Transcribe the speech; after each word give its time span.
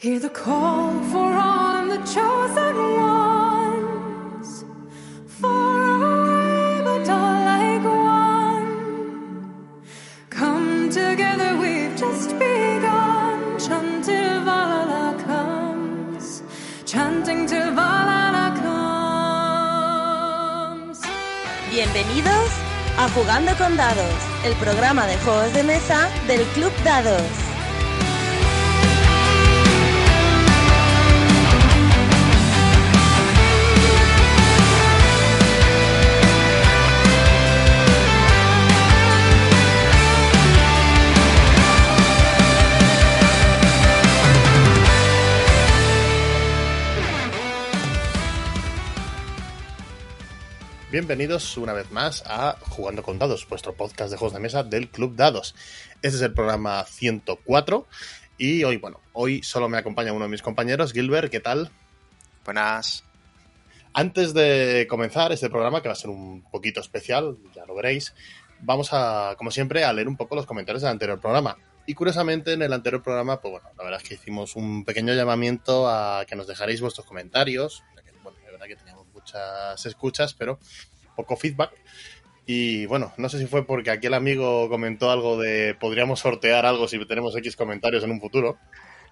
Hear 0.00 0.20
the 0.20 0.30
call 0.30 0.92
for 1.10 1.32
on 1.32 1.88
the 1.88 1.98
chosen 2.06 2.76
ones. 3.02 4.64
Far 5.26 5.80
away, 5.96 6.82
but 6.84 7.08
all 7.10 7.44
like 7.50 7.82
one. 7.82 9.42
Come 10.30 10.88
together, 10.88 11.56
we've 11.56 11.96
just 11.96 12.30
begun. 12.38 13.58
Chant 13.58 14.04
till 14.04 14.44
Valhalla 14.44 15.16
comes. 15.26 16.44
Chanting 16.84 17.48
till 17.48 17.74
Valhalla 17.74 18.54
comes. 20.86 21.02
Bienvenidos 21.72 22.50
a 22.98 23.08
Jugando 23.08 23.52
con 23.56 23.76
Dados, 23.76 24.14
el 24.44 24.54
programa 24.62 25.08
de 25.08 25.18
juegos 25.24 25.52
de 25.54 25.64
mesa 25.64 26.08
del 26.28 26.44
Club 26.54 26.72
Dados. 26.84 27.47
Bienvenidos 50.98 51.56
una 51.56 51.74
vez 51.74 51.92
más 51.92 52.24
a 52.26 52.56
Jugando 52.58 53.04
con 53.04 53.20
Dados, 53.20 53.46
vuestro 53.48 53.72
podcast 53.72 54.10
de 54.10 54.16
juegos 54.16 54.34
de 54.34 54.40
mesa 54.40 54.64
del 54.64 54.88
Club 54.88 55.14
Dados. 55.14 55.54
Este 56.02 56.16
es 56.16 56.22
el 56.22 56.34
programa 56.34 56.84
104 56.86 57.86
y 58.36 58.64
hoy, 58.64 58.78
bueno, 58.78 59.00
hoy 59.12 59.40
solo 59.44 59.68
me 59.68 59.78
acompaña 59.78 60.12
uno 60.12 60.24
de 60.24 60.30
mis 60.32 60.42
compañeros, 60.42 60.92
Gilbert, 60.92 61.30
¿qué 61.30 61.38
tal? 61.38 61.70
Buenas. 62.44 63.04
Antes 63.92 64.34
de 64.34 64.88
comenzar 64.90 65.30
este 65.30 65.48
programa, 65.48 65.82
que 65.82 65.88
va 65.88 65.92
a 65.92 65.96
ser 65.96 66.10
un 66.10 66.42
poquito 66.50 66.80
especial, 66.80 67.36
ya 67.54 67.64
lo 67.64 67.76
veréis, 67.76 68.12
vamos 68.58 68.88
a, 68.90 69.36
como 69.38 69.52
siempre, 69.52 69.84
a 69.84 69.92
leer 69.92 70.08
un 70.08 70.16
poco 70.16 70.34
los 70.34 70.46
comentarios 70.46 70.82
del 70.82 70.90
anterior 70.90 71.20
programa. 71.20 71.56
Y 71.86 71.94
curiosamente, 71.94 72.54
en 72.54 72.62
el 72.62 72.72
anterior 72.72 73.04
programa, 73.04 73.40
pues 73.40 73.52
bueno, 73.52 73.68
la 73.78 73.84
verdad 73.84 74.00
es 74.02 74.08
que 74.08 74.14
hicimos 74.16 74.56
un 74.56 74.84
pequeño 74.84 75.14
llamamiento 75.14 75.88
a 75.88 76.24
que 76.26 76.34
nos 76.34 76.48
dejaréis 76.48 76.80
vuestros 76.80 77.06
comentarios. 77.06 77.84
Bueno, 78.24 78.36
la 78.44 78.50
verdad 78.50 78.66
que 78.66 78.74
teníamos 78.74 79.06
muchas 79.28 79.86
escuchas, 79.86 80.34
pero 80.34 80.58
poco 81.18 81.36
feedback. 81.36 81.72
Y 82.46 82.86
bueno, 82.86 83.12
no 83.18 83.28
sé 83.28 83.38
si 83.38 83.46
fue 83.46 83.66
porque 83.66 83.90
aquí 83.90 84.06
el 84.06 84.14
amigo 84.14 84.68
comentó 84.70 85.10
algo 85.10 85.36
de 85.36 85.74
podríamos 85.74 86.20
sortear 86.20 86.64
algo 86.64 86.88
si 86.88 87.04
tenemos 87.06 87.36
X 87.36 87.56
comentarios 87.56 88.04
en 88.04 88.12
un 88.12 88.20
futuro. 88.20 88.56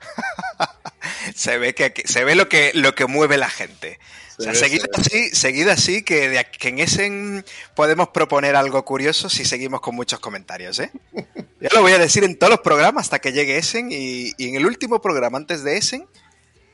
se 1.34 1.58
ve 1.58 1.74
que 1.74 1.92
se 2.06 2.24
ve 2.24 2.34
lo 2.34 2.48
que 2.48 2.70
lo 2.74 2.94
que 2.94 3.06
mueve 3.06 3.36
la 3.36 3.50
gente. 3.50 3.98
Se 4.38 4.42
o 4.42 4.42
sea, 4.44 4.52
ve, 4.52 4.58
seguido 4.58 4.86
se 4.94 5.00
así, 5.00 5.30
seguido 5.34 5.72
así 5.72 6.02
que, 6.02 6.28
de, 6.28 6.46
que 6.46 6.68
en 6.68 6.78
ese 6.78 7.44
podemos 7.74 8.08
proponer 8.08 8.54
algo 8.54 8.84
curioso 8.84 9.28
si 9.28 9.44
seguimos 9.44 9.80
con 9.80 9.96
muchos 9.96 10.20
comentarios, 10.20 10.78
¿eh? 10.78 10.91
Yo 11.60 11.68
lo 11.74 11.82
voy 11.82 11.92
a 11.92 11.98
decir 11.98 12.22
en 12.22 12.38
todos 12.38 12.50
los 12.50 12.60
programas 12.60 13.06
hasta 13.06 13.18
que 13.18 13.32
llegue 13.32 13.58
Essen 13.58 13.91
y, 13.91 14.32
y 14.38 14.48
en 14.48 14.54
el 14.56 14.66
último 14.66 15.00
programa 15.02 15.38
antes 15.38 15.64
de 15.64 15.76
Essen 15.76 16.06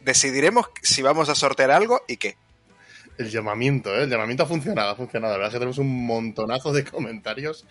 decidiremos 0.00 0.66
si 0.82 1.02
vamos 1.02 1.28
a 1.28 1.34
sortear 1.34 1.70
algo 1.70 2.02
y 2.06 2.18
qué. 2.18 2.36
El 3.18 3.30
llamamiento, 3.30 3.94
¿eh? 3.94 4.04
El 4.04 4.10
llamamiento 4.10 4.44
ha 4.44 4.46
funcionado, 4.46 4.90
ha 4.90 4.96
funcionado. 4.96 5.32
La 5.32 5.38
verdad 5.38 5.48
es 5.48 5.54
que 5.54 5.58
tenemos 5.58 5.78
un 5.78 6.06
montonazo 6.06 6.72
de 6.72 6.84
comentarios 6.84 7.66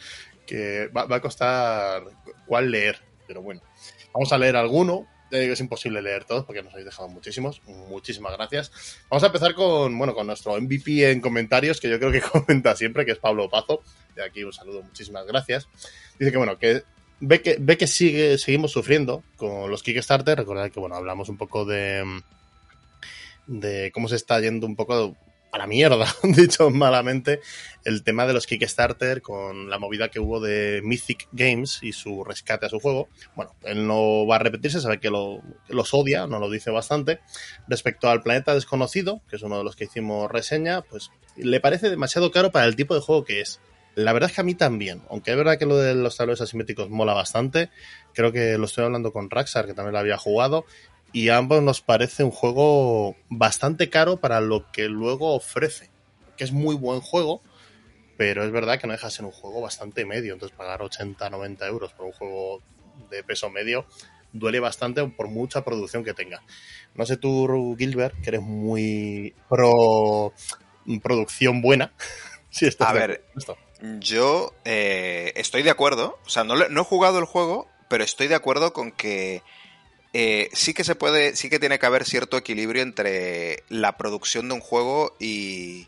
que 0.46 0.88
va, 0.88 1.08
a 1.10 1.22
costar 1.22 2.04
cuál 2.46 2.72
leer. 2.72 3.00
Pero 3.28 3.42
bueno, 3.42 3.62
vamos 4.14 4.32
a 4.34 4.38
leer 4.38 4.56
alguno. 4.56 5.08
Es 5.32 5.62
imposible 5.62 6.02
leer 6.02 6.26
todos 6.26 6.44
porque 6.44 6.62
nos 6.62 6.74
habéis 6.74 6.88
dejado 6.88 7.08
muchísimos. 7.08 7.62
Muchísimas 7.66 8.34
gracias. 8.34 9.00
Vamos 9.10 9.24
a 9.24 9.28
empezar 9.28 9.56
con, 9.56 9.98
bueno, 9.98 10.14
con 10.14 10.28
nuestro 10.28 10.60
MVP 10.60 11.10
en 11.10 11.22
comentarios, 11.22 11.80
que 11.80 11.90
yo 11.90 11.98
creo 12.00 12.12
que 12.12 12.22
comenta 12.32 12.76
siempre, 12.76 13.06
que 13.06 13.14
es 13.14 13.18
Pablo 13.18 13.50
Pazo. 13.50 13.82
De 14.16 14.24
aquí 14.24 14.44
un 14.44 14.52
saludo, 14.52 14.84
muchísimas 14.84 15.26
gracias. 15.26 15.70
Dice 16.20 16.32
que, 16.32 16.38
bueno, 16.38 16.60
que 16.60 16.84
ve 17.22 17.42
que, 17.42 17.56
ve 17.60 17.78
que 17.78 17.88
sigue, 17.88 18.38
seguimos 18.38 18.72
sufriendo 18.72 19.24
con 19.38 19.72
los 19.72 19.84
Kickstarter. 19.84 20.38
Recordad 20.38 20.70
que, 20.70 20.82
bueno, 20.82 20.96
hablamos 20.96 21.30
un 21.30 21.38
poco 21.38 21.64
de, 21.64 22.04
de 23.48 23.92
cómo 23.94 24.10
se 24.10 24.18
está 24.18 24.40
yendo 24.42 24.68
un 24.68 24.76
poco 24.76 25.16
a 25.52 25.58
la 25.58 25.68
mierda, 25.68 26.06
dicho 26.24 26.70
malamente, 26.70 27.42
el 27.84 28.04
tema 28.04 28.26
de 28.26 28.34
los 28.34 28.48
Kickstarter 28.48 29.22
con 29.22 29.70
la 29.70 29.80
movida 29.80 30.10
que 30.10 30.20
hubo 30.20 30.40
de 30.40 30.82
Mythic 30.84 31.28
Games 31.32 31.80
y 31.82 31.92
su 31.92 32.24
rescate 32.24 32.66
a 32.66 32.70
su 32.70 32.80
juego. 32.80 33.10
Bueno, 33.36 33.54
él 33.64 33.86
no 33.86 34.26
va 34.26 34.38
a 34.38 34.40
repetirse, 34.40 34.80
sabe 34.80 35.00
que, 35.00 35.10
lo, 35.10 35.42
los 35.68 35.94
odia, 35.94 36.26
no 36.28 36.40
lo 36.40 36.50
dice 36.50 36.72
bastante. 36.72 37.20
Respecto 37.68 38.10
al 38.10 38.22
Planeta 38.24 38.54
Desconocido, 38.54 39.22
que 39.30 39.36
es 39.36 39.42
uno 39.42 39.58
de 39.58 39.64
los 39.64 39.76
que 39.76 39.86
hicimos 39.86 40.32
reseña, 40.32 40.82
pues 40.82 41.12
le 41.36 41.60
parece 41.60 41.90
demasiado 41.90 42.32
caro 42.32 42.52
para 42.52 42.66
el 42.66 42.76
tipo 42.76 42.96
de 42.96 43.02
juego 43.02 43.26
que 43.26 43.42
es. 43.42 43.60
La 43.96 44.14
verdad 44.14 44.30
es 44.30 44.36
que 44.36 44.42
a 44.42 44.46
mí 44.46 44.56
también, 44.56 45.02
aunque 45.10 45.32
es 45.32 45.38
verdad 45.38 45.58
que 45.58 45.66
lo 45.66 45.78
de 45.78 45.96
los 45.96 46.16
tableros 46.16 46.40
asimétricos 46.40 46.90
mola 46.90 47.14
bastante, 47.14 47.70
creo 48.14 48.32
que 48.32 48.58
lo 48.58 48.66
estoy 48.66 48.86
hablando 48.86 49.12
con 49.12 49.30
Raxar, 49.30 49.66
que 49.66 49.74
también 49.74 49.92
lo 49.92 50.00
había 50.00 50.18
jugado, 50.18 50.66
y 51.14 51.30
a 51.30 51.38
ambos 51.38 51.62
nos 51.62 51.82
parece 51.82 52.24
un 52.24 52.32
juego 52.32 53.16
bastante 53.30 53.90
caro 53.90 54.18
para 54.18 54.42
lo 54.42 54.72
que 54.72 54.88
luego 54.88 55.36
ofrece. 55.36 55.90
Que 56.38 56.44
es 56.44 56.52
muy 56.52 56.76
buen 56.76 57.02
juego, 57.02 57.42
pero 58.18 58.44
es 58.44 58.52
verdad 58.52 58.80
que 58.80 58.88
no 58.88 58.94
deja 58.94 59.08
de 59.08 59.14
ser 59.14 59.26
un 59.26 59.32
juego 59.32 59.62
bastante 59.62 60.06
medio. 60.06 60.34
Entonces, 60.34 60.58
pagar 60.58 60.82
80, 60.82 61.30
90 61.30 61.68
euros 61.68 61.94
por 61.94 62.06
un 62.06 62.14
juego 62.14 62.62
de 63.10 63.24
peso 63.24 63.50
medio 63.50 63.86
duele 64.34 64.60
bastante 64.60 65.06
por 65.08 65.28
mucha 65.28 65.64
producción 65.64 66.04
que 66.04 66.14
tenga. 66.14 66.42
No 66.96 67.06
sé 67.06 67.18
tú, 67.18 67.76
Gilbert, 67.78 68.20
que 68.22 68.30
eres 68.30 68.42
muy 68.42 69.34
pro 69.50 70.34
producción 71.04 71.62
buena. 71.62 71.94
si 72.50 72.66
estás 72.66 72.90
A 72.90 72.94
ver, 72.94 73.26
esto. 73.36 73.58
Yo 74.00 74.54
eh, 74.64 75.34
estoy 75.36 75.64
de 75.64 75.72
acuerdo, 75.72 76.20
o 76.26 76.30
sea, 76.30 76.44
no, 76.44 76.56
no 76.56 76.82
he 76.82 76.86
jugado 76.86 77.18
el 77.18 77.26
juego, 77.26 77.68
pero 77.90 78.04
estoy 78.04 78.28
de 78.28 78.36
acuerdo 78.36 78.74
con 78.74 78.92
que 78.92 79.42
eh, 80.14 80.50
sí 80.54 80.74
que 80.74 80.84
se 80.84 80.96
puede, 80.96 81.36
sí 81.36 81.50
que 81.50 81.60
tiene 81.60 81.80
que 81.80 81.86
haber 81.86 82.06
cierto 82.06 82.38
equilibrio 82.38 82.82
entre 82.84 83.64
la 83.70 83.98
producción 83.98 84.48
de 84.50 84.56
un 84.56 84.62
juego 84.62 85.16
y, 85.20 85.88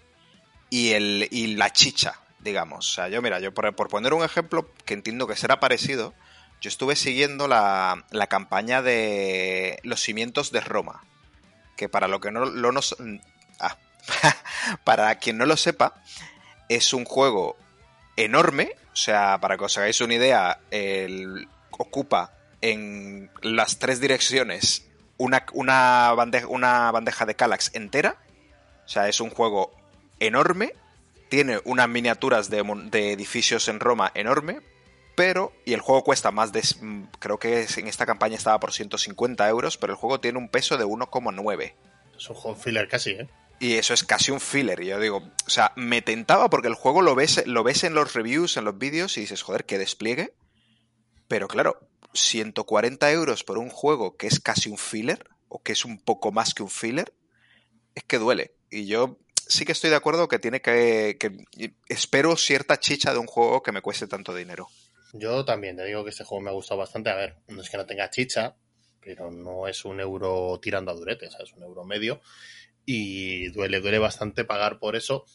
y, 0.69 0.93
el, 0.93 1.27
y 1.31 1.55
la 1.55 1.71
chicha, 1.71 2.19
digamos. 2.39 2.89
O 2.91 2.93
sea, 2.93 3.09
yo, 3.09 3.21
mira, 3.21 3.39
yo 3.39 3.53
por, 3.53 3.75
por 3.75 3.89
poner 3.89 4.13
un 4.13 4.23
ejemplo 4.23 4.69
que 4.85 4.93
entiendo 4.93 5.27
que 5.27 5.35
será 5.35 5.59
parecido, 5.59 6.13
yo 6.61 6.69
estuve 6.69 6.95
siguiendo 6.95 7.47
la, 7.47 8.05
la 8.11 8.27
campaña 8.27 8.81
de 8.81 9.79
los 9.83 9.99
cimientos 10.01 10.51
de 10.51 10.61
Roma, 10.61 11.03
que 11.75 11.89
para 11.89 12.07
lo 12.07 12.21
que 12.21 12.31
no 12.31 12.45
lo 12.45 12.79
ah, 13.59 13.77
para 14.85 15.15
quien 15.15 15.37
no 15.37 15.45
lo 15.45 15.57
sepa, 15.57 16.01
es 16.69 16.93
un 16.93 17.03
juego 17.03 17.57
enorme, 18.15 18.71
o 18.93 18.95
sea, 18.95 19.39
para 19.41 19.57
que 19.57 19.65
os 19.65 19.77
hagáis 19.77 19.99
una 19.99 20.13
idea, 20.13 20.59
el- 20.71 21.47
ocupa 21.71 22.31
en 22.63 23.29
las 23.41 23.77
tres 23.77 23.99
direcciones 23.99 24.87
una, 25.17 25.45
una, 25.51 26.13
bandeja, 26.13 26.47
una 26.47 26.91
bandeja 26.91 27.25
de 27.25 27.35
Calax 27.35 27.71
entera, 27.73 28.15
o 28.85 28.87
sea, 28.87 29.09
es 29.09 29.19
un 29.19 29.29
juego 29.29 29.75
enorme, 30.21 30.73
tiene 31.27 31.59
unas 31.65 31.89
miniaturas 31.89 32.49
de, 32.49 32.59
edificios 33.11 33.67
en 33.67 33.81
Roma 33.81 34.11
enorme, 34.15 34.61
pero, 35.13 35.51
y 35.65 35.73
el 35.73 35.81
juego 35.81 36.05
cuesta 36.05 36.31
más 36.31 36.53
de, 36.53 36.63
creo 37.19 37.37
que 37.37 37.67
en 37.75 37.87
esta 37.87 38.05
campaña 38.05 38.37
estaba 38.37 38.61
por 38.61 38.71
150 38.71 39.47
euros, 39.49 39.77
pero 39.77 39.91
el 39.91 39.97
juego 39.97 40.21
tiene 40.21 40.37
un 40.37 40.47
peso 40.47 40.77
de 40.77 40.85
1,9. 40.85 41.73
Es 42.17 42.29
un 42.29 42.35
juego 42.35 42.57
filler 42.57 42.87
casi, 42.87 43.11
¿eh? 43.11 43.27
Y 43.59 43.73
eso 43.73 43.93
es 43.93 44.03
casi 44.03 44.31
un 44.31 44.39
filler. 44.39 44.81
Y 44.81 44.87
yo 44.87 44.99
digo, 44.99 45.17
o 45.17 45.49
sea, 45.49 45.73
me 45.75 46.01
tentaba 46.01 46.49
porque 46.49 46.67
el 46.67 46.73
juego 46.73 47.01
lo 47.01 47.13
ves, 47.13 47.45
lo 47.45 47.63
ves 47.63 47.83
en 47.83 47.93
los 47.93 48.13
reviews, 48.13 48.57
en 48.57 48.65
los 48.65 48.77
vídeos, 48.77 49.17
y 49.17 49.21
dices, 49.21 49.41
joder, 49.41 49.65
qué 49.65 49.77
despliegue. 49.77 50.33
Pero 51.27 51.47
claro, 51.47 51.79
140 52.13 53.11
euros 53.11 53.43
por 53.43 53.57
un 53.57 53.69
juego 53.69 54.17
que 54.17 54.27
es 54.27 54.39
casi 54.39 54.69
un 54.69 54.77
filler, 54.77 55.27
o 55.47 55.61
que 55.61 55.73
es 55.73 55.85
un 55.85 55.99
poco 55.99 56.31
más 56.31 56.53
que 56.53 56.63
un 56.63 56.69
filler, 56.69 57.13
es 57.95 58.03
que 58.03 58.17
duele. 58.17 58.55
Y 58.69 58.85
yo 58.85 59.19
sí 59.47 59.65
que 59.65 59.71
estoy 59.71 59.89
de 59.89 59.95
acuerdo 59.95 60.27
que 60.27 60.39
tiene 60.39 60.61
que, 60.61 61.17
espero 61.87 62.35
cierta 62.35 62.79
chicha 62.79 63.13
de 63.13 63.19
un 63.19 63.27
juego 63.27 63.61
que 63.61 63.71
me 63.71 63.81
cueste 63.81 64.07
tanto 64.07 64.33
dinero. 64.33 64.67
Yo 65.13 65.45
también, 65.45 65.77
te 65.77 65.85
digo 65.85 66.03
que 66.03 66.09
este 66.09 66.23
juego 66.23 66.43
me 66.43 66.49
ha 66.49 66.53
gustado 66.53 66.79
bastante. 66.79 67.09
A 67.09 67.15
ver, 67.15 67.35
no 67.47 67.61
es 67.61 67.69
que 67.69 67.77
no 67.77 67.85
tenga 67.85 68.09
chicha, 68.09 68.55
pero 68.99 69.29
no 69.29 69.67
es 69.67 69.85
un 69.85 69.99
euro 69.99 70.59
tirando 70.61 70.91
a 70.91 70.95
durete, 70.95 71.27
es 71.27 71.53
un 71.53 71.63
euro 71.63 71.83
medio. 71.83 72.21
Y 72.85 73.49
duele, 73.49 73.79
duele 73.79 73.99
bastante 73.99 74.43
pagar 74.43 74.79
por 74.79 74.95
eso, 74.95 75.25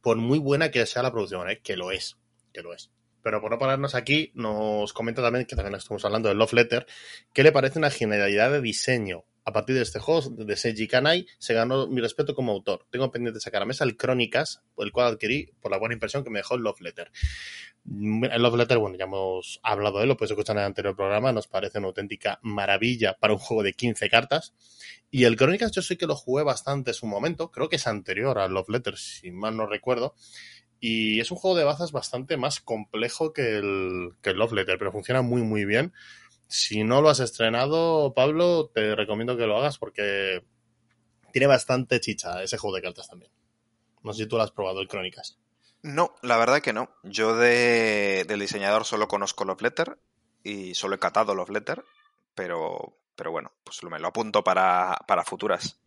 por 0.00 0.16
muy 0.16 0.38
buena 0.38 0.70
que 0.70 0.86
sea 0.86 1.02
la 1.02 1.12
producción, 1.12 1.50
¿eh? 1.50 1.60
que 1.62 1.76
lo 1.76 1.90
es, 1.90 2.16
que 2.52 2.62
lo 2.62 2.72
es. 2.72 2.90
Pero 3.26 3.40
por 3.40 3.50
no 3.50 3.58
pararnos 3.58 3.96
aquí, 3.96 4.30
nos 4.34 4.92
comenta 4.92 5.20
también, 5.20 5.46
que 5.46 5.56
también 5.56 5.74
estamos 5.74 6.04
hablando 6.04 6.28
del 6.28 6.38
Love 6.38 6.52
Letter, 6.52 6.86
que 7.32 7.42
le 7.42 7.50
parece 7.50 7.76
una 7.76 7.90
genialidad 7.90 8.52
de 8.52 8.60
diseño 8.60 9.24
A 9.44 9.52
partir 9.52 9.74
de 9.74 9.82
este 9.82 9.98
juego 9.98 10.30
de 10.30 10.56
Seiji 10.56 10.86
Kanai 10.86 11.26
se 11.38 11.52
ganó 11.52 11.88
mi 11.88 12.00
respeto 12.00 12.36
como 12.36 12.52
autor. 12.52 12.86
Tengo 12.88 13.10
pendiente 13.10 13.38
de 13.38 13.40
sacar 13.40 13.62
a 13.62 13.64
mesa 13.64 13.82
el 13.82 13.96
Crónicas, 13.96 14.62
el 14.78 14.92
cual 14.92 15.08
adquirí 15.08 15.50
por 15.60 15.72
la 15.72 15.78
buena 15.78 15.94
impresión 15.94 16.22
que 16.22 16.30
me 16.30 16.38
dejó 16.38 16.54
el 16.54 16.62
Love 16.62 16.80
Letter. 16.80 17.10
El 17.84 18.42
Love 18.42 18.58
Letter, 18.58 18.78
bueno, 18.78 18.96
ya 18.96 19.06
hemos 19.06 19.58
hablado 19.64 19.98
de 19.98 20.04
él, 20.04 20.08
lo 20.08 20.16
puedes 20.16 20.30
escuchar 20.30 20.54
en 20.54 20.60
el 20.60 20.66
anterior 20.66 20.94
programa, 20.94 21.32
nos 21.32 21.48
parece 21.48 21.78
una 21.78 21.88
auténtica 21.88 22.38
maravilla 22.42 23.16
para 23.18 23.32
un 23.32 23.40
juego 23.40 23.64
de 23.64 23.72
15 23.72 24.08
cartas. 24.08 24.54
Y 25.10 25.24
el 25.24 25.36
Crónicas 25.36 25.72
yo 25.72 25.82
sé 25.82 25.96
que 25.96 26.06
lo 26.06 26.14
jugué 26.14 26.44
bastante 26.44 26.90
en 26.90 26.94
su 26.94 27.06
momento, 27.06 27.50
creo 27.50 27.68
que 27.68 27.76
es 27.76 27.88
anterior 27.88 28.38
al 28.38 28.52
Love 28.52 28.68
Letter, 28.68 28.96
si 28.96 29.32
mal 29.32 29.56
no 29.56 29.66
recuerdo. 29.66 30.14
Y 30.80 31.20
es 31.20 31.30
un 31.30 31.38
juego 31.38 31.56
de 31.56 31.64
bazas 31.64 31.92
bastante 31.92 32.36
más 32.36 32.60
complejo 32.60 33.32
que 33.32 33.58
el, 33.58 34.12
que 34.22 34.34
Love 34.34 34.52
Letter, 34.52 34.78
pero 34.78 34.92
funciona 34.92 35.22
muy, 35.22 35.42
muy 35.42 35.64
bien. 35.64 35.92
Si 36.48 36.84
no 36.84 37.02
lo 37.02 37.08
has 37.08 37.20
estrenado, 37.20 38.14
Pablo, 38.14 38.70
te 38.72 38.94
recomiendo 38.94 39.36
que 39.36 39.46
lo 39.46 39.56
hagas 39.56 39.78
porque 39.78 40.44
tiene 41.32 41.46
bastante 41.46 42.00
chicha 42.00 42.42
ese 42.42 42.58
juego 42.58 42.76
de 42.76 42.82
cartas 42.82 43.08
también. 43.08 43.32
No 44.02 44.12
sé 44.12 44.24
si 44.24 44.28
tú 44.28 44.36
lo 44.36 44.42
has 44.42 44.52
probado, 44.52 44.80
el 44.80 44.88
Crónicas. 44.88 45.38
No, 45.82 46.14
la 46.22 46.36
verdad 46.36 46.62
que 46.62 46.72
no. 46.72 46.90
Yo 47.02 47.36
de, 47.36 48.24
del 48.26 48.40
diseñador 48.40 48.84
solo 48.84 49.08
conozco 49.08 49.44
Love 49.44 49.62
Letter 49.62 49.98
y 50.42 50.74
solo 50.74 50.96
he 50.96 50.98
catado 50.98 51.34
Love 51.34 51.50
Letter, 51.50 51.84
pero, 52.34 52.96
pero 53.16 53.32
bueno, 53.32 53.52
pues 53.64 53.82
me 53.84 53.98
lo 53.98 54.08
apunto 54.08 54.44
para, 54.44 54.98
para 55.06 55.24
futuras. 55.24 55.80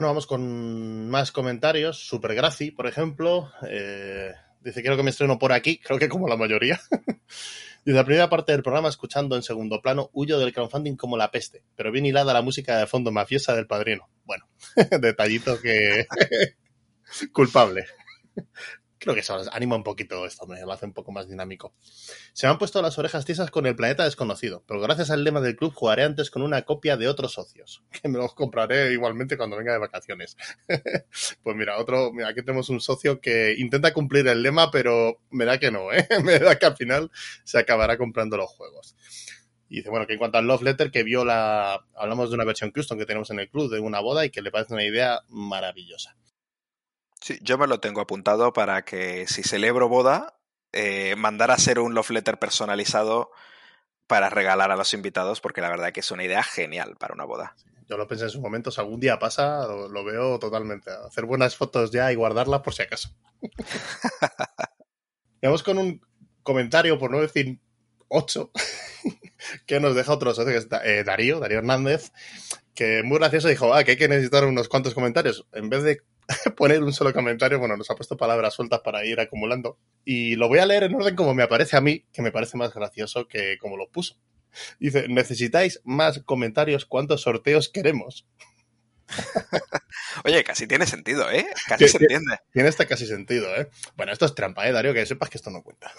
Bueno, 0.00 0.12
vamos 0.12 0.26
con 0.26 1.10
más 1.10 1.30
comentarios. 1.30 2.08
Super 2.08 2.34
Graci, 2.34 2.70
por 2.70 2.86
ejemplo, 2.86 3.52
eh, 3.68 4.32
dice, 4.62 4.80
quiero 4.80 4.96
que 4.96 5.02
me 5.02 5.10
estreno 5.10 5.38
por 5.38 5.52
aquí, 5.52 5.78
creo 5.78 5.98
que 5.98 6.08
como 6.08 6.26
la 6.26 6.38
mayoría. 6.38 6.80
Dice, 7.84 7.98
la 7.98 8.06
primera 8.06 8.30
parte 8.30 8.52
del 8.52 8.62
programa, 8.62 8.88
escuchando 8.88 9.36
en 9.36 9.42
segundo 9.42 9.82
plano, 9.82 10.08
huyo 10.14 10.38
del 10.38 10.54
crowdfunding 10.54 10.96
como 10.96 11.18
la 11.18 11.30
peste, 11.30 11.64
pero 11.76 11.92
bien 11.92 12.06
hilada 12.06 12.32
la 12.32 12.40
música 12.40 12.78
de 12.78 12.86
fondo 12.86 13.12
mafiosa 13.12 13.54
del 13.54 13.66
padrino. 13.66 14.08
Bueno, 14.24 14.48
detallito 15.02 15.60
que... 15.60 16.06
culpable. 17.32 17.84
Creo 19.00 19.14
que 19.14 19.20
eso 19.20 19.40
anima 19.52 19.76
un 19.76 19.82
poquito 19.82 20.26
esto, 20.26 20.46
me 20.46 20.60
lo 20.60 20.70
hace 20.72 20.84
un 20.84 20.92
poco 20.92 21.10
más 21.10 21.26
dinámico. 21.26 21.72
Se 22.34 22.46
me 22.46 22.52
han 22.52 22.58
puesto 22.58 22.82
las 22.82 22.98
orejas 22.98 23.24
tiesas 23.24 23.50
con 23.50 23.64
el 23.64 23.74
planeta 23.74 24.04
desconocido, 24.04 24.62
pero 24.66 24.78
gracias 24.78 25.10
al 25.10 25.24
lema 25.24 25.40
del 25.40 25.56
club 25.56 25.72
jugaré 25.72 26.04
antes 26.04 26.30
con 26.30 26.42
una 26.42 26.62
copia 26.66 26.98
de 26.98 27.08
otros 27.08 27.32
socios, 27.32 27.82
que 28.02 28.10
me 28.10 28.18
los 28.18 28.34
compraré 28.34 28.92
igualmente 28.92 29.38
cuando 29.38 29.56
venga 29.56 29.72
de 29.72 29.78
vacaciones. 29.78 30.36
pues 31.42 31.56
mira, 31.56 31.78
otro, 31.78 32.12
mira, 32.12 32.28
aquí 32.28 32.42
tenemos 32.42 32.68
un 32.68 32.78
socio 32.78 33.22
que 33.22 33.54
intenta 33.56 33.94
cumplir 33.94 34.28
el 34.28 34.42
lema, 34.42 34.70
pero 34.70 35.22
me 35.30 35.46
da 35.46 35.58
que 35.58 35.70
no, 35.70 35.90
¿eh? 35.94 36.06
me 36.22 36.38
da 36.38 36.58
que 36.58 36.66
al 36.66 36.76
final 36.76 37.10
se 37.42 37.58
acabará 37.58 37.96
comprando 37.96 38.36
los 38.36 38.50
juegos. 38.50 38.96
Y 39.70 39.76
dice, 39.76 39.88
bueno, 39.88 40.06
que 40.06 40.12
en 40.12 40.18
cuanto 40.18 40.36
al 40.36 40.46
Love 40.46 40.62
Letter, 40.62 40.90
que 40.90 41.04
vio 41.04 41.24
la. 41.24 41.86
Hablamos 41.94 42.28
de 42.28 42.34
una 42.34 42.44
versión 42.44 42.70
custom 42.70 42.98
que 42.98 43.06
tenemos 43.06 43.30
en 43.30 43.38
el 43.38 43.48
club 43.48 43.70
de 43.72 43.78
una 43.78 44.00
boda 44.00 44.26
y 44.26 44.30
que 44.30 44.42
le 44.42 44.50
parece 44.50 44.74
una 44.74 44.84
idea 44.84 45.20
maravillosa. 45.28 46.16
Sí, 47.20 47.38
yo 47.42 47.58
me 47.58 47.66
lo 47.66 47.80
tengo 47.80 48.00
apuntado 48.00 48.52
para 48.52 48.82
que 48.82 49.26
si 49.26 49.42
celebro 49.42 49.88
boda, 49.88 50.40
eh, 50.72 51.14
mandar 51.16 51.50
a 51.50 51.54
hacer 51.54 51.78
un 51.78 51.94
love 51.94 52.10
letter 52.10 52.38
personalizado 52.38 53.30
para 54.06 54.30
regalar 54.30 54.70
a 54.70 54.76
los 54.76 54.94
invitados, 54.94 55.40
porque 55.40 55.60
la 55.60 55.68
verdad 55.68 55.92
que 55.92 56.00
es 56.00 56.10
una 56.10 56.24
idea 56.24 56.42
genial 56.42 56.96
para 56.98 57.14
una 57.14 57.24
boda. 57.24 57.54
Yo 57.88 57.96
lo 57.96 58.06
pensé 58.06 58.24
en 58.24 58.30
su 58.30 58.40
momento, 58.40 58.70
si 58.70 58.80
algún 58.80 59.00
día 59.00 59.18
pasa, 59.18 59.66
lo, 59.66 60.04
veo 60.04 60.38
totalmente. 60.38 60.90
Hacer 60.90 61.26
buenas 61.26 61.56
fotos 61.56 61.90
ya 61.90 62.10
y 62.10 62.14
guardarlas 62.14 62.60
por 62.60 62.72
si 62.72 62.82
acaso. 62.82 63.10
Vamos 65.42 65.62
con 65.62 65.78
un 65.78 66.00
comentario, 66.42 66.98
por 66.98 67.10
no 67.10 67.20
decir 67.20 67.60
ocho, 68.08 68.50
que 69.66 69.80
nos 69.80 69.94
deja 69.94 70.12
otro 70.12 70.34
socio, 70.34 70.52
que 70.52 70.58
es 70.58 70.68
eh, 70.84 71.04
Darío, 71.04 71.40
Darío 71.40 71.58
Hernández, 71.58 72.12
que 72.74 73.02
muy 73.02 73.18
gracioso 73.18 73.48
dijo, 73.48 73.74
ah, 73.74 73.84
que 73.84 73.92
hay 73.92 73.96
que 73.96 74.08
necesitar 74.08 74.44
unos 74.44 74.68
cuantos 74.68 74.94
comentarios. 74.94 75.46
En 75.52 75.68
vez 75.68 75.82
de 75.82 76.02
poner 76.56 76.82
un 76.82 76.92
solo 76.92 77.12
comentario, 77.12 77.58
bueno, 77.58 77.76
nos 77.76 77.90
ha 77.90 77.94
puesto 77.94 78.16
palabras 78.16 78.54
sueltas 78.54 78.80
para 78.80 79.04
ir 79.04 79.20
acumulando. 79.20 79.78
Y 80.04 80.36
lo 80.36 80.48
voy 80.48 80.58
a 80.58 80.66
leer 80.66 80.84
en 80.84 80.94
orden 80.94 81.16
como 81.16 81.34
me 81.34 81.42
aparece 81.42 81.76
a 81.76 81.80
mí, 81.80 82.04
que 82.12 82.22
me 82.22 82.32
parece 82.32 82.56
más 82.56 82.74
gracioso 82.74 83.26
que 83.28 83.58
como 83.58 83.76
lo 83.76 83.88
puso. 83.90 84.16
Dice, 84.78 85.06
necesitáis 85.08 85.80
más 85.84 86.20
comentarios, 86.24 86.84
¿cuántos 86.84 87.22
sorteos 87.22 87.68
queremos? 87.68 88.26
Oye, 90.24 90.44
casi 90.44 90.66
tiene 90.66 90.86
sentido, 90.86 91.30
¿eh? 91.30 91.46
Casi 91.68 91.88
se 91.88 91.98
entiende. 91.98 92.38
Tiene 92.52 92.68
este 92.68 92.86
casi 92.86 93.06
sentido, 93.06 93.54
¿eh? 93.56 93.68
Bueno, 93.96 94.12
esto 94.12 94.26
es 94.26 94.34
trampa, 94.34 94.68
¿eh, 94.68 94.72
Darío? 94.72 94.94
Que 94.94 95.06
sepas 95.06 95.30
que 95.30 95.38
esto 95.38 95.50
no 95.50 95.62
cuenta. 95.62 95.92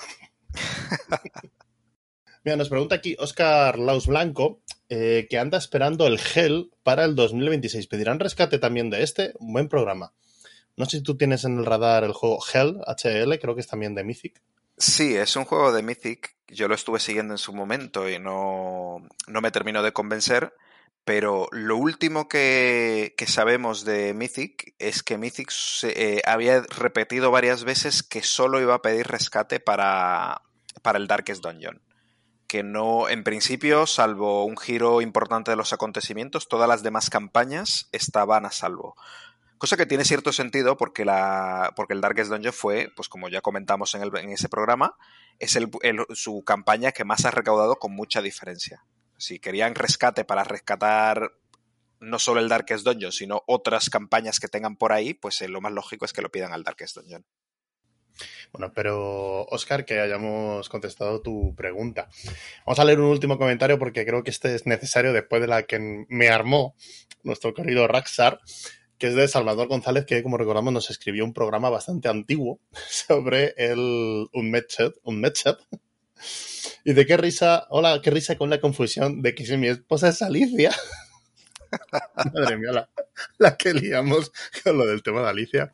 Mira, 2.44 2.58
nos 2.58 2.70
pregunta 2.70 2.96
aquí 2.96 3.16
Oscar 3.20 3.78
Laus 3.78 4.08
Blanco 4.08 4.62
eh, 4.90 5.28
que 5.30 5.38
anda 5.38 5.60
esperando 5.60 6.08
el 6.08 6.20
Hell 6.20 6.72
para 6.82 7.06
el 7.06 7.16
2026. 7.16 7.86
¿Pedirán 7.86 8.20
rescate 8.20 8.58
también 8.58 8.90
de 8.90 9.04
este? 9.04 9.34
Un 9.40 9.54
buen 9.54 9.70
programa. 9.70 10.12
No 10.76 10.86
sé 10.86 10.98
si 10.98 11.04
tú 11.04 11.16
tienes 11.16 11.46
en 11.46 11.60
el 11.60 11.66
radar 11.66 12.04
el 12.04 12.14
juego 12.14 12.40
Hell, 12.52 12.82
HL, 12.88 13.40
creo 13.40 13.54
que 13.54 13.62
es 13.62 13.68
también 13.68 13.94
de 13.94 14.04
Mythic. 14.04 14.42
Sí, 14.76 15.16
es 15.16 15.36
un 15.36 15.46
juego 15.46 15.72
de 15.72 15.84
Mythic. 15.84 16.36
Yo 16.48 16.68
lo 16.68 16.74
estuve 16.74 17.00
siguiendo 17.00 17.36
en 17.36 17.38
su 17.38 17.54
momento 17.54 18.10
y 18.10 18.18
no, 18.18 19.08
no 19.28 19.42
me 19.42 19.52
terminó 19.52 19.84
de 19.84 19.94
convencer. 19.94 20.54
Pero 21.06 21.48
lo 21.52 21.78
último 21.78 22.28
que, 22.28 23.14
que 23.18 23.28
sabemos 23.28 23.86
de 23.86 24.14
Mythic 24.14 24.76
es 24.80 25.04
que 25.04 25.18
Mythic 25.18 25.52
eh, 25.84 26.22
había 26.26 26.62
repetido 26.62 27.30
varias 27.30 27.64
veces 27.64 28.02
que 28.04 28.24
solo 28.24 28.60
iba 28.60 28.76
a 28.76 28.82
pedir 28.82 29.08
rescate 29.08 29.60
para, 29.60 30.42
para 30.82 30.98
el 30.98 31.08
Darkest 31.08 31.44
Dungeon 31.44 31.82
que 32.52 32.64
no, 32.64 33.08
en 33.08 33.24
principio, 33.24 33.88
salvo 33.88 34.44
un 34.44 34.58
giro 34.58 35.00
importante 35.00 35.52
de 35.52 35.56
los 35.56 35.72
acontecimientos, 35.72 36.50
todas 36.50 36.68
las 36.68 36.84
demás 36.84 37.10
campañas 37.10 37.88
estaban 37.94 38.46
a 38.46 38.52
salvo. 38.52 38.98
Cosa 39.58 39.78
que 39.78 39.86
tiene 39.86 40.04
cierto 40.04 40.34
sentido 40.34 40.76
porque, 40.76 41.06
la, 41.06 41.72
porque 41.78 41.94
el 41.94 42.02
Darkest 42.02 42.30
Dungeon 42.30 42.52
fue, 42.52 42.92
pues 42.94 43.08
como 43.08 43.30
ya 43.30 43.40
comentamos 43.40 43.96
en, 43.96 44.02
el, 44.02 44.14
en 44.18 44.32
ese 44.32 44.50
programa, 44.50 44.98
es 45.40 45.56
el, 45.56 45.72
su 46.10 46.44
campaña 46.44 46.92
que 46.92 47.06
más 47.06 47.24
ha 47.24 47.32
recaudado 47.32 47.78
con 47.78 47.94
mucha 47.94 48.22
diferencia. 48.22 48.84
Si 49.16 49.40
querían 49.40 49.74
rescate 49.74 50.26
para 50.26 50.44
rescatar 50.44 51.32
no 52.02 52.20
solo 52.20 52.42
el 52.42 52.50
Darkest 52.50 52.84
Dungeon, 52.84 53.14
sino 53.14 53.44
otras 53.48 53.90
campañas 53.90 54.42
que 54.42 54.50
tengan 54.50 54.76
por 54.76 54.92
ahí, 54.92 55.14
pues 55.14 55.40
eh, 55.40 55.48
lo 55.48 55.62
más 55.62 55.72
lógico 55.72 56.04
es 56.04 56.12
que 56.12 56.22
lo 56.22 56.30
pidan 56.30 56.52
al 56.52 56.66
Darkest 56.66 56.98
Dungeon. 56.98 57.24
Bueno, 58.52 58.72
pero 58.74 59.46
Oscar, 59.46 59.86
que 59.86 60.00
hayamos 60.00 60.70
contestado 60.70 61.22
tu 61.22 61.56
pregunta. 61.56 62.10
Vamos 62.66 62.80
a 62.80 62.86
leer 62.86 63.00
un 63.00 63.08
último 63.08 63.38
comentario 63.38 63.80
porque 63.80 64.06
creo 64.06 64.24
que 64.24 64.32
este 64.32 64.54
es 64.56 64.66
necesario 64.66 65.14
después 65.14 65.42
de 65.42 65.48
la 65.48 65.64
que 65.64 66.06
me 66.10 66.30
armó 66.30 66.76
nuestro 67.24 67.54
querido 67.54 67.88
Raxar, 67.88 68.40
que 68.98 69.08
es 69.08 69.16
de 69.16 69.28
Salvador 69.28 69.68
González, 69.68 70.06
que 70.06 70.22
como 70.24 70.38
recordamos 70.38 70.74
nos 70.74 70.90
escribió 70.90 71.26
un 71.26 71.34
programa 71.34 71.70
bastante 71.70 72.08
antiguo 72.08 72.60
sobre 72.90 73.54
el 73.58 74.28
un 74.34 74.62
un 75.04 75.22
matchup. 75.22 75.58
Y 76.84 76.94
de 76.94 77.06
qué 77.06 77.18
risa, 77.18 77.68
hola, 77.70 78.00
qué 78.04 78.12
risa 78.12 78.38
con 78.38 78.50
la 78.50 78.60
confusión 78.60 79.22
de 79.22 79.34
que 79.34 79.46
si 79.46 79.58
mi 79.58 79.68
esposa 79.68 80.10
es 80.10 80.22
Alicia. 80.22 80.72
Madre 82.34 82.58
mía, 82.58 82.88
la, 83.38 83.58
que 83.58 83.74
liamos 83.74 84.32
con 84.64 84.78
lo 84.78 84.86
del 84.86 85.04
tema 85.04 85.22
de 85.22 85.30
Alicia. 85.30 85.72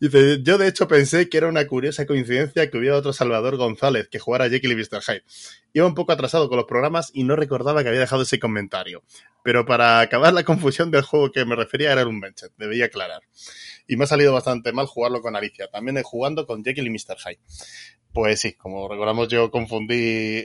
Dice, 0.00 0.42
yo 0.42 0.58
de 0.58 0.68
hecho 0.68 0.88
pensé 0.88 1.28
que 1.28 1.38
era 1.38 1.48
una 1.48 1.66
curiosa 1.66 2.06
coincidencia 2.06 2.70
que 2.70 2.78
hubiera 2.78 2.96
otro 2.96 3.12
Salvador 3.12 3.56
González 3.56 4.08
que 4.08 4.18
jugara 4.18 4.48
Jekyll 4.48 4.72
y 4.72 4.76
Mr. 4.76 5.02
Hyde. 5.02 5.24
Iba 5.72 5.86
un 5.86 5.94
poco 5.94 6.12
atrasado 6.12 6.48
con 6.48 6.56
los 6.56 6.66
programas 6.66 7.10
y 7.12 7.24
no 7.24 7.36
recordaba 7.36 7.82
que 7.82 7.88
había 7.88 8.00
dejado 8.00 8.22
ese 8.22 8.38
comentario. 8.38 9.02
Pero 9.42 9.64
para 9.64 10.00
acabar 10.00 10.32
la 10.32 10.44
confusión 10.44 10.90
del 10.90 11.02
juego 11.02 11.30
que 11.30 11.44
me 11.44 11.54
refería 11.54 11.92
era 11.92 12.06
un 12.06 12.20
benchet, 12.20 12.52
debía 12.56 12.86
aclarar. 12.86 13.22
Y 13.86 13.96
me 13.96 14.04
ha 14.04 14.06
salido 14.08 14.32
bastante 14.32 14.72
mal 14.72 14.86
jugarlo 14.86 15.20
con 15.20 15.36
Alicia, 15.36 15.68
también 15.68 16.02
jugando 16.02 16.46
con 16.46 16.64
Jekyll 16.64 16.86
y 16.86 16.90
Mr. 16.90 17.16
Hyde. 17.18 17.40
Pues 18.16 18.40
sí, 18.40 18.54
como 18.54 18.88
recordamos 18.88 19.28
yo 19.28 19.50
confundí 19.50 19.94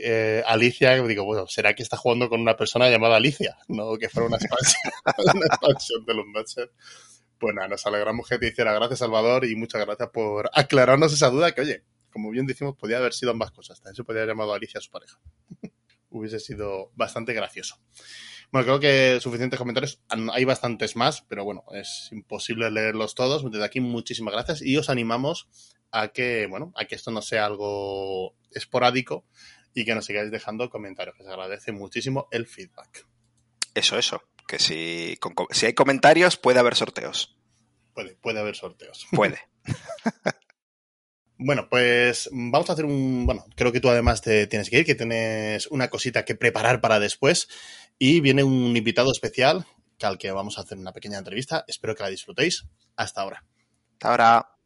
eh, 0.04 0.44
Alicia, 0.46 1.02
digo, 1.04 1.24
bueno, 1.24 1.48
¿será 1.48 1.74
que 1.74 1.84
está 1.84 1.96
jugando 1.96 2.28
con 2.28 2.42
una 2.42 2.58
persona 2.58 2.90
llamada 2.90 3.16
Alicia? 3.16 3.56
No 3.70 3.96
que 3.98 4.10
fuera 4.10 4.28
una 4.28 4.36
expansión, 4.36 6.06
de 6.06 6.14
los 6.14 6.26
matches. 6.26 6.68
Pues 7.40 7.56
nada, 7.56 7.70
nos 7.70 7.86
alegramos 7.86 8.28
que 8.28 8.38
te 8.40 8.50
hiciera. 8.50 8.74
Gracias, 8.74 9.00
Salvador, 9.00 9.46
y 9.46 9.56
muchas 9.56 9.86
gracias 9.86 10.10
por 10.10 10.50
aclararnos 10.54 11.14
esa 11.14 11.30
duda 11.30 11.54
que, 11.54 11.62
oye, 11.62 11.86
como 12.12 12.30
bien 12.30 12.46
decimos, 12.46 12.76
podía 12.76 12.98
haber 12.98 13.14
sido 13.14 13.32
ambas 13.32 13.52
cosas. 13.52 13.80
También 13.80 13.96
se 13.96 14.04
podía 14.04 14.24
haber 14.24 14.36
llamado 14.36 14.54
Alicia 14.54 14.80
a 14.80 14.82
su 14.82 14.92
pareja. 14.92 15.18
Hubiese 16.10 16.42
sido 16.42 16.92
bastante 16.96 17.32
gracioso. 17.32 17.78
Bueno, 18.52 18.66
creo 18.66 18.80
que 18.82 19.22
suficientes 19.22 19.58
comentarios. 19.58 20.02
Hay 20.34 20.44
bastantes 20.44 20.98
más, 20.98 21.22
pero 21.22 21.46
bueno, 21.46 21.64
es 21.72 22.10
imposible 22.12 22.70
leerlos 22.70 23.16
todos. 23.16 23.50
Desde 23.50 23.64
aquí, 23.64 23.80
muchísimas 23.80 24.34
gracias 24.34 24.62
y 24.62 24.76
os 24.76 24.90
animamos 24.90 25.48
a 25.92 26.10
que, 26.10 26.48
bueno, 26.48 26.74
a 26.76 26.86
que 26.86 26.96
esto 26.96 27.12
no 27.12 27.22
sea 27.22 27.46
algo 27.46 28.36
esporádico 28.52 29.26
y 29.74 29.86
que 29.86 29.96
nos 29.96 30.06
sigáis 30.06 30.32
dejando 30.32 30.70
comentarios, 30.70 31.16
que 31.16 31.24
se 31.24 31.30
agradece 31.30 31.72
muchísimo 31.72 32.28
el 32.32 32.48
feedback. 32.48 33.06
Eso, 33.74 33.98
eso. 33.98 34.24
Que 34.48 34.60
si, 34.60 35.18
con, 35.20 35.34
si 35.52 35.66
hay 35.66 35.74
comentarios, 35.74 36.38
puede 36.38 36.60
haber 36.60 36.76
sorteos. 36.76 37.38
Puede, 37.94 38.16
puede 38.16 38.40
haber 38.40 38.56
sorteos. 38.56 39.08
Puede. 39.12 39.40
Bueno, 41.44 41.68
pues 41.70 42.30
vamos 42.32 42.70
a 42.70 42.74
hacer 42.74 42.86
un. 42.86 43.26
Bueno, 43.26 43.46
creo 43.56 43.72
que 43.72 43.80
tú 43.80 43.90
además 43.90 44.22
te 44.22 44.46
tienes 44.46 44.70
que 44.70 44.80
ir, 44.80 44.86
que 44.86 44.94
tienes 44.94 45.66
una 45.68 45.90
cosita 45.90 46.24
que 46.24 46.36
preparar 46.36 46.82
para 46.82 47.00
después. 47.00 47.48
Y 47.98 48.20
viene 48.20 48.44
un 48.44 48.78
invitado 48.78 49.12
especial 49.12 49.66
al 50.02 50.18
que 50.20 50.32
vamos 50.32 50.58
a 50.58 50.62
hacer 50.62 50.78
una 50.78 50.94
pequeña 50.94 51.18
entrevista. 51.18 51.66
Espero 51.68 51.96
que 51.96 52.04
la 52.04 52.10
disfrutéis. 52.10 52.68
Hasta 52.96 53.22
ahora. 53.22 53.44
Hasta 53.94 54.10
ahora. 54.10 54.61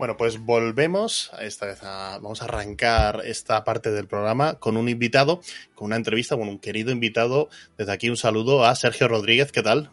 Bueno, 0.00 0.16
pues 0.16 0.38
volvemos. 0.38 1.30
Esta 1.40 1.66
vez 1.66 1.82
a- 1.82 2.18
vamos 2.22 2.40
a 2.40 2.46
arrancar 2.46 3.20
esta 3.26 3.64
parte 3.64 3.90
del 3.90 4.06
programa 4.08 4.54
con 4.54 4.78
un 4.78 4.88
invitado, 4.88 5.42
con 5.74 5.88
una 5.88 5.96
entrevista 5.96 6.38
con 6.38 6.48
un 6.48 6.58
querido 6.58 6.90
invitado. 6.90 7.50
Desde 7.76 7.92
aquí 7.92 8.08
un 8.08 8.16
saludo 8.16 8.64
a 8.64 8.74
Sergio 8.76 9.08
Rodríguez. 9.08 9.52
¿Qué 9.52 9.62
tal? 9.62 9.90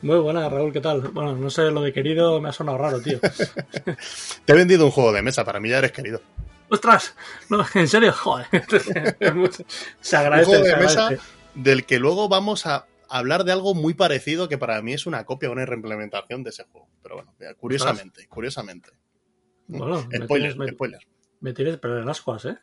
Muy 0.00 0.16
buena, 0.20 0.48
Raúl, 0.48 0.72
¿qué 0.72 0.80
tal? 0.80 1.02
Bueno, 1.02 1.36
no 1.36 1.50
sé, 1.50 1.70
lo 1.70 1.82
de 1.82 1.92
querido 1.92 2.40
me 2.40 2.48
ha 2.48 2.52
sonado 2.52 2.78
raro, 2.78 3.02
tío. 3.02 3.20
Te 4.46 4.52
he 4.52 4.56
vendido 4.56 4.86
un 4.86 4.90
juego 4.90 5.12
de 5.12 5.20
mesa. 5.20 5.44
Para 5.44 5.60
mí 5.60 5.68
ya 5.68 5.76
eres 5.80 5.92
querido. 5.92 6.22
¡Ostras! 6.70 7.14
No, 7.50 7.62
¿En 7.74 7.88
serio? 7.88 8.10
Joder. 8.16 8.46
Se 10.00 10.16
Un 10.16 10.20
agradece, 10.22 10.46
juego 10.46 10.64
se 10.64 10.70
de 10.70 10.76
mesa 10.78 11.10
del 11.54 11.84
que 11.84 11.98
luego 11.98 12.30
vamos 12.30 12.64
a 12.64 12.86
hablar 13.10 13.44
de 13.44 13.52
algo 13.52 13.74
muy 13.74 13.92
parecido 13.92 14.48
que 14.48 14.56
para 14.56 14.80
mí 14.80 14.94
es 14.94 15.04
una 15.04 15.26
copia 15.26 15.50
una 15.50 15.66
reimplementación 15.66 16.42
de 16.42 16.48
ese 16.48 16.64
juego. 16.72 16.88
Pero 17.02 17.16
bueno, 17.16 17.34
curiosamente, 17.60 18.26
curiosamente. 18.28 18.88
Bueno, 19.78 20.06
me 20.10 20.24
Spoiler, 20.24 20.52
tienes, 20.52 20.56
me, 20.56 20.68
spoiler. 20.68 21.00
me 21.40 21.52
tienes 21.52 21.78
pero 21.78 22.00
en 22.02 22.08
ascuas, 22.08 22.44
¿eh? 22.44 22.58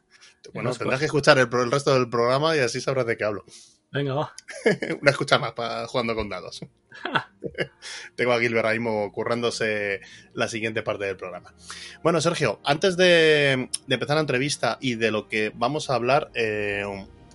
Bueno, 0.54 0.74
tendrás 0.74 1.00
que 1.00 1.06
escuchar 1.06 1.38
el, 1.38 1.72
resto 1.72 1.94
del 1.94 2.10
programa 2.10 2.56
y 2.56 2.60
así 2.60 2.80
sabrás 2.82 3.06
de 3.06 3.18
qué 3.18 3.24
hablo. 3.24 3.46
Venga, 3.92 4.14
va. 4.14 4.34
Una 5.02 5.12
escucha 5.12 5.40
más 5.40 5.54
para 5.54 5.88
jugando 5.88 6.16
con 6.16 6.30
dados. 6.30 6.62
Tengo 8.16 8.34
a 8.34 8.40
Gilbert 8.40 8.68
ahí 8.68 8.80
currándose 9.12 10.02
la 10.34 10.48
siguiente 10.48 10.84
parte 10.84 11.06
del 11.06 11.18
programa. 11.18 11.54
Bueno, 12.04 12.22
Sergio, 12.22 12.60
antes 12.64 12.98
de, 12.98 13.70
de 13.88 13.94
empezar 13.94 14.16
la 14.16 14.22
entrevista 14.22 14.78
y 14.80 14.96
de 14.96 15.12
lo 15.12 15.28
que 15.28 15.52
vamos 15.56 15.90
a 15.90 15.96
hablar, 15.96 16.30
eh, 16.36 16.84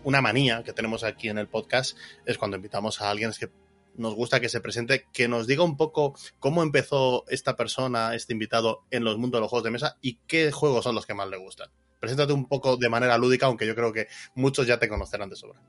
una 0.04 0.21
manía 0.21 0.62
que 0.62 0.73
tenemos 0.73 1.02
aquí 1.02 1.28
en 1.28 1.38
el 1.38 1.49
podcast 1.49 1.97
es 2.26 2.38
cuando 2.38 2.57
invitamos 2.57 3.00
a 3.00 3.11
alguien 3.11 3.33
que 3.38 3.49
nos 3.96 4.14
gusta 4.14 4.40
que 4.40 4.48
se 4.48 4.60
presente, 4.60 5.06
que 5.12 5.28
nos 5.28 5.46
diga 5.46 5.62
un 5.62 5.76
poco 5.76 6.14
cómo 6.38 6.62
empezó 6.62 7.24
esta 7.28 7.56
persona, 7.56 8.14
este 8.14 8.32
invitado, 8.32 8.84
en 8.90 9.04
los 9.04 9.18
mundos 9.18 9.38
de 9.38 9.42
los 9.42 9.50
juegos 9.50 9.64
de 9.64 9.70
mesa 9.70 9.98
y 10.00 10.18
qué 10.26 10.50
juegos 10.52 10.84
son 10.84 10.94
los 10.94 11.06
que 11.06 11.14
más 11.14 11.28
le 11.28 11.38
gustan. 11.38 11.70
Preséntate 12.00 12.32
un 12.32 12.46
poco 12.46 12.76
de 12.76 12.88
manera 12.88 13.16
lúdica, 13.16 13.46
aunque 13.46 13.66
yo 13.66 13.74
creo 13.74 13.92
que 13.92 14.08
muchos 14.34 14.66
ya 14.66 14.78
te 14.78 14.88
conocerán 14.88 15.30
de 15.30 15.36
sobra. 15.36 15.60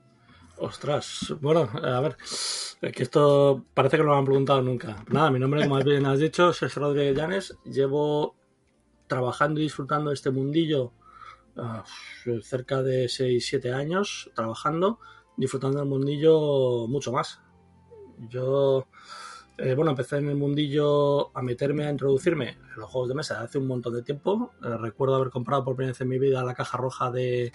Ostras, 0.58 1.34
bueno, 1.40 1.68
a 1.82 2.00
ver, 2.00 2.16
que 2.92 3.02
esto 3.02 3.64
parece 3.74 3.98
que 3.98 4.02
no 4.02 4.10
lo 4.10 4.16
han 4.16 4.24
preguntado 4.24 4.62
nunca. 4.62 5.04
Nada, 5.08 5.30
mi 5.30 5.38
nombre, 5.38 5.62
como 5.62 5.78
bien 5.82 6.06
has 6.06 6.18
dicho, 6.18 6.50
es 6.50 6.74
Rodríguez 6.74 7.14
Llanes. 7.14 7.56
Llevo 7.64 8.36
trabajando 9.06 9.60
y 9.60 9.64
disfrutando 9.64 10.10
de 10.10 10.14
este 10.14 10.30
mundillo 10.30 10.92
ah, 11.56 11.84
cerca 12.42 12.82
de 12.82 13.04
6-7 13.06 13.72
años, 13.72 14.30
trabajando, 14.34 14.98
disfrutando 15.36 15.78
del 15.78 15.88
mundillo 15.88 16.86
mucho 16.88 17.12
más. 17.12 17.40
Yo, 18.28 18.86
eh, 19.58 19.74
bueno, 19.74 19.90
empecé 19.90 20.16
en 20.18 20.28
el 20.28 20.36
mundillo 20.36 21.36
a 21.36 21.42
meterme, 21.42 21.86
a 21.86 21.90
introducirme 21.90 22.50
en 22.50 22.80
los 22.80 22.90
juegos 22.90 23.08
de 23.08 23.14
mesa 23.14 23.40
hace 23.40 23.58
un 23.58 23.66
montón 23.66 23.94
de 23.94 24.02
tiempo. 24.02 24.52
Eh, 24.64 24.76
recuerdo 24.76 25.16
haber 25.16 25.30
comprado 25.30 25.64
por 25.64 25.76
primera 25.76 25.92
vez 25.92 26.00
en 26.00 26.08
mi 26.08 26.18
vida 26.18 26.44
la 26.44 26.54
caja 26.54 26.78
roja 26.78 27.10
de 27.10 27.52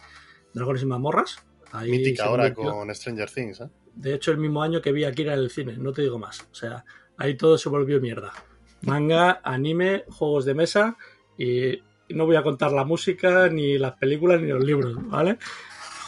Dragones 0.54 0.84
y 0.84 0.86
Mazmorras. 0.86 1.46
Ahí 1.72 1.92
Mítica 1.92 2.26
ahora 2.26 2.54
con 2.54 2.94
Stranger 2.94 3.30
Things, 3.32 3.62
¿eh? 3.62 3.70
de 3.96 4.14
hecho, 4.14 4.32
el 4.32 4.38
mismo 4.38 4.64
año 4.64 4.82
que 4.82 4.92
vi 4.92 5.04
Akira 5.04 5.34
en 5.34 5.40
el 5.40 5.50
cine, 5.50 5.78
no 5.78 5.92
te 5.92 6.02
digo 6.02 6.18
más. 6.18 6.42
O 6.52 6.56
sea, 6.56 6.86
ahí 7.18 7.36
todo 7.36 7.58
se 7.58 7.70
volvió 7.70 8.00
mierda. 8.00 8.32
Manga, 8.82 9.42
anime, 9.44 10.06
juegos 10.10 10.46
de 10.46 10.54
mesa 10.54 10.98
y 11.38 11.82
no 12.10 12.26
voy 12.26 12.36
a 12.36 12.44
contar 12.44 12.72
la 12.72 12.84
música, 12.84 13.50
ni 13.50 13.78
las 13.78 13.94
películas, 13.94 14.42
ni 14.42 14.48
los 14.48 14.64
libros, 14.64 14.96
¿vale? 15.10 15.38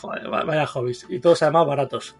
Joder, 0.01 0.27
vaya 0.29 0.65
hobbies. 0.67 1.05
Y 1.09 1.19
todos 1.19 1.43
además 1.43 1.67
baratos. 1.67 2.15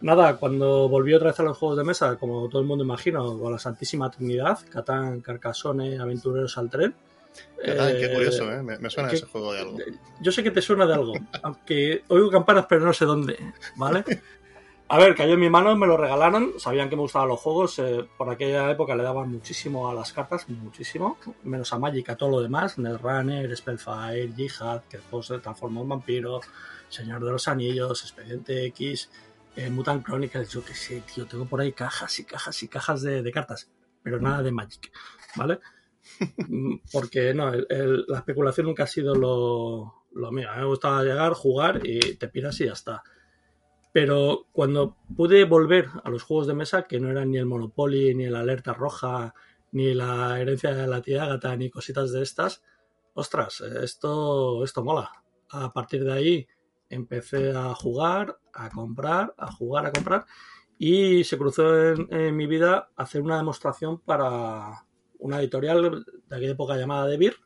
Nada, 0.00 0.36
cuando 0.36 0.88
volví 0.88 1.12
otra 1.14 1.28
vez 1.30 1.40
a 1.40 1.42
los 1.42 1.56
juegos 1.56 1.76
de 1.76 1.84
mesa, 1.84 2.16
como 2.16 2.48
todo 2.48 2.60
el 2.60 2.68
mundo 2.68 2.84
imagino, 2.84 3.36
con 3.38 3.50
la 3.52 3.58
Santísima 3.58 4.10
Trinidad, 4.10 4.58
Catán, 4.70 5.20
Carcassonne, 5.20 5.98
Aventureros 5.98 6.56
al 6.56 6.70
Tren. 6.70 6.94
Qué 7.62 7.72
eh, 7.72 8.12
curioso, 8.14 8.50
¿eh? 8.52 8.62
Me, 8.62 8.78
me 8.78 8.90
suena 8.90 9.08
que- 9.08 9.16
ese 9.16 9.26
juego 9.26 9.52
de 9.52 9.60
algo. 9.60 9.78
yo 10.20 10.32
sé 10.32 10.42
que 10.42 10.50
te 10.52 10.62
suena 10.62 10.86
de 10.86 10.94
algo, 10.94 11.14
aunque 11.42 12.04
oigo 12.08 12.30
campanas, 12.30 12.66
pero 12.68 12.84
no 12.84 12.92
sé 12.92 13.04
dónde, 13.04 13.38
¿vale? 13.76 14.04
A 14.90 14.96
ver, 14.98 15.14
cayó 15.14 15.34
en 15.34 15.40
mi 15.40 15.50
mano, 15.50 15.76
me 15.76 15.86
lo 15.86 15.98
regalaron, 15.98 16.52
sabían 16.58 16.88
que 16.88 16.96
me 16.96 17.02
gustaban 17.02 17.28
los 17.28 17.38
juegos, 17.40 17.78
eh, 17.78 18.06
por 18.16 18.30
aquella 18.30 18.70
época 18.70 18.96
le 18.96 19.02
daban 19.02 19.30
muchísimo 19.30 19.90
a 19.90 19.94
las 19.94 20.14
cartas, 20.14 20.48
muchísimo, 20.48 21.18
menos 21.42 21.70
a 21.74 21.78
Magic, 21.78 22.08
a 22.08 22.16
todo 22.16 22.30
lo 22.30 22.40
demás, 22.40 22.78
Netrunner, 22.78 23.54
Spellfire, 23.54 24.32
Jihad, 24.34 24.82
que 24.88 24.96
después 24.96 25.26
se 25.26 25.38
transformó 25.40 25.82
en 25.82 25.90
vampiro, 25.90 26.40
Señor 26.88 27.22
de 27.22 27.32
los 27.32 27.46
Anillos, 27.48 28.02
Expediente 28.02 28.64
X, 28.66 29.10
eh, 29.58 29.70
Mutant 29.70 30.04
Chronicles, 30.04 30.48
yo 30.50 30.64
qué 30.64 30.74
sé, 30.74 31.02
tío, 31.02 31.26
tengo 31.26 31.44
por 31.46 31.60
ahí 31.60 31.72
cajas 31.72 32.18
y 32.20 32.24
cajas 32.24 32.62
y 32.62 32.68
cajas 32.68 33.02
de, 33.02 33.22
de 33.22 33.32
cartas, 33.32 33.70
pero 34.02 34.20
nada 34.20 34.42
de 34.42 34.52
Magic, 34.52 34.92
¿vale? 35.36 35.58
Mm, 36.48 36.76
Porque 36.92 37.34
no, 37.34 37.52
el- 37.52 37.66
el- 37.68 38.04
la 38.08 38.18
especulación 38.18 38.66
nunca 38.66 38.84
ha 38.84 38.86
sido 38.86 39.14
lo, 39.14 40.06
lo 40.12 40.32
mío. 40.32 40.48
A 40.50 40.54
mí 40.54 40.60
me 40.62 40.66
gustaba 40.68 41.02
llegar, 41.02 41.34
jugar 41.34 41.80
y 41.84 41.98
te 42.14 42.28
piras 42.28 42.58
y 42.60 42.66
ya 42.66 42.72
está. 42.72 43.02
Pero 43.92 44.46
cuando 44.52 44.96
pude 45.16 45.44
volver 45.44 45.88
a 46.04 46.10
los 46.10 46.22
juegos 46.22 46.46
de 46.46 46.54
mesa, 46.54 46.84
que 46.84 47.00
no 47.00 47.10
eran 47.10 47.30
ni 47.30 47.38
el 47.38 47.46
Monopoly, 47.46 48.14
ni 48.14 48.26
la 48.28 48.40
Alerta 48.40 48.72
Roja, 48.74 49.34
ni 49.72 49.94
la 49.94 50.40
herencia 50.40 50.74
de 50.74 50.86
la 50.86 51.02
tía 51.02 51.24
Agatha, 51.24 51.56
ni 51.56 51.68
cositas 51.70 52.12
de 52.12 52.22
estas, 52.22 52.62
ostras, 53.14 53.60
esto, 53.60 54.62
esto 54.64 54.84
mola. 54.84 55.10
A 55.50 55.72
partir 55.72 56.04
de 56.04 56.12
ahí 56.12 56.46
empecé 56.90 57.52
a 57.52 57.74
jugar, 57.74 58.38
a 58.52 58.70
comprar, 58.70 59.34
a 59.36 59.52
jugar, 59.52 59.86
a 59.86 59.92
comprar, 59.92 60.26
y 60.78 61.24
se 61.24 61.38
cruzó 61.38 61.92
en, 61.92 62.08
en 62.12 62.36
mi 62.36 62.46
vida 62.46 62.90
hacer 62.96 63.22
una 63.22 63.36
demostración 63.36 64.00
para 64.00 64.84
una 65.18 65.40
editorial 65.40 66.04
de 66.28 66.36
aquella 66.36 66.52
época 66.52 66.76
llamada 66.76 67.06
De 67.06 67.16
Beer. 67.16 67.36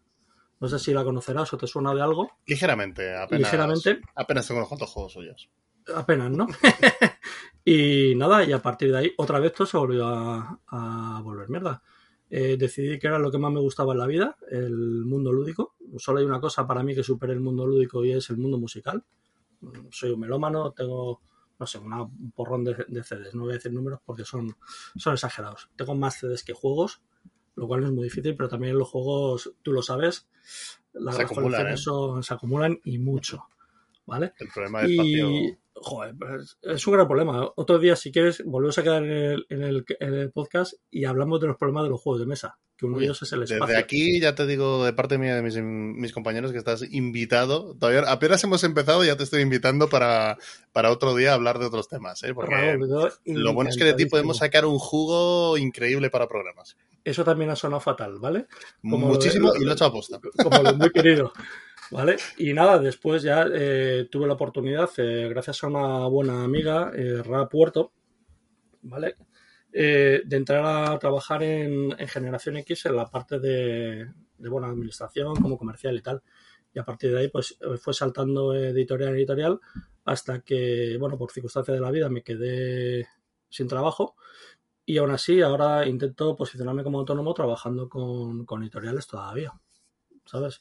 No 0.60 0.68
sé 0.68 0.78
si 0.78 0.92
la 0.92 1.02
conocerás 1.02 1.52
o 1.52 1.58
te 1.58 1.66
suena 1.66 1.92
de 1.94 2.02
algo. 2.02 2.30
Ligeramente, 2.46 3.16
apenas. 3.16 3.50
Ligeramente. 3.50 4.00
Apenas 4.14 4.46
tengo 4.46 4.60
unos 4.60 4.68
cuantos 4.68 4.90
juegos 4.90 5.12
suyos. 5.12 5.50
Apenas, 5.92 6.30
¿no? 6.30 6.46
y 7.64 8.14
nada, 8.14 8.44
y 8.44 8.52
a 8.52 8.62
partir 8.62 8.92
de 8.92 8.98
ahí, 8.98 9.12
otra 9.16 9.40
vez 9.40 9.52
todo 9.52 9.66
se 9.66 9.76
volvió 9.76 10.06
a, 10.06 10.60
a 10.68 11.20
volver 11.22 11.48
mierda. 11.48 11.82
Eh, 12.34 12.56
decidí 12.56 12.98
que 12.98 13.08
era 13.08 13.18
lo 13.18 13.30
que 13.30 13.36
más 13.36 13.52
me 13.52 13.60
gustaba 13.60 13.92
en 13.92 13.98
la 13.98 14.06
vida, 14.06 14.38
el 14.50 15.04
mundo 15.04 15.32
lúdico. 15.32 15.74
Solo 15.98 16.20
hay 16.20 16.24
una 16.24 16.40
cosa 16.40 16.66
para 16.66 16.82
mí 16.82 16.94
que 16.94 17.02
supere 17.02 17.34
el 17.34 17.40
mundo 17.40 17.66
lúdico 17.66 18.02
y 18.04 18.12
es 18.12 18.30
el 18.30 18.38
mundo 18.38 18.56
musical. 18.56 19.04
Soy 19.90 20.10
un 20.10 20.20
melómano, 20.20 20.72
tengo, 20.72 21.20
no 21.58 21.66
sé, 21.66 21.78
una- 21.78 22.02
un 22.02 22.32
porrón 22.34 22.64
de, 22.64 22.74
de 22.88 23.02
CDs. 23.04 23.34
No 23.34 23.42
voy 23.42 23.52
a 23.52 23.54
decir 23.54 23.72
números 23.72 24.00
porque 24.04 24.24
son, 24.24 24.56
son 24.96 25.14
exagerados. 25.14 25.70
Tengo 25.76 25.94
más 25.94 26.18
CDs 26.18 26.42
que 26.44 26.52
juegos, 26.52 27.02
lo 27.54 27.66
cual 27.68 27.84
es 27.84 27.90
muy 27.92 28.04
difícil, 28.04 28.34
pero 28.36 28.48
también 28.48 28.78
los 28.78 28.88
juegos, 28.88 29.52
tú 29.62 29.72
lo 29.72 29.82
sabes, 29.82 30.28
las, 30.92 31.16
Se 31.16 31.22
acumulan, 31.22 31.60
¿eh? 31.72 31.76
son- 31.76 32.22
se 32.22 32.34
acumulan 32.34 32.78
y 32.84 32.98
mucho. 32.98 33.44
¿Vale? 34.04 34.32
El 34.40 34.48
problema 34.48 34.82
del. 34.82 34.90
Y, 34.90 35.56
joder, 35.74 36.14
pues, 36.18 36.58
es 36.60 36.86
un 36.88 36.92
gran 36.94 37.06
problema. 37.06 37.48
Otro 37.54 37.78
día, 37.78 37.94
si 37.94 38.10
quieres, 38.10 38.42
volvemos 38.44 38.76
a 38.78 38.82
quedar 38.82 39.04
en 39.04 39.10
el, 39.12 39.46
en 39.48 39.62
el- 39.62 39.84
en 40.00 40.14
el 40.14 40.32
podcast 40.32 40.74
y 40.90 41.04
hablamos 41.04 41.40
de 41.40 41.46
los 41.46 41.56
problemas 41.56 41.84
de 41.84 41.90
los 41.90 42.00
juegos 42.00 42.20
de 42.20 42.26
mesa, 42.26 42.58
que 42.82 42.86
uno 42.86 42.96
Uy, 42.96 43.02
de 43.02 43.06
ellos 43.06 43.22
es 43.22 43.32
el 43.32 43.44
espacio. 43.44 43.64
Desde 43.64 43.78
aquí 43.78 44.20
ya 44.20 44.34
te 44.34 44.44
digo 44.46 44.84
de 44.84 44.92
parte 44.92 45.16
mía 45.16 45.36
de 45.36 45.42
mis, 45.42 45.56
mis 45.56 46.12
compañeros 46.12 46.50
que 46.52 46.58
estás 46.58 46.82
invitado. 46.90 47.74
Todavía 47.78 48.10
apenas 48.10 48.42
hemos 48.44 48.64
empezado 48.64 49.04
ya 49.04 49.16
te 49.16 49.22
estoy 49.22 49.40
invitando 49.42 49.88
para, 49.88 50.36
para 50.72 50.90
otro 50.90 51.14
día 51.14 51.32
hablar 51.32 51.58
de 51.60 51.66
otros 51.66 51.88
temas, 51.88 52.22
¿eh? 52.24 52.34
Porque 52.34 52.54
Raúl, 52.54 52.88
yo 52.88 53.08
lo 53.24 53.54
bueno 53.54 53.70
es 53.70 53.76
que 53.76 53.84
de 53.84 53.94
ti 53.94 54.06
podemos 54.06 54.38
sacar 54.38 54.66
un 54.66 54.78
jugo 54.78 55.56
increíble 55.56 56.10
para 56.10 56.28
programas. 56.28 56.76
Eso 57.04 57.24
también 57.24 57.50
ha 57.50 57.56
sonado 57.56 57.80
fatal, 57.80 58.18
¿vale? 58.18 58.46
Como 58.82 58.98
lo 58.98 59.06
de- 59.06 59.12
Muchísimo 59.14 59.52
y 59.58 59.64
lo 59.64 59.70
he 59.70 59.74
hecho 59.74 59.84
a 59.86 59.92
posta. 59.92 60.20
Como 60.42 60.62
lo 60.62 60.74
muy 60.74 60.90
querido. 60.92 61.32
¿Vale? 61.90 62.16
Y 62.38 62.52
nada, 62.54 62.78
después 62.78 63.22
ya 63.22 63.46
eh, 63.52 64.08
tuve 64.10 64.26
la 64.26 64.32
oportunidad, 64.32 64.88
eh, 64.96 65.28
gracias 65.28 65.62
a 65.62 65.66
una 65.66 66.06
buena 66.08 66.42
amiga, 66.42 66.90
Ra 67.24 67.48
Puerto, 67.48 67.92
¿vale? 68.82 69.16
Eh, 69.74 70.22
de 70.26 70.36
entrar 70.36 70.64
a 70.64 70.98
trabajar 70.98 71.42
en, 71.42 71.98
en 71.98 72.08
Generación 72.08 72.58
X 72.58 72.84
en 72.86 72.96
la 72.96 73.06
parte 73.06 73.38
de, 73.38 74.06
de 74.36 74.48
buena 74.48 74.68
administración, 74.68 75.34
como 75.36 75.56
comercial 75.56 75.96
y 75.96 76.02
tal. 76.02 76.22
Y 76.74 76.78
a 76.78 76.84
partir 76.84 77.12
de 77.12 77.20
ahí, 77.20 77.28
pues 77.28 77.56
eh, 77.60 77.78
fue 77.78 77.94
saltando 77.94 78.54
editorial 78.54 79.10
en 79.10 79.16
editorial 79.16 79.60
hasta 80.04 80.40
que, 80.40 80.96
bueno, 80.98 81.16
por 81.16 81.30
circunstancias 81.30 81.74
de 81.74 81.80
la 81.80 81.90
vida 81.90 82.08
me 82.08 82.22
quedé 82.22 83.06
sin 83.48 83.68
trabajo. 83.68 84.16
Y 84.84 84.98
aún 84.98 85.10
así, 85.10 85.40
ahora 85.40 85.86
intento 85.86 86.36
posicionarme 86.36 86.82
como 86.82 86.98
autónomo 86.98 87.32
trabajando 87.32 87.88
con, 87.88 88.44
con 88.44 88.62
editoriales 88.62 89.06
todavía. 89.06 89.52
¿Sabes? 90.26 90.60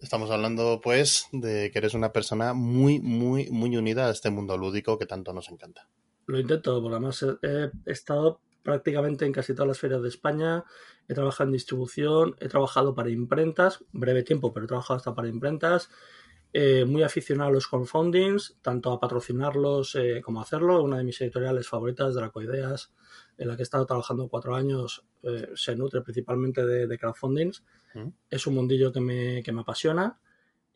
Estamos 0.00 0.30
hablando, 0.30 0.80
pues, 0.82 1.28
de 1.32 1.70
que 1.70 1.78
eres 1.78 1.94
una 1.94 2.12
persona 2.12 2.52
muy, 2.52 3.00
muy, 3.00 3.50
muy 3.50 3.76
unida 3.76 4.06
a 4.06 4.10
este 4.10 4.30
mundo 4.30 4.58
lúdico 4.58 4.98
que 4.98 5.06
tanto 5.06 5.32
nos 5.32 5.48
encanta. 5.50 5.88
Lo 6.26 6.38
intento, 6.38 6.80
porque 6.80 6.96
además 6.96 7.24
he, 7.42 7.70
he 7.86 7.92
estado 7.92 8.40
prácticamente 8.62 9.26
en 9.26 9.32
casi 9.32 9.54
todas 9.54 9.68
las 9.68 9.78
ferias 9.78 10.02
de 10.02 10.08
España. 10.08 10.64
He 11.06 11.14
trabajado 11.14 11.48
en 11.48 11.52
distribución, 11.52 12.36
he 12.40 12.48
trabajado 12.48 12.94
para 12.94 13.10
imprentas, 13.10 13.84
breve 13.92 14.22
tiempo, 14.22 14.52
pero 14.52 14.64
he 14.64 14.68
trabajado 14.68 14.96
hasta 14.96 15.14
para 15.14 15.28
imprentas. 15.28 15.90
Eh, 16.56 16.84
muy 16.84 17.02
aficionado 17.02 17.50
a 17.50 17.52
los 17.52 17.66
crowdfundings, 17.66 18.58
tanto 18.62 18.92
a 18.92 19.00
patrocinarlos 19.00 19.96
eh, 19.96 20.22
como 20.24 20.38
a 20.38 20.44
hacerlo. 20.44 20.82
Una 20.82 20.98
de 20.98 21.04
mis 21.04 21.20
editoriales 21.20 21.68
favoritas, 21.68 22.14
Dracoideas, 22.14 22.92
en 23.36 23.48
la 23.48 23.56
que 23.56 23.62
he 23.62 23.64
estado 23.64 23.84
trabajando 23.86 24.28
cuatro 24.28 24.54
años, 24.54 25.04
eh, 25.24 25.48
se 25.54 25.74
nutre 25.74 26.00
principalmente 26.02 26.64
de, 26.64 26.86
de 26.86 26.98
crowdfundings. 26.98 27.64
Mm. 27.94 28.08
Es 28.30 28.46
un 28.46 28.54
mundillo 28.54 28.92
que 28.92 29.00
me, 29.00 29.42
que 29.42 29.52
me 29.52 29.62
apasiona. 29.62 30.20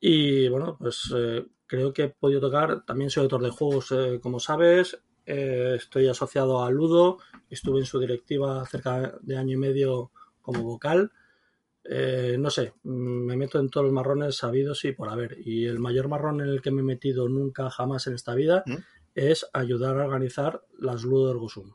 Y 0.01 0.49
bueno, 0.49 0.77
pues 0.79 1.13
eh, 1.17 1.47
creo 1.67 1.93
que 1.93 2.03
he 2.03 2.09
podido 2.09 2.41
tocar. 2.41 2.85
También 2.85 3.11
soy 3.11 3.23
autor 3.23 3.43
de 3.43 3.51
juegos, 3.51 3.93
eh, 3.93 4.19
como 4.21 4.41
sabes. 4.41 5.01
Eh, 5.31 5.75
estoy 5.77 6.09
asociado 6.09 6.65
a 6.65 6.71
Ludo. 6.71 7.19
Estuve 7.51 7.81
en 7.81 7.87
su 7.87 8.01
directiva 8.01 8.65
cerca 8.65 9.13
de 9.21 9.37
año 9.37 9.53
y 9.53 9.59
medio 9.59 10.11
como 10.41 10.63
vocal. 10.63 11.13
Eh, 11.85 12.37
no 12.39 12.49
sé, 12.49 12.73
mm, 12.83 13.27
me 13.27 13.37
meto 13.37 13.61
en 13.61 13.69
todos 13.69 13.85
los 13.85 13.93
marrones 13.93 14.37
sabidos 14.37 14.87
y 14.87 14.93
por 14.93 15.11
haber. 15.11 15.37
Y 15.45 15.67
el 15.67 15.81
mayor 15.81 16.09
marrón 16.09 16.41
en 16.41 16.49
el 16.49 16.63
que 16.63 16.71
me 16.71 16.81
he 16.81 16.85
metido 16.85 17.29
nunca 17.29 17.69
jamás 17.69 18.07
en 18.07 18.15
esta 18.15 18.35
vida 18.35 18.63
¿Mm? 18.65 18.77
es 19.15 19.47
ayudar 19.53 20.01
a 20.01 20.07
organizar 20.07 20.63
las 20.79 21.03
Ludo 21.03 21.31
Ergosum. 21.31 21.75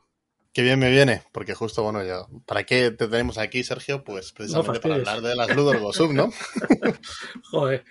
Qué 0.52 0.62
bien 0.62 0.80
me 0.80 0.90
viene, 0.90 1.22
porque 1.30 1.54
justo, 1.54 1.84
bueno, 1.84 2.04
ya, 2.04 2.26
¿para 2.46 2.64
qué 2.64 2.90
te 2.90 3.06
tenemos 3.06 3.38
aquí, 3.38 3.62
Sergio? 3.62 4.02
Pues 4.02 4.32
precisamente 4.32 4.80
para 4.80 4.96
hablar 4.96 5.20
de 5.20 5.36
las 5.36 5.54
Ludor 5.54 5.94
Sub, 5.94 6.12
¿no? 6.12 6.30
Joder. 7.50 7.84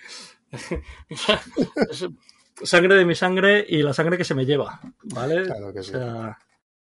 Sangre 2.62 2.94
de 2.94 3.04
mi 3.04 3.14
sangre 3.14 3.64
y 3.68 3.82
la 3.82 3.92
sangre 3.92 4.16
que 4.16 4.24
se 4.24 4.34
me 4.34 4.46
lleva, 4.46 4.80
¿vale? 5.02 5.44
Claro 5.44 5.72
que 5.72 5.82
sí. 5.82 5.90
O 5.90 5.98
sea, 5.98 6.38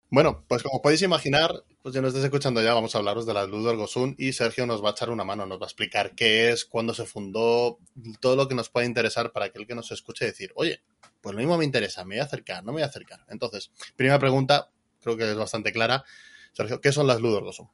Bueno, 0.09 0.45
pues 0.47 0.61
como 0.61 0.81
podéis 0.81 1.01
imaginar, 1.01 1.51
pues 1.81 1.95
ya 1.95 2.01
nos 2.01 2.09
estáis 2.09 2.25
escuchando 2.25 2.61
ya, 2.61 2.73
vamos 2.73 2.93
a 2.93 2.99
hablaros 2.99 3.25
de 3.25 3.33
la 3.33 3.45
Gosun 3.45 4.15
y 4.19 4.33
Sergio 4.33 4.67
nos 4.67 4.83
va 4.83 4.89
a 4.89 4.91
echar 4.91 5.09
una 5.09 5.23
mano, 5.23 5.45
nos 5.47 5.59
va 5.59 5.65
a 5.65 5.67
explicar 5.67 6.13
qué 6.15 6.51
es, 6.51 6.65
cuándo 6.65 6.93
se 6.93 7.05
fundó, 7.05 7.79
todo 8.19 8.35
lo 8.35 8.47
que 8.47 8.55
nos 8.55 8.69
pueda 8.69 8.85
interesar 8.85 9.31
para 9.31 9.47
aquel 9.47 9.65
que 9.65 9.73
nos 9.73 9.91
escuche 9.91 10.25
decir, 10.25 10.51
oye, 10.55 10.83
pues 11.21 11.33
lo 11.33 11.39
mismo 11.39 11.57
me 11.57 11.65
interesa, 11.65 12.05
me 12.05 12.15
voy 12.15 12.21
a 12.21 12.25
acercar, 12.25 12.63
no 12.63 12.71
me 12.71 12.77
voy 12.77 12.83
a 12.83 12.87
acercar. 12.87 13.25
Entonces, 13.29 13.71
primera 13.95 14.19
pregunta, 14.19 14.69
creo 15.01 15.17
que 15.17 15.31
es 15.31 15.35
bastante 15.35 15.71
clara. 15.71 16.03
Sergio, 16.51 16.79
¿qué 16.81 16.91
son 16.91 17.07
las 17.07 17.19
Gosun? 17.19 17.69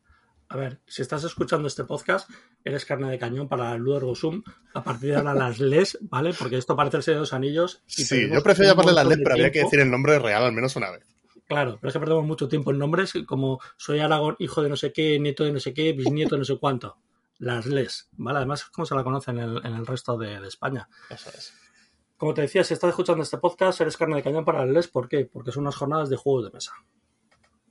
A 0.51 0.57
ver, 0.57 0.81
si 0.87 1.03
estás 1.03 1.23
escuchando 1.23 1.67
este 1.67 1.83
podcast, 1.83 2.27
eres 2.63 2.83
carne 2.83 3.11
de 3.11 3.19
cañón 3.19 3.47
para 3.47 3.75
el 3.75 3.81
Ludo 3.83 3.97
Ergosum. 3.97 4.41
A 4.73 4.83
partir 4.83 5.11
de 5.11 5.17
ahora 5.17 5.35
las 5.35 5.59
les, 5.59 5.99
¿vale? 6.01 6.33
Porque 6.33 6.57
esto 6.57 6.75
parece 6.75 6.97
el 6.97 7.03
Señor 7.03 7.17
de 7.17 7.21
los 7.21 7.33
Anillos. 7.33 7.83
y 7.85 8.03
Sí, 8.03 8.27
yo 8.31 8.41
prefiero 8.41 8.71
llamarle 8.71 8.93
las 8.93 9.07
de 9.07 9.17
pero 9.17 9.33
habría 9.33 9.51
que 9.51 9.63
decir 9.63 9.79
el 9.79 9.91
nombre 9.91 10.17
real 10.17 10.43
al 10.43 10.51
menos 10.51 10.75
una 10.75 10.89
vez. 10.89 11.05
Claro, 11.47 11.77
pero 11.79 11.89
es 11.89 11.93
que 11.93 11.99
perdemos 11.99 12.25
mucho 12.25 12.47
tiempo 12.47 12.71
en 12.71 12.79
nombres 12.79 13.13
como 13.27 13.59
soy 13.77 13.99
Aragón, 13.99 14.37
hijo 14.39 14.63
de 14.63 14.69
no 14.69 14.75
sé 14.75 14.91
qué, 14.91 15.19
nieto 15.19 15.43
de 15.43 15.51
no 15.51 15.59
sé 15.59 15.71
qué, 15.71 15.93
bisnieto 15.93 16.33
de 16.33 16.39
no 16.39 16.45
sé 16.45 16.57
cuánto. 16.57 16.97
Las 17.37 17.67
les, 17.67 18.09
¿vale? 18.13 18.37
Además, 18.39 18.61
es 18.61 18.69
como 18.69 18.87
se 18.87 18.95
la 18.95 19.03
conoce 19.03 19.29
en 19.29 19.39
el, 19.39 19.61
en 19.63 19.73
el 19.73 19.85
resto 19.85 20.17
de, 20.17 20.39
de 20.39 20.47
España. 20.47 20.89
Eso 21.11 21.29
es. 21.29 21.53
Como 22.17 22.33
te 22.33 22.41
decía, 22.41 22.63
si 22.63 22.73
estás 22.73 22.89
escuchando 22.89 23.21
este 23.21 23.37
podcast, 23.37 23.79
eres 23.81 23.97
carne 23.97 24.15
de 24.15 24.23
cañón 24.23 24.43
para 24.43 24.63
el 24.63 24.73
les. 24.73 24.87
¿Por 24.87 25.07
qué? 25.07 25.25
Porque 25.31 25.51
son 25.51 25.61
unas 25.61 25.75
jornadas 25.75 26.09
de 26.09 26.17
juegos 26.17 26.45
de 26.45 26.51
mesa. 26.51 26.73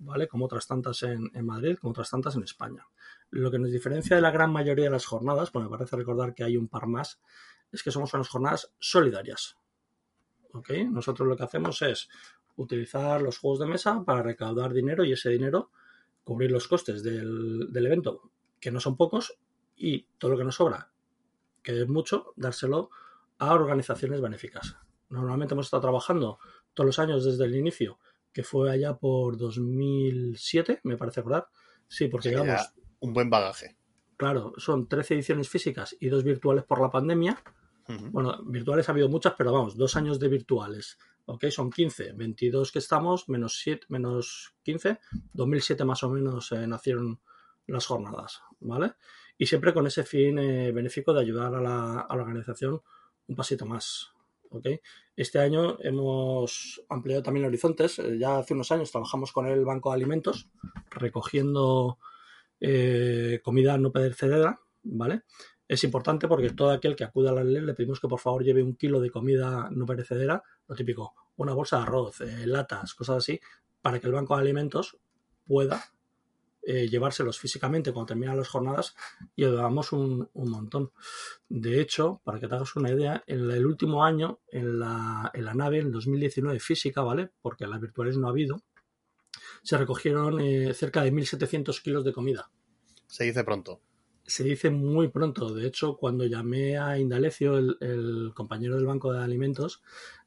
¿Vale? 0.00 0.28
Como 0.28 0.44
otras 0.44 0.66
tantas 0.66 1.02
en, 1.02 1.30
Madrid, 1.44 1.76
como 1.76 1.90
otras 1.90 2.10
tantas 2.10 2.36
en 2.36 2.44
España. 2.44 2.86
Lo 3.30 3.50
que 3.50 3.58
nos 3.58 3.72
diferencia 3.72 4.14
de 4.14 4.22
la 4.22 4.30
gran 4.30 4.52
mayoría 4.52 4.84
de 4.84 4.90
las 4.90 5.06
jornadas, 5.06 5.50
pues 5.50 5.64
me 5.64 5.70
parece 5.70 5.96
recordar 5.96 6.34
que 6.34 6.44
hay 6.44 6.56
un 6.56 6.68
par 6.68 6.86
más, 6.86 7.20
es 7.72 7.82
que 7.82 7.90
somos 7.90 8.14
unas 8.14 8.28
jornadas 8.28 8.72
solidarias. 8.78 9.56
¿Ok? 10.52 10.70
Nosotros 10.90 11.28
lo 11.28 11.36
que 11.36 11.42
hacemos 11.42 11.82
es 11.82 12.08
utilizar 12.56 13.20
los 13.20 13.38
juegos 13.38 13.58
de 13.58 13.66
mesa 13.66 14.04
para 14.04 14.22
recaudar 14.22 14.72
dinero 14.72 15.04
y 15.04 15.12
ese 15.12 15.30
dinero 15.30 15.70
cubrir 16.22 16.50
los 16.50 16.68
costes 16.68 17.02
del 17.02 17.87
evento, 17.87 18.30
que 18.61 18.70
no 18.70 18.80
son 18.80 18.96
pocos, 18.96 19.38
y 19.78 20.06
todo 20.18 20.32
lo 20.32 20.38
que 20.38 20.44
nos 20.44 20.56
sobra, 20.56 20.90
que 21.62 21.80
es 21.80 21.88
mucho, 21.88 22.34
dárselo 22.37 22.90
a 23.38 23.54
organizaciones 23.54 24.20
benéficas. 24.20 24.76
Normalmente 25.08 25.54
hemos 25.54 25.66
estado 25.66 25.82
trabajando 25.82 26.38
todos 26.74 26.87
los 26.87 26.98
años 26.98 27.24
desde 27.24 27.44
el 27.44 27.54
inicio, 27.54 27.98
que 28.32 28.42
fue 28.42 28.70
allá 28.70 28.96
por 28.96 29.36
2007, 29.36 30.80
me 30.84 30.96
parece 30.96 31.20
recordar. 31.20 31.48
Sí, 31.86 32.08
porque 32.08 32.30
digamos, 32.30 32.72
un 33.00 33.12
buen 33.12 33.30
bagaje. 33.30 33.76
claro, 34.16 34.52
son 34.56 34.88
13 34.88 35.14
ediciones 35.14 35.48
físicas 35.48 35.96
y 35.98 36.08
dos 36.08 36.24
virtuales 36.24 36.64
por 36.64 36.80
la 36.80 36.90
pandemia. 36.90 37.42
Bueno, 38.10 38.42
virtuales 38.44 38.86
ha 38.88 38.92
habido 38.92 39.08
muchas, 39.08 39.32
pero 39.38 39.50
vamos, 39.50 39.74
dos 39.74 39.96
años 39.96 40.20
de 40.20 40.28
virtuales. 40.28 40.98
Ok, 41.24 41.46
son 41.46 41.70
15, 41.70 42.12
22 42.12 42.70
que 42.70 42.80
estamos, 42.80 43.30
menos, 43.30 43.58
7, 43.62 43.86
menos 43.88 44.54
15. 44.62 44.98
2007 45.32 45.84
más 45.86 46.02
o 46.02 46.10
menos 46.10 46.52
eh, 46.52 46.66
nacieron 46.66 47.18
las 47.66 47.86
jornadas, 47.86 48.42
¿vale? 48.60 48.92
Y 49.38 49.46
siempre 49.46 49.72
con 49.72 49.86
ese 49.86 50.04
fin 50.04 50.38
eh, 50.38 50.70
benéfico 50.72 51.14
de 51.14 51.20
ayudar 51.20 51.54
a 51.54 51.60
la, 51.60 52.00
a 52.00 52.16
la 52.16 52.22
organización 52.22 52.82
un 53.26 53.36
pasito 53.36 53.64
más. 53.64 54.10
Este 55.16 55.38
año 55.38 55.78
hemos 55.80 56.82
ampliado 56.88 57.22
también 57.22 57.46
horizontes. 57.46 57.98
Eh, 57.98 58.18
Ya 58.18 58.38
hace 58.38 58.54
unos 58.54 58.70
años 58.72 58.90
trabajamos 58.90 59.32
con 59.32 59.46
el 59.46 59.64
Banco 59.64 59.90
de 59.90 59.96
Alimentos, 59.96 60.50
recogiendo 60.90 61.98
eh, 62.61 63.40
comida 63.42 63.78
no 63.78 63.92
perecedera, 63.92 64.61
¿vale? 64.82 65.22
Es 65.66 65.84
importante 65.84 66.28
porque 66.28 66.50
todo 66.50 66.70
aquel 66.70 66.96
que 66.96 67.04
acude 67.04 67.28
a 67.28 67.32
la 67.32 67.44
ley 67.44 67.61
le 67.61 67.74
pedimos 67.74 68.00
que 68.00 68.08
por 68.08 68.20
favor 68.20 68.42
lleve 68.42 68.62
un 68.62 68.74
kilo 68.74 69.00
de 69.00 69.11
comida 69.11 69.68
no 69.70 69.84
perecedera, 69.84 70.42
lo 70.66 70.74
típico, 70.74 71.14
una 71.37 71.52
bolsa 71.52 71.76
de 71.76 71.82
arroz, 71.82 72.20
eh, 72.22 72.46
latas, 72.46 72.94
cosas 72.94 73.18
así, 73.18 73.38
para 73.82 74.00
que 74.00 74.06
el 74.06 74.14
Banco 74.14 74.34
de 74.34 74.42
Alimentos 74.42 74.96
pueda 75.46 75.82
eh, 76.70 76.87
llevárselos 76.87 77.38
físicamente 77.38 77.92
cuando 77.92 78.09
terminan 78.09 78.37
las 78.37 78.48
jornadas 78.48 78.94
y 79.35 79.44
ayudamos 79.44 79.90
un, 79.92 80.28
un 80.35 80.50
montón. 80.50 80.92
De 81.48 81.81
hecho, 81.81 82.20
para 82.24 82.38
que 82.38 82.46
te 82.46 82.54
hagas 82.54 82.76
una 82.76 82.90
idea, 82.90 83.24
en 83.26 83.50
el 83.50 83.64
último 83.64 84.04
año, 84.04 84.40
en 84.52 84.78
la, 84.78 85.31
en 85.33 85.46
la 85.46 85.54
nave, 85.54 85.78
en 85.78 85.90
2019 85.90 86.61
física, 86.61 87.00
¿vale? 87.00 87.31
Porque 87.40 87.64
en 87.64 87.70
las 87.70 87.81
virtuales 87.81 88.18
no 88.18 88.26
ha 88.26 88.31
habido, 88.33 88.61
se 89.62 89.78
recogieron 89.78 90.40
eh, 90.42 90.74
cerca 90.74 91.02
de 91.02 91.11
1.700 91.11 91.81
kilos 91.81 92.04
de 92.04 92.12
comida. 92.12 92.50
Se 93.07 93.24
dice 93.24 93.44
pronto. 93.44 93.81
Se 94.26 94.44
dice 94.44 94.68
muy 94.68 95.09
pronto. 95.09 95.54
De 95.54 95.66
hecho, 95.66 95.96
cuando 95.96 96.26
llamé 96.26 96.76
a 96.76 96.98
Indalecio, 96.98 97.57
el, 97.57 97.78
el 97.81 98.33
compañero 98.35 98.76
del 98.76 98.85
Banco 98.85 99.11
de 99.11 99.24
Alimentos, 99.24 99.83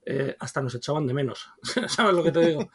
eh, 0.08 0.36
hasta 0.40 0.64
nos 0.64 0.74
echaban 0.74 1.06
de 1.06 1.14
menos. 1.14 1.50
¿Sabes 1.88 2.16
lo 2.16 2.24
que 2.24 2.32
te 2.32 2.48
digo? 2.48 2.68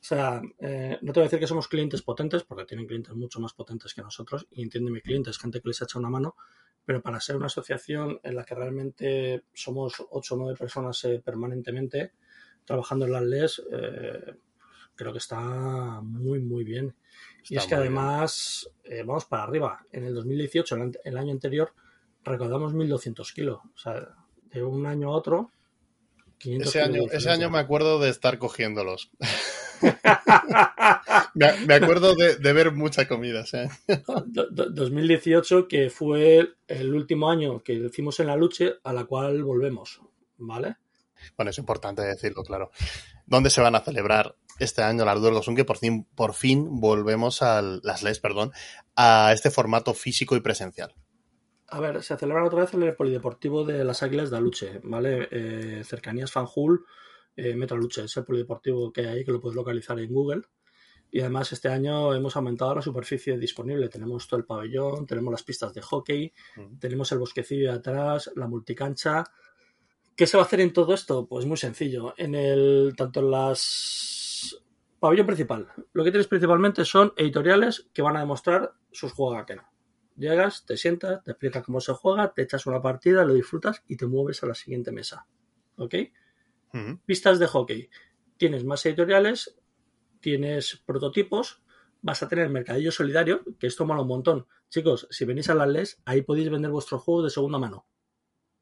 O 0.00 0.02
sea, 0.02 0.40
eh, 0.58 0.98
no 1.02 1.12
te 1.12 1.20
voy 1.20 1.24
a 1.24 1.28
decir 1.28 1.38
que 1.38 1.46
somos 1.46 1.68
clientes 1.68 2.00
potentes, 2.02 2.42
porque 2.42 2.64
tienen 2.64 2.86
clientes 2.86 3.14
mucho 3.14 3.38
más 3.38 3.52
potentes 3.52 3.92
que 3.92 4.02
nosotros, 4.02 4.46
y 4.50 4.62
entiende 4.62 4.90
mi 4.90 5.02
cliente, 5.02 5.30
es 5.30 5.38
gente 5.38 5.60
que 5.60 5.68
les 5.68 5.82
echa 5.82 5.98
una 5.98 6.08
mano, 6.08 6.36
pero 6.84 7.02
para 7.02 7.20
ser 7.20 7.36
una 7.36 7.46
asociación 7.46 8.18
en 8.22 8.34
la 8.34 8.44
que 8.44 8.54
realmente 8.54 9.44
somos 9.52 9.94
8 10.10 10.34
o 10.34 10.38
9 10.38 10.56
personas 10.58 11.04
eh, 11.04 11.20
permanentemente 11.24 12.12
trabajando 12.64 13.04
en 13.04 13.12
las 13.12 13.22
LES, 13.22 13.62
eh, 13.70 14.34
creo 14.94 15.12
que 15.12 15.18
está 15.18 15.40
muy, 16.02 16.40
muy 16.40 16.64
bien. 16.64 16.94
y 17.48 17.56
es 17.56 17.66
que 17.66 17.74
además, 17.74 18.70
eh, 18.84 19.02
vamos 19.04 19.24
para 19.24 19.44
arriba. 19.44 19.84
En 19.92 20.04
el 20.04 20.14
2018, 20.14 20.76
el, 20.76 20.98
el 21.04 21.16
año 21.18 21.32
anterior, 21.32 21.72
recaudamos 22.24 22.74
1.200 22.74 23.32
kilos. 23.32 23.60
O 23.74 23.78
sea, 23.78 24.14
de 24.52 24.62
un 24.62 24.86
año 24.86 25.08
a 25.08 25.16
otro, 25.16 25.50
500 26.38 26.68
Ese 26.68 26.82
kilos 26.82 27.00
año, 27.00 27.12
ese 27.12 27.30
año 27.30 27.50
me 27.50 27.58
acuerdo 27.58 27.98
de 27.98 28.10
estar 28.10 28.38
cogiéndolos. 28.38 29.10
me, 31.34 31.52
me 31.66 31.74
acuerdo 31.74 32.14
de, 32.14 32.36
de 32.36 32.52
ver 32.52 32.72
mucha 32.72 33.06
comida. 33.08 33.44
¿sí? 33.46 33.58
Do- 34.26 34.48
do- 34.50 34.70
2018, 34.70 35.68
que 35.68 35.90
fue 35.90 36.54
el 36.68 36.94
último 36.94 37.30
año 37.30 37.62
que 37.62 37.74
hicimos 37.74 38.20
en 38.20 38.28
la 38.28 38.36
lucha, 38.36 38.66
a 38.84 38.92
la 38.92 39.04
cual 39.04 39.42
volvemos, 39.42 40.00
¿vale? 40.38 40.76
Bueno, 41.36 41.50
es 41.50 41.58
importante 41.58 42.02
decirlo, 42.02 42.42
claro. 42.42 42.70
¿Dónde 43.26 43.50
se 43.50 43.60
van 43.60 43.74
a 43.74 43.80
celebrar 43.80 44.36
este 44.58 44.82
año 44.82 45.04
las 45.04 45.20
Duel 45.20 45.34
Gosun? 45.34 45.54
Que 45.54 45.64
por 45.66 45.76
fin, 45.76 46.04
por 46.14 46.32
fin 46.34 46.80
volvemos 46.80 47.42
a 47.42 47.60
las 47.62 48.02
LES, 48.02 48.20
perdón, 48.20 48.52
a 48.96 49.30
este 49.34 49.50
formato 49.50 49.92
físico 49.94 50.34
y 50.36 50.40
presencial. 50.40 50.94
A 51.68 51.78
ver, 51.78 52.02
se 52.02 52.16
celebran 52.16 52.46
otra 52.46 52.62
vez 52.62 52.74
en 52.74 52.82
el 52.82 52.96
Polideportivo 52.96 53.64
de 53.64 53.84
las 53.84 54.02
Águilas 54.02 54.30
de 54.30 54.36
Aluche, 54.38 54.80
¿vale? 54.82 55.28
Eh, 55.30 55.82
cercanías 55.84 56.32
Fanjul, 56.32 56.84
eh, 57.36 57.54
Metro 57.54 57.76
Aluche, 57.76 58.04
es 58.04 58.16
el 58.16 58.24
polideportivo 58.24 58.92
que 58.92 59.06
hay, 59.06 59.24
que 59.24 59.32
lo 59.32 59.40
puedes 59.40 59.56
localizar 59.56 59.98
en 59.98 60.12
Google. 60.12 60.42
Y 61.10 61.20
además 61.20 61.52
este 61.52 61.68
año 61.68 62.14
hemos 62.14 62.36
aumentado 62.36 62.76
la 62.76 62.82
superficie 62.82 63.36
disponible. 63.36 63.88
Tenemos 63.88 64.28
todo 64.28 64.38
el 64.38 64.46
pabellón, 64.46 65.06
tenemos 65.06 65.32
las 65.32 65.42
pistas 65.42 65.74
de 65.74 65.82
hockey, 65.82 66.32
tenemos 66.78 67.10
el 67.10 67.18
bosquecillo 67.18 67.72
de 67.72 67.78
atrás, 67.78 68.30
la 68.36 68.46
multicancha. 68.46 69.24
¿Qué 70.16 70.26
se 70.26 70.36
va 70.36 70.44
a 70.44 70.46
hacer 70.46 70.60
en 70.60 70.72
todo 70.72 70.94
esto? 70.94 71.26
Pues 71.26 71.46
muy 71.46 71.56
sencillo. 71.56 72.14
En 72.16 72.34
el 72.36 72.94
tanto 72.96 73.20
en 73.20 73.30
las 73.30 74.62
pabellón 75.00 75.26
principal, 75.26 75.66
lo 75.94 76.04
que 76.04 76.10
tienes 76.10 76.28
principalmente 76.28 76.84
son 76.84 77.12
editoriales 77.16 77.88
que 77.92 78.02
van 78.02 78.16
a 78.16 78.20
demostrar 78.20 78.74
sus 78.92 79.12
juegos 79.12 79.46
que 79.46 79.56
no. 79.56 79.64
Llegas, 80.16 80.66
te 80.66 80.76
sientas, 80.76 81.24
te 81.24 81.30
explicas 81.30 81.64
cómo 81.64 81.80
se 81.80 81.94
juega, 81.94 82.32
te 82.34 82.42
echas 82.42 82.66
una 82.66 82.82
partida, 82.82 83.24
lo 83.24 83.32
disfrutas 83.32 83.82
y 83.88 83.96
te 83.96 84.06
mueves 84.06 84.42
a 84.42 84.46
la 84.46 84.54
siguiente 84.54 84.92
mesa. 84.92 85.26
¿Ok? 85.76 85.94
Pistas 87.04 87.38
de 87.38 87.46
hockey. 87.46 87.90
Tienes 88.36 88.64
más 88.64 88.84
editoriales, 88.86 89.56
tienes 90.20 90.82
prototipos, 90.86 91.62
vas 92.02 92.22
a 92.22 92.28
tener 92.28 92.48
mercadillo 92.48 92.92
solidario, 92.92 93.42
que 93.58 93.66
esto 93.66 93.84
mola 93.84 94.02
un 94.02 94.08
montón. 94.08 94.46
Chicos, 94.68 95.06
si 95.10 95.24
venís 95.24 95.50
a 95.50 95.54
las 95.54 95.68
LES, 95.68 96.00
ahí 96.04 96.22
podéis 96.22 96.50
vender 96.50 96.70
vuestros 96.70 97.02
juegos 97.02 97.24
de 97.24 97.30
segunda 97.30 97.58
mano. 97.58 97.86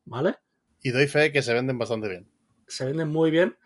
¿Vale? 0.04 0.36
Y 0.82 0.90
doy 0.90 1.06
fe 1.06 1.32
que 1.32 1.42
se 1.42 1.52
venden 1.52 1.78
bastante 1.78 2.08
bien. 2.08 2.30
Se 2.66 2.84
venden 2.86 3.08
muy 3.08 3.30
bien. 3.30 3.56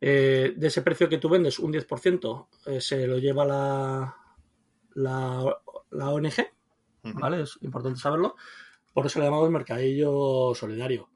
Eh, 0.00 0.52
de 0.56 0.66
ese 0.66 0.82
precio 0.82 1.08
que 1.08 1.18
tú 1.18 1.28
vendes, 1.28 1.58
un 1.58 1.72
10% 1.72 2.48
eh, 2.66 2.80
se 2.80 3.06
lo 3.06 3.18
lleva 3.18 3.46
la, 3.46 4.16
la, 4.94 5.56
la 5.90 6.10
ONG. 6.10 6.34
¿vale? 7.02 7.42
Es 7.42 7.58
importante 7.62 7.98
saberlo. 7.98 8.36
Por 8.92 9.06
eso 9.06 9.18
le 9.18 9.26
llamamos 9.26 9.50
mercadillo 9.50 10.52
solidario. 10.54 11.08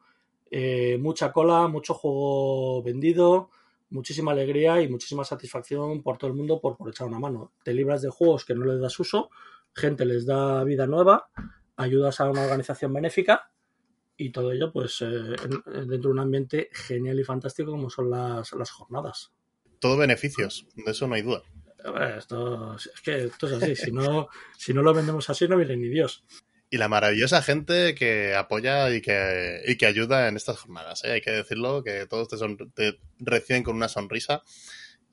Eh, 0.51 0.99
mucha 1.01 1.33
cola, 1.33 1.69
mucho 1.69 1.95
juego 1.95 2.83
vendido, 2.83 3.51
muchísima 3.91 4.33
alegría 4.33 4.81
y 4.83 4.89
muchísima 4.89 5.25
satisfacción 5.25 6.03
por 6.03 6.19
todo 6.19 6.31
el 6.31 6.37
mundo 6.37 6.61
por, 6.61 6.77
por 6.77 6.91
echar 6.91 7.07
una 7.07 7.19
mano. 7.19 7.53
Te 7.63 7.73
libras 7.73 8.03
de 8.03 8.11
juegos 8.11 8.45
que 8.45 8.55
no 8.55 8.65
les 8.65 8.81
das 8.81 8.99
uso, 8.99 9.31
gente 9.75 10.05
les 10.05 10.27
da 10.27 10.65
vida 10.65 10.87
nueva, 10.87 11.29
ayudas 11.77 12.21
a 12.21 12.29
una 12.31 12.43
organización 12.43 12.93
benéfica 12.93 13.51
y 14.17 14.31
todo 14.31 14.53
ello 14.53 14.73
pues 14.73 15.01
eh, 15.03 15.07
en- 15.07 15.89
dentro 15.89 16.09
de 16.11 16.13
un 16.15 16.19
ambiente 16.19 16.69
genial 16.73 17.19
y 17.21 17.25
fantástico 17.25 17.71
como 17.71 17.89
son 17.91 18.11
las, 18.11 18.53
las 18.53 18.71
jornadas. 18.71 19.33
Todo 19.79 19.97
beneficios, 19.97 20.67
de 20.75 20.91
eso 20.91 21.07
no 21.07 21.15
hay 21.15 21.23
duda. 21.23 21.43
Esto, 22.19 22.75
es 22.77 22.91
que 23.03 23.25
esto 23.25 23.47
es 23.47 23.55
así, 23.55 23.75
si 23.75 23.91
no, 23.91 24.29
si 24.59 24.75
no 24.75 24.83
lo 24.83 24.93
vendemos 24.93 25.31
así 25.31 25.49
no 25.49 25.57
viene 25.57 25.77
ni 25.79 25.89
Dios. 25.89 26.23
Y 26.71 26.79
la 26.79 26.89
maravillosa 26.89 27.43
gente 27.43 27.95
que 27.97 28.35
apoya 28.37 28.95
y 28.95 29.03
que, 29.03 29.61
y 29.67 29.77
que 29.77 29.87
ayuda 29.87 30.29
en 30.29 30.37
estas 30.37 30.61
jornadas. 30.61 31.03
¿eh? 31.05 31.13
Hay 31.13 31.21
que 31.21 31.33
decirlo, 31.33 31.83
que 31.83 32.07
todos 32.07 32.29
te, 32.29 32.37
son- 32.37 32.57
te 32.75 33.01
reciben 33.19 33.65
con 33.65 33.75
una 33.77 33.89
sonrisa 33.89 34.43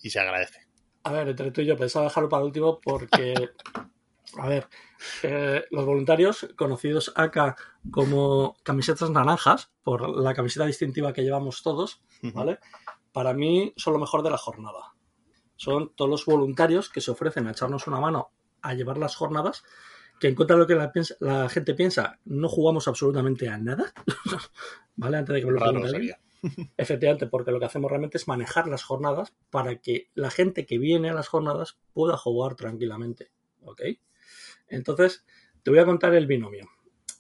y 0.01 0.11
se 0.11 0.19
agradece. 0.19 0.67
A 1.03 1.11
ver, 1.11 1.29
entre 1.29 1.51
tú 1.51 1.61
y 1.61 1.65
yo 1.65 1.75
pensaba 1.75 2.05
dejarlo 2.05 2.29
para 2.29 2.43
último 2.43 2.79
porque, 2.79 3.49
a 4.37 4.47
ver, 4.47 4.67
eh, 5.23 5.63
los 5.71 5.85
voluntarios, 5.85 6.47
conocidos 6.55 7.11
acá 7.15 7.55
como 7.89 8.55
camisetas 8.63 9.09
naranjas, 9.09 9.71
por 9.83 10.07
la 10.21 10.33
camiseta 10.35 10.65
distintiva 10.65 11.13
que 11.13 11.23
llevamos 11.23 11.63
todos, 11.63 12.01
¿vale? 12.21 12.59
Para 13.13 13.33
mí 13.33 13.73
son 13.77 13.93
lo 13.93 13.99
mejor 13.99 14.21
de 14.21 14.29
la 14.29 14.37
jornada. 14.37 14.93
Son 15.55 15.91
todos 15.95 16.11
los 16.11 16.25
voluntarios 16.25 16.89
que 16.89 17.01
se 17.01 17.09
ofrecen 17.09 17.47
a 17.47 17.51
echarnos 17.51 17.87
una 17.87 17.99
mano 17.99 18.29
a 18.61 18.73
llevar 18.75 18.97
las 18.99 19.15
jornadas, 19.15 19.63
que 20.19 20.27
en 20.27 20.35
contra 20.35 20.55
de 20.55 20.61
lo 20.61 20.67
que 20.67 20.75
la, 20.75 20.91
piensa- 20.91 21.15
la 21.19 21.49
gente 21.49 21.73
piensa, 21.73 22.19
no 22.25 22.49
jugamos 22.49 22.87
absolutamente 22.87 23.49
a 23.49 23.57
nada, 23.57 23.93
¿vale? 24.95 25.17
Antes 25.17 25.33
de 25.35 25.41
que 25.41 25.47
me 25.47 25.53
lo 25.53 25.59
Raro 25.59 25.81
pregunte 25.81 25.87
alguien. 25.87 26.15
sería. 26.15 26.19
Efectivamente, 26.77 27.27
porque 27.27 27.51
lo 27.51 27.59
que 27.59 27.65
hacemos 27.65 27.89
realmente 27.89 28.17
es 28.17 28.27
manejar 28.27 28.67
las 28.67 28.83
jornadas 28.83 29.33
para 29.49 29.77
que 29.81 30.09
la 30.13 30.29
gente 30.29 30.65
que 30.65 30.77
viene 30.77 31.09
a 31.09 31.13
las 31.13 31.27
jornadas 31.27 31.79
pueda 31.93 32.17
jugar 32.17 32.55
tranquilamente. 32.55 33.31
¿Ok? 33.61 33.81
Entonces, 34.67 35.25
te 35.63 35.71
voy 35.71 35.79
a 35.79 35.85
contar 35.85 36.13
el 36.13 36.27
binomio. 36.27 36.69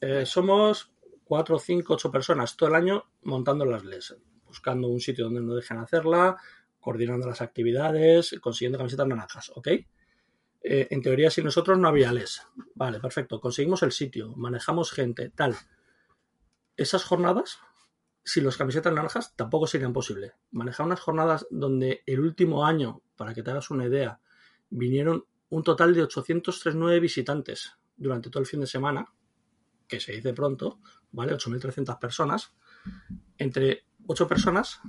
Eh, 0.01 0.25
somos 0.25 0.93
cuatro, 1.23 1.59
cinco, 1.59 1.95
ocho 1.95 2.11
personas 2.11 2.55
todo 2.55 2.69
el 2.69 2.75
año 2.75 3.05
montando 3.23 3.65
las 3.65 3.83
LES, 3.83 4.17
buscando 4.45 4.87
un 4.87 4.99
sitio 5.01 5.25
donde 5.25 5.41
nos 5.41 5.55
dejen 5.55 5.77
hacerla, 5.77 6.37
coordinando 6.79 7.27
las 7.27 7.41
actividades, 7.41 8.35
consiguiendo 8.41 8.77
camisetas 8.77 9.07
naranjas. 9.07 9.51
¿Ok? 9.55 9.67
Eh, 10.69 10.87
en 10.91 11.01
teoría, 11.01 11.29
si 11.29 11.41
nosotros 11.41 11.77
no 11.77 11.87
había 11.87 12.11
LES. 12.11 12.41
Vale, 12.75 12.99
perfecto. 12.99 13.39
Conseguimos 13.39 13.83
el 13.83 13.91
sitio, 13.91 14.33
manejamos 14.35 14.91
gente, 14.91 15.29
tal. 15.29 15.55
Esas 16.75 17.03
jornadas 17.03 17.59
si 18.27 18.41
los 18.41 18.57
camisetas 18.57 18.93
naranjas 18.93 19.33
tampoco 19.37 19.67
serían 19.67 19.93
posible. 19.93 20.33
Manejar 20.51 20.85
unas 20.85 20.99
jornadas 20.99 21.47
donde 21.49 22.03
el 22.05 22.19
último 22.19 22.65
año, 22.65 23.01
para 23.15 23.33
que 23.33 23.41
te 23.41 23.51
hagas 23.51 23.71
una 23.71 23.85
idea, 23.85 24.19
vinieron 24.69 25.23
un 25.47 25.63
total 25.63 25.93
de 25.95 26.03
839 26.03 26.99
visitantes 26.99 27.77
durante 27.95 28.29
todo 28.29 28.41
el 28.41 28.45
fin 28.45 28.59
de 28.59 28.67
semana, 28.67 29.13
que 29.87 30.01
se 30.01 30.11
dice 30.11 30.33
pronto, 30.33 30.81
¿vale? 31.13 31.35
8.300 31.35 31.97
personas. 31.99 32.53
Entre 33.37 33.85
8 34.07 34.27
personas 34.27 34.81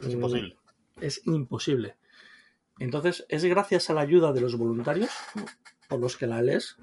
Es 0.00 0.08
mm, 0.08 0.10
imposible. 0.10 0.58
es 1.00 1.26
imposible. 1.26 1.96
Entonces, 2.78 3.24
es 3.28 3.44
gracias 3.44 3.90
a 3.90 3.94
la 3.94 4.00
ayuda 4.00 4.32
de 4.32 4.40
los 4.40 4.56
voluntarios 4.56 5.10
por 5.88 6.00
los 6.00 6.16
que 6.16 6.26
la 6.26 6.42
LES 6.42 6.76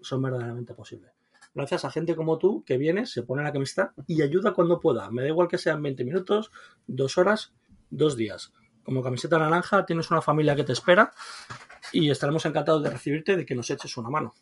son 0.00 0.22
verdaderamente 0.22 0.74
posibles. 0.74 1.12
Gracias 1.54 1.84
a 1.86 1.90
gente 1.90 2.14
como 2.14 2.36
tú 2.36 2.64
que 2.64 2.76
viene, 2.76 3.06
se 3.06 3.22
pone 3.22 3.42
la 3.42 3.52
camiseta 3.52 3.94
y 4.06 4.20
ayuda 4.20 4.52
cuando 4.52 4.78
pueda. 4.78 5.10
Me 5.10 5.22
da 5.22 5.28
igual 5.28 5.48
que 5.48 5.56
sean 5.56 5.82
20 5.82 6.04
minutos, 6.04 6.50
dos 6.86 7.16
horas, 7.16 7.54
dos 7.88 8.16
días. 8.16 8.52
Como 8.82 9.02
camiseta 9.02 9.38
naranja 9.38 9.86
tienes 9.86 10.10
una 10.10 10.20
familia 10.20 10.54
que 10.54 10.64
te 10.64 10.72
espera 10.72 11.12
y 11.92 12.10
estaremos 12.10 12.44
encantados 12.44 12.82
de 12.82 12.90
recibirte, 12.90 13.36
de 13.36 13.46
que 13.46 13.54
nos 13.54 13.70
eches 13.70 13.96
una 13.96 14.10
mano. 14.10 14.34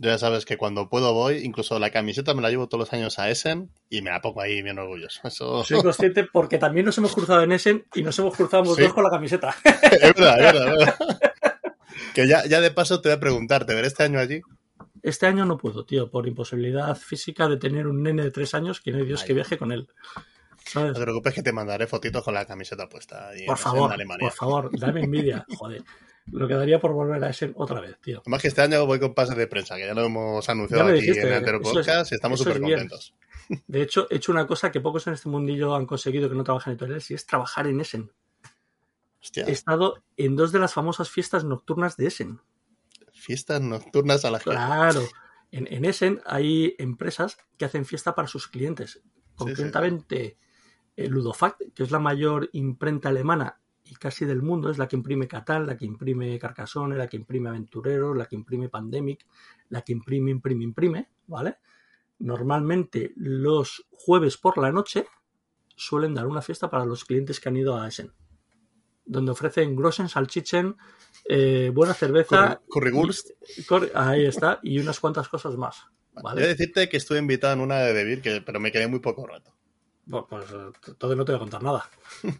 Ya 0.00 0.16
sabes 0.16 0.44
que 0.44 0.56
cuando 0.56 0.88
puedo 0.88 1.12
voy, 1.12 1.38
incluso 1.38 1.78
la 1.80 1.90
camiseta 1.90 2.32
me 2.32 2.40
la 2.40 2.50
llevo 2.50 2.68
todos 2.68 2.82
los 2.82 2.92
años 2.92 3.18
a 3.18 3.28
Essen 3.30 3.70
y 3.90 4.00
me 4.00 4.10
la 4.10 4.20
pongo 4.20 4.40
ahí 4.40 4.62
bien 4.62 4.78
orgulloso. 4.78 5.20
Eso 5.26 5.64
Soy 5.64 5.82
consciente 5.82 6.22
porque 6.24 6.58
también 6.58 6.86
nos 6.86 6.96
hemos 6.98 7.12
cruzado 7.14 7.42
en 7.42 7.50
Essen 7.50 7.84
y 7.94 8.02
nos 8.02 8.16
hemos 8.18 8.36
cruzado 8.36 8.62
los 8.64 8.76
Sí. 8.76 8.82
dos 8.82 8.94
con 8.94 9.02
la 9.02 9.10
camiseta. 9.10 9.54
es 9.64 10.00
verdad, 10.14 10.38
es 10.38 10.52
verdad, 10.52 10.68
es 10.72 10.78
verdad. 10.78 10.96
Que 12.14 12.28
ya, 12.28 12.46
ya 12.46 12.60
de 12.60 12.70
paso 12.70 13.00
te 13.00 13.08
voy 13.08 13.16
a 13.16 13.20
preguntar, 13.20 13.64
¿te 13.66 13.74
veré 13.74 13.88
este 13.88 14.04
año 14.04 14.20
allí? 14.20 14.40
Este 15.02 15.26
año 15.26 15.44
no 15.44 15.56
puedo, 15.58 15.84
tío, 15.84 16.10
por 16.10 16.26
imposibilidad 16.28 16.96
física 16.96 17.48
de 17.48 17.56
tener 17.56 17.86
un 17.86 18.02
nene 18.02 18.22
de 18.22 18.30
tres 18.30 18.54
años 18.54 18.80
que 18.80 18.92
no 18.92 18.98
hay 18.98 19.04
Dios 19.04 19.24
que 19.24 19.34
viaje 19.34 19.58
con 19.58 19.72
él. 19.72 19.88
¿Sabes? 20.68 20.92
No 20.92 20.98
te 20.98 21.02
preocupes 21.02 21.34
que 21.34 21.42
te 21.42 21.52
mandaré 21.52 21.86
fotitos 21.86 22.22
con 22.22 22.34
la 22.34 22.44
camiseta 22.46 22.88
puesta. 22.88 23.30
Por 23.46 23.56
favor, 23.58 23.94
por 24.18 24.32
favor, 24.32 24.70
dame 24.78 25.02
envidia. 25.04 25.44
Joder, 25.58 25.82
lo 26.32 26.46
que 26.46 26.54
daría 26.54 26.78
por 26.78 26.92
volver 26.92 27.22
a 27.24 27.30
ese 27.30 27.52
otra 27.56 27.80
vez, 27.80 27.98
tío. 28.00 28.20
Además 28.20 28.42
que 28.42 28.48
este 28.48 28.60
año 28.62 28.84
voy 28.86 29.00
con 29.00 29.14
pase 29.14 29.34
de 29.34 29.46
prensa, 29.46 29.76
que 29.76 29.86
ya 29.86 29.94
lo 29.94 30.04
hemos 30.04 30.46
anunciado 30.48 30.84
lo 30.84 30.90
aquí 30.90 31.00
dijiste, 31.00 31.22
en 31.22 31.28
el 31.28 31.34
anterior 31.34 31.62
eso 31.62 31.70
es- 31.80 31.86
podcast 31.86 32.12
y 32.12 32.14
estamos 32.16 32.40
es 32.40 32.44
súper 32.44 32.60
contentos. 32.60 33.14
De 33.66 33.80
hecho, 33.80 34.06
he 34.10 34.16
hecho 34.16 34.30
una 34.30 34.46
cosa 34.46 34.70
que 34.70 34.80
pocos 34.80 35.06
en 35.06 35.14
este 35.14 35.30
mundillo 35.30 35.74
han 35.74 35.86
conseguido 35.86 36.28
que 36.28 36.34
no 36.34 36.44
trabajan 36.44 36.72
en 36.72 36.74
editoriales 36.74 37.10
y 37.10 37.14
es 37.14 37.24
trabajar 37.26 37.66
en 37.66 37.80
Essen. 37.80 38.10
Hostia, 39.22 39.44
He 39.46 39.52
estado 39.52 40.02
en 40.18 40.36
dos 40.36 40.52
de 40.52 40.58
las 40.58 40.74
famosas 40.74 41.08
fiestas 41.08 41.44
nocturnas 41.44 41.96
de 41.96 42.06
Essen. 42.08 42.40
fiestas 43.12 43.60
nocturnas 43.62 44.24
a 44.26 44.30
la 44.30 44.38
gente. 44.38 44.50
Claro. 44.56 45.02
En, 45.50 45.66
en 45.72 45.86
Essen 45.86 46.20
hay 46.26 46.74
empresas 46.78 47.38
que 47.56 47.64
hacen 47.64 47.86
fiesta 47.86 48.14
para 48.14 48.28
sus 48.28 48.48
clientes. 48.48 49.00
Concretamente, 49.34 50.22
eh, 50.26 50.36
Ludofact, 51.06 51.72
que 51.74 51.82
es 51.84 51.90
la 51.90 51.98
mayor 52.00 52.48
imprenta 52.52 53.10
alemana 53.10 53.60
y 53.84 53.94
casi 53.94 54.24
del 54.24 54.42
mundo, 54.42 54.70
es 54.70 54.78
la 54.78 54.88
que 54.88 54.96
imprime 54.96 55.28
Catán, 55.28 55.66
la 55.66 55.76
que 55.76 55.84
imprime 55.86 56.38
Carcassonne, 56.38 56.96
la 56.96 57.06
que 57.06 57.16
imprime 57.16 57.50
Aventureros, 57.50 58.16
la 58.16 58.26
que 58.26 58.34
imprime 58.36 58.68
Pandemic, 58.68 59.24
la 59.68 59.82
que 59.82 59.92
imprime, 59.92 60.30
imprime, 60.30 60.64
imprime, 60.64 61.08
¿vale? 61.26 61.58
Normalmente 62.18 63.12
los 63.16 63.86
jueves 63.92 64.36
por 64.36 64.58
la 64.58 64.72
noche 64.72 65.06
suelen 65.76 66.14
dar 66.14 66.26
una 66.26 66.42
fiesta 66.42 66.68
para 66.68 66.84
los 66.84 67.04
clientes 67.04 67.38
que 67.38 67.48
han 67.48 67.56
ido 67.56 67.76
a 67.76 67.86
Essen, 67.86 68.12
donde 69.04 69.30
ofrecen 69.30 69.76
Grossen, 69.76 70.08
Salchichen, 70.08 70.76
eh, 71.28 71.70
buena 71.72 71.94
cerveza, 71.94 72.60
Curry- 72.68 72.90
Currywurst. 73.66 73.94
Ahí 73.94 74.26
está, 74.26 74.58
y 74.62 74.80
unas 74.80 74.98
cuantas 75.00 75.28
cosas 75.28 75.56
más. 75.56 75.84
Voy 76.20 76.42
a 76.42 76.46
decirte 76.48 76.88
que 76.88 76.96
estuve 76.96 77.18
invitado 77.18 77.54
en 77.54 77.60
una 77.60 77.78
de 77.78 77.92
Debir, 77.94 78.20
que, 78.20 78.42
pero 78.42 78.58
me 78.58 78.72
quedé 78.72 78.88
muy 78.88 78.98
poco 78.98 79.26
rato. 79.26 79.54
Pues, 80.10 80.24
pues, 80.28 80.44
eh, 80.52 80.70
entonces 80.86 81.16
no 81.18 81.24
te 81.24 81.32
voy 81.32 81.36
a 81.36 81.38
contar 81.40 81.62
nada. 81.62 81.88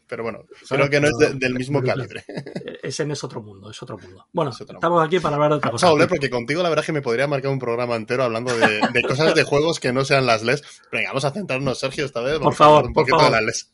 Pero 0.06 0.22
bueno, 0.22 0.44
creo 0.68 0.88
que 0.88 1.00
no 1.00 1.08
es 1.08 1.18
de- 1.18 1.34
del 1.34 1.54
mismo 1.54 1.82
calibre. 1.82 2.24
Eh, 2.28 2.78
Ese 2.82 3.02
es 3.10 3.24
otro 3.24 3.42
mundo, 3.42 3.70
es 3.70 3.82
otro 3.82 3.98
mundo. 3.98 4.26
Bueno, 4.32 4.50
Es 4.50 4.60
otro 4.60 4.76
estamos 4.76 5.04
aquí 5.04 5.20
para 5.20 5.36
hablar 5.36 5.50
de 5.50 5.56
otra 5.58 5.70
cosa. 5.72 5.90
volver 5.90 6.08
porque 6.08 6.30
contigo 6.30 6.62
la 6.62 6.70
verdad 6.70 6.82
es 6.82 6.86
que 6.86 6.92
me 6.92 7.02
podría 7.02 7.26
marcar 7.26 7.50
un 7.50 7.58
programa 7.58 7.96
entero 7.96 8.24
hablando 8.24 8.56
de, 8.56 8.80
de 8.92 9.02
cosas 9.02 9.34
de 9.34 9.42
juegos 9.44 9.80
que 9.80 9.92
no 9.92 10.04
sean 10.04 10.24
las 10.24 10.42
LES. 10.42 10.62
Venga, 10.90 11.10
vamos 11.10 11.24
a 11.26 11.30
centrarnos, 11.32 11.78
Sergio, 11.78 12.06
esta 12.06 12.20
vez. 12.22 12.38
Por 12.38 12.54
favor, 12.54 12.86
un 12.86 12.92
por 12.94 13.02
poquito 13.02 13.18
favor. 13.18 13.32
de 13.32 13.36
las 13.36 13.44
LES. 13.44 13.72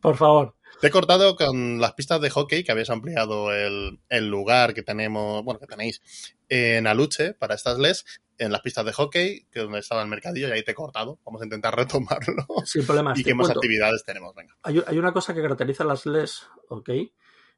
Por 0.00 0.16
favor. 0.16 0.54
Te 0.80 0.88
he 0.88 0.90
cortado 0.90 1.34
con 1.34 1.80
las 1.80 1.94
pistas 1.94 2.20
de 2.20 2.30
hockey, 2.30 2.62
que 2.62 2.70
habéis 2.72 2.90
ampliado 2.90 3.52
el, 3.52 4.00
el 4.10 4.28
lugar 4.28 4.74
que 4.74 4.82
tenemos, 4.82 5.42
bueno, 5.42 5.58
que 5.58 5.66
tenéis 5.66 6.02
en 6.48 6.86
Aluche 6.86 7.32
para 7.32 7.54
estas 7.54 7.78
LES, 7.78 8.04
en 8.38 8.52
las 8.52 8.60
pistas 8.60 8.84
de 8.84 8.92
hockey, 8.92 9.46
que 9.50 9.60
es 9.60 9.64
donde 9.64 9.78
estaba 9.78 10.02
el 10.02 10.08
mercadillo, 10.08 10.48
y 10.48 10.52
ahí 10.52 10.62
te 10.62 10.72
he 10.72 10.74
cortado. 10.74 11.18
Vamos 11.24 11.40
a 11.42 11.44
intentar 11.44 11.76
retomarlo. 11.76 12.46
Sin 12.64 12.86
problemas. 12.86 13.18
¿Y 13.18 13.24
qué 13.24 13.34
más 13.34 13.46
cuento. 13.46 13.60
actividades 13.60 14.04
tenemos? 14.04 14.34
Venga. 14.34 14.56
Hay, 14.62 14.82
hay 14.86 14.98
una 14.98 15.12
cosa 15.12 15.34
que 15.34 15.42
caracteriza 15.42 15.84
a 15.84 15.86
las 15.86 16.06
LES, 16.06 16.46
¿ok? 16.68 16.90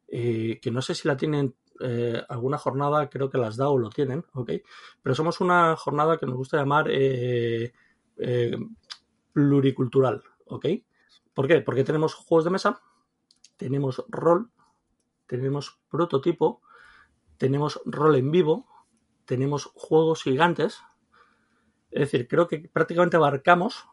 Eh, 0.08 0.60
que 0.62 0.70
no 0.70 0.82
sé 0.82 0.94
si 0.94 1.08
la 1.08 1.16
tienen 1.16 1.54
eh, 1.80 2.22
alguna 2.28 2.58
jornada, 2.58 3.10
creo 3.10 3.28
que 3.28 3.38
las 3.38 3.56
DAO 3.56 3.78
lo 3.78 3.90
tienen, 3.90 4.24
¿ok? 4.34 4.52
Pero 5.02 5.14
somos 5.14 5.40
una 5.40 5.76
jornada 5.76 6.18
que 6.18 6.26
nos 6.26 6.36
gusta 6.36 6.58
llamar 6.58 6.86
eh, 6.90 7.72
pluricultural, 9.32 10.22
¿ok? 10.46 10.66
¿Por 11.34 11.48
qué? 11.48 11.60
Porque 11.60 11.84
tenemos 11.84 12.14
juegos 12.14 12.44
de 12.44 12.50
mesa, 12.50 12.80
tenemos 13.56 14.04
rol, 14.08 14.50
tenemos 15.26 15.78
prototipo, 15.90 16.62
tenemos 17.36 17.80
rol 17.84 18.16
en 18.16 18.30
vivo, 18.30 18.66
tenemos 19.26 19.70
juegos 19.74 20.22
gigantes. 20.22 20.78
Es 21.90 22.00
decir, 22.10 22.26
creo 22.28 22.48
que 22.48 22.68
prácticamente 22.72 23.16
abarcamos 23.16 23.84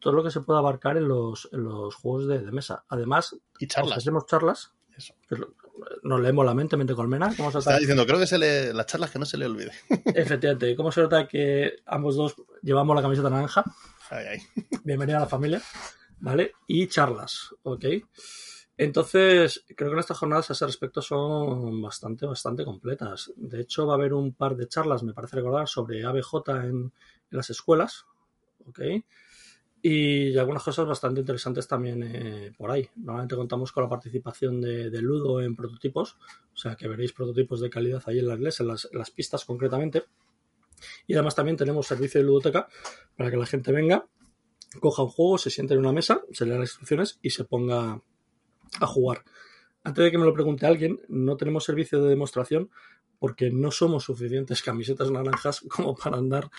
todo 0.00 0.12
lo 0.12 0.22
que 0.24 0.30
se 0.30 0.40
puede 0.40 0.58
abarcar 0.58 0.96
en 0.96 1.08
los, 1.08 1.48
en 1.52 1.64
los 1.64 1.94
juegos 1.94 2.26
de, 2.28 2.38
de 2.40 2.52
mesa. 2.52 2.84
Además, 2.88 3.36
Y 3.58 3.66
charlas. 3.66 3.98
hacemos 3.98 4.26
charlas. 4.26 4.74
Eso. 4.96 5.14
lo- 5.30 5.54
Nos 6.02 6.20
leemos 6.20 6.44
la 6.44 6.54
mente, 6.54 6.76
mente 6.76 6.94
colmena. 6.94 7.32
¿Cómo 7.36 7.50
se 7.52 7.58
Estaba 7.58 7.78
diciendo, 7.78 8.04
creo 8.06 8.18
que 8.18 8.26
se 8.26 8.38
le, 8.38 8.72
las 8.74 8.86
charlas 8.86 9.10
que 9.10 9.18
no 9.18 9.24
se 9.26 9.38
le 9.38 9.46
olvide. 9.46 9.72
Efectivamente, 10.14 10.74
¿cómo 10.76 10.90
se 10.92 11.00
nota 11.02 11.26
que 11.28 11.76
ambos 11.86 12.16
dos 12.16 12.34
llevamos 12.62 12.94
la 12.96 13.02
camiseta 13.02 13.30
naranja? 13.30 13.64
Ay, 14.10 14.24
ay. 14.26 14.38
Bienvenida 14.84 15.18
a 15.18 15.20
la 15.20 15.26
familia, 15.26 15.60
¿vale? 16.20 16.52
Y 16.66 16.86
charlas, 16.88 17.54
¿ok? 17.62 17.84
Entonces, 18.78 19.64
creo 19.76 19.90
que 19.90 19.94
nuestras 19.94 20.18
jornadas 20.18 20.48
a 20.48 20.52
ese 20.54 20.64
respecto 20.64 21.02
son 21.02 21.82
bastante, 21.82 22.24
bastante 22.24 22.64
completas. 22.64 23.32
De 23.36 23.60
hecho, 23.60 23.86
va 23.86 23.94
a 23.94 23.96
haber 23.96 24.14
un 24.14 24.32
par 24.32 24.56
de 24.56 24.68
charlas, 24.68 25.02
me 25.02 25.12
parece 25.12 25.36
recordar, 25.36 25.68
sobre 25.68 26.04
ABJ 26.04 26.48
en, 26.48 26.64
en 26.64 26.92
las 27.30 27.50
escuelas, 27.50 28.06
¿ok? 28.66 28.80
Y 29.80 30.36
algunas 30.36 30.62
cosas 30.62 30.86
bastante 30.86 31.20
interesantes 31.20 31.68
también 31.68 32.02
eh, 32.02 32.52
por 32.56 32.70
ahí. 32.70 32.88
Normalmente 32.96 33.36
contamos 33.36 33.70
con 33.70 33.84
la 33.84 33.88
participación 33.88 34.60
de, 34.60 34.90
Ludo 35.00 35.40
en 35.40 35.54
prototipos, 35.54 36.16
o 36.52 36.56
sea 36.56 36.74
que 36.74 36.88
veréis 36.88 37.12
prototipos 37.12 37.60
de 37.60 37.70
calidad 37.70 38.02
ahí 38.06 38.18
en 38.18 38.26
las 38.26 38.40
LES, 38.40 38.60
en 38.60 38.68
las, 38.68 39.10
pistas 39.14 39.44
concretamente. 39.44 40.04
Y 41.06 41.14
además 41.14 41.34
también 41.34 41.56
tenemos 41.56 41.86
servicio 41.86 42.20
de 42.20 42.26
ludoteca 42.26 42.68
para 43.16 43.30
que 43.30 43.36
la 43.36 43.46
gente 43.46 43.70
venga, 43.70 44.06
coja 44.80 45.02
un 45.02 45.08
juego, 45.08 45.38
se 45.38 45.50
siente 45.50 45.74
en 45.74 45.80
una 45.80 45.92
mesa, 45.92 46.22
se 46.32 46.44
lea 46.44 46.58
las 46.58 46.70
instrucciones 46.70 47.18
y 47.22 47.30
se 47.30 47.44
ponga 47.44 48.00
a 48.80 48.86
jugar. 48.86 49.24
Antes 49.84 50.04
de 50.04 50.10
que 50.10 50.18
me 50.18 50.24
lo 50.24 50.34
pregunte 50.34 50.66
alguien, 50.66 51.00
no 51.08 51.36
tenemos 51.36 51.64
servicio 51.64 52.02
de 52.02 52.10
demostración 52.10 52.70
porque 53.18 53.50
no 53.50 53.70
somos 53.70 54.04
suficientes 54.04 54.62
camisetas 54.62 55.10
naranjas 55.10 55.60
como 55.68 55.94
para 55.94 56.18
andar 56.18 56.50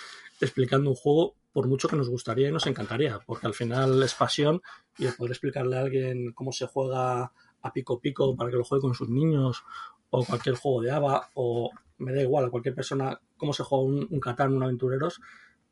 explicando 0.42 0.90
un 0.90 0.96
juego 0.96 1.36
por 1.52 1.68
mucho 1.68 1.88
que 1.88 1.96
nos 1.96 2.10
gustaría 2.10 2.50
y 2.50 2.52
nos 2.52 2.68
encantaría, 2.68 3.20
porque 3.26 3.48
al 3.48 3.54
final 3.54 4.02
es 4.04 4.14
pasión 4.14 4.62
y 4.98 5.08
el 5.08 5.16
poder 5.16 5.32
explicarle 5.32 5.78
a 5.78 5.82
alguien 5.82 6.32
cómo 6.34 6.52
se 6.52 6.68
juega 6.68 7.32
a 7.62 7.74
pico 7.74 8.00
pico 8.00 8.36
para 8.36 8.52
que 8.52 8.58
lo 8.58 8.64
juegue 8.64 8.82
con 8.82 8.94
sus 8.94 9.10
niños 9.10 9.64
o 10.12 10.24
cualquier 10.24 10.56
juego 10.56 10.82
de 10.82 10.92
ABA 10.92 11.30
o 11.34 11.72
me 11.98 12.14
da 12.14 12.22
igual 12.22 12.46
a 12.46 12.50
cualquier 12.50 12.76
persona 12.76 13.20
cómo 13.36 13.52
se 13.54 13.64
juega 13.64 13.84
un, 13.84 14.08
un 14.10 14.20
Catán, 14.20 14.54
un 14.54 14.64
Aventureros, 14.64 15.20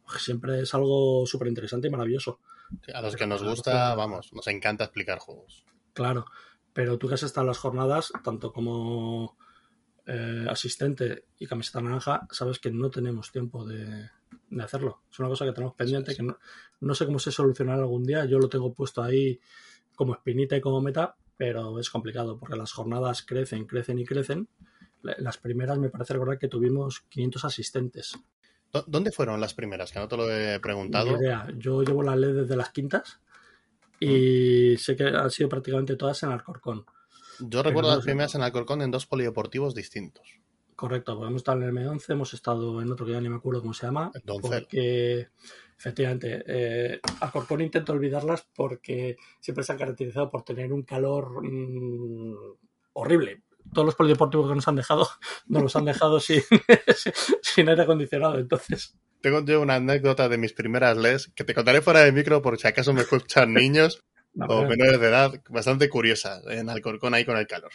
pues 0.06 0.24
siempre 0.24 0.62
es 0.62 0.74
algo 0.74 1.26
súper 1.26 1.48
interesante 1.48 1.88
y 1.88 1.92
maravilloso. 1.92 2.40
A 2.94 3.02
los 3.02 3.16
que 3.16 3.28
nos 3.28 3.44
gusta, 3.44 3.96
vamos, 3.96 4.34
nos 4.34 4.48
encanta 4.48 4.86
explicar 4.86 5.20
juegos. 5.20 5.66
Claro, 5.98 6.26
pero 6.74 6.98
tú 7.00 7.08
que 7.08 7.16
has 7.16 7.24
estado 7.24 7.46
en 7.46 7.48
las 7.48 7.58
jornadas, 7.58 8.12
tanto 8.24 8.54
como 8.54 9.36
eh, 10.06 10.46
asistente 10.48 11.26
y 11.40 11.48
camiseta 11.48 11.82
naranja, 11.82 12.28
sabes 12.32 12.60
que 12.60 12.70
no 12.72 12.90
tenemos 12.92 13.32
tiempo 13.32 13.66
de, 13.66 14.10
de 14.50 14.64
hacerlo. 14.64 15.02
Es 15.12 15.18
una 15.20 15.28
cosa 15.28 15.46
que 15.46 15.54
tenemos 15.54 15.74
pendiente, 15.76 16.16
que 16.16 16.22
no, 16.22 16.38
no 16.82 16.94
sé 16.94 17.06
cómo 17.08 17.18
se 17.18 17.32
solucionará 17.32 17.80
algún 17.82 18.04
día. 18.04 18.26
Yo 18.26 18.38
lo 18.38 18.48
tengo 18.48 18.74
puesto 18.74 19.02
ahí 19.02 19.40
como 19.96 20.14
espinita 20.14 20.56
y 20.56 20.62
como 20.62 20.80
meta, 20.82 21.16
pero 21.36 21.80
es 21.80 21.90
complicado 21.90 22.38
porque 22.38 22.56
las 22.56 22.72
jornadas 22.72 23.24
crecen, 23.24 23.66
crecen 23.66 23.98
y 23.98 24.06
crecen. 24.06 24.48
La- 25.02 25.16
Las 25.18 25.38
primeras 25.40 25.80
me 25.80 25.90
parece 25.90 26.14
recordar 26.14 26.38
que 26.38 26.48
tuvimos 26.48 27.02
500 27.10 27.44
asistentes. 27.46 28.14
¿Dó- 28.72 28.86
¿Dónde 28.88 29.12
fueron 29.12 29.42
las 29.42 29.56
primeras? 29.56 29.92
Que 29.92 29.98
no 30.00 30.08
te 30.08 30.16
lo 30.18 30.32
he 30.32 30.60
preguntado. 30.60 31.18
Idea. 31.20 31.48
Yo 31.58 31.82
llevo 31.82 32.04
la 32.04 32.16
ley 32.16 32.34
desde 32.34 32.56
las 32.56 32.70
quintas 32.70 33.20
y 34.00 34.78
sé 34.78 34.96
que 34.96 35.06
han 35.06 35.32
sido 35.32 35.50
prácticamente 35.50 35.96
todas 35.96 36.22
en 36.24 36.30
Alcorcón. 36.30 36.86
Yo 37.40 37.64
recuerdo 37.64 37.96
las 37.96 38.04
primeras 38.04 38.36
en 38.36 38.42
Alcorcón 38.42 38.82
en 38.82 38.92
dos 38.92 39.06
polideportivos 39.06 39.76
distintos. 39.76 40.40
Correcto, 40.76 41.16
porque 41.16 41.30
hemos 41.30 41.40
estado 41.40 41.62
en 41.62 41.76
el 41.76 41.76
M11, 41.76 42.10
hemos 42.10 42.34
estado 42.36 42.82
en 42.82 42.92
otro 42.92 43.06
que 43.06 43.12
ya 43.12 43.22
ni 43.22 43.30
me 43.30 43.38
acuerdo 43.38 43.62
cómo 43.62 43.74
se 43.74 43.88
llama. 43.88 44.12
Doncel. 44.24 44.62
Porque, 44.62 45.30
efectivamente, 45.76 46.44
eh, 46.46 47.00
Alcorcón 47.20 47.62
intento 47.62 47.94
olvidarlas 47.94 48.48
porque 48.56 49.18
siempre 49.40 49.64
se 49.64 49.72
han 49.72 49.80
caracterizado 49.80 50.30
por 50.30 50.44
tener 50.44 50.72
un 50.72 50.84
calor 50.84 51.44
mm, 51.44 52.36
horrible. 52.94 53.42
Todos 53.74 53.88
los 53.88 53.96
polideportivos 53.96 54.48
que 54.48 54.56
nos 54.56 54.68
han 54.68 54.76
dejado, 54.76 55.08
nos 55.48 55.64
los 55.64 55.76
han 55.76 55.86
dejado 55.86 56.20
sin, 56.20 56.42
sin 57.42 57.70
aire 57.70 57.82
acondicionado. 57.82 58.38
Entonces, 58.38 58.96
Tengo 59.22 59.44
yo 59.44 59.62
una 59.62 59.76
anécdota 59.76 60.30
de 60.30 60.38
mis 60.38 60.54
primeras 60.54 60.98
LES 60.98 61.32
que 61.36 61.44
te 61.44 61.54
contaré 61.54 61.82
fuera 61.82 62.02
de 62.02 62.12
micro 62.12 62.42
por 62.42 62.58
si 62.60 62.68
acaso 62.68 62.94
me 62.94 63.02
escuchan 63.02 63.54
niños 63.54 64.04
no, 64.34 64.46
o 64.46 64.68
menores 64.68 65.00
de 65.00 65.08
edad, 65.08 65.34
bastante 65.50 65.90
curiosa 65.90 66.42
en 66.48 66.70
Alcorcón 66.70 67.14
ahí 67.14 67.26
con 67.26 67.38
el 67.38 67.48
calor. 67.48 67.72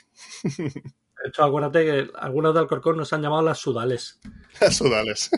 de 0.57 1.29
hecho, 1.29 1.43
acuérdate 1.43 1.85
que 1.85 2.11
algunas 2.15 2.55
de 2.55 2.61
Alcorcón 2.61 2.97
nos 2.97 3.13
han 3.13 3.23
llamado 3.23 3.43
las 3.43 3.59
sudales. 3.59 4.21
Sudales. 4.71 5.31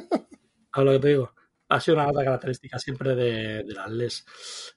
A 0.72 0.82
lo 0.82 0.92
que 0.92 0.98
te 0.98 1.08
digo. 1.08 1.32
Ha 1.66 1.80
sido 1.80 1.96
una 1.96 2.06
nota 2.06 2.22
característica 2.22 2.78
siempre 2.78 3.14
de, 3.14 3.64
de 3.64 3.72
las 3.72 3.90
LES. 3.90 4.26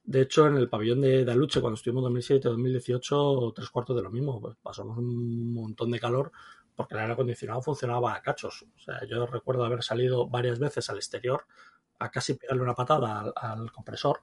De 0.06 0.22
hecho, 0.22 0.48
en 0.48 0.56
el 0.56 0.70
pabellón 0.70 1.02
de, 1.02 1.26
de 1.26 1.32
Aluche, 1.32 1.60
cuando 1.60 1.76
estuvimos 1.76 2.10
2007-2018, 2.12 3.54
tres 3.54 3.70
cuartos 3.70 3.98
de 3.98 4.04
lo 4.04 4.10
mismo. 4.10 4.40
Pues 4.40 4.56
pasamos 4.64 4.98
un 4.98 5.54
montón 5.54 5.92
de 5.92 6.00
calor 6.00 6.32
porque 6.78 6.94
el 6.94 7.02
aire 7.02 7.14
acondicionado 7.14 7.62
funcionaba 7.62 8.14
a 8.14 8.22
cachos. 8.22 8.64
O 8.76 8.80
sea, 8.80 9.00
yo 9.10 9.26
recuerdo 9.26 9.66
haber 9.66 9.84
salido 9.84 10.30
varias 10.30 10.60
veces 10.60 10.88
al 10.92 10.98
exterior 10.98 11.46
a 11.98 12.12
casi 12.12 12.36
pegarle 12.36 12.62
una 12.62 12.76
patada 12.76 13.34
al, 13.36 13.72
compresor, 13.72 14.22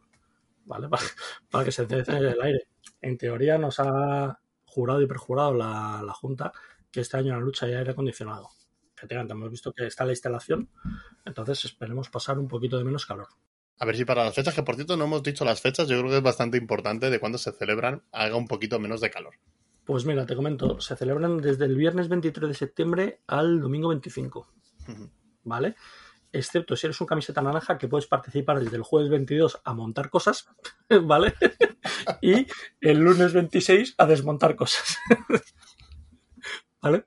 ¿vale? 0.64 0.88
Para, 1.50 1.64
que 1.64 1.72
se 1.72 1.82
encienda 1.82 2.16
el 2.16 2.40
aire. 2.40 2.68
En 3.02 3.18
teoría 3.18 3.58
nos 3.58 3.80
ha 3.80 4.38
jurado 4.66 5.02
y 5.02 5.06
perjurado 5.06 5.52
la, 5.52 6.12
Junta 6.14 6.52
que 6.92 7.00
este 7.00 7.16
año 7.16 7.34
la 7.34 7.40
lucha 7.40 7.66
hay 7.66 7.74
aire 7.74 7.90
acondicionado. 7.90 8.50
Efectivamente, 8.96 9.32
hemos 9.32 9.50
visto 9.50 9.72
que 9.72 9.86
está 9.86 10.04
la 10.04 10.12
instalación, 10.12 10.70
entonces 11.24 11.64
esperemos 11.64 12.08
pasar 12.08 12.38
un 12.38 12.46
poquito 12.46 12.78
de 12.78 12.84
menos 12.84 13.04
calor. 13.04 13.26
A 13.80 13.84
ver 13.84 13.96
si 13.96 14.04
para 14.04 14.22
las 14.22 14.34
fechas, 14.36 14.54
que 14.54 14.62
por 14.62 14.76
cierto 14.76 14.96
no 14.96 15.06
hemos 15.06 15.24
dicho 15.24 15.44
las 15.44 15.60
fechas, 15.60 15.88
yo 15.88 15.98
creo 15.98 16.10
que 16.10 16.18
es 16.18 16.22
bastante 16.22 16.56
importante 16.56 17.10
de 17.10 17.18
cuándo 17.18 17.36
se 17.36 17.50
celebran, 17.50 18.04
haga 18.12 18.36
un 18.36 18.46
poquito 18.46 18.78
menos 18.78 19.00
de 19.00 19.10
calor. 19.10 19.34
Pues 19.84 20.06
mira, 20.06 20.24
te 20.24 20.34
comento, 20.34 20.80
se 20.80 20.96
celebran 20.96 21.38
desde 21.38 21.66
el 21.66 21.76
viernes 21.76 22.08
23 22.08 22.48
de 22.48 22.54
septiembre 22.54 23.20
al 23.26 23.60
domingo 23.60 23.88
25, 23.88 24.48
Ujú. 24.88 25.10
¿vale? 25.42 25.76
Excepto 26.32 26.74
si 26.74 26.86
eres 26.86 27.00
un 27.00 27.06
camiseta 27.06 27.42
naranja 27.42 27.78
que 27.78 27.86
puedes 27.86 28.06
participar 28.06 28.58
desde 28.58 28.76
el 28.76 28.82
jueves 28.82 29.10
22 29.10 29.60
a 29.62 29.74
montar 29.74 30.08
cosas, 30.10 30.48
¿vale? 31.02 31.34
y 32.22 32.46
el 32.80 32.98
lunes 32.98 33.32
26 33.32 33.94
a 33.98 34.06
desmontar 34.06 34.56
cosas. 34.56 34.98
¿Vale? 36.80 37.04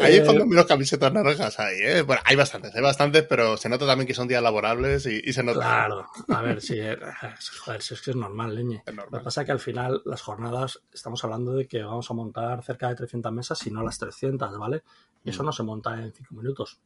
Ahí 0.00 0.14
es 0.14 0.20
Eh, 0.20 0.24
cuando 0.24 0.46
menos 0.46 0.66
camisetas 0.66 1.12
naranjas 1.12 1.58
hay, 1.60 1.76
¿eh? 1.80 2.02
Bueno, 2.02 2.22
hay 2.24 2.36
bastantes, 2.36 2.74
hay 2.74 2.80
bastantes, 2.82 3.22
pero 3.24 3.56
se 3.56 3.68
nota 3.68 3.86
también 3.86 4.06
que 4.06 4.14
son 4.14 4.26
días 4.28 4.42
laborables 4.42 5.04
y, 5.06 5.20
y 5.22 5.32
se 5.32 5.42
nota. 5.42 5.58
Claro, 5.60 6.06
a 6.28 6.42
ver, 6.42 6.60
si, 6.62 6.78
eh, 6.80 6.96
joder, 7.64 7.82
si 7.82 7.94
es 7.94 8.00
que 8.02 8.10
es 8.10 8.16
normal, 8.16 8.54
leñe. 8.54 8.82
Es 8.86 8.94
Lo 8.94 9.04
que 9.10 9.20
pasa 9.24 9.42
es 9.42 9.46
que 9.46 9.52
al 9.52 9.60
final 9.60 10.02
las 10.04 10.22
jornadas 10.22 10.80
estamos 10.92 11.22
hablando 11.24 11.52
de 11.54 11.66
que 11.68 11.82
vamos 11.82 12.10
a 12.10 12.14
montar 12.14 12.62
cerca 12.62 12.88
de 12.88 12.94
300 12.94 13.32
mesas, 13.32 13.58
si 13.58 13.70
no 13.70 13.82
las 13.82 13.98
300, 13.98 14.56
¿vale? 14.58 14.82
Y 15.24 15.30
eso 15.30 15.42
Mm. 15.42 15.46
no 15.46 15.52
se 15.52 15.62
monta 15.62 15.94
en 16.00 16.12
5 16.12 16.34
minutos. 16.34 16.78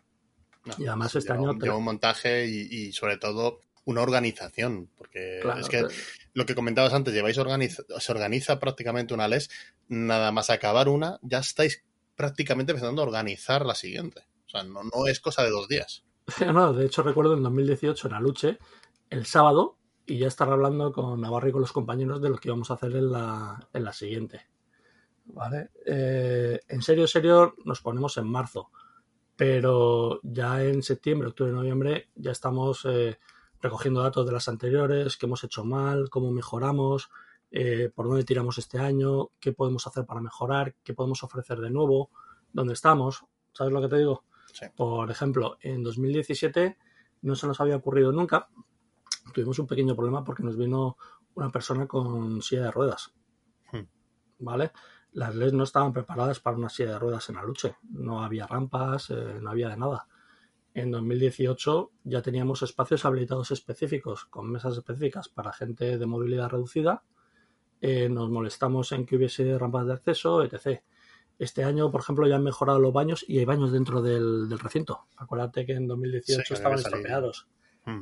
No, 0.65 0.75
y 0.79 0.87
además 0.87 1.15
este 1.15 1.33
lleva 1.33 1.51
año 1.51 1.59
te- 1.59 1.65
lleva 1.67 1.77
un 1.77 1.85
montaje 1.85 2.47
y, 2.47 2.61
y 2.71 2.93
sobre 2.93 3.17
todo 3.17 3.61
una 3.85 4.03
organización, 4.03 4.91
porque 4.99 5.39
Claro, 5.41 5.61
es 5.61 5.69
que 5.69 5.87
lo 6.35 6.45
que 6.45 6.55
comentabas 6.55 6.93
antes, 6.93 7.15
lleváis 7.15 7.39
organiza- 7.39 7.85
se 8.01 8.13
organiza 8.13 8.59
prácticamente 8.59 9.15
una 9.15 9.29
LES, 9.29 9.49
nada 9.89 10.31
más 10.31 10.51
acabar 10.51 10.89
una, 10.89 11.19
ya 11.23 11.39
estáis 11.39 11.85
prácticamente 12.19 12.73
empezando 12.73 13.01
a 13.01 13.05
organizar 13.05 13.65
la 13.65 13.77
siguiente. 13.77 14.27
O 14.47 14.51
sea, 14.51 14.65
no, 14.65 14.83
no 14.83 15.07
es 15.07 15.21
cosa 15.21 15.45
de 15.45 15.51
dos 15.51 15.69
días. 15.69 16.05
No, 16.53 16.73
de 16.73 16.85
hecho 16.85 17.03
recuerdo 17.03 17.35
en 17.35 17.45
2018 17.45 18.09
en 18.09 18.15
Aluche, 18.15 18.59
el 19.09 19.25
sábado, 19.25 19.77
y 20.05 20.19
ya 20.19 20.27
estar 20.27 20.51
hablando 20.51 20.93
con 20.93 21.21
Navarro 21.21 21.49
y 21.49 21.53
con 21.53 21.61
los 21.61 21.73
compañeros 21.73 22.21
de 22.21 22.29
lo 22.29 22.37
que 22.37 22.49
íbamos 22.49 22.71
a 22.71 22.75
hacer 22.75 22.97
en 22.97 23.13
la, 23.13 23.69
en 23.73 23.85
la 23.85 23.93
siguiente. 23.93 24.47
¿Vale? 25.27 25.71
Eh, 25.87 26.59
en 26.67 26.83
serio, 26.83 27.07
serio, 27.07 27.55
nos 27.65 27.81
ponemos 27.83 28.17
en 28.17 28.27
marzo, 28.27 28.71
pero 29.37 30.19
ya 30.25 30.65
en 30.65 30.83
septiembre, 30.83 31.29
octubre, 31.29 31.53
noviembre, 31.53 32.09
ya 32.17 32.33
estamos 32.33 32.85
eh, 32.85 33.21
recogiendo 33.63 34.03
datos 34.03 34.27
de 34.27 34.33
las 34.33 34.49
anteriores, 34.49 35.17
qué 35.17 35.27
hemos 35.27 35.45
hecho 35.45 35.65
mal, 35.65 36.11
cómo 36.11 36.33
mejoramos, 36.33 37.11
eh, 37.51 37.91
por 37.95 38.09
dónde 38.09 38.25
tiramos 38.25 38.59
este 38.59 38.79
año, 38.79 39.31
qué 39.41 39.53
podemos 39.53 39.87
hacer 39.87 40.05
para 40.05 40.21
mejorar, 40.21 40.75
qué 40.83 40.95
podemos 40.95 41.23
ofrecer 41.23 41.59
de 41.61 41.71
nuevo, 41.71 42.11
dónde 42.53 42.75
estamos. 42.75 43.25
¿Sabes 43.53 43.73
lo 43.73 43.81
que 43.81 43.89
te 43.89 43.99
digo? 43.99 44.25
Sí. 44.53 44.67
Por 44.77 45.11
ejemplo, 45.11 45.59
en 45.61 45.83
2017 45.83 46.77
no 47.23 47.37
se 47.37 47.47
nos 47.47 47.61
había 47.61 47.77
ocurrido 47.77 48.13
nunca. 48.13 48.49
Tuvimos 49.33 49.59
un 49.59 49.67
pequeño 49.67 49.95
problema 49.95 50.25
porque 50.25 50.43
nos 50.43 50.57
vino 50.57 50.97
una 51.35 51.51
persona 51.51 51.87
con 51.87 52.43
silla 52.43 52.65
de 52.65 52.71
ruedas. 52.71 53.13
Hmm. 53.73 53.87
¿Vale? 54.39 54.73
las 55.13 55.35
LES 55.35 55.53
no 55.53 55.65
estaban 55.65 55.93
preparadas 55.93 56.41
para 56.41 56.57
una 56.57 56.69
silla 56.69 56.93
de 56.93 56.99
ruedas 56.99 57.29
en 57.29 57.37
la 57.37 57.43
lucha. 57.43 57.79
No 57.91 58.23
había 58.23 58.47
rampas, 58.47 59.11
eh, 59.11 59.39
no 59.41 59.51
había 59.51 59.69
de 59.69 59.77
nada. 59.77 60.07
En 60.75 60.91
2018 60.91 61.91
ya 62.05 62.23
teníamos 62.23 62.63
espacios 62.63 63.05
habilitados 63.05 63.51
específicos, 63.51 64.27
con 64.27 64.51
mesas 64.51 64.77
específicas 64.77 65.29
para 65.29 65.53
gente 65.53 65.99
de 65.99 66.07
movilidad 66.07 66.51
reducida. 66.51 67.03
Eh, 67.81 68.09
nos 68.09 68.31
molestamos 68.31 68.93
en 68.93 69.07
que 69.07 69.17
hubiese 69.17 69.57
rampas 69.59 69.87
de 69.87 69.93
acceso, 69.93 70.43
etc. 70.43 70.83
Este 71.39 71.63
año, 71.63 71.91
por 71.91 72.01
ejemplo, 72.01 72.27
ya 72.27 72.37
han 72.37 72.43
mejorado 72.43 72.81
los 72.81 72.93
baños 72.93 73.25
y 73.29 73.39
hay 73.39 73.45
baños 73.45 73.71
dentro 73.71 74.03
del, 74.03 74.49
del 74.49 74.59
recinto. 74.59 75.07
Acuérdate 75.17 75.65
que 75.65 75.73
en 75.73 75.87
2018 75.87 76.43
Sí, 76.47 76.55
estaban 76.55 76.79
estropeados. 76.79 77.47
Mm. 77.85 78.01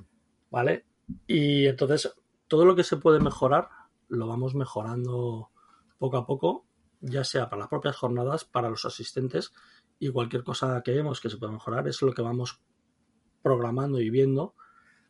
¿Vale? 0.51 0.87
Y 1.27 1.67
entonces, 1.67 2.15
todo 2.49 2.65
lo 2.65 2.75
que 2.75 2.85
se 2.85 2.97
puede 2.97 3.21
mejorar, 3.21 3.69
lo 4.09 4.27
vamos 4.27 4.55
mejorando 4.55 5.51
poco 5.99 6.17
a 6.17 6.27
poco, 6.27 6.67
ya 7.01 7.25
sea 7.25 7.49
para 7.49 7.61
las 7.61 7.69
propias 7.69 7.97
jornadas, 7.97 8.45
para 8.45 8.71
los 8.71 8.85
asistentes 8.85 9.53
y 9.99 10.11
cualquier 10.11 10.45
cosa 10.45 10.83
que 10.83 10.93
vemos 10.93 11.21
que 11.21 11.31
se 11.31 11.37
pueda 11.37 11.53
mejorar, 11.53 11.89
es 11.89 12.01
lo 12.03 12.13
que 12.13 12.23
vamos 12.23 12.61
programando 13.43 14.01
y 14.01 14.11
viendo 14.11 14.55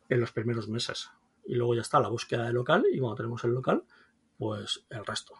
en 0.09 0.21
los 0.21 0.31
primeros 0.31 0.67
meses. 0.67 1.09
Y 1.45 1.55
luego 1.55 1.75
ya 1.75 1.81
está 1.81 1.99
la 1.99 2.09
búsqueda 2.09 2.45
de 2.45 2.53
local 2.53 2.85
y 2.91 2.99
cuando 2.99 3.15
tenemos 3.15 3.43
el 3.43 3.51
local, 3.51 3.83
pues 4.37 4.85
el 4.89 5.05
resto. 5.05 5.33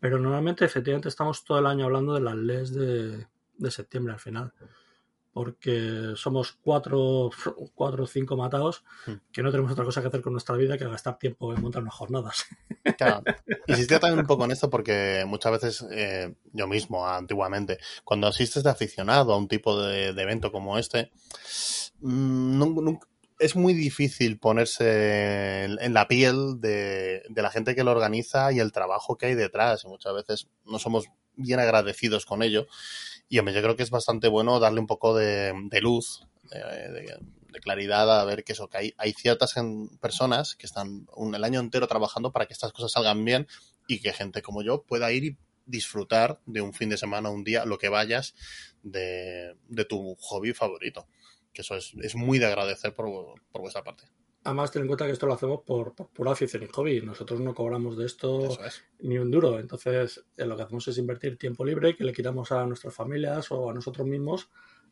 Pero 0.00 0.18
normalmente, 0.18 0.64
efectivamente, 0.64 1.08
estamos 1.08 1.44
todo 1.44 1.58
el 1.58 1.66
año 1.66 1.84
hablando 1.86 2.12
de 2.14 2.20
las 2.20 2.34
leyes 2.36 2.74
de, 2.74 3.26
de 3.56 3.70
septiembre 3.70 4.12
al 4.12 4.20
final. 4.20 4.52
Porque 5.32 6.12
somos 6.14 6.52
cuatro, 6.52 7.30
cuatro 7.74 8.04
o 8.04 8.06
cinco 8.06 8.36
matados 8.36 8.84
Hmm. 9.06 9.14
que 9.32 9.42
no 9.42 9.50
tenemos 9.50 9.72
otra 9.72 9.84
cosa 9.84 10.00
que 10.00 10.08
hacer 10.08 10.22
con 10.22 10.32
nuestra 10.32 10.56
vida 10.56 10.78
que 10.78 10.84
gastar 10.88 11.18
tiempo 11.18 11.52
en 11.52 11.60
montar 11.60 11.82
unas 11.82 11.94
jornadas. 11.94 12.44
Claro. 12.98 13.22
Insistía 13.66 13.98
también 13.98 14.20
un 14.20 14.26
poco 14.26 14.44
en 14.44 14.50
esto 14.50 14.68
porque 14.68 15.24
muchas 15.26 15.52
veces 15.52 15.86
eh, 15.90 16.34
yo 16.52 16.66
mismo, 16.68 17.08
antiguamente, 17.08 17.78
cuando 18.04 18.26
asistes 18.26 18.62
de 18.62 18.68
aficionado 18.70 19.32
a 19.32 19.38
un 19.38 19.48
tipo 19.48 19.80
de, 19.80 20.12
de 20.12 20.22
evento 20.22 20.52
como 20.52 20.78
este, 20.78 21.10
mm, 22.00 22.58
nun- 22.58 22.74
nun- 22.84 23.00
es 23.38 23.56
muy 23.56 23.74
difícil 23.74 24.38
ponerse 24.38 25.64
en, 25.64 25.94
la 25.94 26.06
piel 26.08 26.60
de, 26.60 27.22
la 27.34 27.50
gente 27.50 27.74
que 27.74 27.84
lo 27.84 27.90
organiza 27.90 28.52
y 28.52 28.60
el 28.60 28.72
trabajo 28.72 29.16
que 29.16 29.26
hay 29.26 29.34
detrás. 29.34 29.84
Y 29.84 29.88
muchas 29.88 30.14
veces 30.14 30.48
no 30.64 30.78
somos 30.78 31.06
bien 31.36 31.60
agradecidos 31.60 32.26
con 32.26 32.42
ello. 32.42 32.66
Y 33.28 33.38
hombre, 33.38 33.54
yo 33.54 33.62
creo 33.62 33.76
que 33.76 33.82
es 33.82 33.90
bastante 33.90 34.28
bueno 34.28 34.60
darle 34.60 34.80
un 34.80 34.86
poco 34.86 35.16
de, 35.16 35.54
luz, 35.80 36.26
de, 36.50 36.58
de- 36.58 37.60
claridad 37.62 38.20
a 38.20 38.24
ver 38.24 38.42
que 38.42 38.52
eso, 38.52 38.68
que 38.68 38.78
hay, 38.78 38.94
hay 38.98 39.12
ciertas 39.12 39.54
personas 40.00 40.56
que 40.56 40.66
están 40.66 41.06
un- 41.14 41.36
el 41.36 41.44
año 41.44 41.60
entero 41.60 41.86
trabajando 41.86 42.32
para 42.32 42.46
que 42.46 42.52
estas 42.52 42.72
cosas 42.72 42.90
salgan 42.90 43.24
bien 43.24 43.46
y 43.86 44.00
que 44.00 44.12
gente 44.12 44.42
como 44.42 44.62
yo 44.62 44.82
pueda 44.82 45.12
ir 45.12 45.24
y 45.24 45.38
disfrutar 45.64 46.40
de 46.46 46.60
un 46.62 46.74
fin 46.74 46.88
de 46.88 46.96
semana, 46.96 47.30
un 47.30 47.44
día, 47.44 47.64
lo 47.64 47.78
que 47.78 47.88
vayas, 47.88 48.34
de 48.82 49.54
tu 49.88 50.16
hobby 50.16 50.52
favorito. 50.52 51.06
Que 51.54 51.62
eso 51.62 51.76
es, 51.76 51.94
es 52.02 52.14
muy 52.14 52.38
de 52.38 52.46
agradecer 52.46 52.94
por, 52.94 53.40
por 53.50 53.62
vuestra 53.62 53.82
parte. 53.82 54.04
Además, 54.44 54.70
ten 54.70 54.82
en 54.82 54.88
cuenta 54.88 55.06
que 55.06 55.12
esto 55.12 55.26
lo 55.26 55.32
hacemos 55.32 55.62
por, 55.62 55.94
por 55.94 56.08
pura 56.08 56.32
afición 56.32 56.62
y 56.62 56.66
hobby. 56.66 57.00
Nosotros 57.00 57.40
no 57.40 57.54
cobramos 57.54 57.96
de 57.96 58.04
esto 58.04 58.50
es. 58.62 58.84
ni 58.98 59.16
un 59.16 59.30
duro. 59.30 59.58
Entonces, 59.58 60.22
eh, 60.36 60.44
lo 60.44 60.54
que 60.54 60.64
hacemos 60.64 60.86
es 60.88 60.98
invertir 60.98 61.38
tiempo 61.38 61.64
libre 61.64 61.96
que 61.96 62.04
le 62.04 62.12
quitamos 62.12 62.52
a 62.52 62.66
nuestras 62.66 62.92
familias 62.92 63.50
o 63.50 63.70
a 63.70 63.74
nosotros 63.74 64.06
mismos 64.06 64.50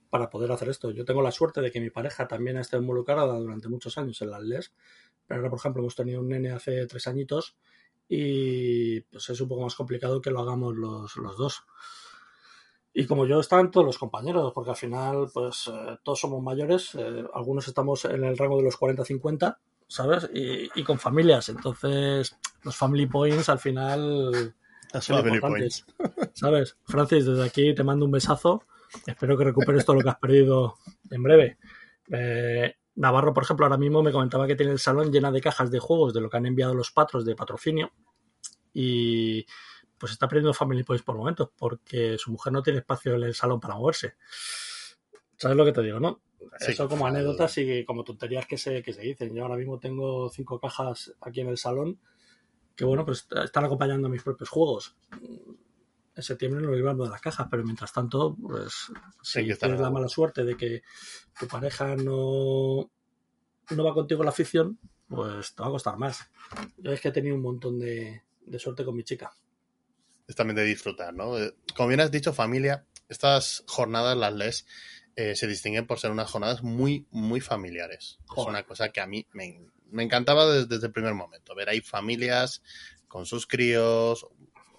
para 0.09 0.31
poder 0.31 0.53
hacer 0.53 0.70
esto. 0.70 0.90
Yo 0.90 1.05
tengo 1.05 1.20
la 1.20 1.33
suerte 1.33 1.61
de 1.61 1.70
que 1.70 1.81
mi 1.81 1.90
pareja 1.90 2.27
también 2.27 2.57
ha 2.57 2.62
estado 2.62 2.83
involucrada 2.83 3.38
durante 3.38 3.68
muchos 3.68 3.98
años 3.98 4.20
en 4.22 4.31
las 4.31 4.42
LES, 4.42 4.72
pero 5.27 5.40
ahora, 5.40 5.51
por 5.51 5.59
ejemplo, 5.59 5.83
hemos 5.83 5.96
tenido 5.96 6.20
un 6.20 6.29
nene 6.29 6.51
hace 6.51 6.87
tres 6.87 7.07
añitos 7.07 7.57
y 8.09 9.01
pues 9.01 9.29
es 9.31 9.40
un 9.40 9.48
poco 9.48 9.62
más 9.62 9.75
complicado 9.75 10.20
que 10.20 10.31
lo 10.31 10.40
hagamos 10.40 10.77
los, 10.77 11.16
los 11.16 11.37
dos. 11.37 11.62
Y 12.94 13.07
como 13.07 13.26
yo, 13.26 13.40
están 13.40 13.70
todos 13.70 13.87
los 13.87 13.98
compañeros, 13.98 14.52
porque 14.55 14.70
al 14.70 14.76
final, 14.76 15.28
pues 15.33 15.70
eh, 15.72 15.98
todos 16.02 16.20
somos 16.20 16.42
mayores, 16.42 16.94
eh, 16.94 17.24
algunos 17.33 17.66
estamos 17.66 18.05
en 18.05 18.24
el 18.24 18.37
rango 18.37 18.59
de 18.59 18.64
los 18.64 18.78
40-50, 18.78 19.57
¿sabes? 19.88 20.28
Y, 20.35 20.68
y 20.78 20.85
con 20.85 20.98
familias, 20.98 21.48
entonces 21.48 22.37
los 22.62 22.76
family 22.76 23.07
points 23.07 23.48
al 23.48 23.59
final 23.59 24.55
son 25.00 25.18
Family 25.18 25.37
importantes, 25.37 25.87
¿sabes? 26.35 26.76
Francis, 26.85 27.24
desde 27.24 27.44
aquí 27.44 27.74
te 27.74 27.85
mando 27.85 28.05
un 28.05 28.11
besazo, 28.11 28.64
espero 29.07 29.38
que 29.38 29.44
recuperes 29.44 29.85
todo 29.85 29.96
lo 29.96 30.02
que 30.02 30.11
has 30.11 30.18
perdido 30.18 30.76
en 31.11 31.22
breve. 31.22 31.59
Eh, 32.11 32.74
Navarro, 32.96 33.33
por 33.33 33.44
ejemplo, 33.44 33.64
ahora 33.64 33.78
mismo 33.78 34.02
me 34.02 34.12
comentaba 34.12 34.46
que 34.46 34.57
tiene 34.57 34.72
el 34.72 34.78
salón 34.78 35.11
llena 35.11 35.31
de 35.31 35.40
cajas 35.40 35.70
de 35.70 35.78
juegos 35.78 36.12
de 36.12 36.20
lo 36.20 36.28
que 36.28 36.37
han 36.37 36.46
enviado 36.46 36.74
los 36.74 36.90
patros 36.90 37.24
de 37.24 37.35
patrocinio 37.35 37.90
y 38.74 39.46
pues 40.03 40.11
está 40.11 40.27
perdiendo 40.27 40.53
Family 40.53 40.83
Points 40.83 41.05
por 41.05 41.17
momentos 41.17 41.51
porque 41.57 42.19
su 42.19 42.33
mujer 42.33 42.53
no 42.53 42.61
tiene 42.61 42.81
espacio 42.81 43.15
en 43.15 43.23
el 43.23 43.37
salón 43.37 43.61
para 43.61 43.77
moverse. 43.77 44.17
¿Sabes 45.37 45.57
lo 45.57 45.65
que 45.65 45.71
te 45.71 45.81
digo, 45.81 46.01
no? 46.01 46.21
Sí, 46.59 46.73
Eso 46.73 46.88
como 46.88 47.07
anécdotas 47.07 47.57
y 47.59 47.85
como 47.85 48.03
tonterías 48.03 48.45
que 48.49 48.59
se, 48.59 48.83
que 48.83 48.93
se 48.93 49.03
dicen. 49.03 49.33
Yo 49.33 49.45
ahora 49.45 49.55
mismo 49.55 49.79
tengo 49.79 50.29
cinco 50.29 50.59
cajas 50.59 51.15
aquí 51.21 51.43
en 51.43 51.51
el 51.51 51.57
salón 51.57 52.01
que, 52.75 52.85
bueno, 52.85 53.07
pues 53.07 53.29
están 53.45 53.65
acompañando 53.65 54.09
a 54.09 54.11
mis 54.11 54.25
propios 54.25 54.49
juegos. 54.49 54.97
En 56.17 56.23
septiembre 56.25 56.61
nos 56.61 56.75
libramos 56.75 57.07
de 57.07 57.12
las 57.12 57.21
cajas, 57.21 57.47
pero 57.49 57.62
mientras 57.62 57.93
tanto, 57.93 58.35
pues 58.43 58.91
si 59.23 59.47
que 59.47 59.55
tienes 59.55 59.79
la 59.79 59.91
mala 59.93 60.09
suerte 60.09 60.43
de 60.43 60.57
que 60.57 60.83
tu 61.38 61.47
pareja 61.47 61.95
no, 61.95 62.91
no 63.71 63.85
va 63.85 63.95
contigo 63.95 64.23
en 64.23 64.27
la 64.27 64.33
afición, 64.33 64.81
pues 65.07 65.55
te 65.55 65.62
va 65.62 65.69
a 65.69 65.71
costar 65.71 65.97
más. 65.97 66.29
Yo 66.79 66.91
es 66.91 67.01
que 67.01 67.07
he 67.07 67.12
tenido 67.12 67.37
un 67.37 67.43
montón 67.43 67.79
de, 67.79 68.25
de 68.41 68.59
suerte 68.59 68.85
con 68.85 68.97
mi 68.97 69.05
chica. 69.05 69.33
Es 70.33 70.37
también 70.37 70.57
de 70.57 70.64
disfrutar, 70.64 71.14
¿no? 71.14 71.38
Eh, 71.38 71.55
Como 71.77 71.88
bien 71.88 72.01
has 72.01 72.11
dicho, 72.11 72.33
familia, 72.33 72.87
estas 73.09 73.62
jornadas, 73.66 74.16
las 74.16 74.33
LES, 74.33 74.66
eh, 75.14 75.37
se 75.37 75.47
distinguen 75.47 75.87
por 75.87 75.99
ser 76.01 76.11
unas 76.11 76.31
jornadas 76.31 76.62
muy, 76.62 77.07
muy 77.11 77.40
familiares. 77.40 78.18
Es 78.37 78.47
una 78.47 78.64
cosa 78.64 78.88
que 78.88 79.01
a 79.01 79.07
mí 79.07 79.27
me, 79.33 79.61
me 79.90 80.03
encantaba 80.03 80.47
desde, 80.47 80.66
desde 80.66 80.87
el 80.87 80.92
primer 80.92 81.14
momento. 81.14 81.55
Ver 81.55 81.68
ahí 81.68 81.81
familias 81.81 82.62
con 83.09 83.27
sus 83.27 83.47
críos, 83.47 84.25
o 84.25 84.33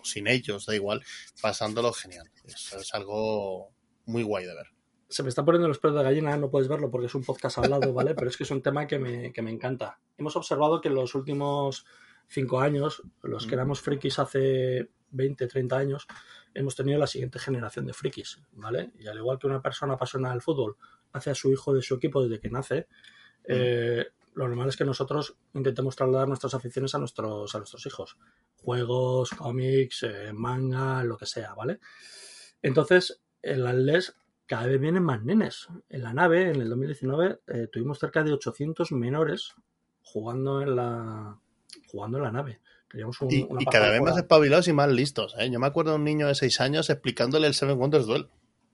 sin 0.03 0.27
ellos, 0.27 0.65
da 0.65 0.75
igual, 0.75 1.03
pasándolo 1.39 1.93
genial. 1.93 2.31
Eso 2.43 2.79
es 2.79 2.93
algo 2.95 3.71
muy 4.05 4.23
guay 4.23 4.45
de 4.45 4.55
ver. 4.55 4.67
Se 5.07 5.21
me 5.21 5.29
está 5.29 5.45
poniendo 5.45 5.67
los 5.67 5.77
pelos 5.77 5.97
de 5.97 6.03
gallina, 6.03 6.35
no 6.35 6.49
puedes 6.49 6.67
verlo 6.67 6.89
porque 6.89 7.05
es 7.05 7.15
un 7.15 7.23
podcast 7.23 7.59
hablado, 7.59 7.93
¿vale? 7.93 8.15
Pero 8.15 8.27
es 8.27 8.35
que 8.35 8.43
es 8.43 8.51
un 8.51 8.63
tema 8.63 8.87
que 8.87 8.97
me, 8.97 9.31
que 9.31 9.43
me 9.43 9.51
encanta. 9.51 9.99
Hemos 10.17 10.35
observado 10.35 10.81
que 10.81 10.87
en 10.87 10.95
los 10.95 11.13
últimos 11.13 11.85
cinco 12.27 12.59
años, 12.59 13.03
los 13.21 13.45
que 13.45 13.53
éramos 13.53 13.81
frikis 13.81 14.17
hace 14.17 14.89
20, 15.13 15.47
30 15.47 15.77
años, 15.77 16.07
hemos 16.53 16.75
tenido 16.75 16.99
la 16.99 17.07
siguiente 17.07 17.39
generación 17.39 17.85
de 17.85 17.93
frikis, 17.93 18.39
¿vale? 18.51 18.91
Y 18.99 19.07
al 19.07 19.17
igual 19.17 19.39
que 19.39 19.47
una 19.47 19.61
persona 19.61 19.93
apasionada 19.93 20.33
del 20.33 20.41
fútbol 20.41 20.77
hace 21.11 21.29
a 21.29 21.35
su 21.35 21.51
hijo 21.51 21.73
de 21.73 21.81
su 21.81 21.95
equipo 21.95 22.23
desde 22.23 22.39
que 22.39 22.49
nace, 22.49 22.87
eh, 23.45 24.07
lo 24.35 24.47
normal 24.47 24.69
es 24.69 24.77
que 24.77 24.85
nosotros 24.85 25.35
intentemos 25.53 25.95
trasladar 25.95 26.27
nuestras 26.27 26.53
aficiones 26.53 26.95
a 26.95 26.99
nuestros, 26.99 27.53
a 27.53 27.57
nuestros 27.59 27.85
hijos. 27.85 28.17
Juegos, 28.55 29.29
cómics, 29.31 30.03
eh, 30.03 30.33
manga, 30.33 31.03
lo 31.03 31.17
que 31.17 31.25
sea, 31.25 31.53
¿vale? 31.53 31.79
Entonces, 32.61 33.21
en 33.41 33.63
las 33.63 33.75
LES 33.75 34.15
cada 34.45 34.67
vez 34.67 34.79
vienen 34.79 35.03
más 35.03 35.23
nenes. 35.23 35.67
En 35.89 36.03
la 36.03 36.13
nave, 36.13 36.49
en 36.49 36.61
el 36.61 36.69
2019, 36.69 37.39
eh, 37.47 37.67
tuvimos 37.71 37.99
cerca 37.99 38.23
de 38.23 38.33
800 38.33 38.91
menores 38.91 39.53
jugando 40.01 40.61
en 40.61 40.75
la, 40.75 41.39
jugando 41.87 42.17
en 42.17 42.23
la 42.23 42.31
nave. 42.31 42.61
Teníamos 42.93 43.19
un- 43.21 43.29
Y, 43.31 43.41
una 43.49 43.61
y 43.61 43.65
pasada 43.65 43.85
cada 43.85 43.91
vez 43.91 44.01
más 44.01 44.17
espabilados 44.17 44.67
y 44.69 44.73
más 44.73 44.89
listos. 44.89 45.35
¿eh? 45.37 45.49
Yo 45.51 45.59
me 45.59 45.67
acuerdo 45.67 45.91
de 45.91 45.97
un 45.97 46.03
niño 46.05 46.27
de 46.27 46.35
6 46.35 46.61
años 46.61 46.89
explicándole 46.89 47.47
el 47.47 47.53
Seven 47.55 47.77
Wonders 47.77 48.05
Duel. 48.05 48.29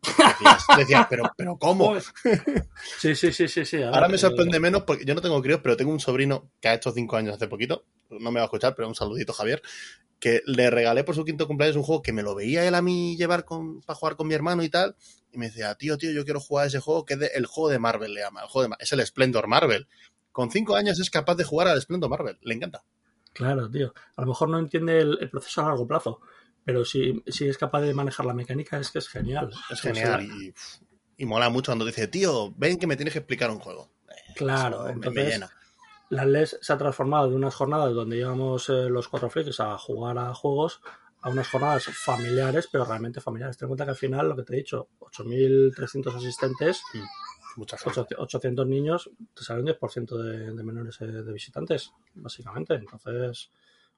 Decías, 0.05 0.65
decías, 0.77 1.08
pero, 1.10 1.32
pero 1.36 1.58
¿cómo? 1.58 1.93
Sí, 2.99 3.15
sí, 3.15 3.32
sí, 3.34 3.47
sí, 3.47 3.65
sí. 3.65 3.82
Ahora 3.82 4.08
me 4.08 4.15
eh, 4.15 4.19
sorprende 4.19 4.60
menos 4.60 4.84
porque 4.84 5.03
yo 5.05 5.15
no 5.15 5.21
tengo 5.21 5.41
críos, 5.41 5.62
pero 5.63 5.75
tengo 5.75 5.91
un 5.91 5.99
sobrino 5.99 6.51
que 6.62 6.67
ha 6.67 6.73
hecho 6.75 6.91
5 6.91 7.15
años 7.17 7.34
hace 7.36 7.47
poquito. 7.47 7.86
No 8.10 8.29
me 8.32 8.39
va 8.39 8.43
a 8.43 8.45
escuchar, 8.45 8.75
pero 8.75 8.88
un 8.88 8.95
saludito, 8.95 9.34
Javier. 9.34 9.62
Que 10.19 10.41
le 10.45 10.69
regalé 10.69 11.05
por 11.05 11.15
su 11.15 11.23
quinto 11.23 11.47
cumpleaños 11.47 11.77
un 11.77 11.84
juego 11.84 12.01
que 12.01 12.12
me 12.12 12.23
lo 12.23 12.36
veía 12.36 12.65
él 12.67 12.75
a 12.75 12.82
mí 12.82 13.15
llevar 13.15 13.45
con, 13.45 13.82
para 13.82 13.95
jugar 13.97 14.15
con 14.17 14.27
mi 14.27 14.34
hermano 14.36 14.63
y 14.63 14.69
tal. 14.69 14.95
Y 15.32 15.38
me 15.38 15.45
decía, 15.47 15.73
tío, 15.75 15.97
tío, 15.97 16.12
yo 16.12 16.25
quiero 16.25 16.41
jugar 16.41 16.65
a 16.65 16.67
ese 16.67 16.79
juego 16.79 17.05
que 17.05 17.13
es 17.13 17.19
de- 17.21 17.32
el 17.36 17.45
juego 17.45 17.69
de 17.69 17.79
Marvel, 17.79 18.13
le 18.13 18.21
llama. 18.21 18.41
El 18.41 18.47
juego 18.49 18.67
de, 18.69 18.75
es 18.84 18.91
el 18.91 19.05
Splendor 19.05 19.47
Marvel. 19.47 19.88
Con 20.34 20.51
5 20.51 20.75
años 20.75 20.99
es 20.99 21.10
capaz 21.10 21.36
de 21.36 21.43
jugar 21.45 21.67
al 21.69 21.82
Splendor 21.82 22.10
Marvel. 22.10 22.38
Le 22.41 22.53
encanta. 22.53 22.84
Claro, 23.34 23.70
tío. 23.70 23.94
A 24.15 24.22
lo 24.22 24.28
mejor 24.28 24.50
no 24.50 24.60
entiende 24.60 25.00
el, 25.00 25.18
el 25.22 25.30
proceso 25.30 25.62
a 25.62 25.65
largo 25.70 25.88
plazo, 25.88 26.20
pero 26.65 26.84
si, 26.86 27.24
si 27.28 27.48
es 27.48 27.58
capaz 27.58 27.82
de 27.82 27.94
manejar 27.94 28.26
la 28.26 28.34
mecánica 28.34 28.78
es 28.80 28.92
que 28.92 29.00
es 29.00 29.08
genial. 29.08 29.52
Es 29.70 29.82
genial. 29.82 30.24
Y, 30.24 30.54
y 31.18 31.26
mola 31.26 31.50
mucho 31.50 31.72
cuando 31.72 31.86
dice, 31.86 32.08
tío, 32.08 32.52
ven 32.58 32.78
que 32.78 32.88
me 32.88 32.96
tienes 32.96 33.13
que 33.13 33.20
explicar 33.20 33.50
un 33.52 33.60
juego. 33.60 33.89
Eh, 34.10 34.34
Claro, 34.36 34.78
eso 34.78 34.84
me- 34.86 34.89
me 34.89 34.96
entonces 34.96 35.34
llena. 35.34 35.50
las 36.10 36.26
LES 36.26 36.58
se 36.62 36.74
ha 36.74 36.78
transformado 36.78 37.30
de 37.30 37.36
unas 37.36 37.53
jornadas 37.56 37.93
donde 37.93 38.18
íbamos 38.18 38.68
eh, 38.70 38.89
los 38.89 39.08
cuatro 39.08 39.30
frikis 39.30 39.60
a 39.60 39.78
jugar 39.78 40.18
a 40.18 40.34
juegos 40.34 40.82
a 41.22 41.30
unas 41.30 41.49
jornadas 41.49 41.84
familiares, 41.86 42.70
pero 42.72 42.86
realmente 42.86 43.20
familiares. 43.20 43.58
Ten 43.58 43.66
en 43.66 43.70
cuenta 43.70 43.84
que 43.84 43.91
al 43.91 43.97
final, 43.97 44.30
lo 44.30 44.36
que 44.38 44.43
te 44.43 44.53
he 44.53 44.58
dicho, 44.58 44.88
8.300 44.99 46.16
asistentes, 46.16 46.82
Mucha 47.60 47.78
gente. 47.78 47.99
800 47.99 48.18
800 48.20 48.68
niños, 48.68 49.12
te 49.34 49.43
sale 49.43 49.60
un 49.60 49.68
10% 49.68 50.18
de, 50.18 50.51
de 50.53 50.64
menores 50.64 50.99
eh, 51.01 51.07
de 51.07 51.34
visitantes, 51.34 51.91
básicamente. 52.14 52.76
Entonces, 52.76 53.51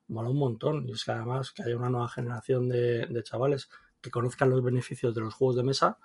mola 0.08 0.30
un 0.30 0.38
montón. 0.38 0.90
Y 0.90 0.94
es 0.94 1.06
que 1.06 1.12
además 1.12 1.52
que 1.52 1.62
haya 1.62 1.78
una 1.78 1.90
nueva 1.92 2.10
generación 2.10 2.68
de, 2.68 3.06
de 3.06 3.24
chavales 3.24 3.70
que 4.02 4.10
conozcan 4.10 4.50
los 4.50 4.64
beneficios 4.64 5.14
de 5.14 5.22
los 5.22 5.36
juegos 5.36 5.58
de 5.58 5.64
mesa 5.64 6.00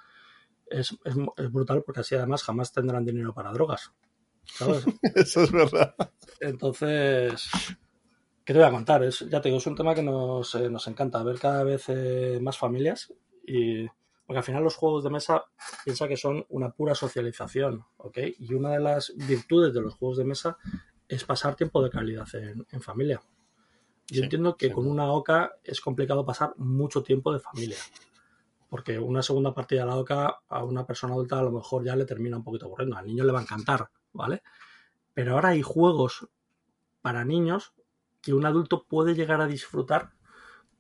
es, 0.66 0.92
es, 1.04 1.14
es 1.36 1.52
brutal 1.52 1.82
porque 1.82 2.00
así 2.00 2.14
además 2.14 2.42
jamás 2.42 2.72
tendrán 2.72 3.06
dinero 3.06 3.32
para 3.32 3.52
drogas. 3.52 3.92
¿Sabes? 4.44 4.84
Eso 5.14 5.42
es 5.42 5.50
verdad. 5.50 5.94
Entonces, 6.40 7.48
¿qué 8.44 8.52
te 8.52 8.58
voy 8.58 8.68
a 8.68 8.70
contar? 8.70 9.02
Es, 9.02 9.20
ya 9.20 9.40
te 9.40 9.48
digo, 9.48 9.58
es 9.58 9.66
un 9.66 9.76
tema 9.76 9.94
que 9.94 10.02
nos, 10.02 10.54
eh, 10.56 10.68
nos 10.68 10.86
encanta 10.88 11.22
ver 11.22 11.38
cada 11.38 11.64
vez 11.64 11.84
eh, 11.88 12.38
más 12.42 12.58
familias 12.58 13.14
y 13.46 13.86
porque 14.26 14.38
al 14.38 14.44
final 14.44 14.64
los 14.64 14.74
juegos 14.74 15.04
de 15.04 15.10
mesa 15.10 15.44
piensa 15.84 16.08
que 16.08 16.16
son 16.16 16.44
una 16.48 16.70
pura 16.70 16.94
socialización, 16.94 17.84
¿ok? 17.96 18.18
Y 18.38 18.54
una 18.54 18.70
de 18.70 18.80
las 18.80 19.12
virtudes 19.14 19.72
de 19.72 19.80
los 19.80 19.94
juegos 19.94 20.18
de 20.18 20.24
mesa 20.24 20.58
es 21.08 21.24
pasar 21.24 21.54
tiempo 21.54 21.82
de 21.82 21.90
calidad 21.90 22.26
en, 22.34 22.66
en 22.70 22.80
familia. 22.80 23.22
Yo 24.08 24.18
Sí, 24.18 24.22
entiendo 24.22 24.56
que 24.56 24.72
con 24.72 24.86
una 24.86 25.12
OCA 25.12 25.52
es 25.62 25.80
complicado 25.80 26.24
pasar 26.24 26.54
mucho 26.56 27.02
tiempo 27.02 27.32
de 27.32 27.40
familia. 27.40 27.76
Porque 28.68 28.98
una 28.98 29.22
segunda 29.22 29.54
partida 29.54 29.80
de 29.80 29.86
la 29.86 29.96
OCA 29.96 30.40
a 30.48 30.64
una 30.64 30.84
persona 30.84 31.14
adulta 31.14 31.38
a 31.38 31.42
lo 31.42 31.52
mejor 31.52 31.84
ya 31.84 31.94
le 31.94 32.04
termina 32.04 32.36
un 32.36 32.44
poquito 32.44 32.66
aburriendo. 32.66 32.96
Al 32.96 33.06
niño 33.06 33.24
le 33.24 33.32
va 33.32 33.38
a 33.38 33.42
encantar, 33.42 33.90
¿vale? 34.12 34.42
Pero 35.14 35.34
ahora 35.34 35.50
hay 35.50 35.62
juegos 35.62 36.28
para 37.00 37.24
niños 37.24 37.74
que 38.20 38.34
un 38.34 38.44
adulto 38.44 38.84
puede 38.88 39.14
llegar 39.14 39.40
a 39.40 39.46
disfrutar 39.46 40.15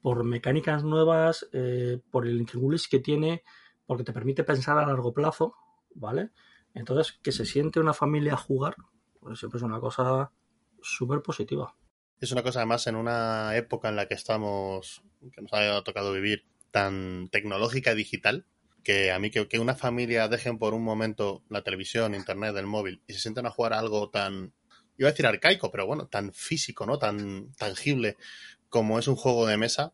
por 0.00 0.24
mecánicas 0.24 0.84
nuevas, 0.84 1.48
eh, 1.52 2.00
por 2.10 2.26
el 2.26 2.38
intríngulis 2.38 2.88
que 2.88 3.00
tiene, 3.00 3.42
porque 3.86 4.04
te 4.04 4.12
permite 4.12 4.44
pensar 4.44 4.78
a 4.78 4.86
largo 4.86 5.12
plazo, 5.12 5.54
¿vale? 5.94 6.30
Entonces, 6.74 7.18
que 7.22 7.32
se 7.32 7.46
siente 7.46 7.80
una 7.80 7.94
familia 7.94 8.34
a 8.34 8.38
jugar, 8.38 8.76
pues 9.20 9.38
siempre 9.38 9.58
es 9.58 9.62
una 9.62 9.80
cosa 9.80 10.30
súper 10.82 11.22
positiva. 11.22 11.74
Es 12.20 12.32
una 12.32 12.42
cosa 12.42 12.60
además 12.60 12.86
en 12.86 12.96
una 12.96 13.56
época 13.56 13.88
en 13.88 13.96
la 13.96 14.06
que 14.06 14.14
estamos, 14.14 15.02
que 15.32 15.42
nos 15.42 15.52
ha 15.52 15.82
tocado 15.82 16.12
vivir, 16.12 16.44
tan 16.70 17.28
tecnológica 17.30 17.92
y 17.92 17.96
digital, 17.96 18.46
que 18.82 19.10
a 19.10 19.18
mí 19.18 19.30
que, 19.30 19.48
que 19.48 19.58
una 19.58 19.74
familia 19.74 20.28
dejen 20.28 20.58
por 20.58 20.74
un 20.74 20.84
momento 20.84 21.42
la 21.48 21.62
televisión, 21.62 22.14
internet, 22.14 22.54
el 22.56 22.66
móvil 22.66 23.02
y 23.06 23.14
se 23.14 23.18
sienten 23.18 23.46
a 23.46 23.50
jugar 23.50 23.72
algo 23.72 24.10
tan, 24.10 24.52
iba 24.96 25.08
a 25.08 25.12
decir 25.12 25.26
arcaico, 25.26 25.70
pero 25.70 25.86
bueno, 25.86 26.06
tan 26.06 26.32
físico, 26.32 26.86
¿no? 26.86 26.98
Tan 26.98 27.52
tangible 27.54 28.16
como 28.68 28.98
es 28.98 29.08
un 29.08 29.16
juego 29.16 29.46
de 29.46 29.56
mesa, 29.56 29.92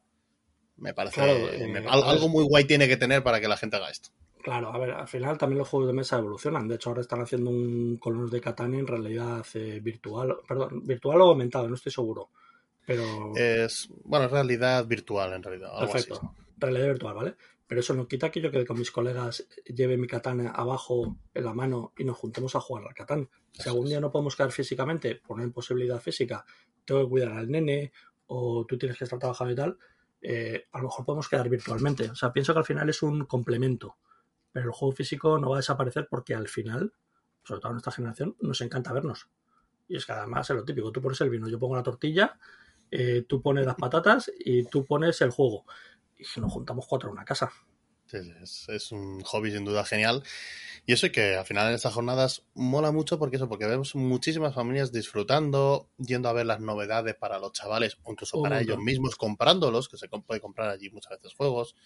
me 0.77 0.95
parece 0.95 1.17
Claro, 1.17 1.53
eh, 1.53 1.69
me- 1.69 1.89
algo 1.89 2.29
muy 2.29 2.45
guay 2.45 2.65
tiene 2.65 2.89
que 2.89 2.97
tener 2.97 3.23
para 3.23 3.41
que 3.41 3.49
la 3.49 3.57
gente 3.57 3.77
haga 3.77 3.91
esto. 3.91 4.11
Claro, 4.43 4.73
a 4.75 4.79
ver, 4.79 4.91
al 4.91 5.07
final 5.07 5.39
también 5.39 5.59
los 5.59 5.69
juegos 5.69 5.87
de 5.89 5.95
mesa 5.95 6.19
evolucionan. 6.19 6.67
De 6.67 6.75
hecho, 6.75 6.91
ahora 6.91 7.03
están 7.03 7.21
haciendo 7.21 7.51
un 7.51 7.97
Colonos 7.99 8.31
de 8.31 8.41
Catán 8.41 8.75
en 8.75 8.87
realidad 8.89 9.47
eh, 9.55 9.79
virtual, 9.81 10.37
perdón, 10.49 10.85
virtual 10.85 11.21
o 11.21 11.29
aumentado, 11.29 11.69
no 11.69 11.77
estoy 11.77 11.93
seguro. 11.93 12.31
Pero 12.85 13.33
Es, 13.37 13.89
bueno, 14.05 14.27
es 14.27 14.33
realidad 14.33 14.85
virtual 14.87 15.33
en 15.35 15.43
realidad, 15.45 15.71
algo 15.79 15.95
así. 15.95 16.09
perfecto, 16.11 16.35
realidad 16.57 16.87
virtual, 16.89 17.15
¿vale? 17.15 17.35
Pero 17.69 17.81
eso 17.81 17.95
no 17.95 18.09
quita 18.09 18.31
que 18.33 18.41
yo 18.41 18.51
quede 18.51 18.67
con 18.67 18.79
mis 18.79 18.91
colegas, 18.91 19.47
lleve 19.65 19.97
mi 19.97 20.09
katana 20.09 20.51
abajo 20.51 21.17
en 21.33 21.45
la 21.45 21.55
mano 21.55 21.93
y 21.97 22.05
nos 22.05 22.19
juntemos 22.19 22.55
a 22.57 22.61
jugar 22.61 22.85
al 22.89 22.95
Catán. 22.95 23.31
Si 23.53 23.69
algún 23.69 23.87
día 23.87 24.01
no 24.01 24.11
podemos 24.11 24.35
quedar 24.37 24.51
físicamente 24.51 25.15
por 25.27 25.37
una 25.37 25.45
imposibilidad 25.47 26.01
física, 26.01 26.45
tengo 26.85 27.03
que 27.05 27.09
cuidar 27.09 27.33
al 27.33 27.49
nene 27.51 27.93
o 28.35 28.65
tú 28.67 28.79
tienes 28.79 28.97
que 28.97 29.05
estar 29.05 29.19
trabajando 29.19 29.53
y 29.53 29.57
tal, 29.57 29.79
eh, 30.23 30.67
a 30.73 30.79
lo 30.79 30.85
mejor 30.85 31.05
podemos 31.05 31.29
quedar 31.29 31.49
virtualmente. 31.49 32.11
O 32.11 32.15
sea, 32.15 32.33
pienso 32.33 32.55
que 32.55 32.61
al 32.61 32.65
final 32.65 32.89
es 32.89 33.03
un 33.03 33.27
complemento, 33.27 33.97
pero 34.51 34.67
el 34.67 34.73
juego 34.73 34.95
físico 34.95 35.39
no 35.39 35.51
va 35.51 35.57
a 35.57 35.59
desaparecer 35.59 36.09
porque 36.09 36.35
al 36.35 36.49
final, 36.49 36.95
sobre 37.45 37.61
todo 37.61 37.71
en 37.71 37.75
nuestra 37.75 37.93
generación, 37.93 38.37
nos 38.41 38.61
encanta 38.63 38.93
vernos. 38.93 39.29
Y 39.87 39.97
es 39.97 40.07
que 40.07 40.13
además 40.13 40.49
es 40.49 40.57
lo 40.57 40.65
típico, 40.65 40.91
tú 40.91 41.03
pones 41.03 41.21
el 41.21 41.29
vino, 41.29 41.49
yo 41.49 41.59
pongo 41.59 41.77
la 41.77 41.83
tortilla, 41.83 42.39
eh, 42.91 43.27
tú 43.29 43.43
pones 43.43 43.67
las 43.67 43.77
patatas 43.77 44.33
y 44.39 44.65
tú 44.65 44.87
pones 44.87 45.21
el 45.21 45.31
juego. 45.31 45.65
Y 46.17 46.41
nos 46.41 46.53
juntamos 46.53 46.87
cuatro 46.89 47.11
en 47.11 47.15
una 47.15 47.25
casa. 47.25 47.53
Es, 48.13 48.69
es 48.69 48.93
un 48.93 49.21
hobby 49.23 49.51
sin 49.51 49.65
duda 49.65 49.85
genial. 49.85 50.23
Y 50.85 50.93
eso 50.93 51.11
que 51.13 51.37
al 51.37 51.45
final 51.45 51.69
en 51.69 51.75
estas 51.75 51.95
jornadas 51.95 52.45
mola 52.55 52.91
mucho 52.91 53.19
porque 53.19 53.37
eso, 53.37 53.49
porque 53.49 53.67
vemos 53.67 53.95
muchísimas 53.95 54.55
familias 54.55 54.91
disfrutando, 54.91 55.89
yendo 55.99 56.29
a 56.29 56.33
ver 56.33 56.47
las 56.47 56.61
novedades 56.61 57.15
para 57.15 57.39
los 57.39 57.53
chavales 57.53 57.99
o 58.03 58.13
incluso 58.13 58.39
Un 58.39 58.43
para 58.43 58.61
ellos 58.61 58.79
mismos 58.79 59.15
comprándolos, 59.15 59.89
que 59.89 59.97
se 59.97 60.09
puede 60.09 60.41
comprar 60.41 60.71
allí 60.71 60.91
muchas 60.91 61.13
veces 61.13 61.35
juegos, 61.35 61.77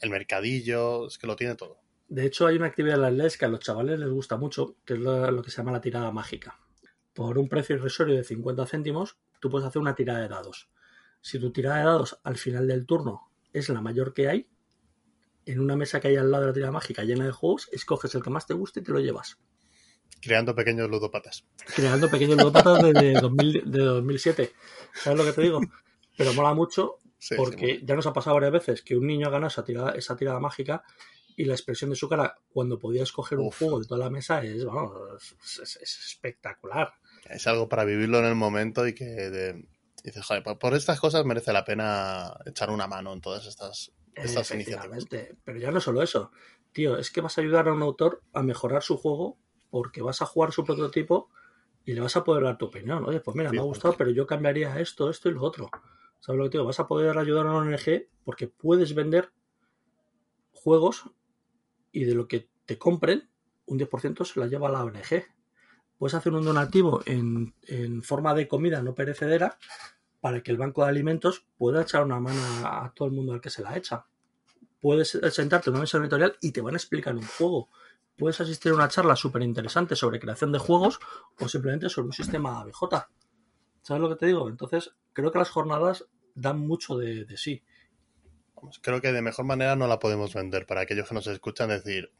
el 0.00 0.10
mercadillo, 0.10 1.06
es 1.06 1.18
que 1.18 1.28
lo 1.28 1.36
tiene 1.36 1.54
todo. 1.54 1.80
De 2.08 2.26
hecho, 2.26 2.46
hay 2.46 2.56
una 2.56 2.66
actividad 2.66 2.96
en 2.96 3.02
las 3.02 3.12
LES 3.12 3.38
que 3.38 3.44
a 3.44 3.48
los 3.48 3.60
chavales 3.60 3.98
les 3.98 4.10
gusta 4.10 4.36
mucho, 4.36 4.76
que 4.84 4.94
es 4.94 4.98
lo, 4.98 5.30
lo 5.30 5.42
que 5.42 5.50
se 5.50 5.58
llama 5.58 5.72
la 5.72 5.80
tirada 5.80 6.10
mágica. 6.10 6.58
Por 7.14 7.38
un 7.38 7.48
precio 7.48 7.76
irrisorio 7.76 8.16
de 8.16 8.24
50 8.24 8.66
céntimos, 8.66 9.16
tú 9.40 9.50
puedes 9.50 9.66
hacer 9.66 9.80
una 9.80 9.94
tirada 9.94 10.20
de 10.20 10.28
dados. 10.28 10.68
Si 11.20 11.38
tu 11.38 11.52
tirada 11.52 11.78
de 11.78 11.84
dados 11.84 12.18
al 12.24 12.36
final 12.36 12.66
del 12.66 12.86
turno 12.86 13.30
es 13.52 13.68
la 13.68 13.80
mayor 13.80 14.12
que 14.12 14.28
hay, 14.28 14.48
en 15.46 15.60
una 15.60 15.76
mesa 15.76 16.00
que 16.00 16.08
hay 16.08 16.16
al 16.16 16.30
lado 16.30 16.42
de 16.44 16.48
la 16.50 16.54
tirada 16.54 16.72
mágica 16.72 17.02
llena 17.04 17.24
de 17.24 17.32
juegos, 17.32 17.68
escoges 17.72 18.14
el 18.14 18.22
que 18.22 18.30
más 18.30 18.46
te 18.46 18.54
guste 18.54 18.80
y 18.80 18.82
te 18.82 18.92
lo 18.92 19.00
llevas. 19.00 19.38
Creando 20.20 20.54
pequeños 20.54 20.88
ludopatas. 20.88 21.44
Creando 21.74 22.08
pequeños 22.08 22.36
ludópatas 22.38 22.82
desde 22.82 23.14
2000 23.20 23.62
de 23.70 23.78
2007. 23.80 24.52
¿Sabes 24.94 25.18
lo 25.18 25.24
que 25.24 25.32
te 25.32 25.42
digo? 25.42 25.60
Pero 26.16 26.32
mola 26.34 26.54
mucho 26.54 26.98
Sí, 27.18 27.34
porque 27.36 27.80
ya 27.84 27.94
nos 27.94 28.06
ha 28.06 28.12
pasado 28.12 28.34
varias 28.34 28.52
veces 28.52 28.82
que 28.82 28.96
un 28.96 29.06
niño 29.06 29.26
ha 29.28 29.30
ganado 29.30 29.48
esa 29.48 29.64
tirada, 29.64 29.92
esa 29.92 30.16
tirada 30.16 30.40
mágica 30.40 30.82
y 31.36 31.44
la 31.44 31.54
expresión 31.54 31.90
de 31.90 31.96
su 31.96 32.08
cara 32.08 32.36
cuando 32.52 32.78
podía 32.78 33.04
escoger 33.04 33.38
un 33.38 33.50
juego 33.50 33.80
de 33.80 33.86
toda 33.86 34.00
la 34.00 34.10
mesa 34.10 34.42
es, 34.42 34.64
vamos, 34.64 34.92
es, 35.42 35.58
es- 35.60 35.76
es 35.80 35.98
espectacular. 36.06 36.92
es 37.30 37.46
algo 37.46 37.68
para 37.68 37.84
vivirlo 37.84 38.18
en 38.18 38.24
el 38.26 38.34
momento 38.34 38.86
y 38.88 38.94
que 38.94 39.04
de- 39.04 39.64
dices, 40.04 40.24
joder, 40.24 40.42
por, 40.42 40.58
por 40.58 40.74
estas 40.74 40.98
cosas 41.00 41.24
merece 41.24 41.52
la 41.52 41.64
pena 41.64 42.36
echar 42.44 42.70
una 42.70 42.86
mano 42.88 43.12
en 43.12 43.20
todas 43.20 43.46
estas, 43.46 43.92
estas 44.14 44.50
iniciativas. 44.52 45.06
Pero 45.44 45.58
ya 45.58 45.70
no 45.70 45.80
solo 45.80 46.02
eso. 46.02 46.30
Tío, 46.72 46.96
es 46.96 47.10
que 47.10 47.20
vas 47.20 47.36
a 47.36 47.40
ayudar 47.40 47.68
a 47.68 47.72
un 47.72 47.82
autor 47.82 48.22
a 48.32 48.42
mejorar 48.42 48.82
su 48.82 48.96
juego 48.96 49.38
porque 49.70 50.02
vas 50.02 50.22
a 50.22 50.26
jugar 50.26 50.52
su 50.52 50.64
prototipo 50.64 51.30
y 51.84 51.92
le 51.92 52.00
vas 52.00 52.16
a 52.16 52.24
poder 52.24 52.44
dar 52.44 52.58
tu 52.58 52.66
opinión. 52.66 53.04
Oye, 53.04 53.20
pues 53.20 53.36
mira, 53.36 53.50
me 53.50 53.58
ha 53.58 53.62
gustado, 53.62 53.96
pero 53.96 54.10
yo 54.10 54.26
cambiaría 54.26 54.78
esto, 54.80 55.10
esto 55.10 55.28
y 55.28 55.32
lo 55.32 55.42
otro. 55.42 55.70
¿Sabes 56.20 56.38
lo 56.38 56.44
que 56.44 56.50
te 56.50 56.58
digo? 56.58 56.66
Vas 56.66 56.80
a 56.80 56.86
poder 56.86 57.18
ayudar 57.18 57.46
a 57.46 57.50
una 57.50 57.58
ONG 57.58 58.06
porque 58.24 58.46
puedes 58.46 58.94
vender 58.94 59.32
juegos 60.52 61.10
y 61.90 62.04
de 62.04 62.14
lo 62.14 62.28
que 62.28 62.48
te 62.64 62.78
compren, 62.78 63.28
un 63.66 63.78
10% 63.78 64.24
se 64.24 64.40
la 64.40 64.46
lleva 64.46 64.68
a 64.68 64.72
la 64.72 64.84
ONG. 64.84 65.24
Puedes 65.98 66.14
hacer 66.14 66.32
un 66.32 66.44
donativo 66.44 67.02
en, 67.06 67.54
en 67.62 68.02
forma 68.02 68.34
de 68.34 68.48
comida 68.48 68.82
no 68.82 68.94
perecedera 68.94 69.58
para 70.22 70.40
que 70.40 70.52
el 70.52 70.56
banco 70.56 70.84
de 70.84 70.88
alimentos 70.88 71.44
pueda 71.58 71.82
echar 71.82 72.04
una 72.04 72.20
mano 72.20 72.38
a, 72.64 72.92
todo 72.94 73.08
el 73.08 73.12
mundo 73.12 73.32
al 73.32 73.40
que 73.40 73.50
se 73.50 73.60
la 73.60 73.76
echa. 73.76 74.06
Puedes 74.80 75.18
sentarte 75.32 75.68
en 75.68 75.74
una 75.74 75.80
mesa 75.80 75.98
editorial 75.98 76.36
y 76.40 76.52
te 76.52 76.60
van 76.60 76.74
a 76.74 76.76
explicar 76.76 77.16
un 77.16 77.26
juego. 77.26 77.70
Puedes 78.16 78.40
asistir 78.40 78.70
a 78.70 78.76
una 78.76 78.86
charla 78.86 79.16
súper 79.16 79.42
interesante 79.42 79.96
sobre 79.96 80.20
creación 80.20 80.52
de 80.52 80.60
juegos 80.60 81.00
o 81.40 81.48
simplemente 81.48 81.88
sobre 81.88 82.06
un 82.06 82.12
sistema 82.12 82.60
ABJ. 82.60 83.08
¿Sabes 83.82 84.00
lo 84.00 84.08
que 84.10 84.14
te 84.14 84.26
digo? 84.26 84.48
Entonces, 84.48 84.94
creo 85.12 85.32
que 85.32 85.40
las 85.40 85.50
jornadas 85.50 86.06
dan 86.36 86.60
mucho 86.60 86.96
de, 86.96 87.24
de 87.24 87.36
sí. 87.36 87.64
Creo 88.80 89.00
que 89.00 89.10
de 89.10 89.22
mejor 89.22 89.44
manera 89.44 89.74
no 89.74 89.88
la 89.88 89.98
podemos 89.98 90.32
vender 90.34 90.66
para 90.66 90.82
aquellos 90.82 91.08
que 91.08 91.16
nos 91.16 91.26
escuchan 91.26 91.68
decir, 91.68 92.12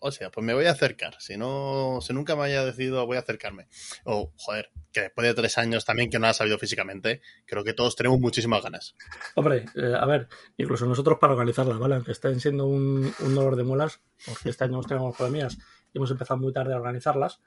o 0.00 0.10
sea, 0.10 0.30
pues 0.30 0.44
me 0.44 0.54
voy 0.54 0.66
a 0.66 0.72
acercar. 0.72 1.16
Si 1.20 1.36
no, 1.36 1.98
si 2.00 2.12
nunca 2.12 2.36
me 2.36 2.44
haya 2.44 2.64
decidido, 2.64 3.04
voy 3.06 3.16
a 3.16 3.20
acercarme. 3.20 3.68
O, 4.04 4.32
joder, 4.36 4.70
que 4.92 5.02
después 5.02 5.26
de 5.26 5.34
tres 5.34 5.58
años 5.58 5.84
también 5.84 6.10
que 6.10 6.18
no 6.18 6.26
ha 6.26 6.34
sabido 6.34 6.58
físicamente, 6.58 7.20
creo 7.46 7.64
que 7.64 7.72
todos 7.72 7.96
tenemos 7.96 8.20
muchísimas 8.20 8.62
ganas. 8.62 8.94
Hombre, 9.34 9.64
eh, 9.74 9.94
a 9.98 10.06
ver, 10.06 10.28
incluso 10.56 10.86
nosotros 10.86 11.18
para 11.18 11.32
organizarlas, 11.32 11.78
¿vale? 11.78 11.96
Aunque 11.96 12.12
estén 12.12 12.40
siendo 12.40 12.66
un, 12.66 13.12
un 13.20 13.34
dolor 13.34 13.56
de 13.56 13.64
muelas, 13.64 14.00
porque 14.26 14.50
este 14.50 14.64
año 14.64 14.74
hemos 14.74 14.86
tenido 14.86 15.12
problemas 15.12 15.58
y 15.92 15.98
hemos 15.98 16.10
empezado 16.10 16.38
muy 16.38 16.52
tarde 16.52 16.74
a 16.74 16.76
organizarlas, 16.76 17.40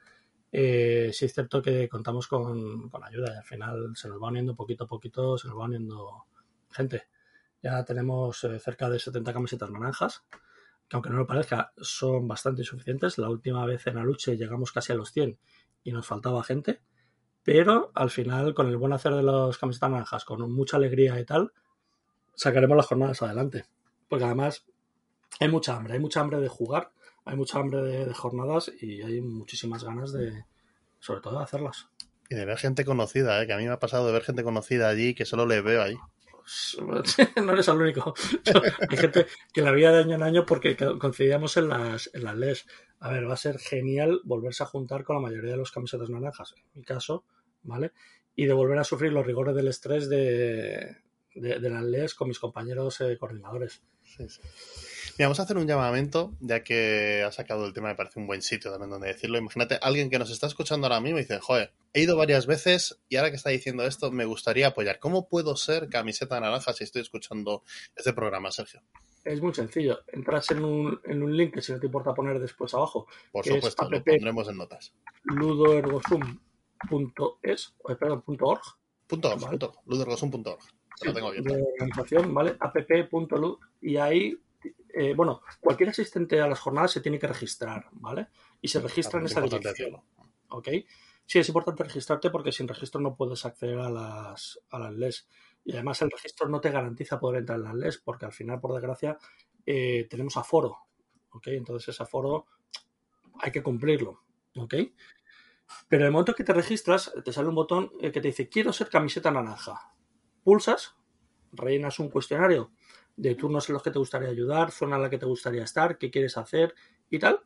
eh, 0.54 1.10
sí 1.14 1.24
es 1.24 1.32
cierto 1.32 1.62
que 1.62 1.88
contamos 1.88 2.28
con, 2.28 2.90
con 2.90 3.02
ayuda 3.02 3.32
y 3.32 3.36
al 3.38 3.44
final 3.44 3.92
se 3.96 4.08
nos 4.08 4.22
va 4.22 4.28
uniendo 4.28 4.54
poquito 4.54 4.84
a 4.84 4.86
poquito, 4.86 5.38
se 5.38 5.48
nos 5.48 5.56
va 5.56 5.64
uniendo 5.64 6.26
gente. 6.70 7.04
Ya 7.62 7.82
tenemos 7.84 8.44
eh, 8.44 8.58
cerca 8.58 8.90
de 8.90 8.98
70 8.98 9.32
camisetas 9.32 9.70
naranjas, 9.70 10.24
que 10.92 10.96
aunque 10.96 11.08
no 11.08 11.16
lo 11.16 11.26
parezca, 11.26 11.72
son 11.78 12.28
bastante 12.28 12.60
insuficientes. 12.60 13.16
La 13.16 13.30
última 13.30 13.64
vez 13.64 13.86
en 13.86 13.96
Aluche 13.96 14.36
llegamos 14.36 14.72
casi 14.72 14.92
a 14.92 14.94
los 14.94 15.10
100 15.10 15.38
y 15.84 15.90
nos 15.90 16.06
faltaba 16.06 16.44
gente. 16.44 16.82
Pero 17.42 17.92
al 17.94 18.10
final, 18.10 18.52
con 18.52 18.68
el 18.68 18.76
buen 18.76 18.92
hacer 18.92 19.14
de 19.14 19.22
las 19.22 19.56
camisetas 19.56 19.88
naranjas, 19.88 20.26
con 20.26 20.52
mucha 20.52 20.76
alegría 20.76 21.18
y 21.18 21.24
tal, 21.24 21.54
sacaremos 22.34 22.76
las 22.76 22.84
jornadas 22.84 23.22
adelante. 23.22 23.64
Porque 24.06 24.26
además 24.26 24.66
hay 25.40 25.48
mucha 25.48 25.74
hambre, 25.74 25.94
hay 25.94 25.98
mucha 25.98 26.20
hambre 26.20 26.40
de 26.40 26.48
jugar, 26.48 26.92
hay 27.24 27.38
mucha 27.38 27.58
hambre 27.58 27.80
de, 27.80 28.12
jornadas 28.12 28.70
y 28.78 29.00
hay 29.00 29.22
muchísimas 29.22 29.84
ganas 29.84 30.12
de, 30.12 30.44
sobre 30.98 31.22
todo, 31.22 31.38
de 31.38 31.44
hacerlas. 31.44 31.88
Y 32.28 32.34
de 32.34 32.44
ver 32.44 32.58
gente 32.58 32.84
conocida, 32.84 33.42
¿eh? 33.42 33.46
que 33.46 33.54
a 33.54 33.56
mí 33.56 33.64
me 33.64 33.70
ha 33.72 33.78
pasado 33.78 34.06
de 34.06 34.12
ver 34.12 34.24
gente 34.24 34.44
conocida 34.44 34.90
allí 34.90 35.14
que 35.14 35.24
solo 35.24 35.46
le 35.46 35.62
veo 35.62 35.80
ahí. 35.80 35.96
no 37.42 37.52
eres 37.52 37.68
el 37.68 37.76
único. 37.76 38.14
Hay 38.90 38.96
gente 38.96 39.26
que 39.52 39.62
la 39.62 39.72
veía 39.72 39.92
de 39.92 40.00
año 40.00 40.14
en 40.16 40.22
año 40.22 40.46
porque 40.46 40.76
coincidíamos 40.76 41.56
en 41.56 41.68
las, 41.68 42.10
en 42.12 42.24
las 42.24 42.36
LES. 42.36 42.66
A 43.00 43.10
ver, 43.10 43.28
va 43.28 43.34
a 43.34 43.36
ser 43.36 43.58
genial 43.58 44.20
volverse 44.24 44.62
a 44.62 44.66
juntar 44.66 45.04
con 45.04 45.16
la 45.16 45.22
mayoría 45.22 45.52
de 45.52 45.56
los 45.56 45.72
camisetas 45.72 46.10
naranjas, 46.10 46.54
en 46.56 46.80
mi 46.80 46.84
caso, 46.84 47.24
¿vale? 47.62 47.92
y 48.34 48.46
de 48.46 48.52
volver 48.52 48.78
a 48.78 48.84
sufrir 48.84 49.12
los 49.12 49.26
rigores 49.26 49.54
del 49.54 49.68
estrés 49.68 50.08
de, 50.08 50.96
de, 51.34 51.58
de 51.58 51.70
las 51.70 51.82
LES 51.82 52.14
con 52.14 52.28
mis 52.28 52.38
compañeros 52.38 53.00
eh, 53.00 53.16
coordinadores. 53.18 53.82
Sí, 54.02 54.28
sí. 54.28 54.40
Mira, 55.18 55.26
vamos 55.28 55.40
a 55.40 55.42
hacer 55.42 55.58
un 55.58 55.66
llamamiento, 55.66 56.32
ya 56.40 56.62
que 56.64 57.22
ha 57.26 57.30
sacado 57.32 57.66
el 57.66 57.72
tema, 57.74 57.88
me 57.88 57.94
parece 57.94 58.18
un 58.18 58.26
buen 58.26 58.40
sitio 58.42 58.70
también 58.70 58.90
donde 58.90 59.08
decirlo. 59.08 59.36
Imagínate, 59.38 59.78
alguien 59.82 60.08
que 60.10 60.18
nos 60.18 60.30
está 60.30 60.46
escuchando 60.46 60.86
ahora 60.86 61.00
mismo 61.00 61.18
y 61.18 61.22
dice, 61.22 61.38
joder, 61.38 61.72
he 61.92 62.00
ido 62.02 62.16
varias 62.16 62.46
veces 62.46 62.98
y 63.08 63.16
ahora 63.16 63.30
que 63.30 63.36
está 63.36 63.50
diciendo 63.50 63.84
esto, 63.84 64.10
me 64.10 64.24
gustaría 64.24 64.68
apoyar. 64.68 64.98
¿Cómo 64.98 65.28
puedo 65.28 65.54
ser 65.56 65.88
camiseta 65.90 66.40
naranja 66.40 66.72
si 66.72 66.84
estoy 66.84 67.02
escuchando 67.02 67.62
este 67.94 68.12
programa, 68.14 68.50
Sergio? 68.50 68.80
Es 69.24 69.40
muy 69.40 69.54
sencillo. 69.54 70.00
Entras 70.08 70.50
en 70.50 70.64
un, 70.64 71.00
en 71.04 71.22
un 71.22 71.36
link 71.36 71.54
que 71.54 71.62
si 71.62 71.70
no 71.72 71.78
te 71.78 71.86
importa 71.86 72.12
poner 72.14 72.40
después 72.40 72.74
abajo. 72.74 73.06
Por 73.30 73.44
que 73.44 73.50
es 73.50 73.56
supuesto, 73.56 73.88
lo 73.90 73.98
app. 73.98 74.04
pondremos 74.04 74.48
en 74.48 74.56
notas. 74.56 74.92
ludoergosum.es, 75.24 77.74
perdón, 77.98 78.22
punto 78.22 78.46
.org, 78.46 78.62
Punto 79.06 79.28
org, 79.28 79.38
Vale. 79.40 79.50
punto 79.50 79.66
org, 79.66 79.76
ludergosum.org. 79.86 80.58
Lo 81.04 81.12
tengo 81.12 81.28
abierto. 81.28 81.54
de 81.54 81.62
organización, 81.62 82.34
¿vale? 82.34 82.56
app.lu 82.58 83.58
y 83.80 83.96
ahí, 83.96 84.36
eh, 84.94 85.14
bueno, 85.14 85.42
cualquier 85.60 85.90
asistente 85.90 86.40
a 86.40 86.46
las 86.46 86.60
jornadas 86.60 86.92
se 86.92 87.00
tiene 87.00 87.18
que 87.18 87.26
registrar, 87.26 87.88
¿vale? 87.92 88.28
Y 88.60 88.68
se 88.68 88.80
registra 88.80 89.18
en 89.18 89.26
Es 89.26 89.32
esa 89.32 89.40
dirección. 89.40 90.02
¿ok? 90.48 90.68
Sí, 91.24 91.38
es 91.38 91.48
importante 91.48 91.84
registrarte 91.84 92.30
porque 92.30 92.52
sin 92.52 92.68
registro 92.68 93.00
no 93.00 93.16
puedes 93.16 93.44
acceder 93.46 93.78
a 93.78 93.90
las, 93.90 94.60
a 94.70 94.78
las 94.78 94.92
LES. 94.92 95.28
Y 95.64 95.72
además 95.72 96.02
el 96.02 96.10
registro 96.10 96.48
no 96.48 96.60
te 96.60 96.70
garantiza 96.70 97.18
poder 97.18 97.40
entrar 97.40 97.58
en 97.58 97.64
las 97.64 97.74
LES 97.74 97.98
porque 97.98 98.26
al 98.26 98.32
final, 98.32 98.60
por 98.60 98.74
desgracia, 98.74 99.16
eh, 99.64 100.06
tenemos 100.10 100.36
aforo, 100.36 100.78
¿ok? 101.30 101.48
Entonces 101.48 101.88
ese 101.88 102.02
aforo 102.02 102.46
hay 103.40 103.50
que 103.52 103.62
cumplirlo, 103.62 104.24
¿ok? 104.56 104.74
Pero 105.88 106.02
en 106.02 106.06
el 106.06 106.12
momento 106.12 106.34
que 106.34 106.44
te 106.44 106.52
registras, 106.52 107.12
te 107.24 107.32
sale 107.32 107.48
un 107.48 107.54
botón 107.54 107.92
eh, 108.00 108.12
que 108.12 108.20
te 108.20 108.28
dice 108.28 108.48
quiero 108.48 108.72
ser 108.72 108.90
camiseta 108.90 109.30
naranja. 109.30 109.94
Pulsas, 110.42 110.96
rellenas 111.52 111.98
un 111.98 112.10
cuestionario 112.10 112.72
de 113.16 113.34
turnos 113.34 113.68
en 113.68 113.74
los 113.74 113.82
que 113.82 113.90
te 113.90 113.98
gustaría 113.98 114.28
ayudar, 114.28 114.70
zona 114.70 114.96
en 114.96 115.02
la 115.02 115.10
que 115.10 115.18
te 115.18 115.26
gustaría 115.26 115.64
estar, 115.64 115.98
qué 115.98 116.10
quieres 116.10 116.36
hacer 116.36 116.74
y 117.10 117.18
tal. 117.18 117.40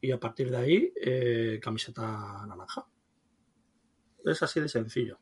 Y 0.00 0.12
a 0.12 0.20
partir 0.20 0.50
de 0.50 0.56
ahí, 0.56 0.92
eh, 1.00 1.60
camiseta 1.62 2.44
naranja. 2.46 2.86
Es 4.24 4.42
así 4.42 4.60
de 4.60 4.68
sencillo. 4.68 5.18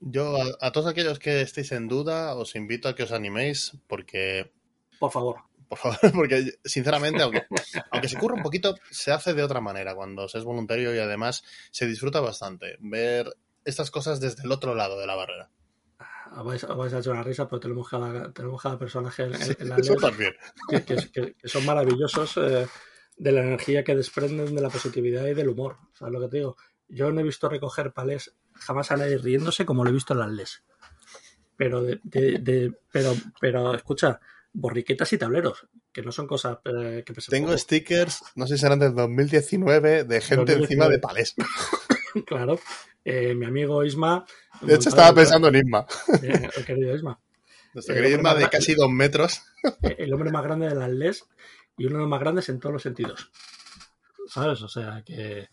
Yo, 0.00 0.36
a, 0.40 0.66
a 0.66 0.72
todos 0.72 0.86
aquellos 0.86 1.18
que 1.18 1.40
estéis 1.40 1.72
en 1.72 1.88
duda, 1.88 2.36
os 2.36 2.54
invito 2.54 2.88
a 2.88 2.94
que 2.94 3.02
os 3.02 3.12
animéis, 3.12 3.76
porque 3.88 4.52
Por 4.98 5.10
favor. 5.10 5.48
Por 5.68 5.78
favor, 5.78 5.98
porque 6.14 6.54
sinceramente, 6.64 7.22
aunque, 7.22 7.46
aunque 7.90 8.08
se 8.08 8.18
curra 8.18 8.34
un 8.34 8.42
poquito, 8.42 8.74
se 8.90 9.12
hace 9.12 9.34
de 9.34 9.42
otra 9.42 9.60
manera 9.60 9.94
cuando 9.94 10.28
se 10.28 10.38
es 10.38 10.44
voluntario 10.44 10.94
y 10.94 10.98
además 10.98 11.44
se 11.70 11.86
disfruta 11.86 12.20
bastante 12.20 12.76
ver 12.80 13.36
estas 13.64 13.90
cosas 13.90 14.18
desde 14.20 14.44
el 14.44 14.52
otro 14.52 14.74
lado 14.74 14.98
de 14.98 15.06
la 15.06 15.14
barrera. 15.14 15.50
Vais, 16.44 16.66
vais 16.66 16.92
a 16.94 16.98
echar 16.98 17.12
una 17.14 17.22
risa, 17.22 17.48
pero 17.48 17.60
tenemos 17.60 17.88
cada, 17.88 18.32
tenemos 18.32 18.62
cada 18.62 18.78
personaje 18.78 19.24
en, 19.24 19.34
en- 19.34 19.56
en 19.60 19.68
la 19.68 19.76
Eso 19.76 19.94
también. 19.96 20.34
que, 20.68 20.84
que- 20.84 21.10
que- 21.34 21.48
son 21.48 21.64
maravillosos 21.66 22.36
eh, 22.36 22.66
de 23.16 23.32
la 23.32 23.40
energía 23.42 23.82
que 23.84 23.94
desprenden, 23.96 24.54
de 24.54 24.60
la 24.60 24.70
positividad 24.70 25.26
y 25.26 25.34
del 25.34 25.48
humor. 25.48 25.76
¿Sabes 25.94 26.12
lo 26.14 26.20
que 26.20 26.28
te 26.28 26.36
digo? 26.38 26.56
Yo 26.88 27.10
no 27.12 27.20
he 27.20 27.24
visto 27.24 27.48
recoger 27.48 27.92
palés 27.92 28.34
jamás 28.54 28.90
a 28.90 28.96
nadie 28.96 29.18
riéndose 29.18 29.64
como 29.66 29.84
lo 29.84 29.90
he 29.90 29.92
visto 29.92 30.12
en 30.14 30.20
las 30.20 30.30
LES. 30.30 30.62
Pero, 31.56 31.82
de, 31.82 32.00
de- 32.04 32.38
de- 32.38 32.72
pero, 32.92 33.14
pero 33.40 33.74
escucha, 33.74 34.20
borriquetas 34.52 35.12
y 35.12 35.18
tableros, 35.18 35.66
que 35.92 36.02
no 36.02 36.12
son 36.12 36.26
cosas 36.26 36.58
eh, 36.64 37.02
que 37.04 37.12
pesan 37.12 37.30
Tengo 37.32 37.48
poco. 37.48 37.58
stickers, 37.58 38.22
no 38.36 38.46
sé 38.46 38.56
si 38.56 38.60
serán 38.62 38.78
del 38.78 38.94
2019, 38.94 40.04
de 40.04 40.20
gente 40.20 40.52
2019. 40.54 40.62
encima 40.64 40.88
de 40.88 40.98
palés. 40.98 41.34
Claro. 42.26 42.58
Eh, 43.04 43.34
mi 43.34 43.46
amigo 43.46 43.84
Isma. 43.84 44.24
De 44.60 44.74
hecho, 44.74 44.88
estaba 44.90 45.14
pensando 45.14 45.48
en 45.48 45.56
Isma. 45.56 45.86
Eh, 46.22 46.48
el 46.56 46.64
querido 46.66 46.94
Isma. 46.94 47.18
Nuestro 47.74 47.94
Eh, 47.94 47.98
querido 47.98 48.18
Isma 48.18 48.34
de 48.34 48.48
casi 48.48 48.74
dos 48.74 48.90
metros. 48.90 49.42
el 49.82 50.12
hombre 50.12 50.30
más 50.30 50.42
grande 50.44 50.68
de 50.68 50.74
las 50.74 50.90
LES 50.90 51.24
y 51.76 51.86
uno 51.86 51.96
de 51.96 52.00
los 52.02 52.08
más 52.08 52.20
grandes 52.20 52.48
en 52.48 52.58
todos 52.60 52.72
los 52.72 52.82
sentidos. 52.82 53.30
¿Sabes? 54.26 54.60
O 54.62 54.68
sea 54.68 55.02
que. 55.04 55.48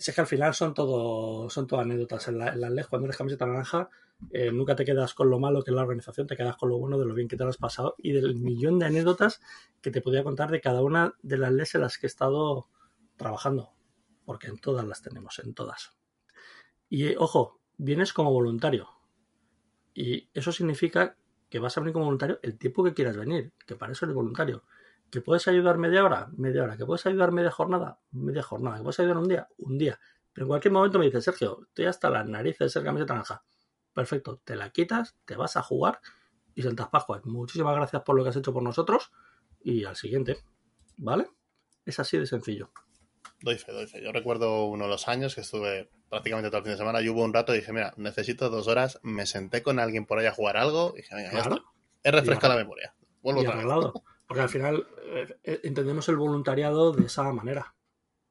Si 0.00 0.12
es 0.12 0.14
que 0.14 0.20
al 0.20 0.26
final 0.28 0.54
son 0.54 0.74
todo, 0.74 1.50
son 1.50 1.66
todo 1.66 1.80
anécdotas. 1.80 2.28
En, 2.28 2.38
la- 2.38 2.52
en 2.52 2.60
las 2.60 2.70
LES, 2.70 2.86
cuando 2.86 3.06
eres 3.06 3.16
camiseta 3.16 3.46
naranja, 3.46 3.88
eh, 4.30 4.52
nunca 4.52 4.76
te 4.76 4.84
quedas 4.84 5.12
con 5.14 5.28
lo 5.28 5.40
malo 5.40 5.62
que 5.64 5.70
es 5.72 5.74
la 5.74 5.82
organización, 5.82 6.26
te 6.28 6.36
quedas 6.36 6.56
con 6.56 6.68
lo 6.68 6.78
bueno 6.78 6.98
de 6.98 7.04
lo 7.06 7.14
bien 7.14 7.26
que 7.26 7.36
te 7.36 7.42
lo 7.42 7.50
has 7.50 7.56
pasado 7.56 7.94
y 7.98 8.12
del 8.12 8.36
millón 8.36 8.78
de 8.78 8.86
anécdotas 8.86 9.40
que 9.80 9.90
te 9.90 10.00
podía 10.00 10.22
contar 10.22 10.50
de 10.52 10.60
cada 10.60 10.82
una 10.82 11.14
de 11.22 11.38
las 11.38 11.50
LES 11.52 11.74
en 11.76 11.80
las 11.80 11.98
que 11.98 12.06
he 12.06 12.08
estado 12.08 12.68
trabajando. 13.16 13.72
Porque 14.24 14.46
en 14.48 14.58
todas 14.58 14.86
las 14.86 15.02
tenemos, 15.02 15.38
en 15.40 15.54
todas. 15.54 15.92
Y 16.88 17.14
ojo, 17.16 17.60
vienes 17.76 18.12
como 18.12 18.32
voluntario. 18.32 18.88
Y 19.94 20.28
eso 20.32 20.52
significa 20.52 21.16
que 21.50 21.58
vas 21.58 21.76
a 21.76 21.80
venir 21.80 21.92
como 21.92 22.06
voluntario 22.06 22.38
el 22.42 22.58
tiempo 22.58 22.84
que 22.84 22.94
quieras 22.94 23.16
venir, 23.16 23.52
que 23.66 23.74
para 23.76 23.92
eso 23.92 24.04
eres 24.04 24.14
voluntario. 24.14 24.64
¿Que 25.10 25.20
puedes 25.20 25.48
ayudar 25.48 25.78
media 25.78 26.04
hora? 26.04 26.28
Media 26.36 26.62
hora. 26.62 26.76
¿Que 26.76 26.84
puedes 26.84 27.06
ayudar 27.06 27.32
media 27.32 27.50
jornada? 27.50 27.98
Media 28.10 28.42
jornada. 28.42 28.76
¿Que 28.76 28.82
puedes 28.82 29.00
ayudar 29.00 29.16
un 29.16 29.28
día? 29.28 29.48
Un 29.58 29.78
día. 29.78 29.98
Pero 30.32 30.44
en 30.44 30.48
cualquier 30.48 30.72
momento 30.72 30.98
me 30.98 31.06
dices, 31.06 31.24
Sergio, 31.24 31.62
estoy 31.62 31.86
hasta 31.86 32.10
las 32.10 32.28
narices 32.28 32.58
de 32.58 32.68
ser 32.68 32.84
camiseta 32.84 33.14
naranja. 33.14 33.42
Perfecto, 33.94 34.40
te 34.44 34.54
la 34.54 34.70
quitas, 34.70 35.16
te 35.24 35.34
vas 35.34 35.56
a 35.56 35.62
jugar 35.62 36.00
y 36.54 36.62
Santas 36.62 36.88
Pascuas. 36.88 37.24
Muchísimas 37.24 37.74
gracias 37.74 38.02
por 38.02 38.16
lo 38.16 38.22
que 38.22 38.30
has 38.30 38.36
hecho 38.36 38.52
por 38.52 38.62
nosotros 38.62 39.10
y 39.60 39.84
al 39.84 39.96
siguiente. 39.96 40.38
¿Vale? 40.98 41.28
Es 41.84 41.98
así 41.98 42.18
de 42.18 42.26
sencillo. 42.26 42.70
Doy 43.40 43.56
fe, 43.56 43.72
doy 43.72 43.86
fe. 43.86 44.02
Yo 44.02 44.12
recuerdo 44.12 44.66
uno 44.66 44.84
de 44.84 44.90
los 44.90 45.08
años 45.08 45.34
que 45.34 45.40
estuve 45.40 45.90
prácticamente 46.08 46.50
todo 46.50 46.58
el 46.58 46.64
fin 46.64 46.72
de 46.72 46.78
semana 46.78 47.00
y 47.00 47.08
hubo 47.08 47.22
un 47.24 47.32
rato 47.34 47.54
y 47.54 47.58
dije, 47.58 47.72
mira, 47.72 47.92
necesito 47.96 48.50
dos 48.50 48.68
horas. 48.68 48.98
Me 49.02 49.26
senté 49.26 49.62
con 49.62 49.78
alguien 49.78 50.06
por 50.06 50.18
ahí 50.18 50.26
a 50.26 50.32
jugar 50.32 50.56
algo 50.56 50.92
y 50.94 50.98
dije, 51.02 51.14
venga, 51.14 51.32
ya 51.32 51.40
Claro. 51.42 51.56
está. 51.56 51.68
He 52.04 52.10
refrescado 52.12 52.54
la 52.54 52.60
memoria. 52.60 52.94
Vuelvo 53.22 53.42
y 53.42 53.46
otra 53.46 53.56
vez. 53.56 53.92
Porque 54.26 54.42
al 54.42 54.48
final 54.48 54.86
eh, 55.06 55.36
eh, 55.42 55.60
entendemos 55.64 56.08
el 56.08 56.16
voluntariado 56.16 56.92
de 56.92 57.06
esa 57.06 57.30
manera. 57.32 57.74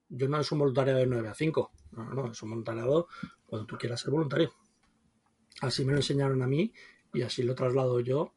Yo 0.09 0.27
no 0.29 0.39
es 0.39 0.51
un 0.51 0.59
voluntariado 0.59 0.99
de 0.99 1.07
9 1.07 1.27
a 1.27 1.33
5. 1.33 1.71
No, 1.91 2.03
no, 2.05 2.13
no, 2.13 2.31
es 2.31 2.41
un 2.41 2.49
voluntariado 2.49 3.07
cuando 3.45 3.65
tú 3.67 3.77
quieras 3.77 3.99
ser 3.99 4.11
voluntario. 4.11 4.51
Así 5.61 5.83
me 5.83 5.91
lo 5.93 5.97
enseñaron 5.97 6.41
a 6.43 6.47
mí 6.47 6.71
y 7.13 7.23
así 7.23 7.41
lo 7.43 7.55
traslado 7.55 7.99
yo 7.99 8.33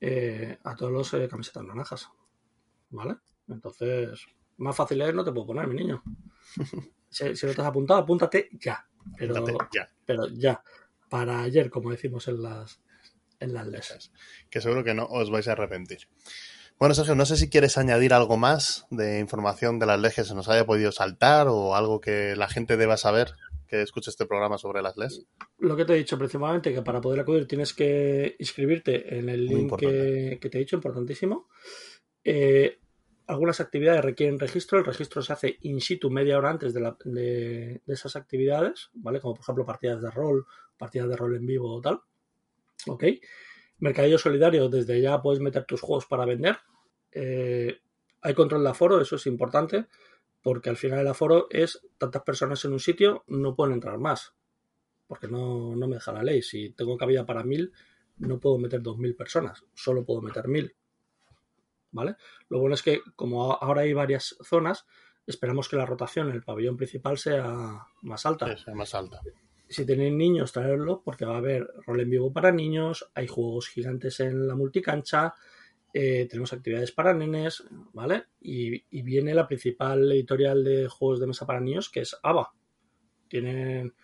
eh, 0.00 0.58
a 0.64 0.74
todos 0.74 0.92
los 0.92 1.12
eh, 1.14 1.28
camisetas 1.28 1.62
naranjas. 1.64 2.08
¿Vale? 2.90 3.16
Entonces, 3.48 4.24
más 4.56 4.74
fácil 4.74 5.02
es 5.02 5.14
no 5.14 5.24
te 5.24 5.32
puedo 5.32 5.46
poner, 5.48 5.66
mi 5.68 5.74
niño. 5.76 6.02
Si, 7.14 7.36
si 7.36 7.46
no 7.46 7.54
te 7.54 7.60
has 7.60 7.68
apuntado, 7.68 8.00
apúntate 8.00 8.48
ya. 8.52 8.84
Pero, 9.16 9.46
ya. 9.72 9.88
pero 10.04 10.26
ya. 10.28 10.62
Para 11.08 11.42
ayer, 11.42 11.70
como 11.70 11.90
decimos 11.90 12.26
en 12.26 12.42
las, 12.42 12.80
en 13.38 13.54
las 13.54 13.66
les. 13.68 14.10
que 14.50 14.60
seguro 14.60 14.82
que 14.82 14.94
no 14.94 15.06
os 15.06 15.30
vais 15.30 15.46
a 15.46 15.52
arrepentir. 15.52 16.08
Bueno, 16.76 16.94
Sergio, 16.94 17.14
no 17.14 17.24
sé 17.24 17.36
si 17.36 17.48
quieres 17.48 17.78
añadir 17.78 18.12
algo 18.12 18.36
más 18.36 18.86
de 18.90 19.20
información 19.20 19.78
de 19.78 19.86
las 19.86 20.00
leyes 20.00 20.16
que 20.16 20.24
se 20.24 20.34
nos 20.34 20.48
haya 20.48 20.66
podido 20.66 20.90
saltar 20.90 21.46
o 21.48 21.76
algo 21.76 22.00
que 22.00 22.34
la 22.34 22.48
gente 22.48 22.76
deba 22.76 22.96
saber 22.96 23.34
que 23.68 23.82
escuche 23.82 24.10
este 24.10 24.26
programa 24.26 24.58
sobre 24.58 24.82
las 24.82 24.96
leyes. 24.96 25.24
Lo 25.58 25.76
que 25.76 25.84
te 25.84 25.94
he 25.94 25.98
dicho 25.98 26.18
principalmente, 26.18 26.74
que 26.74 26.82
para 26.82 27.00
poder 27.00 27.20
acudir 27.20 27.46
tienes 27.46 27.72
que 27.74 28.34
inscribirte 28.40 29.16
en 29.18 29.28
el 29.28 29.46
Muy 29.46 29.54
link 29.54 29.76
que, 29.76 30.38
que 30.40 30.50
te 30.50 30.58
he 30.58 30.60
dicho, 30.60 30.76
importantísimo. 30.76 31.48
Eh, 32.24 32.80
algunas 33.26 33.60
actividades 33.60 34.04
requieren 34.04 34.38
registro, 34.38 34.78
el 34.78 34.84
registro 34.84 35.22
se 35.22 35.32
hace 35.32 35.58
in 35.62 35.80
situ 35.80 36.10
media 36.10 36.38
hora 36.38 36.50
antes 36.50 36.74
de, 36.74 37.80
esas 37.86 38.16
actividades, 38.16 38.90
¿vale? 38.94 39.20
Como 39.20 39.34
por 39.34 39.42
ejemplo 39.42 39.64
partidas 39.64 40.02
de 40.02 40.10
rol, 40.10 40.46
partidas 40.76 41.08
de 41.08 41.16
rol 41.16 41.36
en 41.36 41.46
vivo 41.46 41.74
o 41.74 41.80
tal. 41.80 42.00
¿Ok? 42.86 43.04
Mercadillo 43.78 44.18
solidario, 44.18 44.68
desde 44.68 45.00
ya 45.00 45.20
puedes 45.22 45.40
meter 45.40 45.64
tus 45.64 45.80
juegos 45.80 46.06
para 46.06 46.24
vender. 46.24 46.58
Eh, 47.12 47.78
hay 48.20 48.34
control 48.34 48.62
de 48.62 48.70
aforo, 48.70 49.00
eso 49.00 49.16
es 49.16 49.26
importante, 49.26 49.86
porque 50.42 50.70
al 50.70 50.76
final 50.76 51.00
el 51.00 51.08
aforo 51.08 51.46
es 51.50 51.80
tantas 51.98 52.22
personas 52.22 52.64
en 52.64 52.72
un 52.72 52.80
sitio, 52.80 53.24
no 53.26 53.54
pueden 53.54 53.74
entrar 53.74 53.98
más 53.98 54.34
porque 55.06 55.28
no, 55.28 55.76
no 55.76 55.86
me 55.86 55.96
deja 55.96 56.12
la 56.12 56.22
ley. 56.22 56.42
Si 56.42 56.70
tengo 56.70 56.96
cabida 56.96 57.26
para 57.26 57.44
mil, 57.44 57.72
no 58.18 58.38
puedo 58.40 58.58
meter 58.58 58.82
dos 58.82 58.98
mil 58.98 59.14
personas, 59.14 59.64
solo 59.74 60.04
puedo 60.04 60.20
meter 60.20 60.48
mil. 60.48 60.74
¿Vale? 61.94 62.16
Lo 62.48 62.58
bueno 62.58 62.74
es 62.74 62.82
que, 62.82 63.00
como 63.14 63.52
ahora 63.52 63.82
hay 63.82 63.92
varias 63.92 64.36
zonas, 64.42 64.84
esperamos 65.26 65.68
que 65.68 65.76
la 65.76 65.86
rotación 65.86 66.28
en 66.28 66.34
el 66.34 66.42
pabellón 66.42 66.76
principal 66.76 67.18
sea 67.18 67.86
más 68.02 68.26
alta. 68.26 68.52
Es 68.52 68.66
más 68.74 68.94
alta. 68.94 69.20
Si 69.68 69.86
tenéis 69.86 70.12
niños, 70.12 70.52
traerlo, 70.52 71.02
porque 71.04 71.24
va 71.24 71.36
a 71.36 71.38
haber 71.38 71.68
rol 71.86 72.00
en 72.00 72.10
vivo 72.10 72.32
para 72.32 72.50
niños, 72.50 73.10
hay 73.14 73.28
juegos 73.28 73.68
gigantes 73.68 74.18
en 74.18 74.48
la 74.48 74.56
multicancha, 74.56 75.34
eh, 75.92 76.26
tenemos 76.28 76.52
actividades 76.52 76.90
para 76.90 77.14
nenes, 77.14 77.62
¿vale? 77.92 78.24
Y, 78.40 78.84
y 78.90 79.02
viene 79.02 79.32
la 79.32 79.46
principal 79.46 80.10
editorial 80.10 80.64
de 80.64 80.88
juegos 80.88 81.20
de 81.20 81.28
mesa 81.28 81.46
para 81.46 81.60
niños, 81.60 81.88
que 81.88 82.00
es 82.00 82.18
ABA. 82.24 82.52
Tienen 83.28 83.94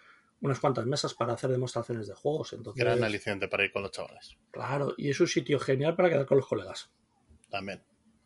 unas 0.40 0.60
cuantas 0.60 0.86
mesas 0.86 1.12
para 1.14 1.34
hacer 1.34 1.50
demostraciones 1.50 2.06
de 2.06 2.14
juegos. 2.14 2.52
Entonces, 2.52 2.82
Gran 2.82 3.04
aliciente 3.04 3.48
para 3.48 3.64
ir 3.64 3.72
con 3.72 3.82
los 3.82 3.90
chavales. 3.90 4.38
claro, 4.50 4.94
y 4.96 5.10
es 5.10 5.20
un 5.20 5.26
sitio 5.26 5.58
genial 5.58 5.94
para 5.96 6.08
quedar 6.08 6.26
con 6.26 6.38
los 6.38 6.46
colegas, 6.46 6.90
También. 7.50 7.82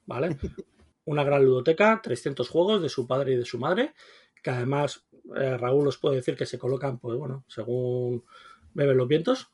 ¿vale? 0.06 0.36
Una 1.06 1.24
gran 1.24 1.44
ludoteca, 1.44 2.00
300 2.02 2.48
juegos 2.48 2.82
de 2.82 2.88
su 2.88 3.06
padre 3.06 3.34
y 3.34 3.36
de 3.36 3.44
su 3.44 3.58
madre, 3.58 3.94
que 4.42 4.50
además 4.50 5.04
eh, 5.36 5.56
Raúl 5.58 5.88
os 5.88 5.98
puede 5.98 6.16
decir 6.16 6.36
que 6.36 6.46
se 6.46 6.58
colocan, 6.58 6.98
pues 6.98 7.18
bueno, 7.18 7.44
según 7.48 8.24
bebe 8.72 8.94
los 8.94 9.08
vientos. 9.08 9.50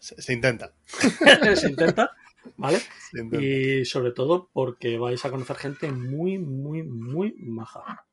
Se, 0.00 0.20
se 0.20 0.32
intenta. 0.32 0.74
se 1.56 1.70
intenta, 1.70 2.10
¿vale? 2.56 2.80
se 3.10 3.20
intenta. 3.20 3.44
Y 3.44 3.84
sobre 3.86 4.12
todo 4.12 4.50
porque 4.52 4.98
vais 4.98 5.24
a 5.24 5.30
conocer 5.30 5.56
gente 5.56 5.90
muy, 5.90 6.38
muy, 6.38 6.82
muy 6.82 7.34
maja. 7.38 8.06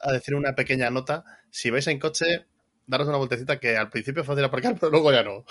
A 0.00 0.12
decir 0.12 0.34
una 0.34 0.54
pequeña 0.54 0.90
nota, 0.90 1.24
si 1.50 1.70
vais 1.70 1.86
en 1.86 1.98
coche, 1.98 2.46
daros 2.86 3.08
una 3.08 3.16
vueltecita 3.16 3.58
que 3.58 3.78
al 3.78 3.88
principio 3.88 4.20
es 4.20 4.26
fácil 4.26 4.44
aparcar, 4.44 4.76
pero 4.78 4.92
luego 4.92 5.10
ya 5.10 5.22
no. 5.22 5.46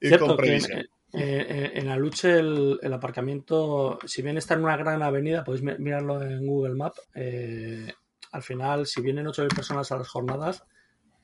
Ir 0.00 0.08
Cierto 0.08 0.28
con 0.28 0.38
que 0.38 0.56
en. 0.56 0.88
Eh, 1.12 1.46
eh, 1.48 1.70
en 1.74 1.86
la 1.86 1.96
lucha 1.96 2.36
el, 2.38 2.78
el 2.82 2.92
aparcamiento, 2.92 3.98
si 4.04 4.22
bien 4.22 4.36
está 4.36 4.54
en 4.54 4.64
una 4.64 4.76
gran 4.76 5.02
avenida, 5.02 5.44
podéis 5.44 5.62
mi- 5.62 5.78
mirarlo 5.78 6.20
en 6.22 6.46
Google 6.46 6.74
Maps, 6.74 7.00
eh, 7.14 7.92
al 8.32 8.42
final, 8.42 8.86
si 8.86 9.00
vienen 9.00 9.26
8.000 9.26 9.54
personas 9.54 9.90
a 9.92 9.96
las 9.98 10.08
jornadas, 10.08 10.64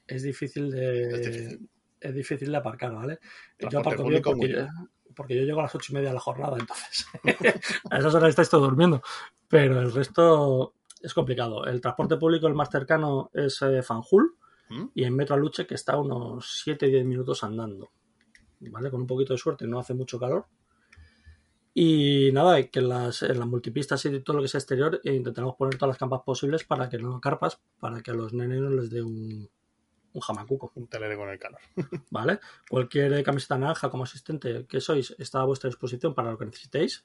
es 0.06 0.22
difícil 0.22 0.70
de, 0.70 1.08
Es 1.08 1.20
difícil. 1.22 1.70
es 2.00 2.14
difícil 2.14 2.50
de 2.52 2.56
aparcar, 2.56 2.94
¿vale? 2.94 3.18
Yo 3.58 3.68
Transporte 3.68 3.88
aparco 3.88 4.08
bien 4.08 4.22
porque, 4.22 4.48
yo- 4.52 4.66
porque 5.14 5.36
yo 5.36 5.42
llego 5.42 5.60
a 5.60 5.64
las 5.64 5.74
ocho 5.74 5.92
y 5.92 5.94
media 5.96 6.08
de 6.08 6.14
la 6.14 6.20
jornada, 6.20 6.56
entonces 6.58 7.06
a 7.90 7.98
esas 7.98 8.14
horas 8.14 8.30
estáis 8.30 8.48
todos 8.48 8.64
durmiendo. 8.64 9.02
Pero 9.48 9.80
el 9.80 9.92
resto 9.92 10.74
es 11.02 11.12
complicado. 11.12 11.66
El 11.66 11.80
transporte 11.80 12.16
público, 12.16 12.46
el 12.46 12.54
más 12.54 12.70
cercano 12.70 13.30
es 13.34 13.60
eh, 13.62 13.82
Fanjul 13.82 14.36
¿Mm? 14.70 14.84
y 14.94 15.04
en 15.04 15.14
Metro 15.14 15.34
Aluche, 15.34 15.66
que 15.66 15.74
está 15.74 15.96
unos 15.98 16.62
7-10 16.64 17.04
minutos 17.04 17.44
andando. 17.44 17.90
¿Vale? 18.70 18.90
Con 18.90 19.02
un 19.02 19.06
poquito 19.06 19.32
de 19.32 19.38
suerte, 19.38 19.66
no 19.66 19.78
hace 19.78 19.94
mucho 19.94 20.18
calor. 20.18 20.46
Y 21.74 22.30
nada, 22.32 22.62
que 22.64 22.80
en 22.80 22.88
las, 22.88 23.22
en 23.22 23.38
las 23.38 23.48
multipistas 23.48 24.04
y 24.04 24.20
todo 24.20 24.36
lo 24.36 24.42
que 24.42 24.48
sea 24.48 24.58
exterior 24.58 25.00
eh, 25.04 25.14
intentaremos 25.14 25.56
poner 25.56 25.76
todas 25.76 25.88
las 25.88 25.98
campas 25.98 26.20
posibles 26.20 26.64
para 26.64 26.88
que 26.88 26.98
no 26.98 27.20
carpas, 27.20 27.60
para 27.80 28.02
que 28.02 28.10
a 28.10 28.14
los 28.14 28.34
nenes 28.34 28.60
no 28.60 28.70
les 28.70 28.90
dé 28.90 29.02
un, 29.02 29.48
un 30.12 30.20
jamacuco. 30.20 30.72
Un 30.74 30.86
telere 30.86 31.16
con 31.16 31.28
el 31.28 31.38
calor. 31.38 31.60
¿vale? 32.10 32.40
Cualquier 32.68 33.22
camiseta 33.22 33.58
naranja 33.58 33.90
como 33.90 34.04
asistente 34.04 34.66
que 34.66 34.80
sois 34.80 35.14
está 35.18 35.40
a 35.40 35.44
vuestra 35.44 35.68
disposición 35.68 36.14
para 36.14 36.30
lo 36.30 36.38
que 36.38 36.46
necesitéis. 36.46 37.04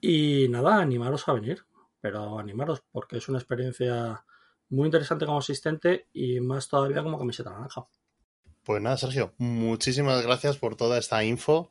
Y 0.00 0.46
nada, 0.48 0.80
animaros 0.80 1.28
a 1.28 1.32
venir, 1.32 1.64
pero 2.00 2.38
animaros 2.38 2.82
porque 2.92 3.16
es 3.16 3.28
una 3.28 3.38
experiencia 3.38 4.24
muy 4.70 4.86
interesante 4.86 5.26
como 5.26 5.38
asistente 5.38 6.08
y 6.12 6.40
más 6.40 6.68
todavía 6.68 7.02
como 7.02 7.18
camiseta 7.18 7.50
naranja. 7.50 7.86
Pues 8.68 8.82
nada, 8.82 8.98
Sergio, 8.98 9.32
muchísimas 9.38 10.22
gracias 10.22 10.58
por 10.58 10.76
toda 10.76 10.98
esta 10.98 11.24
info 11.24 11.70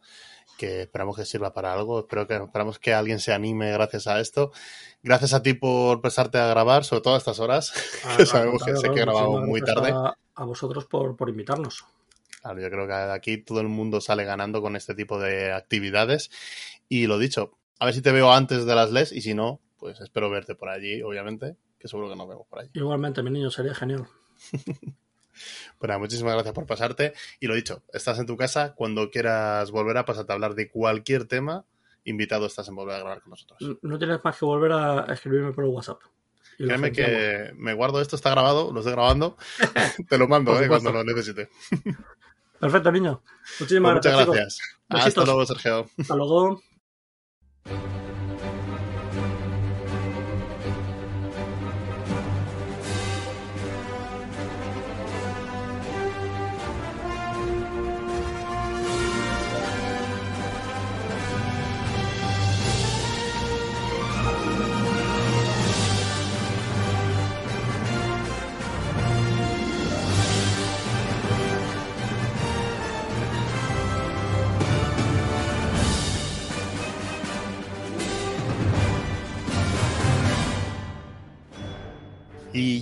que 0.58 0.82
esperamos 0.82 1.16
que 1.16 1.26
sirva 1.26 1.54
para 1.54 1.72
algo. 1.72 2.00
Espero 2.00 2.26
que 2.26 2.36
esperamos 2.38 2.80
que 2.80 2.96
alguien 2.96 3.20
se 3.20 3.34
anime 3.34 3.72
gracias 3.72 4.08
a 4.08 4.20
esto. 4.20 4.52
Gracias 5.04 5.36
a 5.36 5.44
ti 5.44 5.54
por 5.54 6.02
prestarte 6.02 6.40
a 6.40 6.48
grabar, 6.48 6.86
sobre 6.86 7.04
todo 7.04 7.14
a 7.14 7.20
estas 7.20 7.40
horas, 7.40 7.72
que 8.18 8.26
sabemos 8.26 8.64
que 8.64 8.76
sé 8.76 8.90
que 8.90 9.02
grabamos 9.02 9.44
muy 9.44 9.62
tarde. 9.62 9.92
A, 9.92 10.18
a 10.34 10.44
vosotros 10.44 10.86
por, 10.86 11.16
por 11.16 11.30
invitarnos. 11.30 11.86
Claro, 12.42 12.60
yo 12.60 12.70
creo 12.72 12.88
que 12.88 12.94
aquí 12.94 13.38
todo 13.38 13.62
el 13.62 13.68
mundo 13.68 14.02
sale 14.02 14.24
ganando 14.24 14.64
con 14.64 14.76
este 14.76 14.96
tipo 14.96 15.20
de 15.20 15.54
actividades. 15.54 16.32
Y 16.90 17.06
lo 17.06 17.20
dicho, 17.20 17.60
a 17.78 17.86
ver 17.86 17.94
si 17.94 18.02
te 18.02 18.12
veo 18.12 18.34
antes 18.34 18.66
de 18.66 18.74
las 18.74 18.92
LES 18.92 19.12
y 19.12 19.22
si 19.22 19.36
no, 19.36 19.62
pues 19.78 20.02
espero 20.02 20.32
verte 20.32 20.56
por 20.56 20.70
allí, 20.70 21.04
obviamente, 21.04 21.58
que 21.78 21.88
seguro 21.88 22.10
que 22.10 22.16
nos 22.16 22.28
vemos 22.28 22.48
por 22.48 22.58
allí. 22.58 22.72
Igualmente, 22.74 23.22
mi 23.22 23.30
niño, 23.30 23.52
sería 23.52 23.76
genial. 23.76 24.08
Pues 25.78 25.88
nada, 25.88 26.00
muchísimas 26.00 26.34
gracias 26.34 26.54
por 26.54 26.66
pasarte. 26.66 27.14
Y 27.40 27.48
lo 27.48 27.56
dicho, 27.56 27.84
estás 27.94 28.20
en 28.20 28.26
tu 28.26 28.36
casa, 28.38 28.74
cuando 28.76 29.10
quieras 29.10 29.72
volver 29.72 29.98
a 29.98 30.06
pasarte 30.06 30.32
a 30.32 30.36
hablar 30.36 30.56
de 30.56 30.70
cualquier 30.70 31.26
tema, 31.26 31.66
invitado 32.04 32.46
estás 32.46 32.68
en 32.68 32.76
volver 32.76 32.96
a 32.96 33.00
grabar 33.00 33.22
con 33.22 33.32
nosotros. 33.32 33.60
No 33.82 33.98
tienes 33.98 34.24
más 34.24 34.38
que 34.38 34.46
volver 34.46 34.72
a 34.72 35.06
escribirme 35.14 35.52
por 35.54 35.66
el 35.66 35.70
WhatsApp. 35.70 36.00
Créeme 36.58 36.92
que 36.92 37.52
me 37.56 37.74
guardo 37.74 38.02
esto, 38.02 38.16
está 38.16 38.32
grabado, 38.32 38.72
lo 38.72 38.80
estoy 38.80 38.94
grabando, 38.94 39.38
te 40.10 40.18
lo 40.18 40.28
mando 40.28 40.60
eh, 40.62 40.68
cuando 40.68 40.92
lo 40.92 41.04
necesite. 41.04 41.50
Perfecto, 42.60 42.92
niño. 42.92 43.22
Muchísimas 43.60 44.00
Pues 44.02 44.06
muchas 44.06 44.26
gracias. 44.26 44.58
chicos. 44.58 44.80
gracias. 44.90 45.08
Hasta 45.08 45.26
luego, 45.26 45.46
Sergio. 45.46 45.90
Hasta 46.00 46.16
luego. 46.16 46.62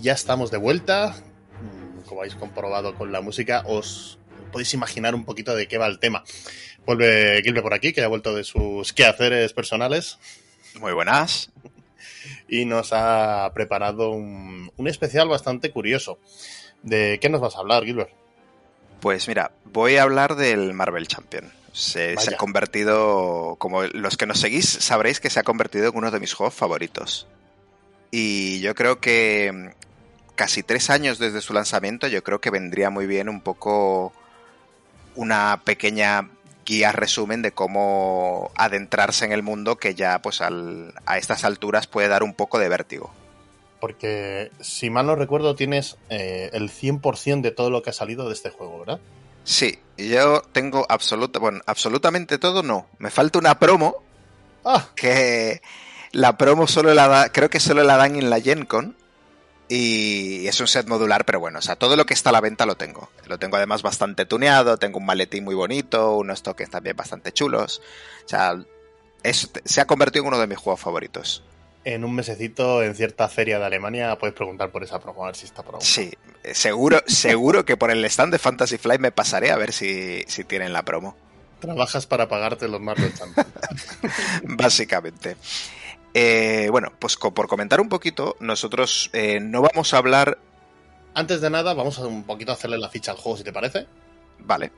Ya 0.05 0.13
estamos 0.13 0.51
de 0.51 0.57
vuelta. 0.57 1.15
Mm, 1.61 2.01
Como 2.07 2.21
habéis 2.21 2.35
comprobado 2.35 2.95
con 2.95 3.11
la 3.11 3.21
música, 3.21 3.63
os 3.65 4.19
podéis 4.51 4.73
imaginar 4.75 5.15
un 5.15 5.25
poquito 5.25 5.55
de 5.55 5.67
qué 5.67 5.79
va 5.79 5.87
el 5.87 5.97
tema. 5.99 6.23
Vuelve 6.85 7.41
Gilbert 7.43 7.63
por 7.63 7.73
aquí, 7.73 7.91
que 7.91 8.03
ha 8.03 8.07
vuelto 8.07 8.35
de 8.35 8.43
sus 8.43 8.93
quehaceres 8.93 9.51
personales 9.53 10.19
Muy 10.79 10.93
buenas. 10.93 11.49
y 12.47 12.65
nos 12.65 12.93
ha 12.93 13.51
preparado 13.55 14.11
un, 14.11 14.71
un 14.77 14.87
especial 14.87 15.27
bastante 15.27 15.71
curioso. 15.71 16.19
¿De 16.83 17.17
qué 17.19 17.29
nos 17.29 17.41
vas 17.41 17.55
a 17.55 17.59
hablar, 17.59 17.83
Gilbert? 17.83 18.11
Pues 18.99 19.27
mira, 19.27 19.51
voy 19.65 19.95
a 19.97 20.03
hablar 20.03 20.35
del 20.35 20.73
Marvel 20.73 21.07
Champion. 21.07 21.51
Se, 21.73 22.13
ha 22.13 22.37
convertido, 22.37 23.55
como 23.57 23.83
los 23.83 24.15
que 24.17 24.27
nos 24.27 24.39
seguís 24.39 24.69
sabréis 24.69 25.19
que 25.19 25.31
se 25.31 25.39
ha 25.39 25.43
convertido 25.43 25.89
en 25.89 25.97
uno 25.97 26.11
de 26.11 26.19
mis 26.19 26.33
juegos 26.33 26.53
favoritos. 26.53 27.27
Y 28.11 28.61
yo 28.61 28.75
creo 28.75 29.01
que 29.01 29.73
casi 30.35 30.63
tres 30.63 30.89
años 30.89 31.17
desde 31.19 31.41
su 31.41 31.53
lanzamiento, 31.53 32.07
yo 32.07 32.23
creo 32.23 32.39
que 32.41 32.49
vendría 32.51 32.89
muy 32.89 33.07
bien 33.07 33.29
un 33.29 33.41
poco 33.41 34.13
una 35.15 35.61
pequeña 35.63 36.29
guía 36.65 36.91
resumen 36.91 37.41
de 37.41 37.51
cómo 37.51 38.51
adentrarse 38.55 39.23
en 39.25 39.31
el 39.31 39.43
mundo 39.43 39.77
que 39.77 39.93
ya 39.95 40.19
pues 40.21 40.41
al- 40.41 40.93
a 41.05 41.17
estas 41.17 41.43
alturas 41.45 41.87
puede 41.87 42.07
dar 42.07 42.23
un 42.23 42.33
poco 42.33 42.57
de 42.59 42.69
vértigo. 42.69 43.13
Porque, 43.79 44.51
si 44.61 44.89
mal 44.89 45.05
no 45.05 45.15
recuerdo, 45.15 45.55
tienes 45.55 45.97
eh, 46.09 46.49
el 46.53 46.71
100% 46.71 47.41
de 47.41 47.51
todo 47.51 47.69
lo 47.69 47.83
que 47.83 47.91
ha 47.91 47.93
salido 47.93 48.27
de 48.27 48.33
este 48.33 48.49
juego, 48.49 48.79
¿verdad? 48.79 48.99
Sí, 49.43 49.77
yo 49.97 50.41
tengo 50.53 50.85
absoluta, 50.89 51.37
bueno, 51.39 51.61
absolutamente 51.67 52.39
todo 52.39 52.63
no. 52.63 52.87
Me 52.97 53.11
falta 53.11 53.37
una 53.37 53.59
promo 53.59 53.97
¡Ah! 54.63 54.87
que 54.95 55.61
la 56.13 56.35
promo 56.35 56.65
solo 56.65 56.95
la 56.95 57.07
da, 57.07 57.29
creo 57.31 57.51
que 57.51 57.59
solo 57.59 57.83
la 57.83 57.95
dan 57.97 58.15
en 58.15 58.31
la 58.31 58.39
Gen 58.41 58.65
Con 58.65 58.97
y 59.69 60.47
es 60.47 60.59
un 60.59 60.67
set 60.67 60.87
modular, 60.87 61.25
pero 61.25 61.39
bueno, 61.39 61.59
o 61.59 61.61
sea, 61.61 61.75
todo 61.75 61.95
lo 61.95 62.05
que 62.05 62.13
está 62.13 62.29
a 62.29 62.33
la 62.33 62.41
venta 62.41 62.65
lo 62.65 62.75
tengo. 62.75 63.09
Lo 63.27 63.39
tengo 63.39 63.57
además 63.57 63.81
bastante 63.81 64.25
tuneado, 64.25 64.77
tengo 64.77 64.99
un 64.99 65.05
maletín 65.05 65.43
muy 65.43 65.55
bonito, 65.55 66.15
unos 66.17 66.43
toques 66.43 66.69
también 66.69 66.95
bastante 66.95 67.31
chulos. 67.31 67.81
O 68.25 68.29
sea, 68.29 68.55
es- 69.23 69.49
se 69.63 69.81
ha 69.81 69.87
convertido 69.87 70.23
en 70.23 70.27
uno 70.29 70.39
de 70.39 70.47
mis 70.47 70.57
juegos 70.57 70.79
favoritos. 70.81 71.43
En 71.83 72.03
un 72.03 72.15
mesecito, 72.15 72.81
en 72.81 72.95
cierta 72.95 73.27
feria 73.29 73.59
de 73.59 73.65
Alemania, 73.65 74.15
puedes 74.17 74.35
preguntar 74.35 74.71
por 74.71 74.83
esa 74.83 74.99
promo, 74.99 75.23
a 75.23 75.27
ver 75.27 75.35
si 75.35 75.45
está 75.45 75.61
promo. 75.61 75.81
Sí, 75.81 76.11
eh, 76.43 76.55
seguro, 76.55 77.01
seguro 77.05 77.63
que 77.63 77.77
por 77.77 77.91
el 77.91 78.03
stand 78.05 78.31
de 78.31 78.39
Fantasy 78.39 78.77
Flight 78.79 78.99
me 79.01 79.11
pasaré 79.11 79.51
a 79.51 79.55
ver 79.57 79.71
si, 79.71 80.23
si 80.27 80.43
tienen 80.43 80.73
la 80.73 80.83
promo. 80.83 81.15
Trabajas 81.59 82.05
para 82.07 82.27
pagarte 82.27 82.67
los 82.67 82.81
Marvel 82.81 83.13
Champions. 83.13 83.47
básicamente. 84.43 85.37
Eh, 86.17 86.69
bueno, 86.71 86.93
pues 86.97 87.17
co- 87.17 87.33
por 87.33 87.47
comentar 87.47 87.81
un 87.81 87.89
poquito, 87.89 88.37
nosotros 88.39 89.09
eh, 89.11 89.39
no 89.41 89.61
vamos 89.61 89.93
a 89.93 89.97
hablar. 89.97 90.37
Antes 91.13 91.41
de 91.41 91.49
nada, 91.49 91.73
vamos 91.73 91.99
a 91.99 92.07
un 92.07 92.23
poquito 92.23 92.51
a 92.51 92.55
hacerle 92.55 92.77
la 92.77 92.87
ficha 92.89 93.11
al 93.11 93.17
juego, 93.17 93.37
si 93.37 93.43
te 93.43 93.51
parece. 93.53 93.85
Vale, 94.39 94.71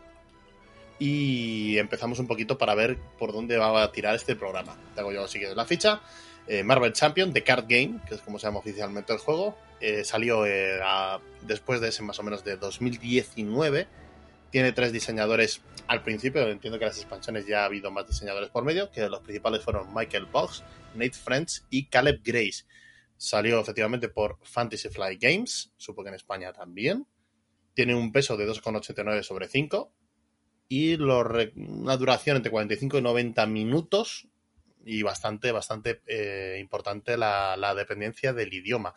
Y 1.00 1.78
empezamos 1.78 2.18
un 2.20 2.26
poquito 2.28 2.58
para 2.58 2.74
ver 2.74 2.98
por 3.20 3.32
dónde 3.34 3.58
va 3.58 3.84
a 3.84 3.92
tirar 3.92 4.16
este 4.16 4.36
programa. 4.36 4.76
Te 4.96 5.02
hago 5.02 5.12
yo, 5.12 5.28
si 5.28 5.38
quieres, 5.38 5.56
la 5.56 5.66
ficha. 5.66 6.02
Eh, 6.48 6.64
Marvel 6.64 6.94
Champion, 6.94 7.34
The 7.34 7.44
Card 7.44 7.66
Game, 7.68 8.00
que 8.08 8.16
es 8.16 8.22
como 8.22 8.40
se 8.40 8.48
llama 8.48 8.60
oficialmente 8.60 9.14
el 9.14 9.20
juego. 9.20 9.56
eh, 9.80 10.04
salió 10.04 10.44
eh, 10.48 10.80
a- 10.84 11.20
después 11.44 11.80
de 11.82 11.90
ese 11.90 12.02
más 12.02 12.18
o 12.18 12.24
menos 12.24 12.44
de 12.44 12.58
2019. 12.58 13.88
Tiene 14.50 14.72
tres 14.72 14.92
diseñadores 14.92 15.62
al 15.88 16.04
principio. 16.04 16.48
Entiendo 16.48 16.80
que 16.80 16.86
las 16.86 16.98
expansiones 16.98 17.46
ya 17.46 17.62
ha 17.62 17.66
habido 17.66 17.92
más 17.92 18.08
diseñadores 18.08 18.50
por 18.50 18.64
medio, 18.64 18.92
que 18.92 19.08
los 19.10 19.22
principales 19.22 19.64
fueron 19.64 19.94
Michael 19.94 20.26
Boggs, 20.26 20.64
Nate 20.94 21.14
Friends 21.14 21.66
y 21.70 21.88
Caleb 21.88 22.22
Grace. 22.24 22.66
Salió 23.18 23.60
efectivamente 23.60 24.10
por 24.10 24.38
Fantasy 24.44 24.90
Flight 24.90 25.22
Games, 25.22 25.74
supongo 25.78 26.06
que 26.06 26.10
en 26.10 26.16
España 26.16 26.54
también. 26.54 27.08
Tiene 27.74 27.96
un 27.96 28.12
peso 28.12 28.38
de 28.38 28.48
2,89 28.48 29.24
sobre 29.24 29.48
5 29.48 29.94
y 30.70 30.96
una 30.96 31.98
duración 31.98 32.38
entre 32.38 32.52
45 32.52 32.98
y 32.98 33.02
90 33.02 33.46
minutos 33.48 34.28
y 34.86 35.02
bastante, 35.04 35.52
bastante 35.52 36.02
eh, 36.08 36.58
importante 36.60 37.18
la 37.18 37.74
dependencia 37.76 38.34
del 38.34 38.54
idioma. 38.54 38.94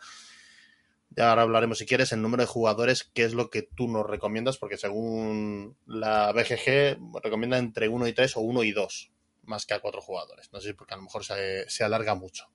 Ya 1.13 1.29
ahora 1.29 1.41
hablaremos, 1.41 1.77
si 1.77 1.85
quieres, 1.85 2.13
el 2.13 2.21
número 2.21 2.43
de 2.43 2.47
jugadores, 2.47 3.03
qué 3.13 3.25
es 3.25 3.33
lo 3.33 3.49
que 3.49 3.63
tú 3.63 3.89
nos 3.89 4.07
recomiendas, 4.07 4.57
porque 4.57 4.77
según 4.77 5.77
la 5.85 6.31
BGG 6.31 6.97
recomienda 7.21 7.57
entre 7.57 7.89
1 7.89 8.07
y 8.07 8.13
3 8.13 8.37
o 8.37 8.41
1 8.41 8.63
y 8.63 8.71
2, 8.71 9.11
más 9.43 9.65
que 9.65 9.73
a 9.73 9.81
4 9.81 10.01
jugadores. 10.01 10.49
No 10.53 10.61
sé 10.61 10.73
porque 10.73 10.93
a 10.93 10.97
lo 10.97 11.03
mejor 11.03 11.25
se, 11.25 11.69
se 11.69 11.83
alarga 11.83 12.15
mucho. 12.15 12.45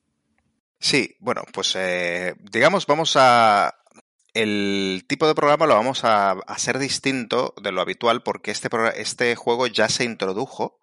Sí, 0.79 1.15
bueno, 1.19 1.43
pues 1.53 1.75
eh, 1.75 2.35
digamos, 2.39 2.85
vamos 2.87 3.15
a... 3.15 3.75
El 4.33 5.05
tipo 5.07 5.27
de 5.27 5.33
programa 5.33 5.65
lo 5.65 5.73
vamos 5.73 6.03
a 6.03 6.31
hacer 6.45 6.77
distinto 6.77 7.55
de 7.61 7.71
lo 7.71 7.81
habitual 7.81 8.21
porque 8.21 8.51
este, 8.51 8.69
este 8.95 9.35
juego 9.35 9.65
ya 9.65 9.89
se 9.89 10.03
introdujo 10.03 10.79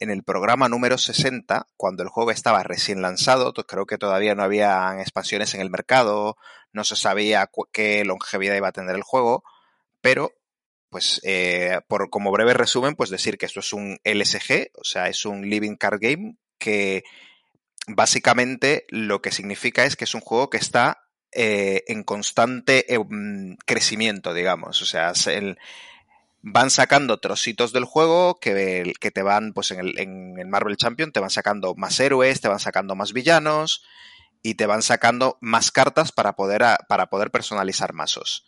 en 0.00 0.10
el 0.10 0.22
programa 0.22 0.68
número 0.68 0.98
60, 0.98 1.66
cuando 1.76 2.02
el 2.02 2.08
juego 2.08 2.30
estaba 2.30 2.62
recién 2.62 3.02
lanzado, 3.02 3.52
creo 3.52 3.86
que 3.86 3.98
todavía 3.98 4.34
no 4.34 4.42
había 4.42 5.00
expansiones 5.00 5.54
en 5.54 5.60
el 5.60 5.70
mercado, 5.70 6.36
no 6.72 6.84
se 6.84 6.96
sabía 6.96 7.50
qué 7.72 8.04
longevidad 8.04 8.56
iba 8.56 8.68
a 8.68 8.72
tener 8.72 8.94
el 8.94 9.02
juego, 9.02 9.44
pero 10.00 10.32
pues 10.90 11.20
eh, 11.24 11.80
por 11.88 12.10
como 12.10 12.30
breve 12.30 12.54
resumen, 12.54 12.94
pues 12.94 13.10
decir 13.10 13.38
que 13.38 13.46
esto 13.46 13.60
es 13.60 13.72
un 13.72 13.98
LSG, 14.04 14.70
o 14.74 14.84
sea, 14.84 15.08
es 15.08 15.24
un 15.24 15.48
Living 15.48 15.76
Card 15.76 15.98
Game 16.00 16.36
que 16.58 17.02
básicamente 17.86 18.86
lo 18.88 19.20
que 19.20 19.30
significa 19.30 19.84
es 19.84 19.96
que 19.96 20.04
es 20.04 20.14
un 20.14 20.20
juego 20.20 20.50
que 20.50 20.58
está 20.58 21.02
eh, 21.32 21.84
en 21.88 22.02
constante 22.02 22.86
mm, 22.98 23.54
crecimiento, 23.66 24.32
digamos. 24.32 24.80
O 24.80 24.86
sea, 24.86 25.12
el, 25.26 25.58
van 26.48 26.70
sacando 26.70 27.18
trocitos 27.18 27.72
del 27.72 27.84
juego 27.84 28.38
que, 28.38 28.92
que 29.00 29.10
te 29.10 29.24
van, 29.24 29.52
pues 29.52 29.72
en 29.72 29.80
el, 29.80 29.98
en 29.98 30.38
el, 30.38 30.46
Marvel 30.46 30.76
Champion, 30.76 31.10
te 31.10 31.18
van 31.18 31.30
sacando 31.30 31.74
más 31.74 31.98
héroes, 31.98 32.40
te 32.40 32.46
van 32.46 32.60
sacando 32.60 32.94
más 32.94 33.12
villanos 33.12 33.84
y 34.42 34.54
te 34.54 34.66
van 34.66 34.82
sacando 34.82 35.38
más 35.40 35.72
cartas 35.72 36.12
para 36.12 36.36
poder, 36.36 36.62
para 36.88 37.06
poder 37.06 37.32
personalizar 37.32 37.94
mazos. 37.94 38.46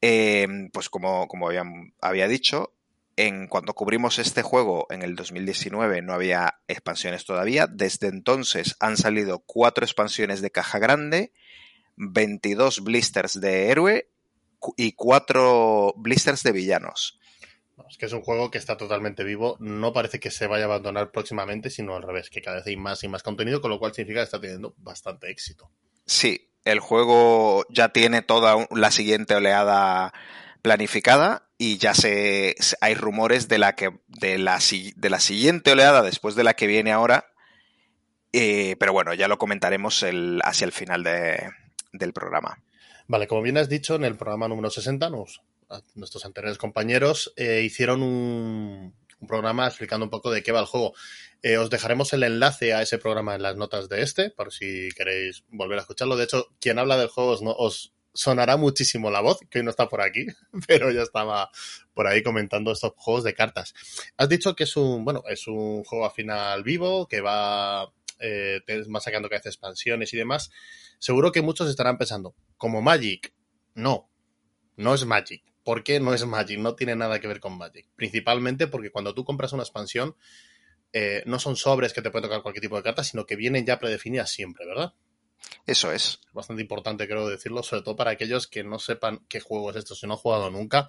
Eh, 0.00 0.68
pues 0.72 0.88
como, 0.88 1.28
como 1.28 1.46
había, 1.46 1.62
había 2.00 2.26
dicho, 2.26 2.74
en 3.14 3.46
cuando 3.46 3.72
cubrimos 3.72 4.18
este 4.18 4.42
juego 4.42 4.88
en 4.90 5.02
el 5.02 5.14
2019 5.14 6.02
no 6.02 6.14
había 6.14 6.58
expansiones 6.66 7.24
todavía. 7.24 7.68
Desde 7.68 8.08
entonces 8.08 8.74
han 8.80 8.96
salido 8.96 9.44
cuatro 9.46 9.84
expansiones 9.84 10.42
de 10.42 10.50
caja 10.50 10.80
grande, 10.80 11.32
22 11.94 12.82
blisters 12.82 13.40
de 13.40 13.70
héroe 13.70 14.08
y 14.76 14.92
cuatro 14.92 15.94
blisters 15.96 16.42
de 16.42 16.52
villanos. 16.52 17.18
Es 17.88 17.98
que 17.98 18.06
es 18.06 18.12
un 18.12 18.22
juego 18.22 18.50
que 18.50 18.58
está 18.58 18.76
totalmente 18.76 19.24
vivo. 19.24 19.56
No 19.60 19.92
parece 19.92 20.18
que 20.18 20.30
se 20.30 20.46
vaya 20.46 20.64
a 20.64 20.66
abandonar 20.66 21.10
próximamente, 21.10 21.68
sino 21.68 21.94
al 21.94 22.02
revés, 22.02 22.30
que 22.30 22.40
cada 22.40 22.56
vez 22.56 22.66
hay 22.66 22.76
más 22.76 23.02
y 23.04 23.08
más 23.08 23.22
contenido, 23.22 23.60
con 23.60 23.70
lo 23.70 23.78
cual 23.78 23.92
significa 23.92 24.20
que 24.20 24.24
está 24.24 24.40
teniendo 24.40 24.74
bastante 24.78 25.30
éxito. 25.30 25.70
Sí, 26.06 26.48
el 26.64 26.80
juego 26.80 27.64
ya 27.68 27.90
tiene 27.90 28.22
toda 28.22 28.66
la 28.70 28.90
siguiente 28.90 29.34
oleada 29.34 30.12
planificada 30.62 31.48
y 31.58 31.78
ya 31.78 31.92
se 31.92 32.54
hay 32.80 32.94
rumores 32.94 33.48
de 33.48 33.58
la 33.58 33.74
que 33.74 33.90
de 34.06 34.38
la, 34.38 34.58
de 34.96 35.10
la 35.10 35.20
siguiente 35.20 35.72
oleada 35.72 36.02
después 36.02 36.36
de 36.36 36.44
la 36.44 36.54
que 36.54 36.68
viene 36.68 36.92
ahora 36.92 37.26
eh, 38.32 38.76
pero 38.78 38.92
bueno 38.92 39.12
ya 39.12 39.26
lo 39.26 39.38
comentaremos 39.38 40.04
el, 40.04 40.40
hacia 40.44 40.64
el 40.64 40.72
final 40.72 41.02
de, 41.02 41.50
del 41.92 42.12
programa 42.12 42.62
vale 43.06 43.26
como 43.26 43.42
bien 43.42 43.58
has 43.58 43.68
dicho 43.68 43.94
en 43.94 44.04
el 44.04 44.16
programa 44.16 44.48
número 44.48 44.70
60 44.70 45.10
nuestros 45.94 46.24
anteriores 46.24 46.58
compañeros 46.58 47.32
eh, 47.36 47.62
hicieron 47.64 48.02
un, 48.02 48.94
programa 49.26 49.68
explicando 49.68 50.04
un 50.04 50.10
poco 50.10 50.30
de 50.30 50.42
qué 50.42 50.50
va 50.50 50.60
el 50.60 50.66
juego 50.66 50.94
eh, 51.42 51.56
os 51.56 51.70
dejaremos 51.70 52.12
el 52.12 52.24
enlace 52.24 52.74
a 52.74 52.82
ese 52.82 52.98
programa 52.98 53.34
en 53.34 53.42
las 53.42 53.56
notas 53.56 53.88
de 53.88 54.02
este 54.02 54.30
por 54.30 54.52
si 54.52 54.88
queréis 54.96 55.44
volver 55.48 55.78
a 55.78 55.82
escucharlo 55.82 56.16
de 56.16 56.24
hecho 56.24 56.48
quien 56.60 56.78
habla 56.78 56.96
del 56.96 57.08
juego 57.08 57.30
os, 57.30 57.42
os 57.42 57.92
sonará 58.14 58.56
muchísimo 58.56 59.10
la 59.10 59.20
voz, 59.20 59.40
que 59.50 59.58
hoy 59.58 59.64
no 59.64 59.70
está 59.70 59.88
por 59.88 60.00
aquí, 60.00 60.26
pero 60.66 60.90
ya 60.90 61.02
estaba 61.02 61.50
por 61.94 62.06
ahí 62.06 62.22
comentando 62.22 62.72
estos 62.72 62.92
juegos 62.96 63.24
de 63.24 63.34
cartas. 63.34 63.74
Has 64.16 64.28
dicho 64.28 64.54
que 64.54 64.64
es 64.64 64.76
un, 64.76 65.04
bueno, 65.04 65.22
es 65.28 65.46
un 65.46 65.84
juego 65.84 66.04
a 66.04 66.10
final 66.10 66.62
vivo, 66.62 67.06
que 67.06 67.20
va 67.20 67.92
eh, 68.20 68.60
más 68.88 69.04
sacando 69.04 69.28
que 69.28 69.36
hace 69.36 69.48
expansiones 69.48 70.12
y 70.14 70.16
demás. 70.16 70.50
Seguro 71.02 71.32
que 71.32 71.42
muchos 71.42 71.68
estarán 71.68 71.98
pensando, 71.98 72.36
como 72.56 72.80
Magic, 72.80 73.34
no, 73.74 74.08
no 74.76 74.94
es 74.94 75.04
Magic. 75.04 75.42
¿Por 75.64 75.82
qué 75.82 75.98
no 75.98 76.14
es 76.14 76.24
Magic? 76.24 76.60
No 76.60 76.76
tiene 76.76 76.94
nada 76.94 77.18
que 77.18 77.26
ver 77.26 77.40
con 77.40 77.58
Magic. 77.58 77.88
Principalmente 77.96 78.68
porque 78.68 78.92
cuando 78.92 79.12
tú 79.12 79.24
compras 79.24 79.52
una 79.52 79.64
expansión, 79.64 80.14
eh, 80.92 81.24
no 81.26 81.40
son 81.40 81.56
sobres 81.56 81.92
que 81.92 82.02
te 82.02 82.12
pueden 82.12 82.28
tocar 82.28 82.42
cualquier 82.42 82.62
tipo 82.62 82.76
de 82.76 82.84
carta, 82.84 83.02
sino 83.02 83.26
que 83.26 83.34
vienen 83.34 83.66
ya 83.66 83.80
predefinidas 83.80 84.30
siempre, 84.30 84.64
¿verdad? 84.64 84.94
Eso 85.66 85.90
es. 85.90 86.20
Bastante 86.32 86.62
importante, 86.62 87.08
creo 87.08 87.28
decirlo, 87.28 87.64
sobre 87.64 87.82
todo 87.82 87.96
para 87.96 88.12
aquellos 88.12 88.46
que 88.46 88.62
no 88.62 88.78
sepan 88.78 89.26
qué 89.28 89.40
juego 89.40 89.70
es 89.70 89.78
esto, 89.78 89.96
si 89.96 90.06
no 90.06 90.12
han 90.12 90.20
jugado 90.20 90.52
nunca, 90.52 90.86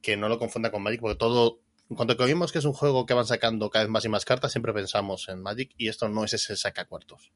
que 0.00 0.16
no 0.16 0.28
lo 0.28 0.38
confundan 0.38 0.70
con 0.70 0.84
Magic, 0.84 1.00
porque 1.00 1.16
todo. 1.16 1.58
En 1.90 1.96
cuanto 1.96 2.16
que 2.16 2.22
oímos 2.22 2.52
que 2.52 2.60
es 2.60 2.64
un 2.64 2.74
juego 2.74 3.06
que 3.06 3.14
van 3.14 3.26
sacando 3.26 3.70
cada 3.70 3.86
vez 3.86 3.90
más 3.90 4.04
y 4.04 4.08
más 4.08 4.24
cartas, 4.24 4.52
siempre 4.52 4.72
pensamos 4.72 5.28
en 5.28 5.42
Magic 5.42 5.72
y 5.76 5.88
esto 5.88 6.08
no 6.08 6.22
es 6.22 6.32
ese 6.32 6.54
sacacuartos. 6.54 7.32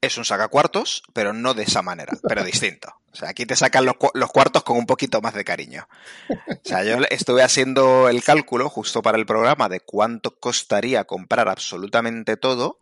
Es 0.00 0.18
un 0.18 0.24
sacacuartos, 0.24 1.02
pero 1.12 1.32
no 1.32 1.54
de 1.54 1.64
esa 1.64 1.82
manera, 1.82 2.12
pero 2.28 2.44
distinto. 2.44 2.88
O 3.12 3.16
sea, 3.16 3.28
aquí 3.28 3.44
te 3.44 3.56
sacan 3.56 3.84
los, 3.84 3.96
los, 4.14 4.30
cuartos 4.30 4.62
con 4.62 4.78
un 4.78 4.86
poquito 4.86 5.20
más 5.20 5.34
de 5.34 5.44
cariño. 5.44 5.86
O 6.30 6.60
sea, 6.64 6.82
yo 6.82 6.96
estuve 7.10 7.42
haciendo 7.42 8.08
el 8.08 8.24
cálculo 8.24 8.70
justo 8.70 9.02
para 9.02 9.18
el 9.18 9.26
programa 9.26 9.68
de 9.68 9.80
cuánto 9.80 10.38
costaría 10.38 11.04
comprar 11.04 11.48
absolutamente 11.48 12.36
todo 12.36 12.78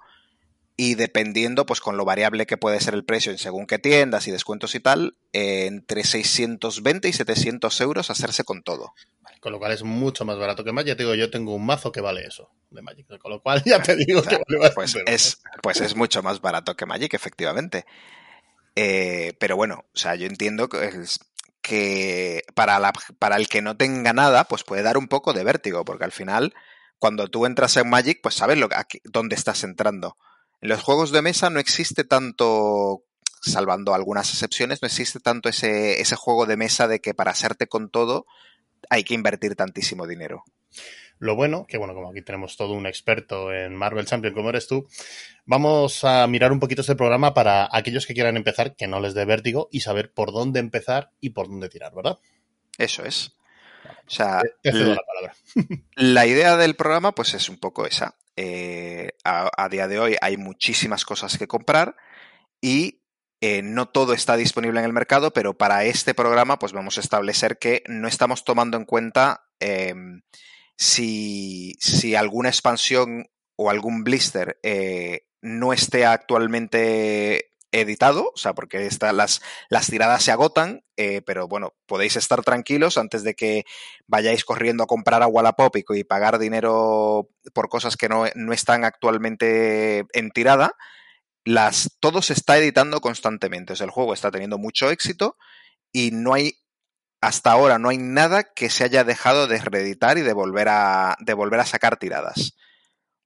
y 0.82 0.94
dependiendo, 0.94 1.66
pues 1.66 1.78
con 1.82 1.98
lo 1.98 2.06
variable 2.06 2.46
que 2.46 2.56
puede 2.56 2.80
ser 2.80 2.94
el 2.94 3.04
precio 3.04 3.30
en 3.30 3.36
según 3.36 3.66
qué 3.66 3.78
tiendas 3.78 4.26
y 4.26 4.30
descuentos 4.30 4.74
y 4.74 4.80
tal, 4.80 5.14
eh, 5.34 5.66
entre 5.66 6.04
620 6.04 7.06
y 7.06 7.12
700 7.12 7.78
euros 7.82 8.08
hacerse 8.08 8.44
con 8.44 8.62
todo. 8.62 8.94
Con 9.40 9.52
lo 9.52 9.58
cual 9.58 9.72
es 9.72 9.82
mucho 9.82 10.24
más 10.24 10.38
barato 10.38 10.64
que 10.64 10.72
Magic. 10.72 10.96
Te 10.96 11.02
digo, 11.02 11.14
yo 11.14 11.28
tengo 11.30 11.54
un 11.54 11.66
mazo 11.66 11.92
que 11.92 12.00
vale 12.00 12.22
eso 12.26 12.48
de 12.70 12.80
Magic. 12.80 13.06
Con 13.18 13.30
lo 13.30 13.42
cual 13.42 13.62
ya 13.66 13.82
te 13.82 13.94
digo 13.94 14.22
que 14.22 14.40
vale 14.48 14.70
pues 14.74 14.96
es, 15.04 15.42
pues 15.62 15.82
es 15.82 15.94
mucho 15.94 16.22
más 16.22 16.40
barato 16.40 16.74
que 16.74 16.86
Magic, 16.86 17.12
efectivamente. 17.12 17.84
Eh, 18.74 19.34
pero 19.38 19.56
bueno, 19.56 19.84
o 19.94 19.98
sea, 19.98 20.14
yo 20.14 20.26
entiendo 20.26 20.70
que, 20.70 21.04
que 21.60 22.42
para, 22.54 22.78
la, 22.78 22.94
para 23.18 23.36
el 23.36 23.48
que 23.48 23.60
no 23.60 23.76
tenga 23.76 24.14
nada, 24.14 24.44
pues 24.44 24.64
puede 24.64 24.82
dar 24.82 24.96
un 24.96 25.08
poco 25.08 25.34
de 25.34 25.44
vértigo, 25.44 25.84
porque 25.84 26.04
al 26.04 26.12
final, 26.12 26.54
cuando 26.98 27.28
tú 27.28 27.44
entras 27.44 27.76
en 27.76 27.90
Magic, 27.90 28.20
pues 28.22 28.34
sabes 28.34 28.56
lo, 28.56 28.70
aquí, 28.74 29.02
dónde 29.04 29.34
estás 29.34 29.62
entrando. 29.62 30.16
En 30.61 30.68
los 30.68 30.82
juegos 30.82 31.11
de 31.11 31.22
mesa 31.22 31.50
no 31.50 31.61
existe 31.61 32.04
tanto, 32.04 33.04
salvando 33.40 33.94
algunas 33.94 34.30
excepciones, 34.30 34.82
no 34.82 34.86
existe 34.86 35.20
tanto 35.20 35.48
ese, 35.48 36.00
ese 36.00 36.16
juego 36.16 36.46
de 36.46 36.56
mesa 36.56 36.86
de 36.86 37.00
que 37.00 37.14
para 37.14 37.30
hacerte 37.30 37.66
con 37.66 37.90
todo 37.90 38.26
hay 38.88 39.04
que 39.04 39.14
invertir 39.14 39.56
tantísimo 39.56 40.06
dinero. 40.06 40.44
Lo 41.18 41.36
bueno, 41.36 41.66
que 41.66 41.76
bueno, 41.76 41.94
como 41.94 42.11
aquí 42.11 42.22
tenemos 42.22 42.56
todo 42.56 42.72
un 42.72 42.86
experto 42.86 43.52
en 43.52 43.74
Marvel 43.74 44.06
Champion 44.06 44.32
como 44.32 44.48
eres 44.48 44.66
tú, 44.66 44.88
vamos 45.44 46.02
a 46.02 46.26
mirar 46.26 46.50
un 46.50 46.61
poquito 46.61 46.80
este 46.80 46.96
programa 46.96 47.34
para 47.34 47.68
aquellos 47.70 48.06
que 48.06 48.14
quieran 48.14 48.38
empezar, 48.38 48.74
que 48.74 48.86
no 48.86 49.00
les 49.00 49.12
dé 49.12 49.26
vértigo 49.26 49.68
y 49.70 49.80
saber 49.80 50.12
por 50.12 50.32
dónde 50.32 50.61
empezar 50.61 51.11
y 51.20 51.30
por 51.30 51.48
dónde 51.48 51.68
tirar, 51.68 51.94
¿verdad? 51.94 52.18
Eso 52.78 53.04
es. 53.04 53.34
O 54.06 54.10
sea, 54.10 54.42
te, 54.62 54.70
te 54.70 54.78
la, 54.78 54.96
palabra. 54.96 55.34
la 55.94 56.26
idea 56.26 56.56
del 56.56 56.74
programa 56.74 57.14
pues 57.14 57.34
es 57.34 57.48
un 57.48 57.58
poco 57.58 57.86
esa. 57.86 58.16
Eh, 58.36 59.10
a, 59.24 59.50
a, 59.56 59.68
día 59.68 59.86
de 59.86 59.98
hoy 59.98 60.16
hay 60.20 60.36
muchísimas 60.36 61.04
cosas 61.04 61.36
que 61.36 61.46
comprar 61.46 61.96
y 62.60 63.00
eh, 63.42 63.62
no 63.62 63.88
todo 63.88 64.12
está 64.12 64.36
disponible 64.36 64.80
en 64.80 64.86
el 64.86 64.92
mercado, 64.92 65.32
pero 65.32 65.56
para 65.56 65.84
este 65.84 66.12
programa 66.12 66.58
pues 66.58 66.72
vamos 66.72 66.98
a 66.98 67.00
establecer 67.00 67.58
que 67.58 67.82
no 67.86 68.06
estamos 68.06 68.44
tomando 68.44 68.76
en 68.76 68.84
cuenta 68.84 69.46
eh, 69.60 69.94
si, 70.76 71.74
si, 71.80 72.14
alguna 72.14 72.50
expansión 72.50 73.30
o 73.56 73.70
algún 73.70 74.04
blister 74.04 74.58
eh, 74.62 75.26
no 75.40 75.72
esté 75.72 76.04
actualmente 76.04 77.49
editado, 77.72 78.32
o 78.34 78.36
sea, 78.36 78.54
porque 78.54 78.86
está, 78.86 79.12
las, 79.12 79.42
las 79.68 79.86
tiradas 79.86 80.24
se 80.24 80.32
agotan, 80.32 80.82
eh, 80.96 81.22
pero 81.22 81.48
bueno, 81.48 81.74
podéis 81.86 82.16
estar 82.16 82.42
tranquilos 82.42 82.98
antes 82.98 83.22
de 83.22 83.34
que 83.34 83.64
vayáis 84.06 84.44
corriendo 84.44 84.84
a 84.84 84.86
comprar 84.86 85.22
a 85.22 85.26
Wallapop 85.26 85.76
y 85.76 86.04
pagar 86.04 86.38
dinero 86.38 87.28
por 87.54 87.68
cosas 87.68 87.96
que 87.96 88.08
no, 88.08 88.24
no 88.34 88.52
están 88.52 88.84
actualmente 88.84 90.06
en 90.12 90.30
tirada. 90.30 90.74
Las, 91.44 91.96
todo 92.00 92.22
se 92.22 92.34
está 92.34 92.58
editando 92.58 93.00
constantemente, 93.00 93.72
o 93.72 93.84
el 93.84 93.90
juego 93.90 94.14
está 94.14 94.30
teniendo 94.30 94.58
mucho 94.58 94.90
éxito 94.90 95.36
y 95.92 96.10
no 96.12 96.34
hay, 96.34 96.54
hasta 97.20 97.52
ahora 97.52 97.78
no 97.78 97.88
hay 97.88 97.98
nada 97.98 98.44
que 98.44 98.68
se 98.68 98.84
haya 98.84 99.04
dejado 99.04 99.46
de 99.46 99.58
reeditar 99.58 100.18
y 100.18 100.22
de 100.22 100.32
volver 100.32 100.68
a, 100.68 101.16
de 101.20 101.34
volver 101.34 101.60
a 101.60 101.66
sacar 101.66 101.98
tiradas. 101.98 102.56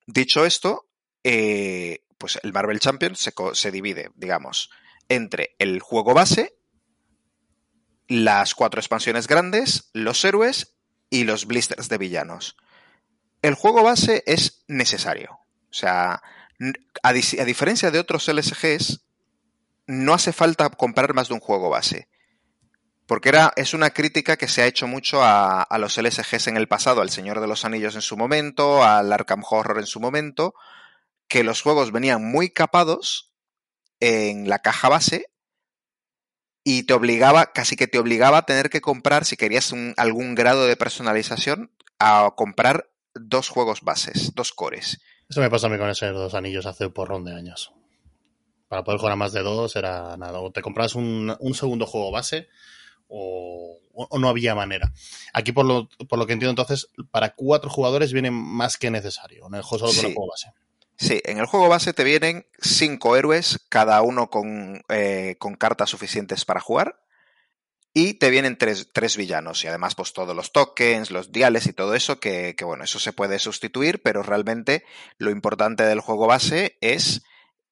Dicho 0.06 0.44
esto, 0.44 0.86
eh, 1.24 2.03
pues 2.24 2.40
el 2.42 2.54
Marvel 2.54 2.80
Champions 2.80 3.18
se, 3.18 3.34
se 3.52 3.70
divide, 3.70 4.10
digamos, 4.14 4.70
entre 5.10 5.56
el 5.58 5.80
juego 5.80 6.14
base, 6.14 6.56
las 8.08 8.54
cuatro 8.54 8.80
expansiones 8.80 9.26
grandes, 9.26 9.90
los 9.92 10.24
héroes 10.24 10.78
y 11.10 11.24
los 11.24 11.44
blisters 11.44 11.90
de 11.90 11.98
villanos. 11.98 12.56
El 13.42 13.52
juego 13.52 13.82
base 13.82 14.22
es 14.24 14.64
necesario. 14.68 15.32
O 15.32 15.72
sea, 15.74 16.22
a, 17.02 17.12
diferencia 17.12 17.90
de 17.90 17.98
otros 17.98 18.26
LSGs, 18.26 19.04
no 19.86 20.14
hace 20.14 20.32
falta 20.32 20.70
comprar 20.70 21.12
más 21.12 21.28
de 21.28 21.34
un 21.34 21.40
juego 21.40 21.68
base. 21.68 22.08
Porque 23.04 23.28
era, 23.28 23.52
es 23.56 23.74
una 23.74 23.90
crítica 23.90 24.38
que 24.38 24.48
se 24.48 24.62
ha 24.62 24.66
hecho 24.66 24.86
mucho 24.86 25.22
a, 25.22 25.60
a, 25.60 25.76
los 25.76 25.98
LSGs 25.98 26.46
en 26.46 26.56
el 26.56 26.68
pasado, 26.68 27.02
al 27.02 27.10
Señor 27.10 27.40
de 27.40 27.48
los 27.48 27.66
Anillos 27.66 27.94
en 27.96 28.00
su 28.00 28.16
momento, 28.16 28.82
al 28.82 29.12
Arkham 29.12 29.42
Horror 29.46 29.78
en 29.78 29.86
su 29.86 30.00
momento, 30.00 30.54
que 31.28 31.44
los 31.44 31.62
juegos 31.62 31.92
venían 31.92 32.24
muy 32.24 32.50
capados 32.50 33.32
en 34.00 34.48
la 34.48 34.60
caja 34.60 34.88
base 34.88 35.26
y 36.62 36.84
te 36.84 36.94
obligaba, 36.94 37.52
casi 37.52 37.76
que 37.76 37.86
te 37.86 37.98
obligaba 37.98 38.38
a 38.38 38.46
tener 38.46 38.70
que 38.70 38.80
comprar, 38.80 39.24
si 39.24 39.36
querías 39.36 39.72
un, 39.72 39.94
algún 39.96 40.34
grado 40.34 40.66
de 40.66 40.76
personalización, 40.76 41.70
a 41.98 42.32
comprar 42.36 42.90
dos 43.14 43.48
juegos 43.48 43.82
bases, 43.82 44.34
dos 44.34 44.52
cores. 44.52 45.00
Eso 45.28 45.40
me 45.40 45.50
pasó 45.50 45.66
a 45.66 45.70
mí 45.70 45.78
con 45.78 45.90
esos 45.90 46.14
dos 46.14 46.34
anillos 46.34 46.66
hace 46.66 46.86
un 46.86 46.92
porrón 46.92 47.24
de 47.24 47.34
años. 47.34 47.72
Para 48.68 48.82
poder 48.82 48.98
jugar 48.98 49.12
a 49.12 49.16
más 49.16 49.32
de 49.32 49.42
dos 49.42 49.76
era 49.76 50.16
nada. 50.16 50.40
O 50.40 50.50
te 50.50 50.62
comprabas 50.62 50.94
un, 50.94 51.34
un 51.38 51.54
segundo 51.54 51.86
juego 51.86 52.10
base 52.10 52.48
o, 53.08 53.78
o, 53.92 54.18
no 54.18 54.28
había 54.28 54.54
manera. 54.54 54.92
Aquí, 55.32 55.52
por 55.52 55.64
lo, 55.66 55.88
por 56.08 56.18
lo 56.18 56.26
que 56.26 56.32
entiendo, 56.32 56.50
entonces, 56.50 56.88
para 57.10 57.34
cuatro 57.34 57.70
jugadores 57.70 58.12
viene 58.12 58.30
más 58.30 58.76
que 58.76 58.90
necesario 58.90 59.46
en 59.46 59.54
el 59.54 59.62
juego 59.62 59.86
solo 59.86 59.92
con 59.92 60.00
Sí. 60.00 60.06
el 60.08 60.14
juego 60.14 60.30
base. 60.30 60.52
Sí, 60.96 61.20
en 61.24 61.38
el 61.38 61.46
juego 61.46 61.68
base 61.68 61.92
te 61.92 62.04
vienen 62.04 62.46
cinco 62.60 63.16
héroes, 63.16 63.58
cada 63.68 64.00
uno 64.02 64.30
con, 64.30 64.82
eh, 64.88 65.36
con 65.38 65.54
cartas 65.54 65.90
suficientes 65.90 66.44
para 66.44 66.60
jugar. 66.60 67.00
Y 67.92 68.14
te 68.14 68.30
vienen 68.30 68.58
tres, 68.58 68.90
tres 68.92 69.16
villanos. 69.16 69.62
Y 69.62 69.68
además, 69.68 69.94
pues 69.94 70.12
todos 70.12 70.34
los 70.34 70.52
tokens, 70.52 71.10
los 71.10 71.30
diales 71.30 71.66
y 71.66 71.72
todo 71.72 71.94
eso, 71.94 72.18
que, 72.18 72.54
que, 72.56 72.64
bueno, 72.64 72.84
eso 72.84 72.98
se 72.98 73.12
puede 73.12 73.38
sustituir, 73.38 74.02
pero 74.02 74.22
realmente 74.22 74.84
lo 75.18 75.30
importante 75.30 75.84
del 75.84 76.00
juego 76.00 76.26
base 76.26 76.76
es 76.80 77.22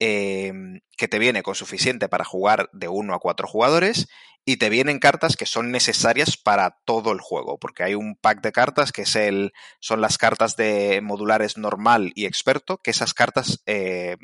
eh, 0.05 0.53
que 0.97 1.07
te 1.07 1.21
viene 1.21 1.45
con 1.45 1.55
suficiente 1.55 2.09
para 2.09 2.25
jugar 2.25 2.69
de 2.73 2.89
uno 2.89 3.15
a 3.15 3.21
cuatro 3.21 3.47
jugadores 3.47 4.09
y 4.45 4.57
te 4.57 4.69
vienen 4.69 4.99
cartas 4.99 5.37
que 5.37 5.47
son 5.47 5.71
necesarias 5.71 6.37
para 6.37 6.81
todo 6.85 7.13
el 7.13 7.21
juego, 7.21 7.57
porque 7.57 7.85
hay 7.85 7.95
un 7.95 8.17
pack 8.17 8.43
de 8.43 8.51
cartas 8.51 8.91
que 8.91 9.03
es 9.03 9.15
el, 9.15 9.53
son 9.79 10.01
las 10.01 10.19
cartas 10.19 10.57
de 10.57 11.01
modulares 11.05 11.57
normal 11.57 12.11
y 12.17 12.27
experto, 12.27 12.79
que 12.79 12.91
esas 12.91 13.15
cartas 13.15 13.63
eh, 13.67 14.17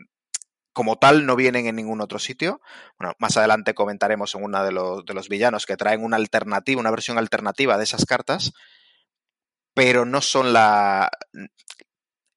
como 0.72 0.98
tal 0.98 1.26
no 1.26 1.36
vienen 1.36 1.68
en 1.68 1.76
ningún 1.76 2.00
otro 2.00 2.18
sitio. 2.18 2.60
Bueno, 2.98 3.14
más 3.20 3.36
adelante 3.36 3.72
comentaremos 3.72 4.34
en 4.34 4.42
uno 4.42 4.64
de 4.64 4.72
los, 4.72 5.06
de 5.06 5.14
los 5.14 5.28
villanos 5.28 5.64
que 5.64 5.76
traen 5.76 6.02
una 6.02 6.16
alternativa, 6.16 6.80
una 6.80 6.90
versión 6.90 7.18
alternativa 7.18 7.78
de 7.78 7.84
esas 7.84 8.04
cartas, 8.04 8.52
pero 9.74 10.04
no 10.04 10.22
son 10.22 10.52
la... 10.52 11.08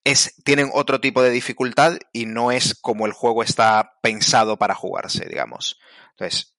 Es, 0.04 0.36
tienen 0.44 0.72
otro 0.74 1.00
tipo 1.00 1.22
de 1.22 1.30
dificultad 1.30 1.98
y 2.12 2.26
no 2.26 2.52
es 2.52 2.76
como 2.76 3.06
el 3.06 3.14
juego 3.14 3.44
está 3.44 4.00
pensado 4.02 4.58
para 4.58 4.74
jugarse, 4.74 5.28
digamos. 5.28 5.80
Entonces, 6.12 6.56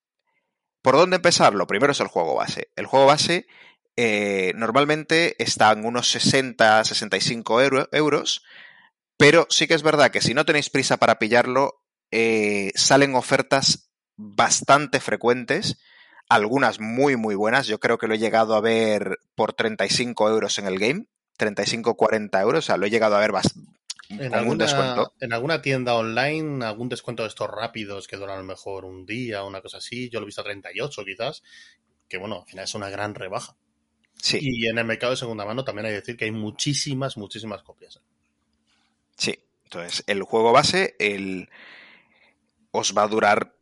¿por 0.80 0.96
dónde 0.96 1.16
empezar? 1.16 1.54
Lo 1.54 1.66
primero 1.66 1.92
es 1.92 2.00
el 2.00 2.06
juego 2.06 2.36
base. 2.36 2.70
El 2.76 2.86
juego 2.86 3.06
base 3.06 3.46
eh, 3.96 4.52
normalmente 4.54 5.34
está 5.42 5.72
en 5.72 5.84
unos 5.84 6.08
60, 6.10 6.84
65 6.84 7.60
euro, 7.60 7.88
euros, 7.92 8.42
pero 9.16 9.46
sí 9.50 9.66
que 9.66 9.74
es 9.74 9.82
verdad 9.82 10.10
que 10.10 10.20
si 10.20 10.34
no 10.34 10.44
tenéis 10.44 10.70
prisa 10.70 10.96
para 10.96 11.18
pillarlo, 11.18 11.82
eh, 12.10 12.72
salen 12.74 13.14
ofertas 13.14 13.90
bastante 14.16 15.00
frecuentes, 15.00 15.78
algunas 16.28 16.80
muy, 16.80 17.16
muy 17.16 17.34
buenas. 17.34 17.66
Yo 17.66 17.80
creo 17.80 17.98
que 17.98 18.06
lo 18.06 18.14
he 18.14 18.18
llegado 18.18 18.54
a 18.54 18.60
ver 18.60 19.18
por 19.34 19.52
35 19.52 20.28
euros 20.28 20.58
en 20.58 20.66
el 20.66 20.78
game, 20.78 21.06
35-40 21.38 22.40
euros, 22.42 22.64
o 22.64 22.66
sea, 22.66 22.76
lo 22.76 22.86
he 22.86 22.90
llegado 22.90 23.16
a 23.16 23.20
ver 23.20 23.32
En 24.18 24.32
con 24.32 24.46
un 24.46 24.56
alguna, 24.56 24.64
descuento. 24.64 25.12
en 25.20 25.32
alguna 25.32 25.62
tienda 25.62 25.94
online, 25.94 26.64
algún 26.64 26.88
descuento 26.88 27.22
de 27.22 27.28
estos 27.30 27.48
rápidos 27.50 28.06
que 28.08 28.16
duran 28.16 28.36
a 28.36 28.40
lo 28.40 28.44
mejor 28.46 28.84
un 28.84 29.06
día, 29.06 29.44
una 29.44 29.60
cosa 29.62 29.78
así, 29.78 30.08
yo 30.10 30.20
lo 30.20 30.24
he 30.24 30.26
visto 30.26 30.40
a 30.42 30.44
38 30.44 31.04
quizás, 31.04 31.42
que 32.08 32.18
bueno, 32.18 32.40
al 32.42 32.46
final 32.46 32.64
es 32.64 32.74
una 32.74 32.90
gran 32.90 33.14
rebaja. 33.14 33.56
Sí, 34.20 34.38
Y 34.38 34.66
en 34.68 34.78
el 34.78 34.84
mercado 34.86 35.12
de 35.12 35.18
segunda 35.18 35.44
mano 35.46 35.64
también 35.64 35.86
hay 35.86 35.92
que 35.92 36.00
decir 36.00 36.16
que 36.16 36.26
hay 36.26 36.32
muchísimas, 36.32 37.16
muchísimas 37.16 37.62
copias. 37.62 38.00
sí. 39.16 39.38
Entonces, 39.64 40.04
el 40.06 40.22
juego 40.22 40.52
base, 40.52 40.96
el 40.98 41.48
os 42.70 42.94
va 42.96 43.02
a 43.02 43.08
durar, 43.08 43.54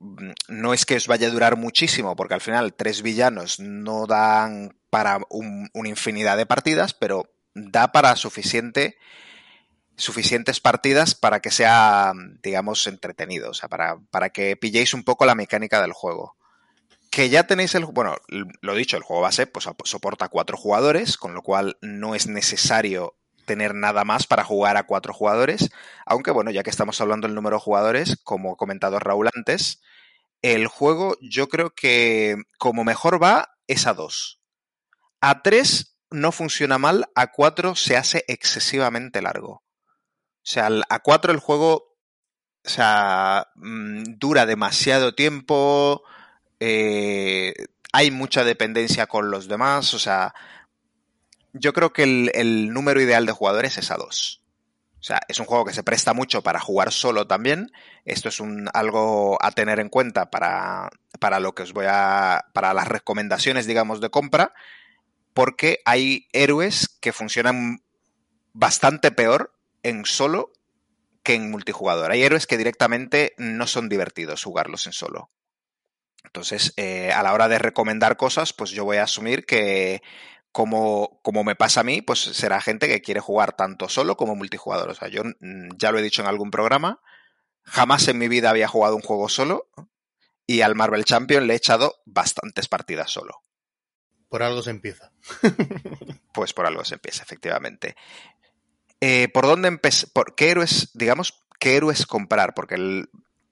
no 0.48 0.72
es 0.72 0.86
que 0.86 0.96
os 0.96 1.06
vaya 1.08 1.26
a 1.28 1.30
durar 1.30 1.56
muchísimo, 1.56 2.14
porque 2.14 2.34
al 2.34 2.40
final 2.40 2.74
tres 2.74 3.02
villanos 3.02 3.58
no 3.58 4.06
dan 4.06 4.76
para 4.88 5.20
un, 5.30 5.68
una 5.74 5.88
infinidad 5.88 6.36
de 6.36 6.46
partidas, 6.46 6.94
pero 6.94 7.32
da 7.54 7.92
para 7.92 8.16
suficiente 8.16 8.96
suficientes 10.00 10.60
partidas 10.60 11.14
para 11.14 11.40
que 11.40 11.50
sea, 11.50 12.12
digamos, 12.42 12.86
entretenido, 12.86 13.50
o 13.50 13.54
sea, 13.54 13.68
para, 13.68 13.98
para 14.10 14.30
que 14.30 14.56
pilléis 14.56 14.94
un 14.94 15.04
poco 15.04 15.26
la 15.26 15.34
mecánica 15.34 15.80
del 15.80 15.92
juego. 15.92 16.36
Que 17.10 17.28
ya 17.28 17.46
tenéis 17.46 17.74
el, 17.74 17.84
bueno, 17.84 18.16
lo 18.28 18.74
dicho, 18.74 18.96
el 18.96 19.02
juego 19.02 19.22
base 19.22 19.46
pues 19.46 19.68
soporta 19.84 20.28
cuatro 20.28 20.56
jugadores, 20.56 21.16
con 21.16 21.34
lo 21.34 21.42
cual 21.42 21.76
no 21.82 22.14
es 22.14 22.26
necesario 22.26 23.16
tener 23.44 23.74
nada 23.74 24.04
más 24.04 24.26
para 24.26 24.44
jugar 24.44 24.76
a 24.76 24.86
cuatro 24.86 25.12
jugadores, 25.12 25.70
aunque 26.06 26.30
bueno, 26.30 26.50
ya 26.50 26.62
que 26.62 26.70
estamos 26.70 27.00
hablando 27.00 27.26
del 27.26 27.34
número 27.34 27.56
de 27.56 27.62
jugadores, 27.62 28.18
como 28.22 28.56
comentado 28.56 28.98
Raúl 29.00 29.28
antes, 29.34 29.82
el 30.42 30.68
juego 30.68 31.16
yo 31.20 31.48
creo 31.48 31.70
que 31.70 32.36
como 32.58 32.84
mejor 32.84 33.22
va 33.22 33.56
es 33.66 33.86
a 33.86 33.92
dos. 33.92 34.40
A 35.20 35.42
tres 35.42 35.96
no 36.10 36.32
funciona 36.32 36.78
mal, 36.78 37.08
a 37.14 37.32
cuatro 37.32 37.74
se 37.74 37.96
hace 37.96 38.24
excesivamente 38.28 39.22
largo. 39.22 39.62
O 40.42 40.52
sea, 40.52 40.68
a 40.88 40.98
4 41.00 41.32
el 41.32 41.38
juego 41.38 41.90
o 42.64 42.68
sea, 42.68 43.48
mmm, 43.54 44.02
dura 44.18 44.46
demasiado 44.46 45.14
tiempo, 45.14 46.02
eh, 46.58 47.54
hay 47.92 48.10
mucha 48.10 48.44
dependencia 48.44 49.06
con 49.06 49.30
los 49.30 49.48
demás, 49.48 49.94
o 49.94 49.98
sea, 49.98 50.34
yo 51.52 51.72
creo 51.72 51.92
que 51.92 52.02
el, 52.02 52.30
el, 52.34 52.72
número 52.72 53.00
ideal 53.00 53.26
de 53.26 53.32
jugadores 53.32 53.78
es 53.78 53.90
a 53.90 53.96
2. 53.96 54.42
O 55.00 55.02
sea, 55.02 55.20
es 55.28 55.40
un 55.40 55.46
juego 55.46 55.64
que 55.64 55.72
se 55.72 55.82
presta 55.82 56.12
mucho 56.12 56.42
para 56.42 56.60
jugar 56.60 56.92
solo 56.92 57.26
también. 57.26 57.72
Esto 58.04 58.28
es 58.28 58.38
un, 58.38 58.68
algo 58.74 59.38
a 59.42 59.50
tener 59.50 59.80
en 59.80 59.88
cuenta 59.88 60.30
para, 60.30 60.90
para 61.18 61.40
lo 61.40 61.54
que 61.54 61.62
os 61.62 61.72
voy 61.72 61.86
a. 61.88 62.44
para 62.52 62.74
las 62.74 62.86
recomendaciones, 62.86 63.66
digamos, 63.66 64.02
de 64.02 64.10
compra. 64.10 64.52
Porque 65.34 65.80
hay 65.84 66.28
héroes 66.32 66.88
que 67.00 67.12
funcionan 67.12 67.82
bastante 68.52 69.10
peor 69.12 69.54
en 69.82 70.04
solo 70.04 70.52
que 71.22 71.34
en 71.34 71.50
multijugador. 71.50 72.10
Hay 72.10 72.22
héroes 72.22 72.46
que 72.46 72.56
directamente 72.56 73.34
no 73.38 73.66
son 73.66 73.88
divertidos 73.88 74.42
jugarlos 74.42 74.86
en 74.86 74.92
solo. 74.92 75.30
Entonces, 76.24 76.72
eh, 76.76 77.12
a 77.12 77.22
la 77.22 77.32
hora 77.32 77.48
de 77.48 77.58
recomendar 77.58 78.16
cosas, 78.16 78.52
pues 78.52 78.70
yo 78.70 78.84
voy 78.84 78.98
a 78.98 79.04
asumir 79.04 79.46
que 79.46 80.02
como, 80.52 81.20
como 81.22 81.44
me 81.44 81.56
pasa 81.56 81.80
a 81.80 81.84
mí, 81.84 82.02
pues 82.02 82.20
será 82.20 82.60
gente 82.60 82.88
que 82.88 83.00
quiere 83.00 83.20
jugar 83.20 83.56
tanto 83.56 83.88
solo 83.88 84.16
como 84.16 84.34
multijugador. 84.34 84.90
O 84.90 84.94
sea, 84.94 85.08
yo 85.08 85.22
mm, 85.24 85.70
ya 85.76 85.92
lo 85.92 85.98
he 85.98 86.02
dicho 86.02 86.22
en 86.22 86.28
algún 86.28 86.50
programa, 86.50 87.00
jamás 87.62 88.08
en 88.08 88.18
mi 88.18 88.28
vida 88.28 88.50
había 88.50 88.68
jugado 88.68 88.96
un 88.96 89.02
juego 89.02 89.28
solo 89.28 89.68
y 90.46 90.62
al 90.62 90.74
Marvel 90.74 91.04
Champion 91.04 91.46
le 91.46 91.54
he 91.54 91.56
echado 91.56 92.00
bastantes 92.04 92.68
partidas 92.68 93.10
solo. 93.10 93.42
Por 94.30 94.44
algo 94.44 94.62
se 94.62 94.70
empieza. 94.70 95.10
pues 96.32 96.54
por 96.54 96.64
algo 96.64 96.84
se 96.84 96.94
empieza, 96.94 97.24
efectivamente. 97.24 97.96
Eh, 99.00 99.28
¿Por 99.28 99.44
dónde 99.44 99.68
empezar? 99.68 100.08
¿Por 100.12 100.36
qué 100.36 100.50
héroes, 100.50 100.90
digamos, 100.94 101.42
qué 101.58 101.76
héroes 101.76 102.06
comprar? 102.06 102.54
Porque 102.54 103.06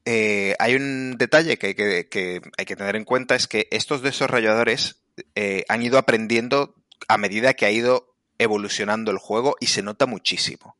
eh, 0.04 0.54
hay 0.60 0.76
un 0.76 1.16
detalle 1.18 1.58
que 1.58 1.66
hay 1.66 1.74
que, 1.74 2.08
que 2.08 2.40
hay 2.56 2.64
que, 2.64 2.76
tener 2.76 2.94
en 2.94 3.04
cuenta, 3.04 3.34
es 3.34 3.48
que 3.48 3.66
estos 3.72 4.02
desarrolladores 4.02 5.02
eh, 5.34 5.64
han 5.68 5.82
ido 5.82 5.98
aprendiendo 5.98 6.76
a 7.08 7.18
medida 7.18 7.54
que 7.54 7.66
ha 7.66 7.72
ido 7.72 8.14
evolucionando 8.38 9.10
el 9.10 9.18
juego 9.18 9.56
y 9.60 9.66
se 9.66 9.82
nota 9.82 10.06
muchísimo. 10.06 10.76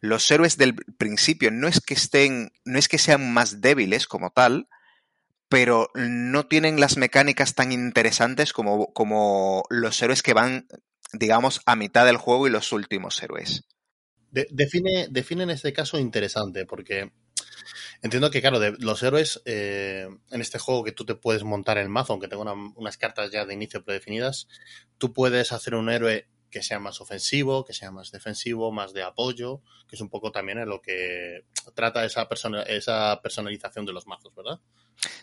Los 0.00 0.28
héroes 0.32 0.56
del 0.56 0.74
principio 0.74 1.52
no 1.52 1.68
es 1.68 1.80
que 1.80 1.94
estén, 1.94 2.50
no 2.64 2.78
es 2.78 2.88
que 2.88 2.98
sean 2.98 3.32
más 3.32 3.60
débiles 3.60 4.08
como 4.08 4.30
tal, 4.30 4.68
pero 5.48 5.90
no 5.94 6.46
tienen 6.46 6.80
las 6.80 6.96
mecánicas 6.96 7.54
tan 7.54 7.72
interesantes 7.72 8.52
como, 8.52 8.92
como 8.92 9.64
los 9.70 10.00
héroes 10.02 10.22
que 10.22 10.34
van 10.34 10.66
digamos, 11.12 11.60
a 11.66 11.76
mitad 11.76 12.06
del 12.06 12.16
juego 12.16 12.46
y 12.46 12.50
los 12.50 12.72
últimos 12.72 13.22
héroes. 13.22 13.64
De, 14.30 14.46
define, 14.50 15.08
define 15.10 15.44
en 15.44 15.50
este 15.50 15.72
caso 15.72 15.98
interesante, 15.98 16.66
porque 16.66 17.12
entiendo 18.02 18.30
que, 18.30 18.40
claro, 18.40 18.60
los 18.78 19.02
héroes 19.02 19.42
eh, 19.44 20.08
en 20.30 20.40
este 20.40 20.58
juego 20.58 20.84
que 20.84 20.92
tú 20.92 21.04
te 21.04 21.14
puedes 21.14 21.44
montar 21.44 21.78
el 21.78 21.88
mazo, 21.88 22.12
aunque 22.12 22.28
tenga 22.28 22.42
una, 22.42 22.72
unas 22.74 22.96
cartas 22.96 23.30
ya 23.30 23.46
de 23.46 23.54
inicio 23.54 23.84
predefinidas, 23.84 24.48
tú 24.98 25.12
puedes 25.12 25.52
hacer 25.52 25.74
un 25.74 25.90
héroe 25.90 26.28
que 26.50 26.62
sea 26.62 26.78
más 26.78 27.00
ofensivo, 27.00 27.64
que 27.64 27.72
sea 27.72 27.90
más 27.90 28.12
defensivo, 28.12 28.72
más 28.72 28.92
de 28.92 29.02
apoyo, 29.02 29.62
que 29.88 29.96
es 29.96 30.00
un 30.00 30.08
poco 30.08 30.32
también 30.32 30.58
en 30.58 30.68
lo 30.68 30.80
que 30.80 31.44
trata 31.74 32.04
esa, 32.04 32.28
persona, 32.28 32.62
esa 32.62 33.20
personalización 33.22 33.84
de 33.84 33.92
los 33.92 34.06
mazos, 34.06 34.34
¿verdad? 34.34 34.60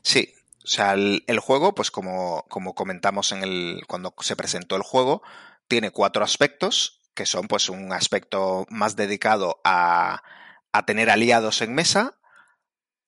Sí, 0.01 0.33
o 0.63 0.67
sea, 0.67 0.93
el, 0.93 1.39
juego, 1.39 1.75
pues 1.75 1.91
como, 1.91 2.45
como 2.49 2.73
comentamos 2.73 3.31
en 3.31 3.43
el, 3.43 3.83
cuando 3.87 4.13
se 4.21 4.35
presentó 4.35 4.75
el 4.75 4.83
juego, 4.83 5.21
tiene 5.67 5.91
cuatro 5.91 6.23
aspectos, 6.23 7.01
que 7.13 7.25
son 7.25 7.47
pues 7.47 7.69
un 7.69 7.91
aspecto 7.91 8.65
más 8.69 8.95
dedicado 8.95 9.59
a, 9.63 10.23
a, 10.71 10.85
tener 10.85 11.09
aliados 11.09 11.61
en 11.61 11.73
mesa, 11.73 12.17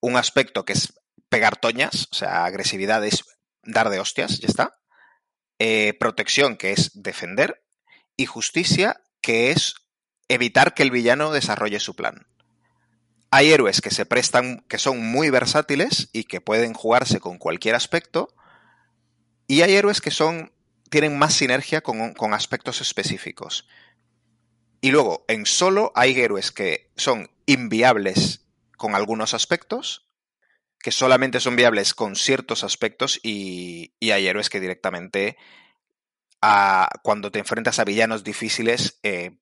un 0.02 0.18
aspecto 0.18 0.66
que 0.66 0.74
es 0.74 0.94
pegar 1.30 1.58
toñas, 1.58 2.08
o 2.12 2.16
sea, 2.16 2.46
agresividad 2.46 3.04
es 3.06 3.24
dar 3.64 3.90
de 3.90 4.00
hostias, 4.00 4.40
ya 4.40 4.48
está. 4.48 4.78
Eh, 5.60 5.94
protección, 6.00 6.58
que 6.58 6.72
es 6.72 6.92
defender. 6.94 7.64
Y 8.18 8.26
justicia, 8.26 9.02
que 9.22 9.52
es 9.52 9.76
evitar 10.28 10.74
que 10.74 10.84
el 10.84 10.92
villano 10.92 11.32
desarrolle 11.32 11.80
su 11.80 11.96
plan. 11.96 12.28
Hay 13.36 13.52
héroes 13.52 13.82
que 13.82 13.92
se 13.92 14.06
prestan, 14.06 14.64
que 14.70 14.78
son 14.78 14.98
muy 14.98 15.30
versátiles 15.30 16.08
y 16.14 16.24
que 16.24 16.40
pueden 16.40 16.74
jugarse 16.74 17.20
con 17.20 17.38
cualquier 17.38 17.76
aspecto. 17.76 18.34
Y 19.46 19.62
hay 19.62 19.76
héroes 19.76 20.00
que 20.00 20.10
son, 20.10 20.54
tienen 20.90 21.18
más 21.18 21.34
sinergia 21.34 21.82
con, 21.82 22.14
con 22.14 22.34
aspectos 22.34 22.80
específicos. 22.80 23.68
Y 24.80 24.92
luego, 24.92 25.26
en 25.28 25.46
solo 25.46 25.92
hay 25.96 26.18
héroes 26.18 26.54
que 26.54 26.94
son 26.96 27.30
inviables 27.46 28.46
con 28.78 28.96
algunos 28.96 29.34
aspectos, 29.34 30.08
que 30.80 30.92
solamente 30.92 31.42
son 31.42 31.58
viables 31.58 31.94
con 31.94 32.16
ciertos 32.16 32.64
aspectos, 32.64 33.20
y, 33.22 33.96
y 34.00 34.12
hay 34.12 34.28
héroes 34.28 34.50
que 34.50 34.62
directamente, 34.62 35.36
cuando 37.04 37.34
te 37.34 37.40
enfrentas 37.40 37.80
a 37.80 37.84
villanos 37.84 38.24
difíciles, 38.24 38.98
eh, 39.04 39.36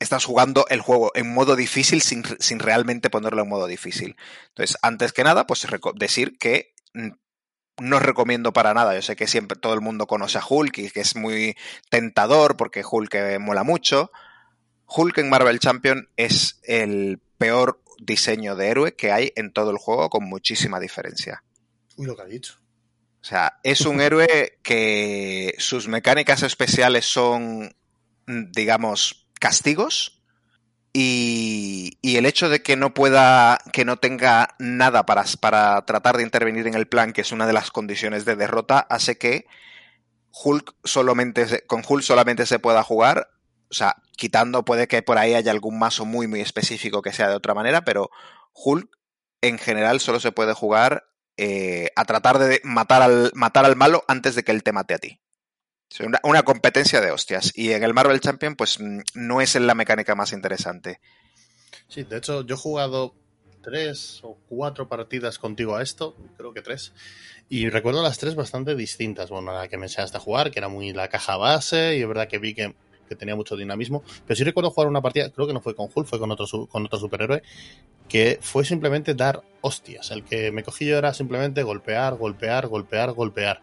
estás 0.00 0.24
jugando 0.24 0.66
el 0.68 0.80
juego 0.80 1.12
en 1.14 1.32
modo 1.32 1.54
difícil 1.54 2.02
sin, 2.02 2.24
sin, 2.40 2.58
realmente 2.58 3.10
ponerlo 3.10 3.42
en 3.42 3.48
modo 3.48 3.66
difícil. 3.66 4.16
Entonces, 4.48 4.76
antes 4.82 5.12
que 5.12 5.22
nada, 5.22 5.46
pues 5.46 5.66
decir 5.94 6.38
que 6.38 6.74
no 7.80 7.96
os 7.96 8.02
recomiendo 8.02 8.52
para 8.52 8.74
nada. 8.74 8.94
Yo 8.94 9.02
sé 9.02 9.16
que 9.16 9.26
siempre 9.26 9.58
todo 9.58 9.74
el 9.74 9.80
mundo 9.80 10.06
conoce 10.06 10.38
a 10.38 10.44
Hulk 10.46 10.78
y 10.78 10.90
que 10.90 11.00
es 11.00 11.16
muy 11.16 11.56
tentador 11.88 12.56
porque 12.56 12.82
Hulk 12.88 13.14
eh, 13.14 13.38
mola 13.38 13.62
mucho. 13.62 14.10
Hulk 14.86 15.18
en 15.18 15.30
Marvel 15.30 15.60
Champion 15.60 16.08
es 16.16 16.60
el 16.64 17.20
peor 17.38 17.80
diseño 17.98 18.56
de 18.56 18.68
héroe 18.68 18.94
que 18.96 19.12
hay 19.12 19.32
en 19.36 19.52
todo 19.52 19.70
el 19.70 19.78
juego 19.78 20.10
con 20.10 20.24
muchísima 20.24 20.80
diferencia. 20.80 21.42
Uy, 21.96 22.06
lo 22.06 22.16
que 22.16 22.22
ha 22.22 22.26
dicho. 22.26 22.56
O 23.20 23.24
sea, 23.24 23.60
es 23.62 23.82
un 23.82 24.00
héroe 24.00 24.58
que 24.62 25.54
sus 25.58 25.88
mecánicas 25.88 26.42
especiales 26.42 27.04
son, 27.04 27.74
digamos, 28.26 29.19
castigos. 29.40 30.22
Y, 30.92 31.98
y, 32.02 32.16
el 32.16 32.26
hecho 32.26 32.48
de 32.48 32.62
que 32.62 32.76
no 32.76 32.94
pueda, 32.94 33.58
que 33.72 33.84
no 33.84 33.96
tenga 33.96 34.56
nada 34.58 35.06
para, 35.06 35.24
para 35.40 35.84
tratar 35.86 36.16
de 36.16 36.24
intervenir 36.24 36.66
en 36.66 36.74
el 36.74 36.88
plan, 36.88 37.12
que 37.12 37.20
es 37.20 37.30
una 37.30 37.46
de 37.46 37.52
las 37.52 37.70
condiciones 37.70 38.24
de 38.24 38.34
derrota, 38.34 38.80
hace 38.80 39.16
que 39.16 39.46
Hulk 40.32 40.74
solamente, 40.84 41.64
con 41.66 41.82
Hulk 41.86 42.02
solamente 42.02 42.46
se 42.46 42.58
pueda 42.58 42.82
jugar. 42.82 43.28
O 43.70 43.74
sea, 43.74 43.96
quitando, 44.16 44.64
puede 44.64 44.88
que 44.88 45.02
por 45.02 45.18
ahí 45.18 45.34
haya 45.34 45.52
algún 45.52 45.78
mazo 45.78 46.04
muy, 46.04 46.26
muy 46.26 46.40
específico 46.40 47.02
que 47.02 47.12
sea 47.12 47.28
de 47.28 47.36
otra 47.36 47.54
manera, 47.54 47.84
pero 47.84 48.10
Hulk 48.52 48.88
en 49.42 49.58
general 49.58 50.00
solo 50.00 50.20
se 50.20 50.32
puede 50.32 50.54
jugar 50.54 51.04
eh, 51.36 51.90
a 51.96 52.04
tratar 52.04 52.38
de 52.38 52.60
matar 52.64 53.02
al, 53.02 53.30
matar 53.34 53.64
al 53.64 53.76
malo 53.76 54.04
antes 54.08 54.34
de 54.34 54.42
que 54.42 54.52
él 54.52 54.62
te 54.62 54.72
mate 54.72 54.94
a 54.94 54.98
ti. 54.98 55.20
Una, 56.22 56.42
competencia 56.42 57.00
de 57.00 57.10
hostias. 57.10 57.52
Y 57.54 57.72
en 57.72 57.82
el 57.82 57.94
Marvel 57.94 58.20
Champion, 58.20 58.54
pues 58.54 58.78
mm, 58.80 59.00
no 59.14 59.40
es 59.40 59.54
la 59.56 59.74
mecánica 59.74 60.14
más 60.14 60.32
interesante. 60.32 61.00
Sí, 61.88 62.04
de 62.04 62.18
hecho, 62.18 62.42
yo 62.42 62.54
he 62.54 62.58
jugado 62.58 63.14
tres 63.62 64.20
o 64.22 64.38
cuatro 64.48 64.88
partidas 64.88 65.38
contigo 65.38 65.76
a 65.76 65.82
esto, 65.82 66.16
creo 66.36 66.54
que 66.54 66.62
tres. 66.62 66.92
Y 67.48 67.68
recuerdo 67.68 68.02
las 68.02 68.18
tres 68.18 68.36
bastante 68.36 68.76
distintas. 68.76 69.30
Bueno, 69.30 69.52
la 69.52 69.66
que 69.68 69.76
me 69.76 69.86
enseñaste 69.86 70.16
a 70.16 70.20
jugar, 70.20 70.50
que 70.50 70.60
era 70.60 70.68
muy 70.68 70.92
la 70.92 71.08
caja 71.08 71.36
base, 71.36 71.96
y 71.96 72.02
es 72.02 72.08
verdad 72.08 72.28
que 72.28 72.38
vi 72.38 72.54
que, 72.54 72.74
que, 73.08 73.16
tenía 73.16 73.34
mucho 73.34 73.56
dinamismo. 73.56 74.04
Pero 74.24 74.36
sí 74.36 74.44
recuerdo 74.44 74.70
jugar 74.70 74.88
una 74.88 75.02
partida, 75.02 75.30
creo 75.30 75.48
que 75.48 75.52
no 75.52 75.60
fue 75.60 75.74
con 75.74 75.88
Hulk, 75.92 76.06
fue 76.06 76.20
con 76.20 76.30
otro, 76.30 76.46
con 76.68 76.86
otro 76.86 77.00
superhéroe, 77.00 77.42
que 78.08 78.38
fue 78.40 78.64
simplemente 78.64 79.14
dar 79.14 79.42
hostias. 79.60 80.12
El 80.12 80.22
que 80.22 80.52
me 80.52 80.62
cogí 80.62 80.86
yo 80.86 80.96
era 80.96 81.12
simplemente 81.12 81.64
golpear, 81.64 82.14
golpear, 82.14 82.68
golpear, 82.68 83.12
golpear. 83.12 83.60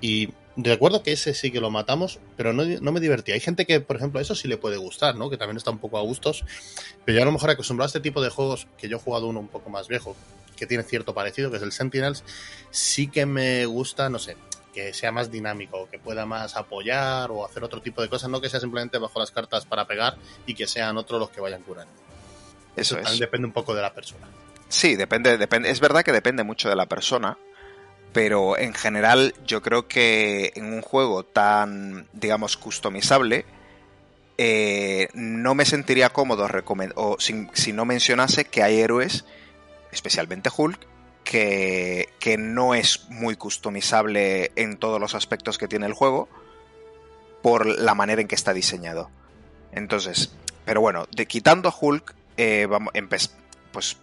Y 0.00 0.30
recuerdo 0.64 1.02
que 1.02 1.12
ese 1.12 1.34
sí 1.34 1.50
que 1.50 1.60
lo 1.60 1.70
matamos, 1.70 2.18
pero 2.36 2.52
no, 2.52 2.64
no, 2.64 2.92
me 2.92 3.00
divertía. 3.00 3.34
Hay 3.34 3.40
gente 3.40 3.66
que, 3.66 3.80
por 3.80 3.96
ejemplo, 3.96 4.20
eso 4.20 4.34
sí 4.34 4.48
le 4.48 4.56
puede 4.56 4.76
gustar, 4.76 5.14
¿no? 5.14 5.30
Que 5.30 5.36
también 5.36 5.56
está 5.56 5.70
un 5.70 5.78
poco 5.78 5.98
a 5.98 6.02
gustos. 6.02 6.44
Pero 7.04 7.16
yo 7.16 7.22
a 7.22 7.26
lo 7.26 7.32
mejor 7.32 7.50
acostumbrado 7.50 7.86
a 7.86 7.88
este 7.88 8.00
tipo 8.00 8.20
de 8.20 8.30
juegos, 8.30 8.66
que 8.76 8.88
yo 8.88 8.96
he 8.96 9.00
jugado 9.00 9.28
uno 9.28 9.40
un 9.40 9.48
poco 9.48 9.70
más 9.70 9.88
viejo, 9.88 10.16
que 10.56 10.66
tiene 10.66 10.82
cierto 10.82 11.14
parecido, 11.14 11.50
que 11.50 11.58
es 11.58 11.62
el 11.62 11.72
Sentinels, 11.72 12.24
sí 12.70 13.08
que 13.08 13.24
me 13.26 13.66
gusta, 13.66 14.08
no 14.08 14.18
sé, 14.18 14.36
que 14.74 14.92
sea 14.92 15.12
más 15.12 15.30
dinámico, 15.30 15.88
que 15.90 15.98
pueda 15.98 16.26
más 16.26 16.56
apoyar 16.56 17.30
o 17.30 17.44
hacer 17.44 17.62
otro 17.62 17.80
tipo 17.80 18.02
de 18.02 18.08
cosas, 18.08 18.28
no 18.28 18.40
que 18.40 18.48
sea 18.48 18.60
simplemente 18.60 18.98
bajo 18.98 19.20
las 19.20 19.30
cartas 19.30 19.64
para 19.64 19.86
pegar 19.86 20.16
y 20.46 20.54
que 20.54 20.66
sean 20.66 20.96
otros 20.98 21.20
los 21.20 21.30
que 21.30 21.40
vayan 21.40 21.62
curando. 21.62 21.92
Eso, 22.74 22.94
eso 22.94 23.02
también 23.02 23.20
depende 23.20 23.46
un 23.46 23.52
poco 23.52 23.74
de 23.74 23.82
la 23.82 23.92
persona. 23.92 24.26
Sí, 24.68 24.96
depende, 24.96 25.38
depende, 25.38 25.70
es 25.70 25.80
verdad 25.80 26.02
que 26.02 26.12
depende 26.12 26.42
mucho 26.42 26.68
de 26.68 26.76
la 26.76 26.86
persona 26.86 27.38
pero 28.12 28.58
en 28.58 28.74
general 28.74 29.34
yo 29.46 29.62
creo 29.62 29.88
que 29.88 30.52
en 30.54 30.72
un 30.72 30.82
juego 30.82 31.24
tan, 31.24 32.06
digamos, 32.12 32.56
customizable, 32.56 33.44
eh, 34.38 35.08
no 35.14 35.54
me 35.54 35.64
sentiría 35.64 36.10
cómodo 36.10 36.48
si, 37.18 37.72
no 37.72 37.84
mencionase 37.84 38.44
que 38.44 38.62
hay 38.62 38.80
héroes, 38.80 39.24
especialmente 39.92 40.50
Hulk, 40.56 40.78
que, 41.24 42.08
que, 42.20 42.38
no 42.38 42.74
es 42.74 43.08
muy 43.10 43.36
customizable 43.36 44.52
en 44.56 44.78
todos 44.78 45.00
los 45.00 45.14
aspectos 45.14 45.58
que 45.58 45.68
tiene 45.68 45.86
el 45.86 45.92
juego 45.92 46.28
por 47.42 47.66
la 47.66 47.94
manera 47.94 48.22
en 48.22 48.28
que 48.28 48.34
está 48.34 48.54
diseñado. 48.54 49.10
Entonces, 49.72 50.32
pero 50.64 50.80
bueno, 50.80 51.06
de, 51.14 51.26
quitando 51.26 51.68
a 51.68 51.74
Hulk, 51.78 52.14
eh, 52.36 52.66
vamos, 52.68 52.92
pues 53.72 53.98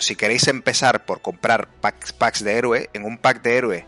si 0.00 0.16
queréis 0.16 0.48
empezar 0.48 1.04
por 1.04 1.22
comprar 1.22 1.68
packs, 1.80 2.12
packs 2.12 2.44
de 2.44 2.52
héroe, 2.52 2.90
en 2.92 3.04
un 3.04 3.18
pack 3.18 3.42
de 3.42 3.56
héroe 3.56 3.86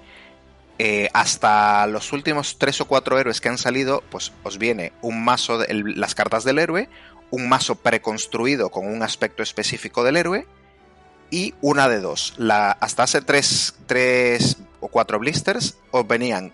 eh, 0.78 1.08
hasta 1.12 1.86
los 1.86 2.12
últimos 2.12 2.58
tres 2.58 2.80
o 2.80 2.86
cuatro 2.86 3.18
héroes 3.18 3.40
que 3.40 3.48
han 3.48 3.58
salido, 3.58 4.02
pues 4.10 4.32
os 4.42 4.58
viene 4.58 4.92
un 5.02 5.24
mazo 5.24 5.58
de 5.58 5.72
las 5.96 6.16
cartas 6.16 6.42
del 6.42 6.58
héroe, 6.58 6.88
un 7.30 7.48
mazo 7.48 7.76
preconstruido 7.76 8.70
con 8.70 8.86
un 8.88 9.02
aspecto 9.02 9.42
específico 9.42 10.02
del 10.02 10.16
héroe 10.16 10.46
y 11.30 11.54
una 11.60 11.88
de 11.88 12.00
dos. 12.00 12.34
Hasta 12.40 13.04
hace 13.04 13.20
tres, 13.20 13.76
tres 13.86 14.56
o 14.80 14.88
cuatro 14.88 15.20
blisters 15.20 15.76
os 15.92 16.06
venían 16.08 16.52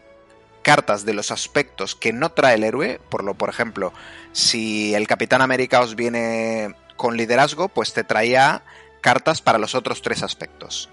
cartas 0.63 1.07
de 1.07 1.15
los 1.15 1.31
aspectos 1.31 1.95
que 1.95 2.13
no 2.13 2.33
trae 2.33 2.57
el 2.57 2.65
héroe, 2.65 3.01
por 3.09 3.25
lo 3.25 3.33
por 3.35 3.49
ejemplo, 3.49 3.95
si 4.33 4.95
el 4.95 5.07
Capitán 5.07 5.41
América 5.41 5.81
os 5.81 5.97
viene 5.97 6.75
con 6.97 7.17
liderazgo, 7.17 7.69
pues 7.69 7.95
te 7.95 8.05
traía 8.05 8.63
cartas 9.01 9.41
para 9.43 9.59
los 9.59 9.75
otros 9.75 10.03
tres 10.03 10.23
aspectos. 10.23 10.89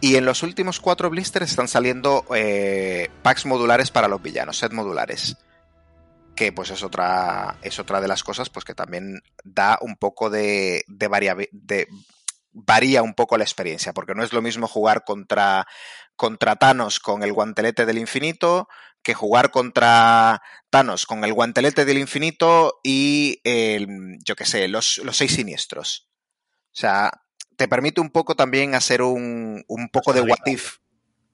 Y 0.00 0.16
en 0.16 0.24
los 0.24 0.42
últimos 0.42 0.80
cuatro 0.80 1.08
blisters 1.08 1.50
están 1.50 1.68
saliendo 1.68 2.24
eh, 2.34 3.10
packs 3.22 3.46
modulares 3.46 3.90
para 3.90 4.08
los 4.08 4.20
villanos, 4.20 4.58
set 4.58 4.72
modulares. 4.72 5.36
Que 6.34 6.52
pues 6.52 6.70
es 6.70 6.82
otra, 6.82 7.56
es 7.62 7.78
otra 7.78 8.00
de 8.00 8.08
las 8.08 8.22
cosas 8.22 8.50
pues 8.50 8.64
que 8.64 8.74
también 8.74 9.22
da 9.42 9.78
un 9.80 9.96
poco 9.96 10.28
de, 10.28 10.84
de, 10.86 11.48
de 11.52 11.88
varía 12.52 13.02
un 13.02 13.14
poco 13.14 13.38
la 13.38 13.44
experiencia, 13.44 13.94
porque 13.94 14.14
no 14.14 14.22
es 14.22 14.34
lo 14.34 14.42
mismo 14.42 14.68
jugar 14.68 15.04
contra, 15.04 15.66
contra 16.14 16.56
Thanos 16.56 17.00
con 17.00 17.22
el 17.22 17.32
guantelete 17.32 17.86
del 17.86 17.98
infinito 17.98 18.68
que 19.02 19.14
jugar 19.14 19.50
contra 19.50 20.42
Thanos 20.68 21.06
con 21.06 21.22
el 21.22 21.32
guantelete 21.32 21.84
del 21.84 21.98
infinito 21.98 22.80
y, 22.82 23.40
yo 24.24 24.34
qué 24.34 24.44
sé, 24.44 24.66
los, 24.68 24.98
los 24.98 25.16
seis 25.16 25.34
siniestros. 25.34 26.08
O 26.72 26.78
sea, 26.78 27.12
te 27.56 27.68
permite 27.68 28.00
un 28.00 28.10
poco 28.10 28.36
también 28.36 28.74
hacer 28.74 29.02
un, 29.02 29.64
un 29.66 29.88
poco 29.88 30.12
de 30.12 30.20
what 30.20 30.46
if. 30.46 30.78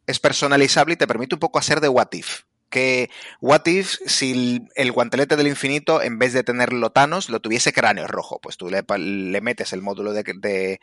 Es 0.07 0.19
personalizable 0.19 0.95
y 0.95 0.97
te 0.97 1.07
permite 1.07 1.35
un 1.35 1.41
poco 1.41 1.59
hacer 1.59 1.81
de 1.81 1.89
what 1.89 2.09
if. 2.13 2.43
Que 2.71 3.11
what 3.41 3.67
if 3.67 3.99
si 4.07 4.67
el 4.75 4.93
guantelete 4.93 5.37
del 5.37 5.49
infinito, 5.49 6.01
en 6.01 6.19
vez 6.19 6.33
de 6.33 6.43
tenerlo 6.43 6.91
Thanos, 6.91 7.29
lo 7.29 7.41
tuviese 7.41 7.73
cráneo 7.73 8.07
rojo. 8.07 8.41
Pues 8.41 8.57
tú 8.57 8.71
le, 8.71 8.83
le 8.99 9.41
metes 9.41 9.73
el 9.73 9.83
módulo 9.83 10.13
de, 10.13 10.23
de, 10.23 10.81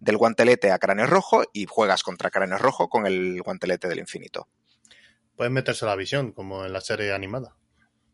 del 0.00 0.16
guantelete 0.16 0.72
a 0.72 0.78
cráneo 0.78 1.06
rojo 1.06 1.44
y 1.52 1.66
juegas 1.66 2.02
contra 2.02 2.30
cráneo 2.30 2.58
rojo 2.58 2.88
con 2.88 3.06
el 3.06 3.40
guantelete 3.42 3.88
del 3.88 4.00
infinito. 4.00 4.48
Puedes 5.36 5.52
meterse 5.52 5.86
la 5.86 5.94
visión, 5.94 6.32
como 6.32 6.64
en 6.64 6.72
la 6.72 6.80
serie 6.80 7.12
animada. 7.12 7.54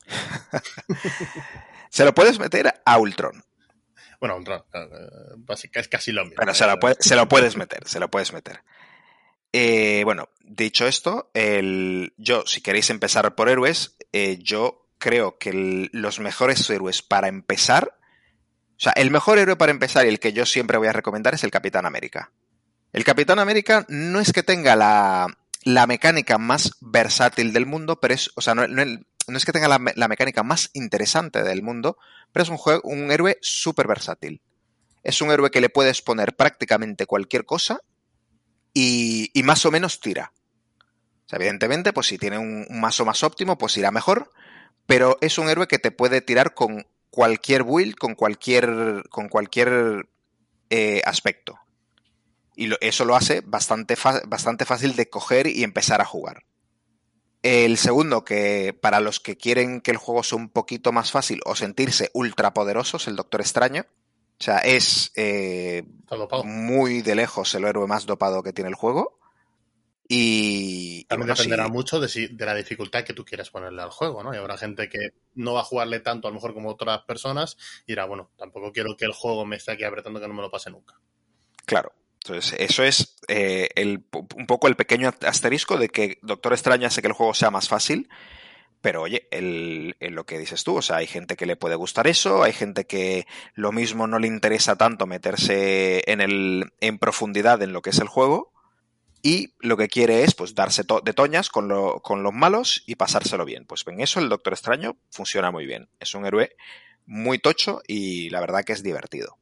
Se 1.88 2.04
lo 2.04 2.14
puedes 2.14 2.38
meter 2.38 2.74
a 2.84 2.98
Ultron. 2.98 3.42
Bueno, 4.20 4.36
Ultron, 4.36 4.62
básicamente 5.38 5.80
es 5.80 5.88
casi 5.88 6.12
lo 6.12 6.24
mismo. 6.24 6.36
Pero 6.38 6.54
se 6.54 6.66
lo, 6.66 6.78
puedes 7.28 7.56
meter, 7.56 7.86
se 7.86 8.00
lo 8.00 8.10
puedes 8.10 8.32
meter. 8.32 8.60
Eh, 9.52 10.02
bueno, 10.04 10.30
dicho 10.40 10.86
esto, 10.86 11.30
el, 11.34 12.12
yo, 12.16 12.44
si 12.46 12.60
queréis 12.60 12.90
empezar 12.90 13.34
por 13.34 13.48
héroes, 13.48 13.96
eh, 14.12 14.38
yo 14.42 14.88
creo 14.98 15.38
que 15.38 15.88
los 15.92 16.18
mejores 16.18 16.68
héroes 16.70 17.02
para 17.02 17.28
empezar, 17.28 17.96
o 18.76 18.80
sea, 18.80 18.92
el 18.96 19.10
mejor 19.10 19.38
héroe 19.38 19.56
para 19.56 19.70
empezar 19.70 20.06
y 20.06 20.08
el 20.08 20.18
que 20.18 20.32
yo 20.32 20.46
siempre 20.46 20.78
voy 20.78 20.88
a 20.88 20.92
recomendar 20.92 21.34
es 21.34 21.44
el 21.44 21.50
Capitán 21.50 21.86
América. 21.86 22.32
El 22.92 23.04
Capitán 23.04 23.38
América 23.38 23.84
no 23.88 24.20
es 24.20 24.32
que 24.32 24.42
tenga 24.42 24.76
la, 24.76 25.26
la 25.64 25.86
mecánica 25.86 26.38
más 26.38 26.72
versátil 26.80 27.52
del 27.52 27.66
mundo, 27.66 28.00
pero 28.00 28.14
es, 28.14 28.30
o 28.34 28.40
sea, 28.40 28.54
no, 28.54 28.66
no, 28.66 28.82
no 29.28 29.36
es 29.36 29.44
que 29.44 29.52
tenga 29.52 29.68
la, 29.68 30.08
mecánica 30.08 30.42
más 30.42 30.70
interesante 30.72 31.42
del 31.42 31.62
mundo, 31.62 31.98
pero 32.32 32.42
es 32.42 32.48
un, 32.48 32.56
juego, 32.56 32.82
un 32.84 33.10
héroe 33.10 33.38
súper 33.40 33.86
versátil. 33.86 34.42
Es 35.02 35.20
un 35.20 35.30
héroe 35.30 35.50
que 35.50 35.60
le 35.60 35.68
puedes 35.68 36.02
poner 36.02 36.34
prácticamente 36.34 37.06
cualquier 37.06 37.44
cosa 37.44 37.80
y, 38.72 39.30
y 39.32 39.42
más 39.42 39.64
o 39.66 39.70
menos 39.70 40.00
tira. 40.00 40.32
O 41.26 41.28
sea, 41.28 41.38
evidentemente, 41.38 41.92
pues 41.92 42.06
si 42.06 42.18
tiene 42.18 42.38
un, 42.38 42.66
mazo 42.70 43.04
más 43.04 43.22
óptimo, 43.22 43.56
pues 43.56 43.76
irá 43.76 43.90
mejor, 43.90 44.30
pero 44.86 45.16
es 45.20 45.38
un 45.38 45.48
héroe 45.48 45.66
que 45.66 45.78
te 45.78 45.90
puede 45.90 46.20
tirar 46.20 46.54
con 46.54 46.86
cualquier 47.10 47.64
build, 47.64 47.96
con 47.96 48.14
cualquier, 48.14 49.04
con 49.08 49.28
cualquier 49.28 50.08
eh, 50.70 51.02
aspecto. 51.04 51.58
Y 52.56 52.70
eso 52.80 53.04
lo 53.04 53.16
hace 53.16 53.40
bastante, 53.40 53.96
bastante 54.26 54.64
fácil 54.64 54.94
de 54.96 55.08
coger 55.08 55.46
y 55.46 55.64
empezar 55.64 56.00
a 56.00 56.04
jugar. 56.04 56.44
El 57.44 57.76
segundo, 57.76 58.24
que 58.24 58.72
para 58.72 59.00
los 59.00 59.20
que 59.20 59.36
quieren 59.36 59.82
que 59.82 59.90
el 59.90 59.98
juego 59.98 60.22
sea 60.22 60.38
un 60.38 60.48
poquito 60.48 60.92
más 60.92 61.10
fácil 61.10 61.42
o 61.44 61.54
sentirse 61.54 62.10
ultra 62.14 62.54
poderosos, 62.54 63.06
el 63.06 63.16
Doctor 63.16 63.42
Extraño. 63.42 63.84
O 64.40 64.42
sea, 64.42 64.60
es 64.60 65.12
eh, 65.14 65.84
muy 66.42 67.02
de 67.02 67.14
lejos 67.14 67.54
el 67.54 67.64
héroe 67.64 67.86
más 67.86 68.06
dopado 68.06 68.42
que 68.42 68.54
tiene 68.54 68.70
el 68.70 68.74
juego. 68.74 69.18
Y. 70.08 71.04
También 71.04 71.26
bueno, 71.26 71.34
dependerá 71.34 71.66
sí. 71.66 71.70
mucho 71.70 72.00
de, 72.00 72.08
si, 72.08 72.28
de, 72.28 72.46
la 72.46 72.54
dificultad 72.54 73.04
que 73.04 73.12
tú 73.12 73.26
quieras 73.26 73.50
ponerle 73.50 73.82
al 73.82 73.90
juego, 73.90 74.22
¿no? 74.22 74.32
Y 74.32 74.38
habrá 74.38 74.56
gente 74.56 74.88
que 74.88 75.10
no 75.34 75.52
va 75.52 75.60
a 75.60 75.64
jugarle 75.64 76.00
tanto, 76.00 76.28
a 76.28 76.30
lo 76.30 76.36
mejor, 76.36 76.54
como 76.54 76.70
otras 76.70 77.02
personas, 77.02 77.58
y 77.86 77.92
dirá, 77.92 78.06
bueno, 78.06 78.30
tampoco 78.38 78.72
quiero 78.72 78.96
que 78.96 79.04
el 79.04 79.12
juego 79.12 79.44
me 79.44 79.56
esté 79.56 79.72
aquí 79.72 79.84
apretando 79.84 80.18
que 80.18 80.28
no 80.28 80.34
me 80.34 80.40
lo 80.40 80.50
pase 80.50 80.70
nunca. 80.70 80.98
Claro. 81.66 81.92
Entonces, 82.26 82.58
eso 82.58 82.82
es 82.82 83.16
eh, 83.28 83.68
un 84.34 84.46
poco 84.46 84.66
el 84.66 84.76
pequeño 84.76 85.12
asterisco 85.26 85.76
de 85.76 85.90
que 85.90 86.18
Doctor 86.22 86.54
Extraño 86.54 86.86
hace 86.86 87.02
que 87.02 87.08
el 87.08 87.12
juego 87.12 87.34
sea 87.34 87.50
más 87.50 87.68
fácil. 87.68 88.08
Pero 88.80 89.02
oye, 89.02 89.28
el, 89.30 89.94
lo 90.00 90.24
que 90.24 90.38
dices 90.38 90.64
tú, 90.64 90.76
o 90.76 90.82
sea, 90.82 90.96
hay 90.96 91.06
gente 91.06 91.36
que 91.36 91.44
le 91.44 91.56
puede 91.56 91.74
gustar 91.74 92.06
eso, 92.06 92.42
hay 92.42 92.52
gente 92.52 92.86
que 92.86 93.26
lo 93.54 93.72
mismo 93.72 94.06
no 94.06 94.18
le 94.18 94.26
interesa 94.26 94.76
tanto 94.76 95.06
meterse 95.06 96.02
en, 96.10 96.22
el, 96.22 96.72
en 96.80 96.98
profundidad 96.98 97.62
en 97.62 97.72
lo 97.74 97.82
que 97.82 97.90
es 97.90 97.98
el 97.98 98.08
juego 98.08 98.52
y 99.22 99.54
lo 99.60 99.76
que 99.76 99.88
quiere 99.88 100.22
es 100.22 100.34
pues 100.34 100.54
darse 100.54 100.82
de 100.82 101.12
toñas 101.12 101.50
con, 101.50 101.68
lo, 101.68 102.00
con, 102.00 102.22
los 102.22 102.32
malos 102.32 102.84
y 102.86 102.96
pasárselo 102.96 103.44
bien. 103.44 103.66
Pues 103.66 103.84
en 103.86 104.00
eso 104.00 104.20
el 104.20 104.30
Doctor 104.30 104.54
Extraño 104.54 104.96
funciona 105.10 105.50
muy 105.50 105.66
bien. 105.66 105.88
Es 106.00 106.14
un 106.14 106.24
héroe 106.26 106.56
muy 107.06 107.38
tocho 107.38 107.82
y 107.86 108.30
la 108.30 108.40
verdad 108.40 108.64
que 108.64 108.72
es 108.72 108.82
divertido. 108.82 109.38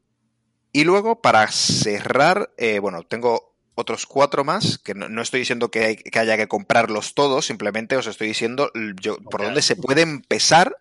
Y 0.73 0.83
luego, 0.83 1.21
para 1.21 1.47
cerrar, 1.49 2.51
eh, 2.57 2.79
bueno, 2.79 3.03
tengo 3.03 3.55
otros 3.75 4.07
cuatro 4.07 4.43
más, 4.43 4.79
que 4.79 4.95
no, 4.95 5.07
no 5.07 5.21
estoy 5.21 5.41
diciendo 5.41 5.69
que, 5.71 5.85
hay, 5.85 5.95
que, 5.95 6.19
haya 6.19 6.35
que 6.35 6.47
comprarlos 6.47 7.13
todos, 7.13 7.45
simplemente 7.45 7.95
os 7.95 8.07
estoy 8.07 8.27
diciendo 8.27 8.71
yo, 8.99 9.17
por 9.17 9.43
dónde 9.43 9.61
se 9.61 9.75
puede 9.75 10.01
empezar 10.01 10.75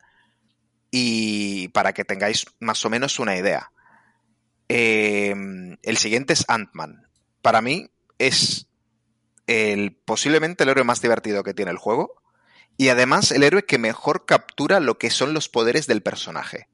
y 0.91 1.69
para 1.69 1.93
que 1.93 2.05
tengáis 2.05 2.47
más 2.59 2.85
o 2.85 2.91
menos 2.91 3.19
una 3.19 3.37
idea. 3.37 3.71
Eh, 4.69 5.35
el 5.83 5.97
siguiente 5.99 6.33
es 6.33 6.47
Ant-Man. 6.49 7.07
Para 7.43 7.61
mí 7.61 7.91
es 8.19 8.69
el, 9.47 9.95
posiblemente 9.95 10.65
el 10.65 10.71
héroe 10.71 10.85
más 10.85 11.03
divertido 11.03 11.43
que 11.45 11.55
tiene 11.55 11.71
el 11.71 11.79
juego 11.79 12.23
y 12.79 12.89
además 12.89 13.31
el 13.33 13.43
héroe 13.43 13.65
que 13.65 13.77
mejor 13.77 14.25
captura 14.25 14.81
lo 14.81 14.97
que 14.97 15.11
son 15.11 15.35
los 15.35 15.51
poderes 15.51 15.87
del 15.87 16.03
personaje. 16.03 16.69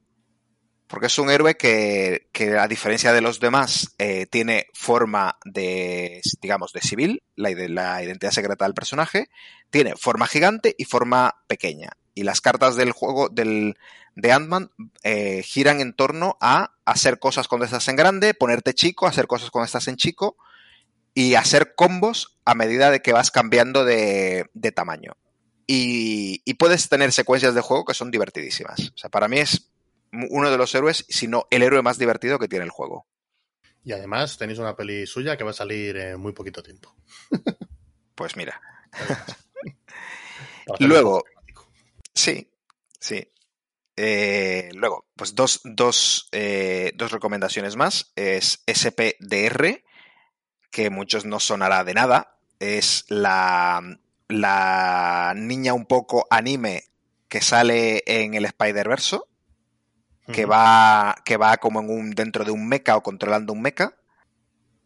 Porque 0.89 1.07
es 1.07 1.19
un 1.19 1.31
héroe 1.31 1.57
que, 1.57 2.29
que 2.33 2.57
a 2.57 2.67
diferencia 2.67 3.13
de 3.13 3.21
los 3.21 3.41
demás, 3.41 3.95
eh, 3.99 4.27
tiene 4.27 4.67
forma 4.73 5.37
de, 5.45 6.23
digamos, 6.41 6.73
de 6.73 6.81
civil, 6.81 7.23
la, 7.37 7.51
identidad 8.03 8.33
secreta 8.33 8.65
del 8.65 8.75
personaje, 8.75 9.29
tiene 9.71 9.95
forma 9.97 10.27
gigante 10.27 10.75
y 10.79 10.85
forma 10.85 11.43
pequeña. 11.47 11.91
Y 12.15 12.23
las 12.23 12.41
cartas 12.41 12.75
del 12.75 12.93
juego 12.93 13.29
del, 13.29 13.77
de 14.17 14.33
Ant-Man 14.33 14.71
eh, 15.03 15.43
giran 15.45 15.81
en 15.81 15.93
torno 15.93 16.39
a 16.41 16.73
hacer 16.87 17.19
cosas 17.19 17.49
cuando 17.49 17.67
estás 17.67 17.87
en 17.89 17.97
grande, 17.97 18.35
ponerte 18.35 18.75
chico, 18.75 19.07
hacer 19.07 19.27
cosas 19.27 19.51
cuando 19.51 19.67
estás 19.67 19.89
en 19.89 19.97
chico, 19.97 20.37
y 21.15 21.35
hacer 21.35 21.75
combos 21.75 22.39
a 22.45 22.55
medida 22.55 22.91
de 22.91 23.03
que 23.03 23.13
vas 23.13 23.31
cambiando 23.31 23.85
de, 23.85 24.47
de 24.55 24.73
tamaño. 24.73 25.17
Y, 25.67 26.41
y, 26.47 26.55
puedes 26.55 26.89
tener 26.89 27.13
secuencias 27.13 27.55
de 27.55 27.61
juego 27.61 27.85
que 27.85 27.93
son 27.93 28.11
divertidísimas. 28.11 28.93
O 28.95 28.97
sea, 28.97 29.11
para 29.11 29.29
mí 29.29 29.39
es 29.39 29.69
uno 30.13 30.51
de 30.51 30.59
los 30.59 30.75
héroes, 30.75 31.05
si 31.09 31.27
no 31.27 31.47
el 31.51 31.63
héroe 31.63 31.83
más 31.83 31.99
divertido 31.99 32.39
que 32.39 32.49
tiene 32.49 32.65
el 32.65 32.71
juego. 32.71 33.07
Y 33.85 33.93
además 33.93 34.37
tenéis 34.37 34.59
una 34.59 34.77
peli 34.77 35.07
suya 35.07 35.37
que 35.37 35.45
va 35.45 35.51
a 35.51 35.55
salir 35.55 35.97
en 35.97 36.21
muy 36.21 36.33
poquito 36.33 36.63
tiempo. 36.63 36.95
pues 38.15 38.37
mira. 38.37 38.61
luego, 40.81 41.25
sí, 42.15 42.51
sí. 43.01 43.33
Eh, 43.97 44.69
luego, 44.75 45.07
pues 45.17 45.35
dos, 45.35 45.61
dos, 45.65 46.29
eh, 46.33 46.93
dos 46.95 47.11
recomendaciones 47.11 47.77
más. 47.77 48.13
Es 48.15 48.63
SPDR, 48.67 49.83
que 50.71 50.91
muchos 50.91 51.25
no 51.25 51.41
sonará 51.41 51.83
de 51.85 51.95
nada. 51.95 52.39
Es 52.61 53.05
la, 53.09 53.83
la 54.29 55.33
niña 55.37 55.75
un 55.75 55.87
poco 55.87 56.27
anime 56.31 56.85
que 57.29 57.41
sale 57.41 58.03
en 58.07 58.35
el 58.35 58.45
Spider-Verse, 58.45 59.19
que, 60.33 60.45
uh 60.45 60.49
-huh. 60.49 60.51
va, 60.51 61.15
que 61.25 61.37
va 61.37 61.57
como 61.57 61.81
en 61.81 61.91
un, 61.91 62.11
dentro 62.11 62.45
de 62.45 62.51
un 62.51 62.69
mecha 62.69 62.97
o 62.97 63.03
controlando 63.03 63.53
un 63.53 63.63
mecha. 63.63 63.95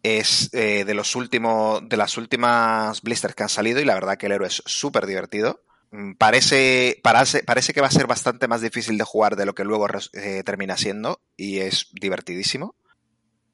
Es 0.03 0.51
eh, 0.53 0.85
de 0.85 0.95
los 0.95 1.15
últimos, 1.15 1.89
de 1.89 1.97
las 1.97 2.17
últimas 2.17 3.03
blisters 3.03 3.35
que 3.35 3.45
han 3.45 3.49
salido 3.49 3.81
y 3.81 3.85
la 3.85 3.95
verdad 3.95 4.17
que 4.17 4.27
el 4.27 4.33
héroe 4.33 4.49
es 4.49 4.63
súper 4.67 5.07
divertido. 5.07 5.63
Mm, 5.93 6.15
parece, 6.15 6.99
parece, 7.03 7.45
parece, 7.45 7.73
que 7.73 7.81
va 7.81 7.87
a 7.87 7.91
ser 7.91 8.07
bastante 8.07 8.49
más 8.49 8.63
difícil 8.63 8.99
de 8.99 9.05
jugar 9.05 9.37
de 9.37 9.47
lo 9.47 9.55
que 9.55 9.65
luego 9.65 9.87
eh, 10.15 10.43
termina 10.45 10.77
siendo 10.77 11.21
y 11.37 11.61
es 11.61 11.89
divertidísimo. 11.93 12.75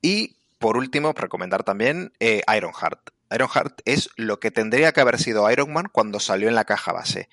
Y 0.01 0.39
por 0.59 0.77
último, 0.77 1.13
recomendar 1.13 1.65
también 1.65 2.13
eh, 2.19 2.43
Ironheart. 2.55 3.11
Ironheart 3.31 3.81
es 3.85 4.11
lo 4.17 4.41
que 4.41 4.51
tendría 4.51 4.93
que 4.93 5.01
haber 5.01 5.19
sido 5.19 5.51
Iron 5.51 5.73
Man 5.73 5.89
cuando 5.93 6.19
salió 6.19 6.49
en 6.49 6.55
la 6.55 6.65
caja 6.65 6.93
base. 6.93 7.29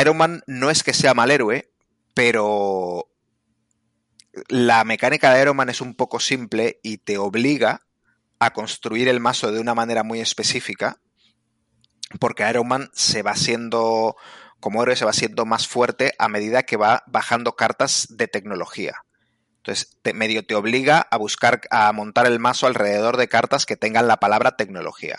Iron 0.00 0.16
Man 0.16 0.42
no 0.46 0.70
es 0.70 0.82
que 0.82 0.94
sea 0.94 1.14
mal 1.14 1.30
héroe, 1.30 1.70
pero 2.14 3.09
la 4.48 4.84
mecánica 4.84 5.32
de 5.32 5.42
Iron 5.42 5.56
Man 5.56 5.68
es 5.68 5.80
un 5.80 5.94
poco 5.94 6.20
simple 6.20 6.80
y 6.82 6.98
te 6.98 7.18
obliga 7.18 7.82
a 8.38 8.52
construir 8.52 9.08
el 9.08 9.20
mazo 9.20 9.52
de 9.52 9.60
una 9.60 9.74
manera 9.74 10.02
muy 10.02 10.20
específica, 10.20 11.00
porque 12.18 12.48
Iron 12.48 12.68
Man 12.68 12.90
se 12.94 13.22
va 13.22 13.36
siendo, 13.36 14.16
como 14.60 14.82
héroe, 14.82 14.96
se 14.96 15.04
va 15.04 15.12
siendo 15.12 15.44
más 15.44 15.68
fuerte 15.68 16.14
a 16.18 16.28
medida 16.28 16.62
que 16.62 16.76
va 16.76 17.02
bajando 17.06 17.54
cartas 17.54 18.06
de 18.10 18.28
tecnología. 18.28 19.04
Entonces, 19.58 19.98
te, 20.02 20.14
medio 20.14 20.44
te 20.46 20.54
obliga 20.54 21.06
a 21.10 21.18
buscar, 21.18 21.60
a 21.70 21.92
montar 21.92 22.26
el 22.26 22.38
mazo 22.38 22.66
alrededor 22.66 23.18
de 23.18 23.28
cartas 23.28 23.66
que 23.66 23.76
tengan 23.76 24.08
la 24.08 24.18
palabra 24.18 24.56
tecnología. 24.56 25.18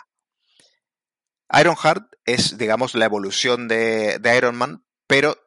Ironheart 1.53 2.11
es, 2.25 2.57
digamos, 2.57 2.95
la 2.95 3.05
evolución 3.05 3.67
de, 3.67 4.17
de, 4.19 4.37
Iron 4.37 4.55
Man, 4.55 4.83
pero 5.05 5.37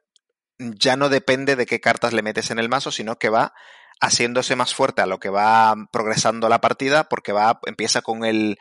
ya 0.59 0.97
no 0.97 1.09
depende 1.09 1.57
de 1.57 1.67
qué 1.67 1.81
cartas 1.81 2.13
le 2.13 2.23
metes 2.23 2.51
en 2.51 2.59
el 2.59 2.69
mazo, 2.69 2.91
sino 2.91 3.19
que 3.19 3.29
va 3.29 3.55
haciéndose 4.01 4.57
más 4.57 4.75
fuerte 4.75 5.03
a 5.03 5.07
lo 5.07 5.19
que 5.19 5.31
va 5.31 5.75
progresando 5.93 6.49
la 6.49 6.61
partida, 6.61 7.09
porque 7.09 7.33
va, 7.33 7.61
empieza 7.67 8.03
con 8.03 8.25
el, 8.25 8.59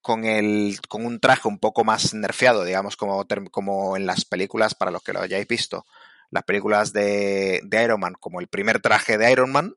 con 0.00 0.24
el, 0.24 0.78
con 0.88 1.06
un 1.06 1.20
traje 1.20 1.48
un 1.48 1.58
poco 1.58 1.84
más 1.84 2.14
nerfeado, 2.14 2.64
digamos, 2.64 2.96
como, 2.96 3.24
como 3.50 3.96
en 3.96 4.06
las 4.06 4.24
películas, 4.24 4.74
para 4.74 4.90
los 4.90 5.02
que 5.02 5.12
lo 5.12 5.20
hayáis 5.20 5.46
visto. 5.46 5.86
Las 6.30 6.44
películas 6.44 6.92
de, 6.92 7.60
de, 7.64 7.84
Iron 7.84 8.00
Man 8.00 8.14
como 8.18 8.40
el 8.40 8.48
primer 8.48 8.80
traje 8.80 9.18
de 9.18 9.30
Iron 9.30 9.52
Man 9.52 9.74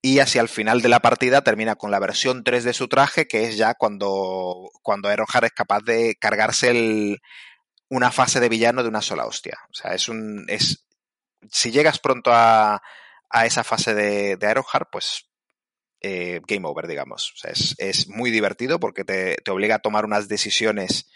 y 0.00 0.20
hacia 0.20 0.40
el 0.40 0.48
final 0.48 0.82
de 0.82 0.88
la 0.88 1.00
partida 1.00 1.42
termina 1.42 1.76
con 1.76 1.90
la 1.90 1.98
versión 1.98 2.44
3 2.44 2.64
de 2.64 2.72
su 2.72 2.88
traje 2.88 3.26
que 3.26 3.44
es 3.44 3.56
ya 3.56 3.74
cuando, 3.74 4.70
cuando 4.82 5.12
Ironheart 5.12 5.46
es 5.46 5.52
capaz 5.52 5.80
de 5.82 6.16
cargarse 6.18 6.70
el, 6.70 7.18
una 7.88 8.10
fase 8.10 8.40
de 8.40 8.48
villano 8.48 8.82
de 8.82 8.88
una 8.88 9.02
sola 9.02 9.26
hostia. 9.26 9.58
O 9.70 9.74
sea, 9.74 9.94
es 9.94 10.08
un... 10.08 10.44
Es, 10.48 10.86
si 11.50 11.70
llegas 11.70 11.98
pronto 11.98 12.32
a, 12.32 12.82
a 13.30 13.46
esa 13.46 13.64
fase 13.64 13.94
de, 13.94 14.36
de 14.36 14.50
Ironheart, 14.50 14.88
pues 14.90 15.28
eh, 16.00 16.40
game 16.46 16.66
over, 16.66 16.86
digamos. 16.86 17.32
O 17.34 17.36
sea, 17.36 17.50
es, 17.50 17.74
es 17.78 18.08
muy 18.08 18.30
divertido 18.30 18.80
porque 18.80 19.04
te, 19.04 19.36
te, 19.36 19.50
obliga 19.50 19.76
a 19.76 19.80
tomar 19.80 20.04
unas 20.04 20.28
decisiones 20.28 21.10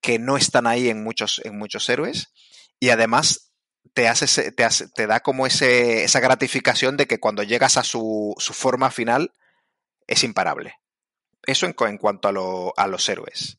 que 0.00 0.18
no 0.18 0.36
están 0.36 0.66
ahí 0.66 0.88
en 0.88 1.02
muchos, 1.02 1.40
en 1.44 1.58
muchos 1.58 1.88
héroes 1.88 2.32
y 2.80 2.90
además 2.90 3.52
te, 3.94 4.08
hace, 4.08 4.52
te, 4.52 4.64
hace, 4.64 4.88
te 4.88 5.06
da 5.06 5.20
como 5.20 5.46
ese, 5.46 6.04
esa 6.04 6.20
gratificación 6.20 6.96
de 6.96 7.06
que 7.06 7.20
cuando 7.20 7.42
llegas 7.42 7.76
a 7.76 7.84
su, 7.84 8.34
su 8.38 8.52
forma 8.52 8.90
final 8.90 9.32
es 10.06 10.24
imparable. 10.24 10.74
Eso 11.44 11.66
en, 11.66 11.74
en 11.78 11.98
cuanto 11.98 12.28
a, 12.28 12.32
lo, 12.32 12.72
a, 12.76 12.86
los 12.86 13.08
héroes. 13.08 13.58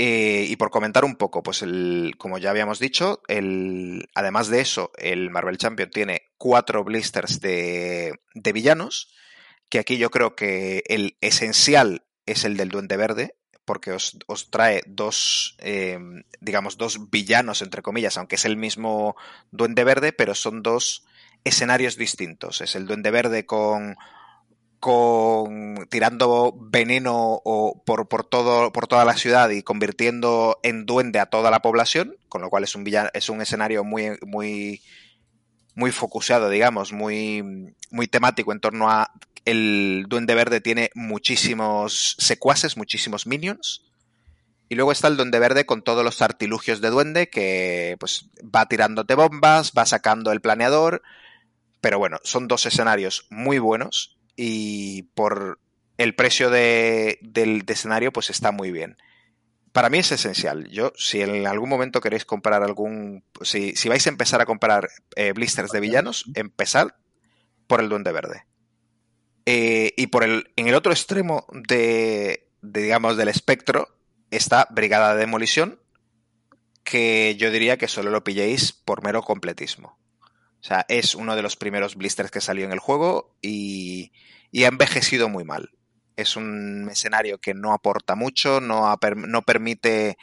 Eh, 0.00 0.46
y 0.48 0.54
por 0.54 0.70
comentar 0.70 1.04
un 1.04 1.16
poco, 1.16 1.42
pues 1.42 1.62
el, 1.62 2.14
como 2.18 2.38
ya 2.38 2.50
habíamos 2.50 2.78
dicho, 2.78 3.20
el, 3.26 4.08
además 4.14 4.46
de 4.46 4.60
eso, 4.60 4.92
el 4.96 5.28
Marvel 5.28 5.58
Champion 5.58 5.90
tiene 5.90 6.22
cuatro 6.38 6.84
blisters 6.84 7.40
de, 7.40 8.20
de 8.32 8.52
villanos, 8.52 9.12
que 9.68 9.80
aquí 9.80 9.98
yo 9.98 10.10
creo 10.10 10.36
que 10.36 10.84
el 10.86 11.16
esencial 11.20 12.04
es 12.26 12.44
el 12.44 12.56
del 12.56 12.68
Duende 12.68 12.96
Verde, 12.96 13.34
porque 13.64 13.90
os, 13.90 14.16
os 14.28 14.50
trae 14.50 14.82
dos, 14.86 15.56
eh, 15.58 15.98
digamos, 16.40 16.78
dos 16.78 17.10
villanos, 17.10 17.60
entre 17.60 17.82
comillas, 17.82 18.16
aunque 18.16 18.36
es 18.36 18.44
el 18.44 18.56
mismo 18.56 19.16
Duende 19.50 19.82
Verde, 19.82 20.12
pero 20.12 20.36
son 20.36 20.62
dos 20.62 21.04
escenarios 21.44 21.96
distintos. 21.96 22.60
Es 22.60 22.76
el 22.76 22.86
Duende 22.86 23.10
Verde 23.10 23.46
con 23.46 23.96
con 24.80 25.86
tirando 25.90 26.54
veneno 26.56 27.42
por, 27.84 28.08
por, 28.08 28.24
todo, 28.24 28.72
por 28.72 28.86
toda 28.86 29.04
la 29.04 29.16
ciudad 29.16 29.50
y 29.50 29.62
convirtiendo 29.62 30.60
en 30.62 30.86
duende 30.86 31.18
a 31.18 31.26
toda 31.26 31.50
la 31.50 31.60
población, 31.60 32.16
con 32.28 32.42
lo 32.42 32.50
cual 32.50 32.64
es 32.64 32.74
un 32.74 32.84
es 33.12 33.28
un 33.28 33.40
escenario 33.40 33.82
muy, 33.84 34.18
muy, 34.24 34.82
muy 35.74 35.90
focusado, 35.90 36.48
digamos, 36.48 36.92
muy, 36.92 37.74
muy 37.90 38.06
temático 38.06 38.52
en 38.52 38.60
torno 38.60 38.90
a 38.90 39.12
el 39.44 40.04
duende 40.08 40.34
verde 40.34 40.60
tiene 40.60 40.90
muchísimos 40.94 42.16
secuaces, 42.18 42.76
muchísimos 42.76 43.26
minions. 43.26 43.84
Y 44.70 44.74
luego 44.74 44.92
está 44.92 45.08
el 45.08 45.16
Duende 45.16 45.38
Verde 45.38 45.64
con 45.64 45.80
todos 45.80 46.04
los 46.04 46.20
artilugios 46.20 46.82
de 46.82 46.90
duende 46.90 47.30
que 47.30 47.96
pues 47.98 48.28
va 48.54 48.66
tirándote 48.66 49.14
bombas, 49.14 49.72
va 49.72 49.86
sacando 49.86 50.30
el 50.30 50.42
planeador. 50.42 51.00
Pero 51.80 51.98
bueno, 51.98 52.18
son 52.22 52.48
dos 52.48 52.66
escenarios 52.66 53.26
muy 53.30 53.58
buenos 53.58 54.17
y 54.40 55.02
por 55.14 55.58
el 55.98 56.14
precio 56.14 56.48
de, 56.48 57.18
del 57.22 57.64
escenario 57.66 58.12
pues 58.12 58.30
está 58.30 58.52
muy 58.52 58.70
bien. 58.70 58.96
Para 59.72 59.90
mí 59.90 59.98
es 59.98 60.12
esencial. 60.12 60.68
Yo, 60.68 60.92
si 60.96 61.20
en 61.20 61.46
algún 61.46 61.68
momento 61.68 62.00
queréis 62.00 62.24
comprar 62.24 62.62
algún... 62.62 63.24
Si, 63.42 63.74
si 63.74 63.88
vais 63.88 64.06
a 64.06 64.10
empezar 64.10 64.40
a 64.40 64.46
comprar 64.46 64.88
eh, 65.16 65.32
blisters 65.32 65.72
de 65.72 65.80
villanos, 65.80 66.24
empezad 66.34 66.94
por 67.66 67.80
el 67.80 67.88
Duende 67.88 68.12
Verde. 68.12 68.46
Eh, 69.44 69.92
y 69.96 70.06
por 70.06 70.22
el, 70.22 70.52
en 70.54 70.68
el 70.68 70.76
otro 70.76 70.92
extremo 70.92 71.44
de, 71.52 72.48
de, 72.62 72.82
digamos, 72.82 73.16
del 73.16 73.28
espectro, 73.28 73.88
esta 74.30 74.68
Brigada 74.70 75.14
de 75.14 75.20
Demolición, 75.20 75.80
que 76.84 77.34
yo 77.36 77.50
diría 77.50 77.76
que 77.76 77.88
solo 77.88 78.10
lo 78.10 78.22
pilléis 78.22 78.72
por 78.72 79.02
mero 79.02 79.22
completismo. 79.22 79.98
O 80.60 80.64
sea, 80.64 80.84
es 80.88 81.14
uno 81.14 81.36
de 81.36 81.42
los 81.42 81.56
primeros 81.56 81.94
blisters 81.94 82.30
que 82.30 82.40
salió 82.40 82.64
en 82.64 82.72
el 82.72 82.80
juego 82.80 83.36
y, 83.40 84.12
y 84.50 84.64
ha 84.64 84.68
envejecido 84.68 85.28
muy 85.28 85.44
mal. 85.44 85.70
Es 86.16 86.36
un 86.36 86.88
escenario 86.90 87.38
que 87.38 87.54
no 87.54 87.72
aporta 87.72 88.16
mucho, 88.16 88.60
no, 88.60 88.98
no 89.14 89.42
permite 89.42 90.18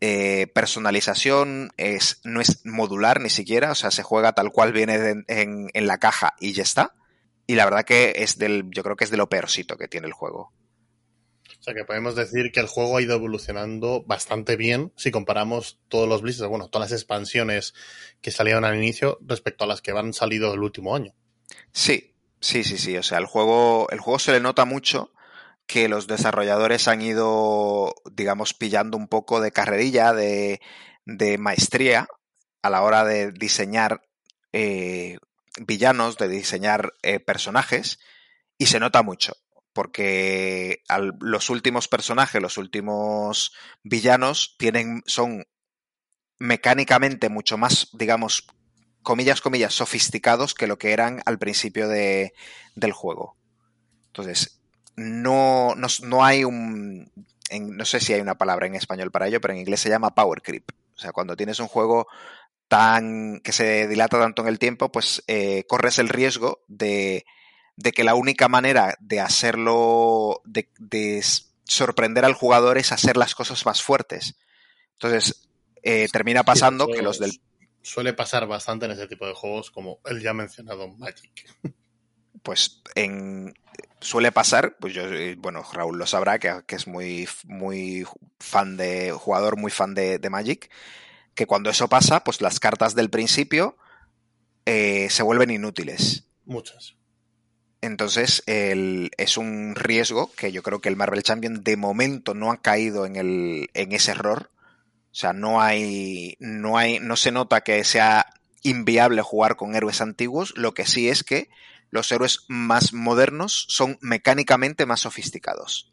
eh, 0.00 0.46
personalización, 0.54 1.72
es, 1.76 2.20
no 2.24 2.40
es 2.40 2.64
modular 2.64 3.20
ni 3.20 3.30
siquiera, 3.30 3.72
o 3.72 3.74
sea, 3.74 3.90
se 3.90 4.02
juega 4.02 4.32
tal 4.32 4.52
cual 4.52 4.72
viene 4.72 5.24
en, 5.26 5.68
en, 5.74 5.86
la 5.86 5.98
caja 5.98 6.34
y 6.38 6.52
ya 6.52 6.62
está. 6.62 6.94
Y 7.46 7.56
la 7.56 7.64
verdad 7.64 7.84
que 7.84 8.14
es 8.16 8.38
del, 8.38 8.64
yo 8.70 8.82
creo 8.82 8.96
que 8.96 9.04
es 9.04 9.10
de 9.10 9.16
lo 9.16 9.28
peorcito 9.28 9.76
que 9.76 9.88
tiene 9.88 10.06
el 10.06 10.12
juego. 10.12 10.52
Sea 11.68 11.74
que 11.74 11.84
podemos 11.84 12.14
decir 12.14 12.50
que 12.50 12.60
el 12.60 12.66
juego 12.66 12.96
ha 12.96 13.02
ido 13.02 13.14
evolucionando 13.14 14.02
bastante 14.06 14.56
bien 14.56 14.90
si 14.96 15.10
comparamos 15.10 15.78
todos 15.88 16.08
los 16.08 16.22
blisters, 16.22 16.48
bueno, 16.48 16.70
todas 16.70 16.90
las 16.90 16.98
expansiones 16.98 17.74
que 18.22 18.30
salieron 18.30 18.64
al 18.64 18.76
inicio 18.76 19.18
respecto 19.20 19.64
a 19.64 19.66
las 19.66 19.82
que 19.82 19.90
han 19.90 20.14
salido 20.14 20.54
el 20.54 20.62
último 20.62 20.96
año. 20.96 21.12
Sí, 21.72 22.14
sí, 22.40 22.64
sí, 22.64 22.78
sí. 22.78 22.96
O 22.96 23.02
sea, 23.02 23.18
el 23.18 23.26
juego, 23.26 23.86
el 23.90 24.00
juego 24.00 24.18
se 24.18 24.32
le 24.32 24.40
nota 24.40 24.64
mucho 24.64 25.12
que 25.66 25.90
los 25.90 26.06
desarrolladores 26.06 26.88
han 26.88 27.02
ido, 27.02 27.94
digamos, 28.12 28.54
pillando 28.54 28.96
un 28.96 29.06
poco 29.06 29.42
de 29.42 29.52
carrerilla, 29.52 30.14
de, 30.14 30.62
de 31.04 31.36
maestría 31.36 32.08
a 32.62 32.70
la 32.70 32.80
hora 32.80 33.04
de 33.04 33.30
diseñar 33.30 34.00
eh, 34.54 35.18
villanos, 35.60 36.16
de 36.16 36.28
diseñar 36.28 36.94
eh, 37.02 37.20
personajes, 37.20 37.98
y 38.56 38.66
se 38.66 38.80
nota 38.80 39.02
mucho 39.02 39.34
porque 39.78 40.82
los 41.20 41.50
últimos 41.50 41.86
personajes, 41.86 42.42
los 42.42 42.58
últimos 42.58 43.52
villanos, 43.84 44.56
tienen, 44.58 45.04
son 45.06 45.46
mecánicamente 46.40 47.28
mucho 47.28 47.58
más, 47.58 47.88
digamos, 47.92 48.48
comillas, 49.04 49.40
comillas, 49.40 49.72
sofisticados 49.72 50.54
que 50.54 50.66
lo 50.66 50.78
que 50.78 50.90
eran 50.90 51.22
al 51.26 51.38
principio 51.38 51.86
de, 51.86 52.32
del 52.74 52.90
juego. 52.90 53.36
Entonces, 54.08 54.60
no, 54.96 55.76
no, 55.76 55.86
no 56.02 56.24
hay 56.24 56.42
un... 56.42 57.12
No 57.52 57.84
sé 57.84 58.00
si 58.00 58.12
hay 58.12 58.20
una 58.20 58.36
palabra 58.36 58.66
en 58.66 58.74
español 58.74 59.12
para 59.12 59.28
ello, 59.28 59.40
pero 59.40 59.54
en 59.54 59.60
inglés 59.60 59.78
se 59.78 59.90
llama 59.90 60.12
power 60.12 60.42
creep. 60.42 60.72
O 60.96 60.98
sea, 60.98 61.12
cuando 61.12 61.36
tienes 61.36 61.60
un 61.60 61.68
juego 61.68 62.08
tan 62.66 63.38
que 63.44 63.52
se 63.52 63.86
dilata 63.86 64.18
tanto 64.18 64.42
en 64.42 64.48
el 64.48 64.58
tiempo, 64.58 64.90
pues 64.90 65.22
eh, 65.28 65.62
corres 65.68 66.00
el 66.00 66.08
riesgo 66.08 66.64
de 66.66 67.24
de 67.78 67.92
que 67.92 68.02
la 68.02 68.16
única 68.16 68.48
manera 68.48 68.96
de 68.98 69.20
hacerlo, 69.20 70.42
de, 70.44 70.68
de 70.80 71.24
sorprender 71.62 72.24
al 72.24 72.34
jugador 72.34 72.76
es 72.76 72.90
hacer 72.90 73.16
las 73.16 73.36
cosas 73.36 73.64
más 73.64 73.82
fuertes. 73.82 74.34
Entonces, 74.94 75.48
eh, 75.84 76.08
termina 76.12 76.42
pasando 76.42 76.86
sí, 76.86 76.92
que 76.94 77.02
los 77.02 77.20
del... 77.20 77.40
Suele 77.80 78.14
pasar 78.14 78.48
bastante 78.48 78.86
en 78.86 78.92
ese 78.92 79.06
tipo 79.06 79.28
de 79.28 79.32
juegos 79.32 79.70
como 79.70 80.00
el 80.06 80.20
ya 80.20 80.34
mencionado 80.34 80.88
Magic. 80.88 81.32
Pues 82.40 82.82
en, 82.94 83.52
suele 84.00 84.30
pasar, 84.30 84.76
pues 84.78 84.94
yo, 84.94 85.02
bueno, 85.38 85.64
Raúl 85.72 85.98
lo 85.98 86.06
sabrá, 86.06 86.38
que, 86.38 86.62
que, 86.66 86.76
es 86.76 86.86
muy, 86.86 87.28
muy 87.44 88.06
fan 88.38 88.76
de, 88.76 89.10
jugador 89.10 89.56
muy 89.58 89.72
fan 89.72 89.92
de, 89.92 90.18
de, 90.18 90.30
Magic, 90.30 90.70
que 91.34 91.46
cuando 91.46 91.68
eso 91.68 91.88
pasa, 91.88 92.22
pues 92.22 92.40
las 92.40 92.60
cartas 92.60 92.94
del 92.94 93.10
principio 93.10 93.76
eh, 94.66 95.10
se 95.10 95.24
vuelven 95.24 95.50
inútiles. 95.50 96.28
Muchas. 96.44 96.97
Entonces, 97.80 98.42
el, 98.46 99.10
es 99.18 99.36
un 99.36 99.74
riesgo 99.76 100.32
que 100.34 100.50
yo 100.50 100.62
creo 100.62 100.80
que 100.80 100.88
el 100.88 100.96
Marvel 100.96 101.22
Champion 101.22 101.62
de 101.62 101.76
momento 101.76 102.34
no 102.34 102.50
ha 102.50 102.60
caído 102.60 103.06
en, 103.06 103.16
el, 103.16 103.70
en 103.74 103.92
ese 103.92 104.12
error. 104.12 104.50
O 105.10 105.14
sea, 105.14 105.32
no 105.32 105.60
hay, 105.60 106.36
no 106.40 106.76
hay, 106.76 106.98
no 106.98 107.16
se 107.16 107.32
nota 107.32 107.60
que 107.62 107.82
sea 107.84 108.26
inviable 108.62 109.22
jugar 109.22 109.56
con 109.56 109.74
héroes 109.74 110.00
antiguos. 110.00 110.54
Lo 110.56 110.74
que 110.74 110.86
sí 110.86 111.08
es 111.08 111.22
que 111.22 111.48
los 111.90 112.10
héroes 112.12 112.44
más 112.48 112.92
modernos 112.92 113.66
son 113.68 113.98
mecánicamente 114.00 114.84
más 114.84 115.00
sofisticados. 115.00 115.92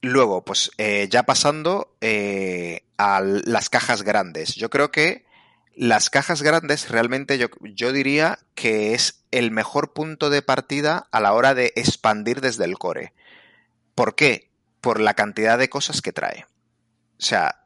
Luego, 0.00 0.44
pues 0.44 0.70
eh, 0.78 1.08
ya 1.10 1.22
pasando 1.22 1.96
eh, 2.00 2.84
a 2.98 3.20
las 3.20 3.70
cajas 3.70 4.02
grandes. 4.02 4.54
Yo 4.54 4.70
creo 4.70 4.90
que 4.90 5.24
las 5.76 6.10
cajas 6.10 6.42
grandes 6.42 6.88
realmente 6.88 7.38
yo, 7.38 7.48
yo, 7.60 7.92
diría 7.92 8.38
que 8.54 8.94
es 8.94 9.24
el 9.30 9.50
mejor 9.50 9.92
punto 9.92 10.30
de 10.30 10.42
partida 10.42 11.08
a 11.10 11.20
la 11.20 11.32
hora 11.32 11.54
de 11.54 11.72
expandir 11.76 12.40
desde 12.40 12.64
el 12.64 12.78
core. 12.78 13.12
¿Por 13.94 14.14
qué? 14.14 14.50
Por 14.80 15.00
la 15.00 15.14
cantidad 15.14 15.58
de 15.58 15.68
cosas 15.68 16.02
que 16.02 16.12
trae. 16.12 16.46
O 17.18 17.22
sea, 17.22 17.64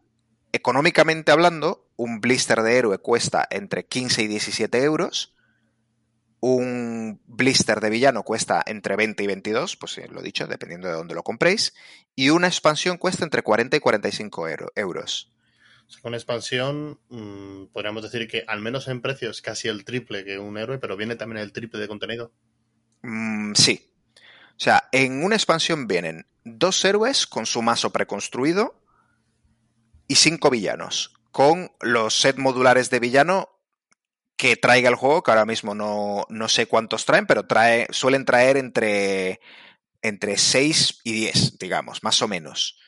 económicamente 0.52 1.32
hablando, 1.32 1.88
un 1.96 2.20
blister 2.20 2.62
de 2.62 2.76
héroe 2.76 2.98
cuesta 2.98 3.46
entre 3.50 3.86
15 3.86 4.22
y 4.22 4.26
17 4.28 4.82
euros. 4.82 5.34
Un 6.40 7.20
blister 7.26 7.80
de 7.80 7.90
villano 7.90 8.22
cuesta 8.22 8.62
entre 8.64 8.94
20 8.94 9.24
y 9.24 9.26
22, 9.26 9.76
pues 9.76 10.00
lo 10.08 10.20
he 10.20 10.22
dicho, 10.22 10.46
dependiendo 10.46 10.86
de 10.86 10.94
dónde 10.94 11.16
lo 11.16 11.24
compréis. 11.24 11.74
Y 12.14 12.30
una 12.30 12.46
expansión 12.46 12.96
cuesta 12.96 13.24
entre 13.24 13.42
40 13.42 13.76
y 13.76 13.80
45 13.80 14.48
euro, 14.48 14.72
euros. 15.88 16.02
Con 16.02 16.14
expansión, 16.14 17.00
mmm, 17.08 17.66
podríamos 17.72 18.02
decir 18.02 18.28
que 18.28 18.44
al 18.46 18.60
menos 18.60 18.88
en 18.88 19.00
precio 19.00 19.30
es 19.30 19.42
casi 19.42 19.68
el 19.68 19.84
triple 19.84 20.24
que 20.24 20.38
un 20.38 20.58
héroe, 20.58 20.78
pero 20.78 20.96
viene 20.96 21.16
también 21.16 21.42
el 21.42 21.52
triple 21.52 21.80
de 21.80 21.88
contenido. 21.88 22.32
Mm, 23.02 23.54
sí. 23.54 23.90
O 24.50 24.60
sea, 24.60 24.88
en 24.92 25.24
una 25.24 25.36
expansión 25.36 25.86
vienen 25.86 26.26
dos 26.44 26.84
héroes 26.84 27.26
con 27.26 27.46
su 27.46 27.62
mazo 27.62 27.90
preconstruido 27.90 28.80
y 30.08 30.16
cinco 30.16 30.50
villanos, 30.50 31.14
con 31.30 31.70
los 31.80 32.18
set 32.18 32.38
modulares 32.38 32.90
de 32.90 32.98
villano 32.98 33.50
que 34.36 34.56
traiga 34.56 34.88
el 34.88 34.94
juego, 34.94 35.22
que 35.22 35.32
ahora 35.32 35.44
mismo 35.44 35.74
no, 35.74 36.24
no 36.28 36.48
sé 36.48 36.66
cuántos 36.66 37.04
traen, 37.04 37.26
pero 37.26 37.46
trae, 37.46 37.86
suelen 37.90 38.24
traer 38.24 38.56
entre, 38.56 39.40
entre 40.00 40.38
6 40.38 41.00
y 41.04 41.12
10, 41.12 41.58
digamos, 41.58 42.02
más 42.02 42.22
o 42.22 42.28
menos. 42.28 42.78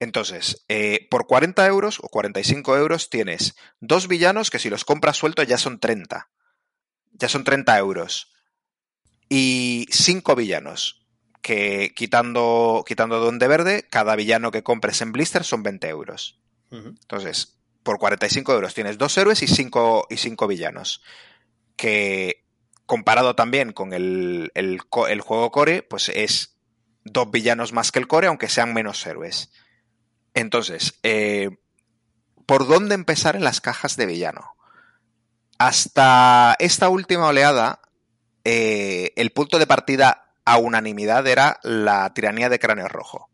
Entonces, 0.00 0.64
eh, 0.68 1.06
por 1.10 1.26
40 1.26 1.66
euros 1.66 1.98
o 2.02 2.08
45 2.08 2.76
euros 2.76 3.10
tienes 3.10 3.54
dos 3.80 4.08
villanos 4.08 4.50
que 4.50 4.58
si 4.58 4.70
los 4.70 4.86
compras 4.86 5.18
sueltos 5.18 5.46
ya 5.46 5.58
son 5.58 5.78
30. 5.78 6.30
Ya 7.12 7.28
son 7.28 7.44
30 7.44 7.78
euros. 7.78 8.32
Y 9.28 9.86
cinco 9.90 10.34
villanos, 10.34 11.06
que 11.42 11.92
quitando, 11.94 12.82
quitando 12.86 13.20
Duende 13.20 13.46
Verde, 13.46 13.86
cada 13.88 14.16
villano 14.16 14.50
que 14.50 14.62
compres 14.62 15.02
en 15.02 15.12
Blister 15.12 15.44
son 15.44 15.62
20 15.62 15.88
euros. 15.88 16.40
Uh 16.70 16.76
-huh. 16.76 16.98
Entonces, 17.02 17.60
por 17.82 17.98
45 17.98 18.54
euros 18.54 18.74
tienes 18.74 18.96
dos 18.96 19.16
héroes 19.18 19.42
y 19.42 19.46
cinco, 19.48 20.06
y 20.08 20.16
cinco 20.16 20.46
villanos. 20.46 21.02
Que 21.76 22.46
comparado 22.86 23.36
también 23.36 23.72
con 23.72 23.92
el, 23.92 24.50
el, 24.54 24.80
el 25.08 25.20
juego 25.20 25.50
core, 25.50 25.82
pues 25.82 26.08
es 26.08 26.56
dos 27.04 27.30
villanos 27.30 27.72
más 27.72 27.92
que 27.92 27.98
el 27.98 28.08
core, 28.08 28.28
aunque 28.28 28.48
sean 28.48 28.72
menos 28.72 29.06
héroes. 29.06 29.52
Entonces, 30.34 30.98
eh, 31.02 31.50
¿por 32.46 32.66
dónde 32.66 32.94
empezar 32.94 33.36
en 33.36 33.44
las 33.44 33.60
cajas 33.60 33.96
de 33.96 34.06
villano? 34.06 34.54
Hasta 35.58 36.56
esta 36.58 36.88
última 36.88 37.26
oleada, 37.28 37.80
eh, 38.44 39.12
el 39.16 39.30
punto 39.30 39.58
de 39.58 39.66
partida 39.66 40.34
a 40.44 40.56
unanimidad 40.56 41.26
era 41.26 41.58
la 41.62 42.12
tiranía 42.14 42.48
de 42.48 42.58
cráneo 42.58 42.88
rojo, 42.88 43.28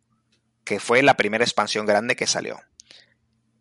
que 0.65 0.81
fue 0.81 1.03
la 1.03 1.17
primera 1.17 1.45
expansión 1.45 1.87
grande 1.87 2.17
que 2.17 2.27
salió. 2.27 2.61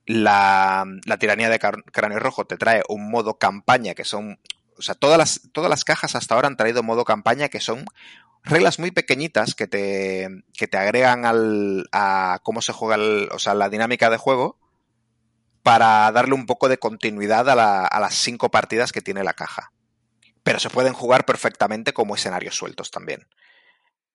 La, 0.06 0.86
la 1.06 1.18
tiranía 1.18 1.50
de 1.50 1.60
cráneo 1.60 2.20
rojo 2.20 2.46
te 2.46 2.58
trae 2.58 2.84
un 2.90 3.10
modo 3.10 3.38
campaña 3.38 3.94
que 3.94 4.04
son. 4.04 4.40
O 4.78 4.82
sea, 4.82 4.94
todas 4.94 5.18
las, 5.18 5.42
todas 5.54 5.70
las 5.70 5.84
cajas 5.84 6.16
hasta 6.16 6.36
ahora 6.36 6.48
han 6.48 6.58
traído 6.58 6.84
modo 6.84 7.06
campaña 7.06 7.50
que 7.50 7.60
son 7.60 7.86
reglas 8.46 8.80
muy 8.80 8.92
pequeñitas 8.92 9.56
que 9.56 9.68
te, 9.68 10.30
que 10.54 10.68
te 10.68 10.78
agregan 10.78 11.26
al, 11.26 11.88
a 11.92 12.40
cómo 12.44 12.62
se 12.62 12.74
juega, 12.74 12.96
el, 12.96 13.30
o 13.32 13.40
sea, 13.40 13.54
la 13.54 13.70
dinámica 13.70 14.10
de 14.10 14.18
juego 14.18 14.60
para 15.64 16.12
darle 16.12 16.36
un 16.36 16.46
poco 16.46 16.70
de 16.70 16.78
continuidad 16.78 17.50
a, 17.50 17.56
la, 17.56 17.86
a, 17.86 18.00
las 18.00 18.16
cinco 18.16 18.52
partidas 18.52 18.92
que 18.92 19.02
tiene 19.02 19.24
la 19.24 19.34
caja. 19.34 19.72
Pero 20.44 20.60
se 20.60 20.70
pueden 20.70 20.94
jugar 20.94 21.26
perfectamente 21.26 21.92
como 21.92 22.16
escenarios 22.16 22.56
sueltos 22.56 22.92
también. 22.92 23.28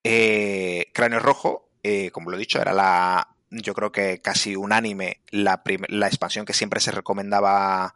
Eh, 0.04 0.86
Cráneo 0.94 1.18
Rojo, 1.18 1.68
eh, 1.82 2.10
como 2.12 2.30
lo 2.30 2.36
he 2.36 2.40
dicho, 2.40 2.60
era 2.60 2.72
la, 2.72 3.34
yo 3.50 3.74
creo 3.74 3.90
que 3.90 4.20
casi 4.22 4.54
unánime, 4.54 5.22
la, 5.30 5.60
la 5.88 6.06
expansión 6.06 6.46
que 6.46 6.52
siempre 6.52 6.80
se 6.80 6.92
recomendaba 6.92 7.94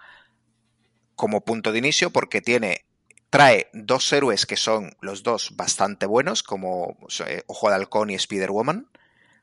como 1.15 1.45
punto 1.45 1.71
de 1.71 1.79
inicio 1.79 2.11
porque 2.11 2.41
tiene 2.41 2.85
trae 3.35 3.69
dos 3.73 4.13
héroes 4.13 4.47
que 4.47 4.57
son 4.57 4.97
los 5.01 5.25
dos 5.25 5.57
bastante 5.57 6.07
buenos, 6.07 6.45
como 6.45 6.97
eh, 7.27 7.43
Ojo 7.49 7.69
de 7.69 7.75
Halcón 7.75 8.11
y 8.11 8.15
Spider-Woman. 8.15 8.89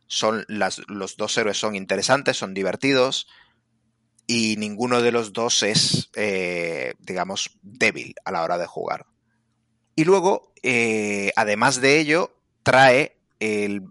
Son 0.07 0.45
los 0.47 1.17
dos 1.17 1.37
héroes 1.37 1.57
son 1.57 1.75
interesantes, 1.75 2.37
son 2.37 2.53
divertidos, 2.53 3.27
y 4.27 4.55
ninguno 4.55 5.01
de 5.01 5.11
los 5.11 5.33
dos 5.33 5.61
es, 5.63 6.09
eh, 6.15 6.93
digamos, 6.99 7.59
débil 7.63 8.15
a 8.23 8.31
la 8.31 8.43
hora 8.43 8.57
de 8.57 8.65
jugar. 8.65 9.07
Y 9.97 10.05
luego, 10.05 10.53
eh, 10.63 11.33
además 11.35 11.81
de 11.81 11.99
ello, 11.99 12.33
trae 12.63 13.17
el 13.41 13.87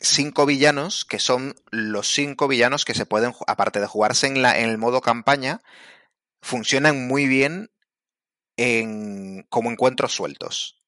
cinco 0.00 0.46
villanos, 0.46 1.04
que 1.04 1.18
son 1.18 1.54
los 1.70 2.08
cinco 2.08 2.48
villanos 2.48 2.86
que 2.86 2.94
se 2.94 3.04
pueden, 3.04 3.34
aparte 3.46 3.78
de 3.78 3.86
jugarse 3.86 4.26
en, 4.26 4.40
la, 4.40 4.58
en 4.58 4.70
el 4.70 4.78
modo 4.78 5.02
campaña, 5.02 5.60
funcionan 6.40 7.06
muy 7.06 7.26
bien 7.26 7.68
como 9.48 9.70
encuentros 9.70 10.14
sueltos. 10.14 10.82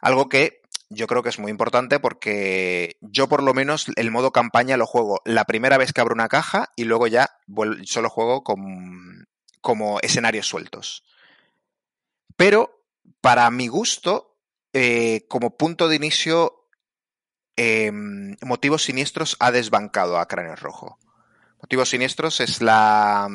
Algo 0.00 0.28
que 0.28 0.60
yo 0.88 1.06
creo 1.06 1.22
que 1.22 1.28
es 1.28 1.38
muy 1.38 1.50
importante 1.50 2.00
porque 2.00 2.96
yo 3.00 3.28
por 3.28 3.42
lo 3.42 3.54
menos 3.54 3.86
el 3.96 4.10
modo 4.10 4.32
campaña 4.32 4.76
lo 4.76 4.86
juego 4.86 5.20
la 5.24 5.44
primera 5.44 5.78
vez 5.78 5.92
que 5.92 6.00
abro 6.00 6.14
una 6.14 6.28
caja 6.28 6.70
y 6.74 6.84
luego 6.84 7.06
ya 7.06 7.30
solo 7.84 8.10
juego 8.10 8.42
con, 8.42 9.28
como 9.60 10.00
escenarios 10.00 10.48
sueltos. 10.48 11.04
Pero 12.36 12.84
para 13.20 13.50
mi 13.50 13.68
gusto, 13.68 14.38
eh, 14.72 15.26
como 15.28 15.56
punto 15.56 15.88
de 15.88 15.96
inicio, 15.96 16.68
eh, 17.56 17.92
Motivos 17.92 18.84
Siniestros 18.84 19.36
ha 19.38 19.52
desbancado 19.52 20.18
a 20.18 20.26
Cráneo 20.26 20.56
Rojo. 20.56 20.98
Motivos 21.60 21.90
Siniestros 21.90 22.40
es 22.40 22.62
la, 22.62 23.28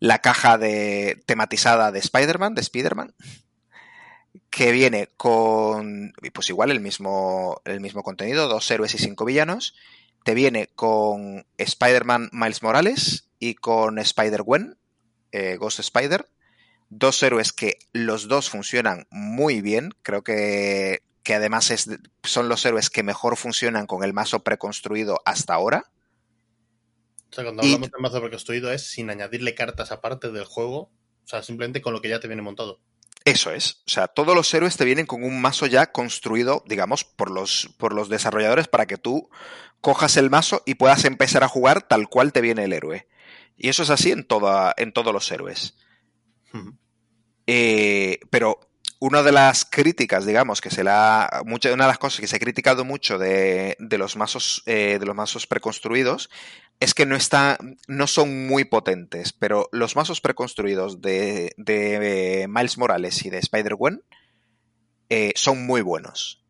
la 0.00 0.20
caja 0.20 0.58
de, 0.58 1.22
tematizada 1.26 1.92
de 1.92 1.98
Spider-Man, 1.98 2.54
de 2.54 2.60
Spider-Man 2.60 3.14
que 4.50 4.72
viene 4.72 5.08
con, 5.16 6.12
pues 6.32 6.48
igual 6.48 6.70
el 6.70 6.80
mismo, 6.80 7.60
el 7.64 7.80
mismo 7.80 8.02
contenido, 8.02 8.48
dos 8.48 8.70
héroes 8.70 8.94
y 8.94 8.98
cinco 8.98 9.24
villanos. 9.24 9.74
Te 10.24 10.34
viene 10.34 10.68
con 10.74 11.46
Spider-Man 11.58 12.30
Miles 12.32 12.62
Morales 12.62 13.28
y 13.38 13.54
con 13.54 13.98
Spider-Gwen, 13.98 14.76
eh, 15.32 15.56
Ghost 15.56 15.80
Spider. 15.80 16.28
Dos 16.90 17.22
héroes 17.22 17.52
que 17.52 17.78
los 17.92 18.28
dos 18.28 18.48
funcionan 18.48 19.06
muy 19.10 19.60
bien. 19.60 19.94
Creo 20.02 20.22
que, 20.22 21.02
que 21.22 21.34
además 21.34 21.70
es, 21.70 21.88
son 22.22 22.48
los 22.48 22.64
héroes 22.64 22.90
que 22.90 23.02
mejor 23.02 23.36
funcionan 23.36 23.86
con 23.86 24.02
el 24.02 24.14
mazo 24.14 24.42
preconstruido 24.42 25.20
hasta 25.24 25.54
ahora. 25.54 25.90
O 27.30 27.34
sea, 27.34 27.44
cuando 27.44 27.62
hablamos 27.62 27.88
y... 27.88 27.90
de 27.90 27.98
mazo 27.98 28.20
preconstruido 28.20 28.72
es 28.72 28.90
sin 28.90 29.10
añadirle 29.10 29.54
cartas 29.54 29.92
aparte 29.92 30.30
del 30.30 30.44
juego. 30.44 30.78
O 31.24 31.26
sea, 31.26 31.42
simplemente 31.42 31.82
con 31.82 31.92
lo 31.92 32.00
que 32.00 32.08
ya 32.08 32.20
te 32.20 32.28
viene 32.28 32.42
montado. 32.42 32.80
Eso 33.24 33.52
es. 33.52 33.82
O 33.86 33.90
sea, 33.90 34.08
todos 34.08 34.34
los 34.34 34.52
héroes 34.54 34.76
te 34.76 34.86
vienen 34.86 35.04
con 35.04 35.22
un 35.22 35.40
mazo 35.40 35.66
ya 35.66 35.92
construido, 35.92 36.64
digamos, 36.66 37.04
por 37.04 37.30
los, 37.30 37.68
por 37.76 37.92
los 37.92 38.08
desarrolladores 38.08 38.68
para 38.68 38.86
que 38.86 38.96
tú 38.96 39.28
cojas 39.82 40.16
el 40.16 40.30
mazo 40.30 40.62
y 40.64 40.76
puedas 40.76 41.04
empezar 41.04 41.44
a 41.44 41.48
jugar 41.48 41.86
tal 41.86 42.08
cual 42.08 42.32
te 42.32 42.40
viene 42.40 42.64
el 42.64 42.72
héroe. 42.72 43.06
Y 43.56 43.68
eso 43.68 43.82
es 43.82 43.90
así 43.90 44.12
en, 44.12 44.24
toda, 44.24 44.72
en 44.78 44.92
todos 44.92 45.12
los 45.12 45.30
héroes. 45.30 45.76
Uh 46.54 46.58
-huh. 46.58 46.78
eh, 47.46 48.20
pero 48.30 48.60
una 49.00 49.22
de 49.22 49.32
las 49.32 49.64
críticas, 49.64 50.26
digamos, 50.26 50.60
que 50.60 50.70
se 50.70 50.82
la. 50.82 51.42
Una 51.44 51.58
de 51.58 51.76
las 51.76 51.98
cosas 51.98 52.20
que 52.20 52.26
se 52.26 52.36
ha 52.36 52.40
criticado 52.40 52.84
mucho 52.84 53.18
de, 53.18 53.76
de 53.78 53.98
los 53.98 54.16
mazos. 54.16 54.62
Eh, 54.66 54.98
de 54.98 55.06
los 55.06 55.14
mazos 55.14 55.46
preconstruidos 55.46 56.30
es 56.80 56.94
que 56.94 57.06
no 57.06 57.16
está, 57.16 57.58
no 57.88 58.06
son 58.06 58.46
muy 58.46 58.64
potentes, 58.64 59.32
pero 59.32 59.68
los 59.72 59.96
mazos 59.96 60.20
preconstruidos 60.20 61.00
de, 61.00 61.52
de 61.56 62.46
Miles 62.48 62.78
Morales 62.78 63.24
y 63.24 63.30
de 63.30 63.38
Spider-Gwen 63.38 64.02
eh, 65.10 65.32
son 65.34 65.66
muy 65.66 65.80
buenos. 65.80 66.44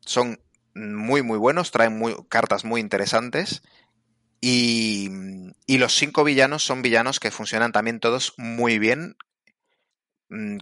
Son 0.00 0.40
muy, 0.74 1.22
muy 1.22 1.38
buenos, 1.38 1.70
traen 1.72 2.00
cartas 2.28 2.64
muy 2.64 2.80
interesantes. 2.80 3.62
Y, 4.40 5.10
y, 5.66 5.78
los 5.78 5.94
cinco 5.94 6.22
villanos 6.22 6.62
son 6.64 6.82
villanos 6.82 7.20
que 7.20 7.30
funcionan 7.30 7.72
también 7.72 8.00
todos 8.00 8.34
muy 8.36 8.78
bien, 8.78 9.16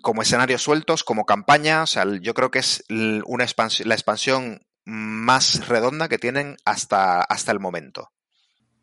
como 0.02 0.22
escenarios 0.22 0.62
sueltos, 0.62 1.04
como 1.04 1.26
campaña. 1.26 1.82
O 1.82 1.86
sea, 1.86 2.04
yo 2.20 2.34
creo 2.34 2.50
que 2.50 2.60
es 2.60 2.84
una 2.88 3.44
expansión, 3.44 3.88
la 3.88 3.94
expansión 3.94 4.66
más 4.84 5.68
redonda 5.68 6.08
que 6.08 6.18
tienen 6.18 6.56
hasta, 6.64 7.20
hasta 7.22 7.52
el 7.52 7.60
momento 7.60 8.10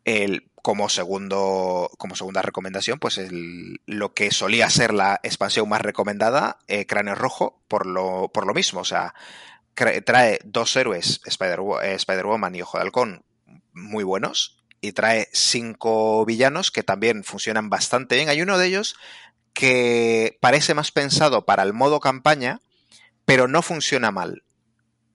el, 0.04 0.50
como, 0.62 0.88
segundo, 0.88 1.90
como 1.98 2.16
segunda 2.16 2.42
recomendación, 2.42 2.98
pues 2.98 3.18
el, 3.18 3.80
lo 3.86 4.14
que 4.14 4.30
solía 4.30 4.68
ser 4.70 4.94
la 4.94 5.20
expansión 5.22 5.68
más 5.68 5.80
recomendada, 5.80 6.58
eh, 6.68 6.86
Cráneo 6.86 7.14
Rojo, 7.14 7.62
por 7.68 7.86
lo, 7.86 8.30
por 8.32 8.46
lo 8.46 8.54
mismo. 8.54 8.80
O 8.80 8.84
sea, 8.84 9.14
trae 9.74 10.40
dos 10.44 10.76
héroes, 10.76 11.20
Spider-Woman 11.24 11.84
eh, 11.84 11.94
Spider 11.94 12.26
y 12.54 12.62
Ojo 12.62 12.78
de 12.78 12.82
Halcón, 12.82 13.24
muy 13.72 14.04
buenos, 14.04 14.58
y 14.80 14.92
trae 14.92 15.28
cinco 15.32 16.24
villanos 16.24 16.70
que 16.70 16.82
también 16.82 17.24
funcionan 17.24 17.70
bastante 17.70 18.16
bien. 18.16 18.28
Hay 18.28 18.42
uno 18.42 18.58
de 18.58 18.66
ellos 18.66 18.96
que 19.52 20.38
parece 20.40 20.74
más 20.74 20.92
pensado 20.92 21.44
para 21.44 21.62
el 21.62 21.72
modo 21.72 22.00
campaña, 22.00 22.60
pero 23.24 23.48
no 23.48 23.62
funciona 23.62 24.10
mal 24.10 24.42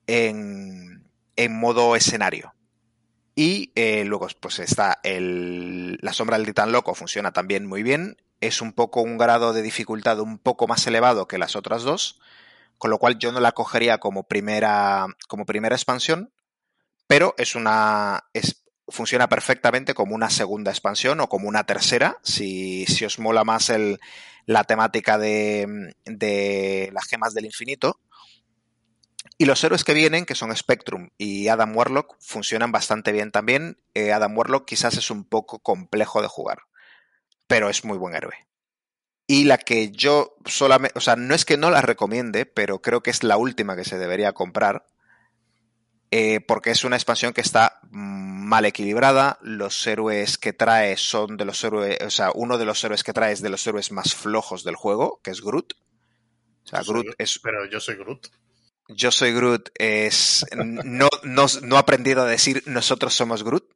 en, 0.08 1.08
en 1.36 1.60
modo 1.60 1.96
escenario. 1.96 2.54
Y 3.36 3.72
eh, 3.76 4.04
luego 4.04 4.28
pues 4.40 4.58
está 4.58 5.00
la 5.04 6.14
sombra 6.14 6.38
del 6.38 6.48
titán 6.48 6.72
loco, 6.72 6.96
funciona 6.96 7.34
también 7.34 7.68
muy 7.68 7.84
bien. 7.84 8.18
Es 8.42 8.62
un 8.62 8.74
poco 8.74 9.02
un 9.02 9.18
grado 9.18 9.54
de 9.54 9.62
dificultad 9.62 10.20
un 10.20 10.40
poco 10.40 10.68
más 10.68 10.86
elevado 10.88 11.28
que 11.28 11.38
las 11.38 11.56
otras 11.56 11.84
dos, 11.84 12.20
con 12.80 12.90
lo 12.90 12.98
cual 12.98 13.20
yo 13.20 13.32
no 13.32 13.40
la 13.40 13.52
cogería 13.52 14.00
como 14.00 14.24
primera, 14.24 15.06
como 15.28 15.46
primera 15.46 15.76
expansión, 15.76 16.32
pero 17.06 17.36
es 17.38 17.54
una. 17.54 18.26
Es, 18.34 18.64
funciona 18.90 19.28
perfectamente 19.28 19.94
como 19.94 20.16
una 20.16 20.30
segunda 20.30 20.72
expansión 20.72 21.20
o 21.20 21.30
como 21.30 21.48
una 21.48 21.66
tercera, 21.66 22.18
si, 22.24 22.86
si 22.86 23.06
os 23.06 23.20
mola 23.20 23.44
más 23.44 23.70
el, 23.70 24.00
la 24.46 24.64
temática 24.64 25.18
de, 25.18 25.94
de 26.06 26.90
las 26.94 27.06
gemas 27.06 27.34
del 27.34 27.46
infinito. 27.46 28.00
Y 29.38 29.46
los 29.46 29.64
héroes 29.64 29.84
que 29.84 29.94
vienen, 29.94 30.26
que 30.26 30.34
son 30.34 30.56
Spectrum 30.56 31.10
y 31.18 31.48
Adam 31.48 31.76
Warlock, 31.76 32.16
funcionan 32.20 32.72
bastante 32.72 33.12
bien 33.12 33.32
también. 33.32 33.78
Eh, 33.94 34.12
Adam 34.12 34.36
Warlock 34.36 34.66
quizás 34.66 34.98
es 34.98 35.12
un 35.12 35.26
poco 35.26 35.60
complejo 35.60 36.22
de 36.22 36.28
jugar, 36.28 36.60
pero 37.46 37.70
es 37.70 37.86
muy 37.86 37.98
buen 37.98 38.16
héroe. 38.16 38.48
Y 39.28 39.44
la 39.44 39.58
que 39.58 39.92
yo 39.92 40.36
solamente, 40.46 40.98
o 40.98 41.02
sea, 41.02 41.18
no 41.18 41.36
es 41.36 41.46
que 41.46 41.58
no 41.58 41.70
la 41.70 41.82
recomiende, 41.82 42.46
pero 42.46 42.82
creo 42.82 43.04
que 43.04 43.12
es 43.12 43.24
la 43.24 43.38
última 43.38 43.76
que 43.76 43.84
se 43.84 44.00
debería 44.00 44.32
comprar, 44.32 44.88
eh, 46.10 46.40
porque 46.40 46.72
es 46.72 46.86
una 46.86 46.96
expansión 46.96 47.34
que 47.34 47.42
está 47.42 47.82
mal 48.48 48.66
equilibrada. 48.66 49.38
Los 49.42 49.86
héroes 49.86 50.38
que 50.38 50.54
trae 50.54 50.98
son 50.98 51.38
de 51.38 51.46
los 51.46 51.64
héroes, 51.64 51.98
o 52.02 52.10
sea, 52.10 52.32
uno 52.34 52.58
de 52.58 52.66
los 52.66 52.84
héroes 52.84 53.04
que 53.04 53.14
trae 53.14 53.34
es 53.34 53.42
de 53.42 53.50
los 53.50 53.66
héroes 53.68 53.92
más 53.92 54.16
flojos 54.16 54.64
del 54.64 54.76
juego, 54.76 55.20
que 55.24 55.32
es 55.32 55.42
Groot. 55.42 55.74
O 55.74 56.68
sea, 56.68 56.82
Groot 56.82 57.06
soy, 57.06 57.16
es. 57.18 57.40
Pero 57.40 57.66
yo 57.70 57.80
soy 57.80 57.96
Groot. 57.96 58.28
Yo 58.90 59.12
soy 59.12 59.34
Groot 59.34 59.70
es. 59.76 60.46
No, 60.56 61.10
no, 61.24 61.46
no 61.62 61.76
he 61.76 61.80
aprendido 61.80 62.24
a 62.24 62.26
decir 62.26 62.64
nosotros 62.66 63.14
somos 63.14 63.44
Groot. 63.44 63.70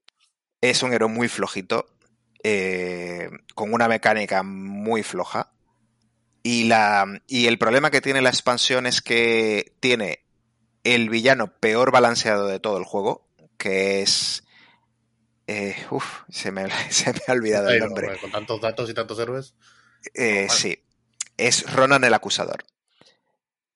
Es 0.62 0.84
un 0.84 0.94
héroe 0.94 1.10
muy 1.10 1.28
flojito. 1.28 1.88
Eh, 2.44 3.30
con 3.54 3.74
una 3.74 3.88
mecánica 3.88 4.42
muy 4.42 5.04
floja. 5.04 5.52
Y, 6.44 6.64
la, 6.64 7.06
y 7.28 7.46
el 7.46 7.60
problema 7.60 7.92
que 7.92 8.02
tiene 8.02 8.22
la 8.22 8.30
expansión 8.30 8.88
es 8.88 9.02
que 9.02 9.76
tiene 9.80 10.26
el 10.84 11.10
villano 11.10 11.54
peor 11.60 11.92
balanceado 11.92 12.48
de 12.48 12.60
todo 12.60 12.78
el 12.78 12.86
juego. 12.86 13.28
Que 13.58 14.02
es. 14.02 14.44
Eh, 15.54 15.76
uf, 15.90 16.22
se 16.30 16.52
me, 16.52 16.66
se 16.90 17.12
me 17.12 17.20
ha 17.28 17.34
olvidado 17.34 17.70
el 17.70 17.80
nombre. 17.80 18.18
Con 18.20 18.32
tantos 18.32 18.62
datos 18.62 18.90
y 18.90 18.94
tantos 18.94 19.20
héroes. 19.20 19.54
Eh, 20.14 20.48
sí. 20.50 20.82
Es 21.38 21.72
Ronan 21.74 22.04
el 22.04 22.14
Acusador. 22.14 22.64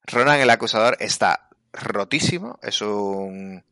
Ronan 0.06 0.40
el 0.40 0.50
acusador 0.50 0.96
está 1.00 1.48
rotísimo, 1.72 2.60
es 2.62 2.80
un 2.80 3.64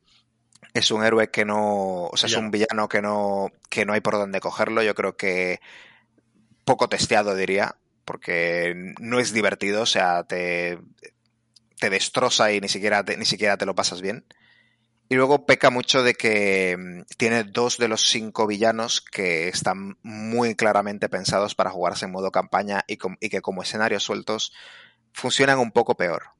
es 0.73 0.91
un 0.91 1.05
héroe 1.05 1.31
que 1.31 1.45
no, 1.45 2.07
o 2.07 2.17
sea, 2.17 2.27
es 2.27 2.37
un 2.37 2.51
villano 2.51 2.89
que 2.89 3.01
no 3.01 3.53
que 3.71 3.87
no 3.87 3.93
hay 3.93 4.01
por 4.01 4.15
dónde 4.15 4.41
cogerlo, 4.41 4.83
yo 4.83 4.97
creo 4.97 5.17
que 5.17 5.61
poco 6.65 6.89
testeado 6.89 7.37
diría, 7.37 7.77
porque 8.05 8.95
no 8.99 9.21
es 9.21 9.33
divertido, 9.33 9.83
o 9.83 9.87
sea, 9.87 10.25
te 10.25 10.81
te 11.79 11.89
destroza 11.89 12.51
y 12.53 12.61
ni 12.61 12.69
siquiera 12.69 13.05
te, 13.05 13.17
ni 13.17 13.25
siquiera 13.25 13.57
te 13.57 13.67
lo 13.67 13.77
pasas 13.77 14.01
bien. 14.01 14.25
Y 15.15 15.16
luego 15.16 15.47
peca 15.47 15.70
mucho 15.70 16.03
de 16.03 16.15
que 16.15 16.77
mm, 16.77 17.03
tiene 17.16 17.45
dos 17.45 17.78
de 17.78 17.86
los 17.86 18.01
cinco 18.01 18.49
villanos 18.49 19.01
que 19.01 19.47
están 19.47 19.97
muy 20.03 20.57
claramente 20.57 21.09
pensados 21.09 21.55
para 21.55 21.70
jugarse 21.70 22.07
en 22.07 22.11
modo 22.11 22.32
campaña 22.32 22.82
y, 22.89 22.99
y 23.20 23.28
que 23.28 23.41
como 23.41 23.62
escenarios 23.62 24.03
sueltos 24.03 24.53
funcionan 25.12 25.61
un 25.61 25.70
poco 25.70 25.97
peor. 25.97 26.31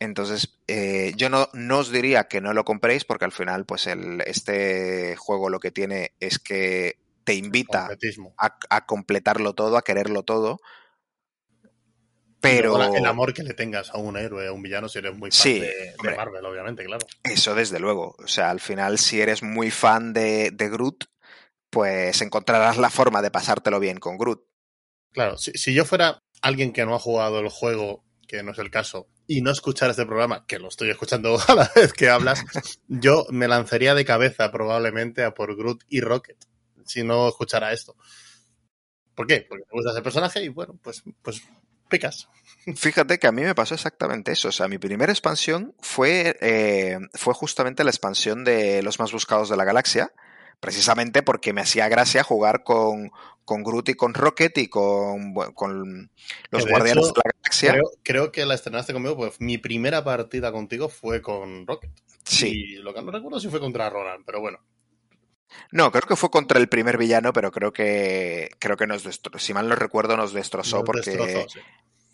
Entonces, 0.00 0.58
eh, 0.66 1.12
yo 1.14 1.30
no, 1.30 1.48
no, 1.52 1.78
os 1.78 1.92
diría 1.92 2.26
que 2.26 2.40
no 2.40 2.54
lo 2.54 2.64
compréis 2.64 3.04
porque 3.04 3.24
al 3.24 3.30
final, 3.30 3.66
pues 3.66 3.86
el, 3.86 4.20
este 4.22 5.14
juego 5.14 5.48
lo 5.48 5.60
que 5.60 5.70
tiene 5.70 6.16
es 6.18 6.40
que 6.40 6.98
te 7.22 7.34
invita 7.34 7.88
a, 8.36 8.58
a, 8.68 8.84
completarlo 8.84 9.54
todo, 9.54 9.76
a 9.76 9.82
quererlo 9.82 10.24
todo. 10.24 10.58
Pero... 12.44 12.94
El 12.94 13.06
amor 13.06 13.32
que 13.32 13.42
le 13.42 13.54
tengas 13.54 13.90
a 13.90 13.96
un 13.96 14.18
héroe, 14.18 14.46
a 14.46 14.52
un 14.52 14.62
villano, 14.62 14.88
si 14.88 14.98
eres 14.98 15.14
muy 15.14 15.30
fan 15.30 15.42
sí, 15.42 15.60
de, 15.60 15.94
de, 16.02 16.16
Marvel, 16.16 16.44
obviamente, 16.44 16.84
claro. 16.84 17.06
Eso 17.22 17.54
desde 17.54 17.80
luego. 17.80 18.14
O 18.18 18.28
sea, 18.28 18.50
al 18.50 18.60
final, 18.60 18.98
si 18.98 19.20
eres 19.20 19.42
muy 19.42 19.70
fan 19.70 20.12
de, 20.12 20.50
de 20.50 20.68
Groot, 20.68 21.06
pues 21.70 22.20
encontrarás 22.20 22.76
la 22.76 22.90
forma 22.90 23.22
de 23.22 23.30
pasártelo 23.30 23.80
bien 23.80 23.98
con 23.98 24.18
Groot. 24.18 24.44
Claro, 25.12 25.38
si, 25.38 25.52
si 25.52 25.72
yo 25.72 25.86
fuera 25.86 26.18
alguien 26.42 26.74
que 26.74 26.84
no 26.84 26.94
ha 26.94 26.98
jugado 26.98 27.40
el 27.40 27.48
juego, 27.48 28.04
que 28.28 28.42
no 28.42 28.52
es 28.52 28.58
el 28.58 28.70
caso, 28.70 29.08
y 29.26 29.40
no 29.40 29.50
escuchar 29.50 29.88
este 29.88 30.04
programa, 30.04 30.44
que 30.46 30.58
lo 30.58 30.68
estoy 30.68 30.90
escuchando 30.90 31.38
a 31.48 31.54
la 31.54 31.72
vez 31.74 31.94
que 31.94 32.10
hablas, 32.10 32.44
yo 32.88 33.26
me 33.30 33.48
lanzaría 33.48 33.94
de 33.94 34.04
cabeza 34.04 34.52
probablemente 34.52 35.24
a 35.24 35.32
por 35.32 35.56
Groot 35.56 35.82
y 35.88 36.02
Rocket, 36.02 36.44
si 36.84 37.04
no 37.04 37.26
escuchara 37.26 37.72
esto. 37.72 37.96
¿Por 39.14 39.26
qué? 39.26 39.46
Porque 39.48 39.64
me 39.72 39.76
gusta 39.76 39.92
ese 39.92 40.02
personaje 40.02 40.42
y 40.42 40.48
bueno, 40.48 40.78
pues, 40.82 41.02
pues 41.22 41.42
Fíjate 42.76 43.18
que 43.18 43.26
a 43.26 43.32
mí 43.32 43.42
me 43.42 43.54
pasó 43.54 43.74
exactamente 43.74 44.32
eso. 44.32 44.48
O 44.48 44.52
sea, 44.52 44.68
mi 44.68 44.78
primera 44.78 45.12
expansión 45.12 45.74
fue, 45.80 46.38
eh, 46.40 46.98
fue 47.12 47.34
justamente 47.34 47.84
la 47.84 47.90
expansión 47.90 48.44
de 48.44 48.82
los 48.82 48.98
más 48.98 49.12
buscados 49.12 49.50
de 49.50 49.56
la 49.56 49.64
galaxia, 49.64 50.12
precisamente 50.60 51.22
porque 51.22 51.52
me 51.52 51.60
hacía 51.60 51.88
gracia 51.88 52.22
jugar 52.22 52.64
con, 52.64 53.12
con 53.44 53.62
Groot 53.62 53.90
y 53.90 53.94
con 53.94 54.14
Rocket 54.14 54.56
y 54.58 54.68
con, 54.68 55.34
con 55.54 56.10
los 56.50 56.64
de 56.64 56.70
Guardianes 56.70 57.04
hecho, 57.04 57.12
de 57.12 57.22
la 57.22 57.30
Galaxia. 57.34 57.72
Creo, 57.72 57.90
creo, 58.02 58.32
que 58.32 58.46
la 58.46 58.54
estrenaste 58.54 58.94
conmigo, 58.94 59.16
pues 59.16 59.40
mi 59.40 59.58
primera 59.58 60.02
partida 60.02 60.50
contigo 60.50 60.88
fue 60.88 61.20
con 61.20 61.66
Rocket. 61.66 61.90
Sí. 62.24 62.48
Y 62.48 62.76
lo 62.76 62.94
que 62.94 63.02
no 63.02 63.10
recuerdo 63.10 63.40
si 63.40 63.48
fue 63.48 63.60
contra 63.60 63.90
Ronan, 63.90 64.24
pero 64.24 64.40
bueno. 64.40 64.58
No, 65.70 65.90
creo 65.90 66.02
que 66.06 66.16
fue 66.16 66.30
contra 66.30 66.58
el 66.58 66.68
primer 66.68 66.98
villano, 66.98 67.32
pero 67.32 67.50
creo 67.50 67.72
que 67.72 68.50
creo 68.58 68.76
que 68.76 68.86
nos 68.86 69.04
destrozó. 69.04 69.38
Si 69.44 69.52
mal 69.54 69.68
no 69.68 69.74
recuerdo, 69.74 70.16
nos 70.16 70.32
destrozó 70.32 70.76
Nos 70.78 70.84
porque. 70.86 71.10
destrozó, 71.10 71.48
sí. 71.48 71.60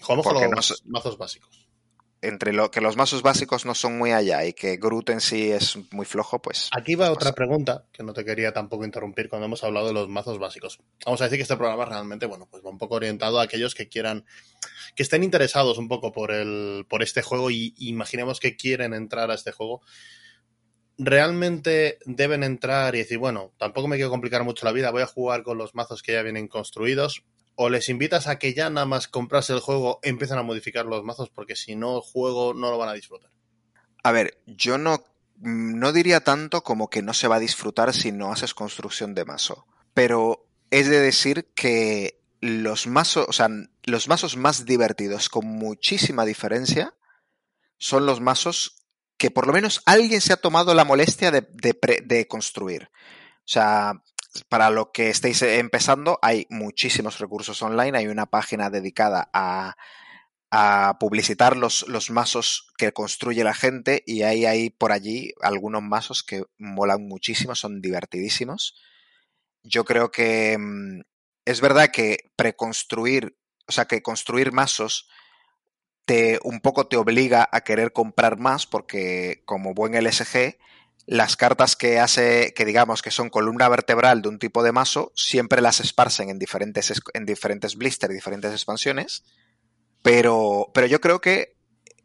Jugamos 0.00 0.26
con 0.26 0.34
los 0.40 0.50
nos- 0.50 0.82
mazos 0.86 1.18
básicos. 1.18 1.66
Entre 2.22 2.52
lo 2.52 2.70
que 2.70 2.82
los 2.82 2.96
mazos 2.98 3.22
básicos 3.22 3.64
no 3.64 3.74
son 3.74 3.96
muy 3.96 4.12
allá 4.12 4.44
y 4.44 4.52
que 4.52 4.76
Groot 4.76 5.08
en 5.08 5.22
sí 5.22 5.50
es 5.50 5.78
muy 5.90 6.04
flojo, 6.04 6.38
pues. 6.42 6.68
Aquí 6.76 6.94
va 6.94 7.10
otra 7.10 7.32
pregunta 7.32 7.86
que 7.92 8.02
no 8.02 8.12
te 8.12 8.26
quería 8.26 8.52
tampoco 8.52 8.84
interrumpir 8.84 9.30
cuando 9.30 9.46
hemos 9.46 9.64
hablado 9.64 9.86
de 9.86 9.94
los 9.94 10.06
mazos 10.10 10.38
básicos. 10.38 10.80
Vamos 11.06 11.22
a 11.22 11.24
decir 11.24 11.38
que 11.38 11.44
este 11.44 11.56
programa 11.56 11.86
realmente, 11.86 12.26
bueno, 12.26 12.46
pues 12.50 12.62
va 12.62 12.68
un 12.68 12.76
poco 12.76 12.96
orientado 12.96 13.40
a 13.40 13.44
aquellos 13.44 13.74
que 13.74 13.88
quieran, 13.88 14.26
que 14.94 15.02
estén 15.02 15.24
interesados 15.24 15.78
un 15.78 15.88
poco 15.88 16.12
por 16.12 16.30
el, 16.30 16.84
por 16.90 17.02
este 17.02 17.22
juego 17.22 17.50
y 17.50 17.72
imaginemos 17.78 18.38
que 18.38 18.54
quieren 18.54 18.92
entrar 18.92 19.30
a 19.30 19.34
este 19.34 19.52
juego. 19.52 19.80
Realmente 21.02 21.98
deben 22.04 22.42
entrar 22.42 22.94
y 22.94 22.98
decir, 22.98 23.16
bueno, 23.16 23.52
tampoco 23.56 23.88
me 23.88 23.96
quiero 23.96 24.10
complicar 24.10 24.44
mucho 24.44 24.66
la 24.66 24.72
vida, 24.72 24.90
voy 24.90 25.00
a 25.00 25.06
jugar 25.06 25.42
con 25.42 25.56
los 25.56 25.74
mazos 25.74 26.02
que 26.02 26.12
ya 26.12 26.22
vienen 26.22 26.46
construidos. 26.46 27.24
O 27.54 27.70
les 27.70 27.88
invitas 27.88 28.26
a 28.26 28.38
que 28.38 28.52
ya 28.52 28.68
nada 28.68 28.84
más 28.84 29.08
comprarse 29.08 29.54
el 29.54 29.60
juego 29.60 29.98
empiezan 30.02 30.38
a 30.38 30.42
modificar 30.42 30.84
los 30.84 31.02
mazos 31.02 31.30
porque 31.30 31.56
si 31.56 31.74
no 31.74 31.96
el 31.96 32.02
juego 32.02 32.52
no 32.52 32.70
lo 32.70 32.76
van 32.76 32.90
a 32.90 32.94
disfrutar. 32.94 33.30
A 34.02 34.12
ver, 34.12 34.38
yo 34.46 34.76
no, 34.76 35.02
no 35.36 35.92
diría 35.92 36.20
tanto 36.20 36.62
como 36.62 36.90
que 36.90 37.00
no 37.00 37.14
se 37.14 37.28
va 37.28 37.36
a 37.36 37.40
disfrutar 37.40 37.94
si 37.94 38.12
no 38.12 38.30
haces 38.30 38.52
construcción 38.52 39.14
de 39.14 39.24
mazo. 39.24 39.66
Pero 39.94 40.46
es 40.70 40.88
de 40.88 41.00
decir 41.00 41.48
que 41.54 42.20
los 42.40 42.86
mazos, 42.86 43.26
o 43.26 43.32
sea, 43.32 43.48
los 43.84 44.08
mazos 44.08 44.36
más 44.36 44.66
divertidos 44.66 45.30
con 45.30 45.46
muchísima 45.46 46.26
diferencia 46.26 46.94
son 47.78 48.04
los 48.04 48.20
mazos 48.20 48.79
que 49.20 49.30
por 49.30 49.46
lo 49.46 49.52
menos 49.52 49.82
alguien 49.84 50.22
se 50.22 50.32
ha 50.32 50.38
tomado 50.38 50.72
la 50.72 50.86
molestia 50.86 51.30
de, 51.30 51.46
de, 51.52 52.02
de 52.02 52.26
construir. 52.26 52.88
O 53.40 53.52
sea, 53.52 54.02
para 54.48 54.70
lo 54.70 54.92
que 54.92 55.10
estéis 55.10 55.42
empezando, 55.42 56.18
hay 56.22 56.46
muchísimos 56.48 57.18
recursos 57.18 57.60
online, 57.60 57.98
hay 57.98 58.06
una 58.06 58.24
página 58.24 58.70
dedicada 58.70 59.28
a, 59.34 59.76
a 60.50 60.96
publicitar 60.98 61.54
los, 61.54 61.86
los, 61.86 62.08
mazos 62.08 62.72
que 62.78 62.94
construye 62.94 63.44
la 63.44 63.52
gente 63.52 64.02
y 64.06 64.22
ahí 64.22 64.46
hay 64.46 64.70
por 64.70 64.90
allí 64.90 65.34
algunos 65.42 65.82
mazos 65.82 66.22
que 66.22 66.44
molan 66.56 67.06
muchísimo, 67.06 67.54
son 67.54 67.82
divertidísimos. 67.82 68.74
Yo 69.62 69.84
creo 69.84 70.10
que 70.10 70.56
mmm, 70.58 71.02
es 71.44 71.60
verdad 71.60 71.90
que 71.92 72.30
preconstruir, 72.36 73.36
o 73.68 73.72
sea, 73.72 73.84
que 73.84 74.00
construir 74.00 74.50
mazos 74.50 75.10
un 76.42 76.60
poco 76.60 76.86
te 76.86 76.96
obliga 76.96 77.48
a 77.50 77.62
querer 77.62 77.92
comprar 77.92 78.38
más 78.38 78.66
porque 78.66 79.42
como 79.44 79.74
buen 79.74 79.94
LSG, 79.94 80.58
las 81.06 81.36
cartas 81.36 81.76
que 81.76 81.98
hace, 81.98 82.52
que 82.54 82.64
digamos 82.64 83.02
que 83.02 83.10
son 83.10 83.30
columna 83.30 83.68
vertebral 83.68 84.22
de 84.22 84.28
un 84.28 84.38
tipo 84.38 84.62
de 84.62 84.72
mazo, 84.72 85.12
siempre 85.14 85.60
las 85.60 85.80
esparcen 85.80 86.30
en 86.30 86.38
diferentes, 86.38 86.92
en 87.14 87.26
diferentes 87.26 87.76
blisters, 87.76 88.14
diferentes 88.14 88.52
expansiones. 88.52 89.24
Pero, 90.02 90.70
pero 90.72 90.86
yo 90.86 91.00
creo 91.00 91.20
que 91.20 91.56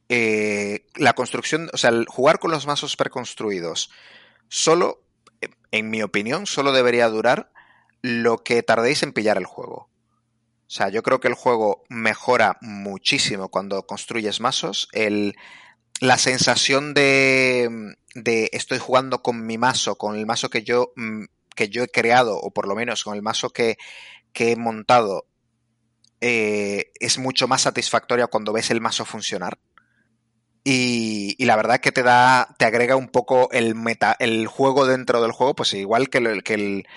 eh, 0.09 0.85
la 0.95 1.13
construcción, 1.13 1.69
o 1.73 1.77
sea, 1.77 1.89
el 1.89 2.05
jugar 2.07 2.39
con 2.39 2.51
los 2.51 2.67
mazos 2.67 2.95
preconstruidos, 2.95 3.91
solo, 4.47 5.03
en 5.71 5.89
mi 5.89 6.01
opinión, 6.01 6.45
solo 6.45 6.71
debería 6.71 7.07
durar 7.09 7.51
lo 8.01 8.43
que 8.43 8.61
tardéis 8.63 9.03
en 9.03 9.13
pillar 9.13 9.37
el 9.37 9.45
juego. 9.45 9.89
O 10.67 10.71
sea, 10.71 10.89
yo 10.89 11.03
creo 11.03 11.19
que 11.19 11.27
el 11.27 11.35
juego 11.35 11.83
mejora 11.89 12.57
muchísimo 12.61 13.49
cuando 13.49 13.85
construyes 13.85 14.41
mazos. 14.41 14.89
El, 14.93 15.35
la 16.01 16.17
sensación 16.17 16.93
de, 16.95 17.95
de, 18.15 18.49
estoy 18.51 18.79
jugando 18.79 19.21
con 19.21 19.45
mi 19.45 19.59
mazo, 19.59 19.95
con 19.97 20.15
el 20.15 20.25
mazo 20.25 20.49
que 20.49 20.63
yo, 20.63 20.91
mm, 20.95 21.25
que 21.55 21.69
yo 21.69 21.83
he 21.83 21.87
creado, 21.87 22.37
o 22.39 22.51
por 22.51 22.67
lo 22.67 22.75
menos 22.75 23.03
con 23.03 23.15
el 23.15 23.21
mazo 23.21 23.51
que, 23.51 23.77
que 24.33 24.51
he 24.51 24.55
montado, 24.55 25.27
eh, 26.19 26.91
es 26.99 27.19
mucho 27.19 27.47
más 27.47 27.61
satisfactoria 27.61 28.27
cuando 28.27 28.51
ves 28.51 28.71
el 28.71 28.81
mazo 28.81 29.05
funcionar. 29.05 29.59
Y, 30.63 31.35
y, 31.37 31.45
la 31.45 31.55
verdad 31.55 31.79
que 31.79 31.91
te 31.91 32.01
da, 32.01 32.55
te 32.57 32.65
agrega 32.65 32.95
un 32.95 33.09
poco 33.09 33.51
el 33.51 33.75
meta, 33.75 34.15
el 34.17 34.47
juego 34.47 34.87
dentro 34.87 35.21
del 35.21 35.31
juego, 35.31 35.55
pues 35.55 35.73
igual 35.75 36.09
que, 36.09 36.17
el, 36.17 36.43
que, 36.43 36.53
el, 36.55 36.87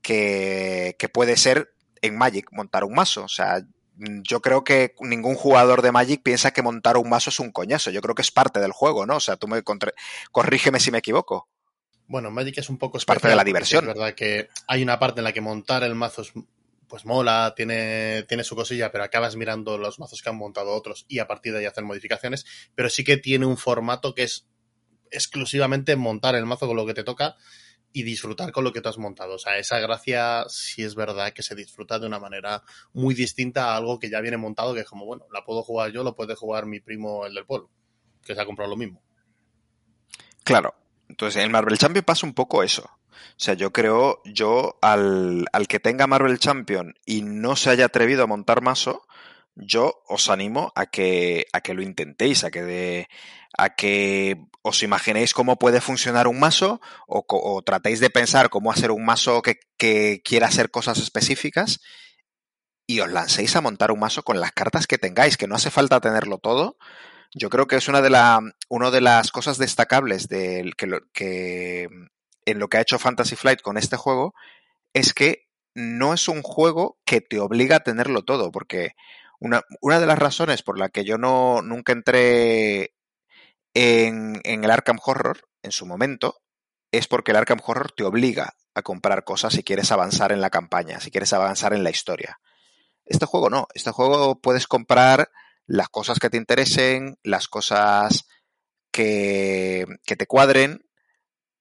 que, 0.00 0.96
que 0.98 1.08
puede 1.10 1.36
ser 1.36 1.74
en 2.02 2.16
Magic 2.16 2.48
montar 2.52 2.84
un 2.84 2.94
mazo. 2.94 3.24
O 3.24 3.28
sea, 3.28 3.62
yo 3.96 4.40
creo 4.40 4.64
que 4.64 4.94
ningún 5.00 5.34
jugador 5.34 5.82
de 5.82 5.92
Magic 5.92 6.22
piensa 6.22 6.52
que 6.52 6.62
montar 6.62 6.96
un 6.96 7.08
mazo 7.08 7.30
es 7.30 7.40
un 7.40 7.50
coñazo. 7.50 7.90
Yo 7.90 8.00
creo 8.00 8.14
que 8.14 8.22
es 8.22 8.30
parte 8.30 8.60
del 8.60 8.72
juego, 8.72 9.06
¿no? 9.06 9.16
O 9.16 9.20
sea, 9.20 9.36
tú 9.36 9.46
me 9.46 9.62
corrígeme 10.32 10.80
si 10.80 10.90
me 10.90 10.98
equivoco. 10.98 11.48
Bueno, 12.06 12.30
Magic 12.30 12.58
es 12.58 12.70
un 12.70 12.78
poco 12.78 12.98
es 12.98 13.04
parte 13.04 13.28
de 13.28 13.36
la 13.36 13.44
diversión. 13.44 13.84
Es 13.84 13.94
verdad 13.94 14.14
que 14.14 14.48
hay 14.66 14.82
una 14.82 14.98
parte 14.98 15.20
en 15.20 15.24
la 15.24 15.32
que 15.32 15.40
montar 15.40 15.84
el 15.84 15.94
mazo 15.94 16.22
es, 16.22 16.32
pues 16.88 17.04
mola, 17.04 17.52
tiene, 17.54 18.24
tiene 18.24 18.42
su 18.42 18.56
cosilla, 18.56 18.90
pero 18.90 19.04
acabas 19.04 19.36
mirando 19.36 19.78
los 19.78 20.00
mazos 20.00 20.22
que 20.22 20.28
han 20.28 20.36
montado 20.36 20.72
otros 20.74 21.04
y 21.06 21.20
a 21.20 21.28
partir 21.28 21.52
de 21.52 21.60
ahí 21.60 21.66
hacer 21.66 21.84
modificaciones. 21.84 22.46
Pero 22.74 22.90
sí 22.90 23.04
que 23.04 23.16
tiene 23.16 23.46
un 23.46 23.56
formato 23.56 24.14
que 24.14 24.24
es 24.24 24.48
exclusivamente 25.12 25.94
montar 25.94 26.34
el 26.34 26.46
mazo 26.46 26.66
con 26.66 26.76
lo 26.76 26.86
que 26.86 26.94
te 26.94 27.04
toca 27.04 27.36
y 27.92 28.02
disfrutar 28.02 28.52
con 28.52 28.64
lo 28.64 28.72
que 28.72 28.80
tú 28.80 28.88
has 28.88 28.98
montado. 28.98 29.34
O 29.34 29.38
sea, 29.38 29.58
esa 29.58 29.78
gracia 29.80 30.44
sí 30.48 30.82
es 30.82 30.94
verdad 30.94 31.32
que 31.32 31.42
se 31.42 31.54
disfruta 31.54 31.98
de 31.98 32.06
una 32.06 32.20
manera 32.20 32.62
muy 32.92 33.14
distinta 33.14 33.72
a 33.72 33.76
algo 33.76 33.98
que 33.98 34.10
ya 34.10 34.20
viene 34.20 34.36
montado, 34.36 34.74
que 34.74 34.80
es 34.80 34.88
como, 34.88 35.06
bueno, 35.06 35.26
la 35.32 35.44
puedo 35.44 35.62
jugar 35.62 35.90
yo, 35.90 36.04
lo 36.04 36.14
puede 36.14 36.34
jugar 36.34 36.66
mi 36.66 36.80
primo, 36.80 37.26
el 37.26 37.34
del 37.34 37.46
pueblo, 37.46 37.70
que 38.22 38.34
se 38.34 38.40
ha 38.40 38.46
comprado 38.46 38.70
lo 38.70 38.76
mismo. 38.76 39.02
Claro. 40.44 40.74
Entonces, 41.08 41.42
en 41.42 41.50
Marvel 41.50 41.78
Champion 41.78 42.04
pasa 42.04 42.26
un 42.26 42.34
poco 42.34 42.62
eso. 42.62 42.84
O 42.84 43.42
sea, 43.42 43.54
yo 43.54 43.72
creo, 43.72 44.22
yo 44.24 44.78
al, 44.80 45.46
al 45.52 45.66
que 45.66 45.80
tenga 45.80 46.06
Marvel 46.06 46.38
Champion 46.38 46.94
y 47.04 47.22
no 47.22 47.56
se 47.56 47.70
haya 47.70 47.86
atrevido 47.86 48.22
a 48.22 48.26
montar 48.26 48.62
mazo, 48.62 49.02
yo 49.54 50.02
os 50.06 50.30
animo 50.30 50.72
a 50.74 50.86
que, 50.86 51.46
a 51.52 51.60
que 51.60 51.74
lo 51.74 51.82
intentéis, 51.82 52.44
a 52.44 52.50
que, 52.50 52.62
de, 52.62 53.08
a 53.62 53.74
que 53.74 54.36
os 54.62 54.82
imaginéis 54.82 55.32
cómo 55.32 55.58
puede 55.58 55.80
funcionar 55.80 56.26
un 56.28 56.38
mazo 56.38 56.80
o, 57.06 57.62
tratéis 57.62 58.00
de 58.00 58.10
pensar 58.10 58.50
cómo 58.50 58.70
hacer 58.70 58.90
un 58.90 59.04
mazo 59.04 59.42
que, 59.42 59.60
que, 59.76 60.22
quiera 60.24 60.48
hacer 60.48 60.70
cosas 60.70 60.98
específicas 60.98 61.80
y 62.86 63.00
os 63.00 63.10
lancéis 63.10 63.56
a 63.56 63.60
montar 63.60 63.90
un 63.90 64.00
mazo 64.00 64.22
con 64.22 64.40
las 64.40 64.52
cartas 64.52 64.86
que 64.86 64.98
tengáis, 64.98 65.36
que 65.36 65.46
no 65.46 65.54
hace 65.54 65.70
falta 65.70 66.00
tenerlo 66.00 66.38
todo. 66.38 66.76
Yo 67.32 67.48
creo 67.48 67.66
que 67.66 67.76
es 67.76 67.88
una 67.88 68.02
de, 68.02 68.10
la, 68.10 68.40
una 68.68 68.90
de 68.90 69.00
las 69.00 69.30
cosas 69.30 69.58
destacables 69.58 70.28
de 70.28 70.72
que, 70.76 70.98
que 71.12 71.88
en 72.44 72.58
lo 72.58 72.68
que 72.68 72.78
ha 72.78 72.82
hecho 72.82 72.98
Fantasy 72.98 73.36
Flight 73.36 73.62
con 73.62 73.76
este 73.76 73.96
juego 73.96 74.34
es 74.92 75.14
que 75.14 75.46
no 75.74 76.12
es 76.12 76.26
un 76.28 76.42
juego 76.42 76.98
que 77.04 77.20
te 77.20 77.38
obliga 77.38 77.76
a 77.76 77.84
tenerlo 77.84 78.24
todo, 78.24 78.50
porque 78.50 78.94
Una, 79.38 79.62
una 79.80 80.00
de 80.00 80.06
las 80.06 80.18
razones 80.18 80.62
por 80.62 80.78
la 80.78 80.88
que 80.90 81.04
yo 81.04 81.16
no 81.16 81.62
nunca 81.62 81.92
entré 81.92 82.92
en, 83.74 84.40
el 84.44 84.70
Arkham 84.70 84.98
Horror 85.04 85.48
en 85.62 85.72
su 85.72 85.86
momento 85.86 86.40
es 86.92 87.06
porque 87.06 87.30
el 87.30 87.36
Arkham 87.36 87.60
Horror 87.64 87.92
te 87.92 88.04
obliga 88.04 88.54
a 88.74 88.82
comprar 88.82 89.24
cosas 89.24 89.52
si 89.52 89.62
quieres 89.62 89.92
avanzar 89.92 90.32
en 90.32 90.40
la 90.40 90.50
campaña, 90.50 91.00
si 91.00 91.10
quieres 91.10 91.32
avanzar 91.32 91.72
en 91.72 91.84
la 91.84 91.90
historia. 91.90 92.40
Este 93.04 93.26
juego 93.26 93.50
no, 93.50 93.66
este 93.74 93.90
juego 93.90 94.40
puedes 94.40 94.66
comprar 94.66 95.30
las 95.66 95.88
cosas 95.88 96.18
que 96.18 96.30
te 96.30 96.36
interesen, 96.36 97.18
las 97.22 97.48
cosas 97.48 98.26
que, 98.90 99.86
que 100.04 100.16
te 100.16 100.26
cuadren 100.26 100.84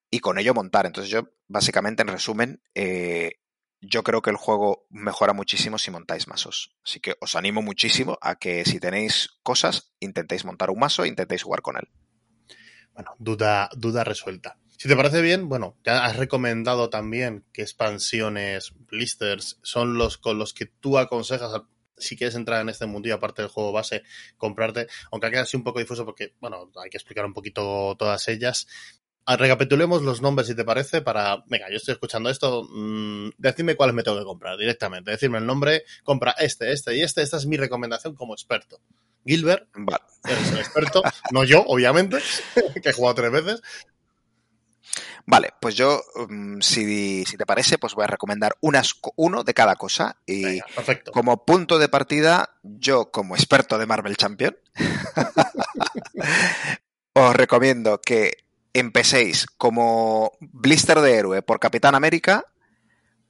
y 0.09 0.19
con 0.19 0.39
ello 0.39 0.53
montar. 0.53 0.85
Entonces 0.85 1.11
yo, 1.11 1.29
básicamente, 1.47 2.01
en 2.01 2.07
resumen, 2.07 2.61
eh, 2.73 3.39
yo 3.81 4.03
creo 4.03 4.21
que 4.21 4.29
el 4.29 4.35
juego 4.35 4.85
mejora 4.89 5.33
muchísimo 5.33 5.77
si 5.77 5.91
montáis 5.91 6.27
mazos. 6.27 6.75
Así 6.83 6.99
que 6.99 7.15
os 7.19 7.35
animo 7.35 7.61
muchísimo 7.61 8.17
a 8.21 8.35
que 8.35 8.65
si 8.65 8.79
tenéis 8.79 9.39
cosas, 9.43 9.93
intentéis 9.99 10.45
montar 10.45 10.69
un 10.69 10.79
mazo 10.79 11.03
e 11.03 11.07
intentéis 11.07 11.43
jugar 11.43 11.61
con 11.61 11.77
él. 11.77 11.89
Bueno, 12.93 13.15
duda, 13.17 13.69
duda 13.75 14.03
resuelta. 14.03 14.57
Si 14.77 14.87
te 14.87 14.95
parece 14.95 15.21
bien, 15.21 15.49
bueno, 15.49 15.77
ya 15.83 16.05
has 16.05 16.15
recomendado 16.15 16.89
también 16.89 17.45
que 17.51 17.61
expansiones, 17.61 18.73
blisters, 18.89 19.59
son 19.61 19.97
los 19.97 20.17
con 20.17 20.37
los 20.37 20.53
que 20.53 20.65
tú 20.65 20.97
aconsejas, 20.97 21.51
si 21.97 22.15
quieres 22.15 22.35
entrar 22.35 22.61
en 22.61 22.69
este 22.69 22.85
mundillo, 22.85 23.15
aparte 23.15 23.41
del 23.41 23.51
juego 23.51 23.73
base, 23.73 24.03
comprarte, 24.37 24.87
aunque 25.11 25.27
ha 25.27 25.29
quedado 25.29 25.43
así 25.43 25.57
un 25.57 25.63
poco 25.63 25.79
difuso 25.79 26.05
porque, 26.05 26.33
bueno, 26.39 26.71
hay 26.81 26.89
que 26.89 26.97
explicar 26.97 27.25
un 27.25 27.33
poquito 27.33 27.95
todas 27.97 28.25
ellas. 28.29 28.67
Ah, 29.25 29.37
recapitulemos 29.37 30.01
los 30.01 30.21
nombres, 30.21 30.47
si 30.47 30.55
te 30.55 30.65
parece, 30.65 31.01
para. 31.01 31.43
Venga, 31.47 31.69
yo 31.69 31.77
estoy 31.77 31.93
escuchando 31.93 32.29
esto. 32.29 32.67
Mmm, 32.71 33.29
decidme 33.37 33.75
cuáles 33.75 33.95
me 33.95 34.03
tengo 34.03 34.17
que 34.17 34.25
comprar 34.25 34.57
directamente. 34.57 35.11
Decirme 35.11 35.37
el 35.37 35.45
nombre, 35.45 35.83
compra 36.03 36.31
este, 36.39 36.71
este 36.71 36.95
y 36.95 37.01
este. 37.01 37.21
Esta 37.21 37.37
es 37.37 37.45
mi 37.45 37.57
recomendación 37.57 38.15
como 38.15 38.33
experto. 38.33 38.79
Gilbert, 39.25 39.67
Vale. 39.75 40.03
eres 40.25 40.51
el 40.51 40.59
experto, 40.59 41.03
no 41.31 41.43
yo, 41.43 41.63
obviamente, 41.67 42.17
que 42.81 42.89
he 42.89 42.93
jugado 42.93 43.15
tres 43.15 43.31
veces. 43.31 43.61
Vale, 45.25 45.53
pues 45.61 45.75
yo, 45.75 46.01
um, 46.15 46.59
si, 46.61 47.23
si, 47.25 47.37
te 47.37 47.45
parece, 47.45 47.77
pues 47.77 47.93
voy 47.93 48.05
a 48.05 48.07
recomendar 48.07 48.55
unas, 48.61 48.95
uno 49.15 49.43
de 49.43 49.53
cada 49.53 49.75
cosa. 49.75 50.17
Y 50.25 50.43
Venga, 50.43 50.65
perfecto. 50.73 51.11
como 51.11 51.45
punto 51.45 51.77
de 51.77 51.89
partida, 51.89 52.57
yo, 52.63 53.11
como 53.11 53.35
experto 53.35 53.77
de 53.77 53.85
Marvel 53.85 54.17
Champion, 54.17 54.57
os 57.13 57.35
recomiendo 57.35 58.01
que 58.01 58.31
empecéis 58.73 59.45
como 59.57 60.31
blister 60.39 60.99
de 60.99 61.13
héroe 61.15 61.41
por 61.41 61.59
Capitán 61.59 61.95
América, 61.95 62.45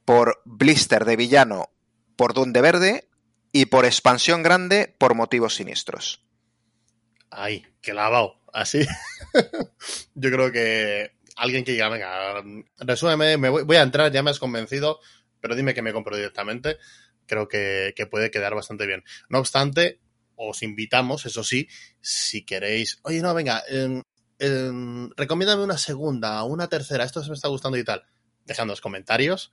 por 0.06 0.42
blister 0.46 1.06
de 1.06 1.16
villano 1.16 1.70
por 2.16 2.34
Duende 2.34 2.62
Verde 2.62 3.08
y 3.52 3.68
por 3.68 3.86
expansión 3.86 4.44
grande 4.44 4.96
por 4.98 5.16
motivos 5.16 5.56
siniestros. 5.56 6.26
Ay, 7.30 7.66
qué 7.82 7.94
lavado. 7.94 8.40
Así. 8.54 8.86
Yo 10.16 10.32
creo 10.32 10.52
que 10.52 11.12
alguien 11.36 11.64
que 11.64 11.74
diga, 11.74 11.90
venga, 11.90 12.44
resúmeme, 12.80 13.38
me 13.38 13.50
voy, 13.50 13.78
a 13.78 13.82
entrar, 13.82 14.12
ya 14.12 14.24
me 14.24 14.32
has 14.32 14.40
convencido, 14.40 15.00
pero 15.40 15.56
dime 15.56 15.74
que 15.74 15.82
me 15.82 15.94
compro 15.94 16.16
directamente. 16.16 16.78
Creo 17.26 17.48
que, 17.48 17.94
que 17.96 18.08
puede 18.08 18.32
quedar 18.32 18.56
bastante 18.56 18.86
bien. 18.86 19.04
No 19.30 19.40
obstante, 19.40 20.00
os 20.36 20.64
invitamos, 20.64 21.26
eso 21.26 21.44
sí, 21.44 21.68
si 22.02 22.46
queréis, 22.46 23.00
oye, 23.04 23.22
no, 23.22 23.34
venga, 23.34 23.64
eh, 23.70 24.02
eh, 24.40 25.10
recomiéndame 25.16 25.64
una 25.64 25.78
segunda, 25.78 26.44
una 26.44 26.68
tercera, 26.68 27.04
esto 27.04 27.22
se 27.22 27.30
me 27.30 27.36
está 27.36 27.48
gustando 27.48 27.78
y 27.78 27.84
tal. 27.84 28.04
Dejando 28.46 28.72
los 28.72 28.82
comentarios, 28.82 29.52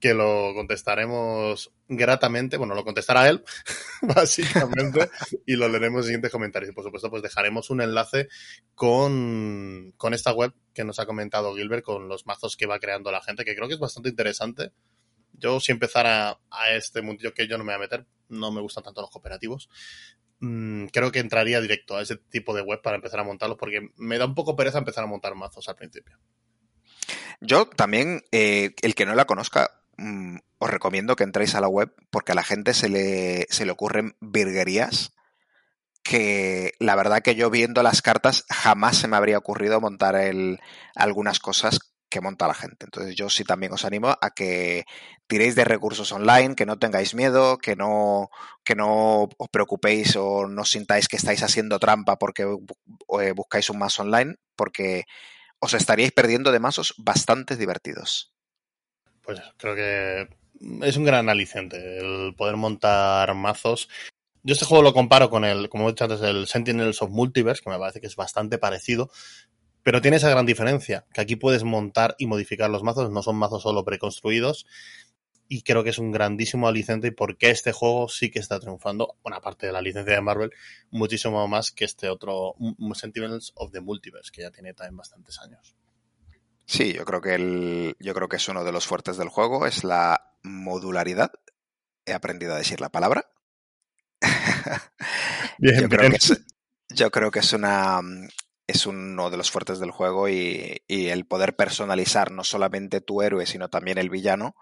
que 0.00 0.14
lo 0.14 0.52
contestaremos 0.54 1.72
gratamente. 1.88 2.56
Bueno, 2.56 2.74
lo 2.74 2.84
contestará 2.84 3.28
él, 3.28 3.44
básicamente, 4.02 5.10
y 5.46 5.56
lo 5.56 5.68
leeremos 5.68 6.00
en 6.00 6.04
siguientes 6.04 6.30
comentarios. 6.30 6.70
Y 6.70 6.74
por 6.74 6.84
supuesto, 6.84 7.10
pues 7.10 7.22
dejaremos 7.22 7.70
un 7.70 7.80
enlace 7.80 8.28
con, 8.74 9.92
con 9.96 10.14
esta 10.14 10.32
web 10.32 10.54
que 10.72 10.84
nos 10.84 10.98
ha 10.98 11.06
comentado 11.06 11.54
Gilbert, 11.54 11.84
con 11.84 12.08
los 12.08 12.26
mazos 12.26 12.56
que 12.56 12.66
va 12.66 12.78
creando 12.78 13.10
la 13.10 13.22
gente, 13.22 13.44
que 13.44 13.54
creo 13.54 13.68
que 13.68 13.74
es 13.74 13.80
bastante 13.80 14.08
interesante. 14.08 14.72
Yo, 15.32 15.60
si 15.60 15.72
empezara 15.72 16.38
a 16.50 16.70
este 16.72 17.02
mundillo 17.02 17.34
que 17.34 17.46
yo 17.46 17.58
no 17.58 17.64
me 17.64 17.72
voy 17.72 17.76
a 17.76 17.80
meter, 17.80 18.06
no 18.28 18.50
me 18.50 18.60
gustan 18.60 18.84
tanto 18.84 19.00
los 19.00 19.10
cooperativos, 19.10 19.68
mmm, 20.40 20.86
creo 20.86 21.12
que 21.12 21.18
entraría 21.18 21.60
directo 21.60 21.96
a 21.96 22.02
ese 22.02 22.16
tipo 22.16 22.54
de 22.54 22.62
web 22.62 22.80
para 22.82 22.96
empezar 22.96 23.20
a 23.20 23.24
montarlos, 23.24 23.58
porque 23.58 23.90
me 23.96 24.18
da 24.18 24.26
un 24.26 24.34
poco 24.34 24.56
pereza 24.56 24.78
empezar 24.78 25.04
a 25.04 25.08
montar 25.08 25.34
mazos 25.34 25.68
al 25.68 25.76
principio. 25.76 26.18
Yo 27.40 27.66
también, 27.66 28.22
eh, 28.32 28.74
el 28.82 28.94
que 28.94 29.06
no 29.06 29.14
la 29.14 29.26
conozca, 29.26 29.70
mmm, 29.96 30.38
os 30.58 30.70
recomiendo 30.70 31.16
que 31.16 31.24
entréis 31.24 31.54
a 31.54 31.60
la 31.60 31.68
web 31.68 31.92
porque 32.10 32.32
a 32.32 32.34
la 32.34 32.42
gente 32.42 32.74
se 32.74 32.88
le, 32.88 33.46
se 33.50 33.64
le 33.64 33.72
ocurren 33.72 34.16
virguerías 34.20 35.12
que 36.02 36.72
la 36.78 36.96
verdad 36.96 37.22
que 37.22 37.34
yo 37.34 37.50
viendo 37.50 37.82
las 37.82 38.02
cartas 38.02 38.44
jamás 38.48 38.96
se 38.96 39.08
me 39.08 39.16
habría 39.16 39.38
ocurrido 39.38 39.80
montar 39.80 40.16
algunas 40.94 41.38
cosas 41.38 41.80
que 42.08 42.20
monta 42.20 42.48
la 42.48 42.54
gente. 42.54 42.86
Entonces 42.86 43.14
yo 43.14 43.28
sí 43.28 43.44
también 43.44 43.72
os 43.72 43.84
animo 43.84 44.16
a 44.20 44.30
que 44.30 44.84
tiréis 45.26 45.54
de 45.54 45.64
recursos 45.64 46.10
online, 46.12 46.54
que 46.54 46.66
no 46.66 46.78
tengáis 46.78 47.14
miedo, 47.14 47.58
que 47.58 47.76
no, 47.76 48.30
que 48.64 48.74
no 48.74 49.28
os 49.36 49.48
preocupéis 49.50 50.16
o 50.16 50.46
no 50.46 50.64
sintáis 50.64 51.08
que 51.08 51.16
estáis 51.16 51.42
haciendo 51.42 51.78
trampa 51.78 52.18
porque 52.18 52.42
eh, 52.42 53.32
buscáis 53.32 53.70
un 53.70 53.78
mazo 53.78 54.02
online, 54.02 54.36
porque 54.56 55.04
os 55.58 55.74
estaríais 55.74 56.12
perdiendo 56.12 56.52
de 56.52 56.60
mazos 56.60 56.94
bastante 56.98 57.56
divertidos. 57.56 58.32
Pues 59.22 59.40
creo 59.56 59.74
que 59.74 60.28
es 60.82 60.96
un 60.96 61.04
gran 61.04 61.28
aliciente 61.28 61.98
el 61.98 62.34
poder 62.34 62.56
montar 62.56 63.34
mazos. 63.34 63.88
Yo 64.42 64.54
este 64.54 64.64
juego 64.64 64.82
lo 64.82 64.94
comparo 64.94 65.28
con 65.28 65.44
el, 65.44 65.68
como 65.68 65.88
he 65.88 65.92
dicho 65.92 66.04
antes, 66.04 66.22
el 66.22 66.46
Sentinels 66.46 67.02
of 67.02 67.10
Multiverse, 67.10 67.62
que 67.62 67.70
me 67.70 67.78
parece 67.78 68.00
que 68.00 68.06
es 68.06 68.16
bastante 68.16 68.56
parecido, 68.56 69.10
pero 69.88 70.02
tiene 70.02 70.18
esa 70.18 70.28
gran 70.28 70.44
diferencia, 70.44 71.06
que 71.14 71.22
aquí 71.22 71.36
puedes 71.36 71.64
montar 71.64 72.14
y 72.18 72.26
modificar 72.26 72.68
los 72.68 72.82
mazos, 72.82 73.10
no 73.10 73.22
son 73.22 73.36
mazos 73.36 73.62
solo 73.62 73.86
preconstruidos, 73.86 74.66
y 75.48 75.62
creo 75.62 75.82
que 75.82 75.88
es 75.88 75.98
un 75.98 76.12
grandísimo 76.12 76.68
aliciente 76.68 77.08
y 77.08 77.10
porque 77.10 77.48
este 77.48 77.72
juego 77.72 78.06
sí 78.10 78.30
que 78.30 78.38
está 78.38 78.60
triunfando, 78.60 79.16
bueno, 79.22 79.38
aparte 79.38 79.66
de 79.66 79.72
la 79.72 79.80
licencia 79.80 80.14
de 80.14 80.20
Marvel, 80.20 80.52
muchísimo 80.90 81.48
más 81.48 81.70
que 81.70 81.86
este 81.86 82.10
otro 82.10 82.54
Sentinels 82.92 83.52
of 83.54 83.72
the 83.72 83.80
Multiverse, 83.80 84.30
que 84.30 84.42
ya 84.42 84.50
tiene 84.50 84.74
también 84.74 84.98
bastantes 84.98 85.40
años. 85.40 85.74
Sí, 86.66 86.92
yo 86.92 87.06
creo 87.06 87.22
que 87.22 87.34
el, 87.36 87.96
yo 87.98 88.12
creo 88.12 88.28
que 88.28 88.36
es 88.36 88.46
uno 88.46 88.64
de 88.64 88.72
los 88.72 88.86
fuertes 88.86 89.16
del 89.16 89.30
juego, 89.30 89.66
es 89.66 89.84
la 89.84 90.34
modularidad. 90.42 91.32
He 92.04 92.12
aprendido 92.12 92.52
a 92.52 92.58
decir 92.58 92.82
la 92.82 92.90
palabra. 92.90 93.30
bien, 95.56 95.80
yo, 95.80 95.88
bien. 95.88 95.88
Creo 95.88 96.10
que 96.10 96.16
es, 96.16 96.42
yo 96.90 97.10
creo 97.10 97.30
que 97.30 97.38
es 97.38 97.54
una 97.54 98.02
es 98.68 98.86
uno 98.86 99.30
de 99.30 99.36
los 99.38 99.50
fuertes 99.50 99.80
del 99.80 99.90
juego 99.90 100.28
y, 100.28 100.82
y, 100.86 101.08
el 101.08 101.26
poder 101.26 101.56
personalizar 101.56 102.30
no 102.30 102.44
solamente 102.44 103.00
tu 103.00 103.22
héroe, 103.22 103.46
sino 103.46 103.68
también 103.68 103.98
el 103.98 104.10
villano, 104.10 104.54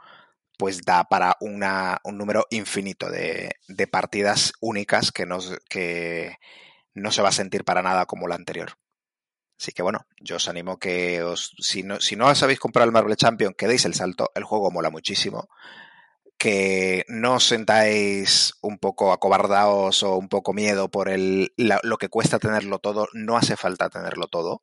pues 0.56 0.82
da 0.82 1.04
para 1.04 1.36
una, 1.40 2.00
un 2.04 2.16
número 2.16 2.46
infinito 2.50 3.10
de, 3.10 3.56
de 3.68 3.86
partidas 3.86 4.52
únicas 4.60 5.12
que, 5.12 5.26
nos, 5.26 5.58
que 5.68 6.36
no 6.94 7.10
se 7.10 7.20
va 7.20 7.28
a 7.30 7.32
sentir 7.32 7.64
para 7.64 7.82
nada 7.82 8.06
como 8.06 8.28
la 8.28 8.36
anterior. 8.36 8.78
Así 9.58 9.72
que 9.72 9.82
bueno, 9.82 10.06
yo 10.20 10.36
os 10.36 10.48
animo 10.48 10.78
que 10.78 11.22
os, 11.22 11.54
si 11.58 11.82
no, 11.82 12.00
si 12.00 12.14
no 12.14 12.32
sabéis 12.34 12.60
comprar 12.60 12.86
el 12.86 12.92
Marvel 12.92 13.16
Champion, 13.16 13.54
que 13.54 13.66
deis 13.66 13.84
el 13.86 13.94
salto, 13.94 14.30
el 14.34 14.44
juego 14.44 14.70
mola 14.70 14.90
muchísimo. 14.90 15.48
Que 16.38 17.04
no 17.08 17.34
os 17.36 17.44
sentáis 17.46 18.54
un 18.60 18.78
poco 18.78 19.12
acobardados 19.12 20.02
o 20.02 20.16
un 20.16 20.28
poco 20.28 20.52
miedo 20.52 20.90
por 20.90 21.08
el, 21.08 21.52
lo 21.56 21.96
que 21.96 22.08
cuesta 22.08 22.38
tenerlo 22.38 22.78
todo, 22.78 23.08
no 23.14 23.36
hace 23.36 23.56
falta 23.56 23.88
tenerlo 23.88 24.26
todo. 24.28 24.62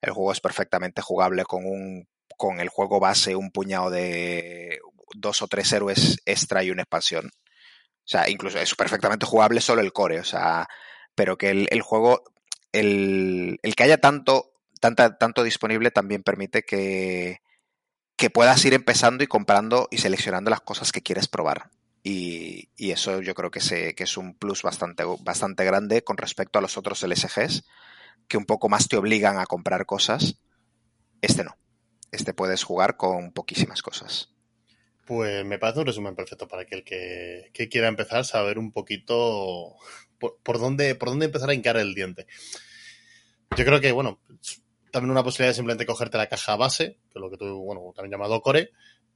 El 0.00 0.12
juego 0.12 0.32
es 0.32 0.40
perfectamente 0.40 1.02
jugable 1.02 1.44
con 1.44 1.64
un 1.66 2.08
con 2.36 2.60
el 2.60 2.68
juego 2.68 2.98
base, 2.98 3.36
un 3.36 3.50
puñado 3.52 3.90
de 3.90 4.80
dos 5.14 5.42
o 5.42 5.48
tres 5.48 5.72
héroes 5.72 6.20
extra 6.24 6.64
y 6.64 6.70
una 6.70 6.82
expansión. 6.82 7.26
O 7.26 8.08
sea, 8.08 8.28
incluso 8.28 8.58
es 8.58 8.74
perfectamente 8.74 9.26
jugable 9.26 9.60
solo 9.60 9.80
el 9.80 9.92
core, 9.92 10.18
o 10.20 10.24
sea, 10.24 10.68
pero 11.14 11.38
que 11.38 11.50
el, 11.50 11.68
el 11.70 11.82
juego 11.82 12.24
el, 12.72 13.58
el, 13.62 13.74
que 13.76 13.84
haya 13.84 13.98
tanto, 13.98 14.54
tanto 14.80 15.42
disponible 15.44 15.90
también 15.90 16.22
permite 16.22 16.62
que, 16.62 17.42
que, 18.22 18.30
puedas 18.30 18.64
ir 18.64 18.72
empezando 18.74 19.24
y 19.24 19.26
comprando 19.26 19.88
y 19.90 19.98
seleccionando 19.98 20.50
las 20.50 20.60
cosas 20.60 20.92
que 20.92 21.02
quieres 21.02 21.26
probar. 21.26 21.70
Y, 22.04 22.68
y 22.76 22.92
eso 22.92 23.20
yo 23.20 23.34
creo 23.34 23.50
que, 23.50 23.60
se, 23.60 23.94
que, 23.94 24.04
es 24.04 24.16
un 24.16 24.34
plus 24.34 24.62
bastante, 24.62 25.04
bastante 25.20 25.64
grande 25.64 26.02
con 26.02 26.16
respecto 26.16 26.58
a 26.58 26.62
los 26.62 26.76
otros 26.76 27.02
LSGs, 27.02 27.64
que 28.28 28.36
un 28.36 28.44
poco 28.44 28.68
más 28.68 28.86
te 28.86 28.96
obligan 28.96 29.38
a 29.38 29.46
comprar 29.46 29.86
cosas. 29.86 30.38
Este 31.20 31.42
no. 31.42 31.56
Este 32.12 32.32
puedes 32.32 32.62
jugar 32.62 32.96
con 32.96 33.32
poquísimas 33.32 33.82
cosas. 33.82 34.30
Pues 35.04 35.44
me 35.44 35.58
parece 35.58 35.80
un 35.80 35.86
resumen 35.86 36.14
perfecto 36.14 36.46
para 36.46 36.62
aquel 36.62 36.84
que, 36.84 37.50
que 37.52 37.68
quiera 37.68 37.88
empezar, 37.88 38.24
saber 38.24 38.56
un 38.58 38.70
poquito 38.70 39.74
por, 40.18 40.38
por, 40.44 40.60
dónde, 40.60 40.94
por 40.94 41.08
dónde 41.08 41.26
empezar 41.26 41.50
a 41.50 41.54
hincar 41.54 41.76
el 41.76 41.94
diente. 41.94 42.26
Yo 43.56 43.64
creo 43.64 43.80
que, 43.80 43.92
bueno, 43.92 44.20
también 44.92 45.10
una 45.10 45.24
posibilidad 45.24 45.50
de 45.50 45.56
simplemente 45.56 45.86
cogerte 45.86 46.18
la 46.18 46.28
caja 46.28 46.54
base, 46.54 46.98
que 47.10 47.18
es 47.18 47.20
lo 47.20 47.30
que 47.30 47.38
tú, 47.38 47.58
bueno, 47.64 47.92
también 47.96 48.12
llamado 48.12 48.40
core, 48.40 48.70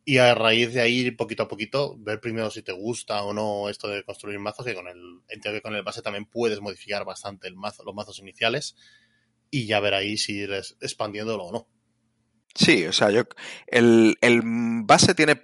y 0.04 0.18
a 0.18 0.34
raíz 0.34 0.72
de 0.72 0.80
ahí, 0.80 1.10
poquito 1.12 1.44
a 1.44 1.48
poquito, 1.48 1.96
ver 1.98 2.20
primero 2.20 2.50
si 2.50 2.62
te 2.62 2.72
gusta 2.72 3.22
o 3.22 3.32
no 3.32 3.68
esto 3.68 3.88
de 3.88 4.02
construir 4.02 4.38
mazos, 4.38 4.64
que 4.64 4.74
con 4.74 4.88
el, 4.88 5.20
entiendo 5.28 5.58
que 5.58 5.62
con 5.62 5.74
el 5.74 5.82
base 5.82 6.02
también 6.02 6.26
puedes 6.26 6.60
modificar 6.60 7.04
bastante 7.04 7.46
el 7.46 7.56
mazo, 7.56 7.84
los 7.84 7.94
mazos 7.94 8.18
iniciales, 8.18 8.74
y 9.50 9.66
ya 9.66 9.78
ver 9.80 9.94
ahí 9.94 10.16
si 10.16 10.32
ir 10.32 10.52
expandiéndolo 10.80 11.44
o 11.44 11.52
no. 11.52 11.68
Sí, 12.54 12.86
o 12.86 12.92
sea, 12.92 13.10
yo 13.10 13.24
el, 13.66 14.16
el 14.22 14.40
base 14.42 15.14
tiene 15.14 15.42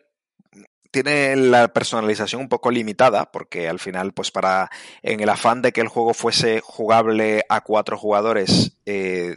tiene 0.92 1.34
la 1.36 1.72
personalización 1.72 2.42
un 2.42 2.48
poco 2.48 2.70
limitada, 2.70 3.32
porque 3.32 3.68
al 3.68 3.80
final, 3.80 4.12
pues 4.12 4.30
para, 4.30 4.70
en 5.02 5.20
el 5.20 5.28
afán 5.30 5.62
de 5.62 5.72
que 5.72 5.80
el 5.80 5.88
juego 5.88 6.12
fuese 6.12 6.60
jugable 6.62 7.44
a 7.48 7.62
cuatro 7.62 7.96
jugadores 7.96 8.76
eh, 8.84 9.36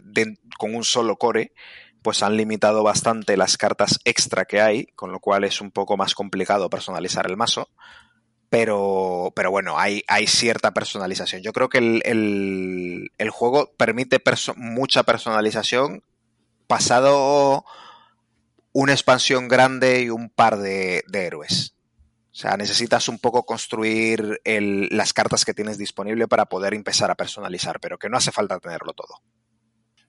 con 0.58 0.74
un 0.74 0.84
solo 0.84 1.16
core, 1.16 1.54
pues 2.02 2.22
han 2.22 2.36
limitado 2.36 2.82
bastante 2.82 3.38
las 3.38 3.56
cartas 3.56 3.98
extra 4.04 4.44
que 4.44 4.60
hay, 4.60 4.86
con 4.94 5.10
lo 5.10 5.18
cual 5.18 5.44
es 5.44 5.62
un 5.62 5.70
poco 5.70 5.96
más 5.96 6.14
complicado 6.14 6.70
personalizar 6.70 7.26
el 7.26 7.38
mazo. 7.38 7.70
Pero, 8.50 9.32
pero 9.34 9.50
bueno, 9.50 9.78
hay, 9.78 10.04
hay 10.06 10.26
cierta 10.26 10.72
personalización. 10.72 11.42
Yo 11.42 11.52
creo 11.52 11.68
que 11.68 11.78
el, 11.78 13.10
el, 13.18 13.30
juego 13.30 13.72
permite 13.76 14.22
mucha 14.56 15.02
personalización 15.02 16.04
pasado 16.68 17.64
una 18.78 18.92
expansión 18.92 19.48
grande 19.48 20.02
y 20.02 20.10
un 20.10 20.28
par 20.28 20.58
de, 20.58 21.02
héroes. 21.10 21.74
O 22.30 22.34
sea, 22.34 22.58
necesitas 22.58 23.08
un 23.08 23.18
poco 23.18 23.46
construir 23.46 24.38
las 24.44 25.14
cartas 25.14 25.46
que 25.46 25.54
tienes 25.54 25.78
disponible 25.78 26.28
para 26.28 26.44
poder 26.44 26.74
empezar 26.74 27.10
a 27.10 27.14
personalizar, 27.14 27.80
pero 27.80 27.98
que 27.98 28.10
no 28.10 28.18
hace 28.18 28.32
falta 28.32 28.60
tenerlo 28.60 28.92
todo. 28.92 29.22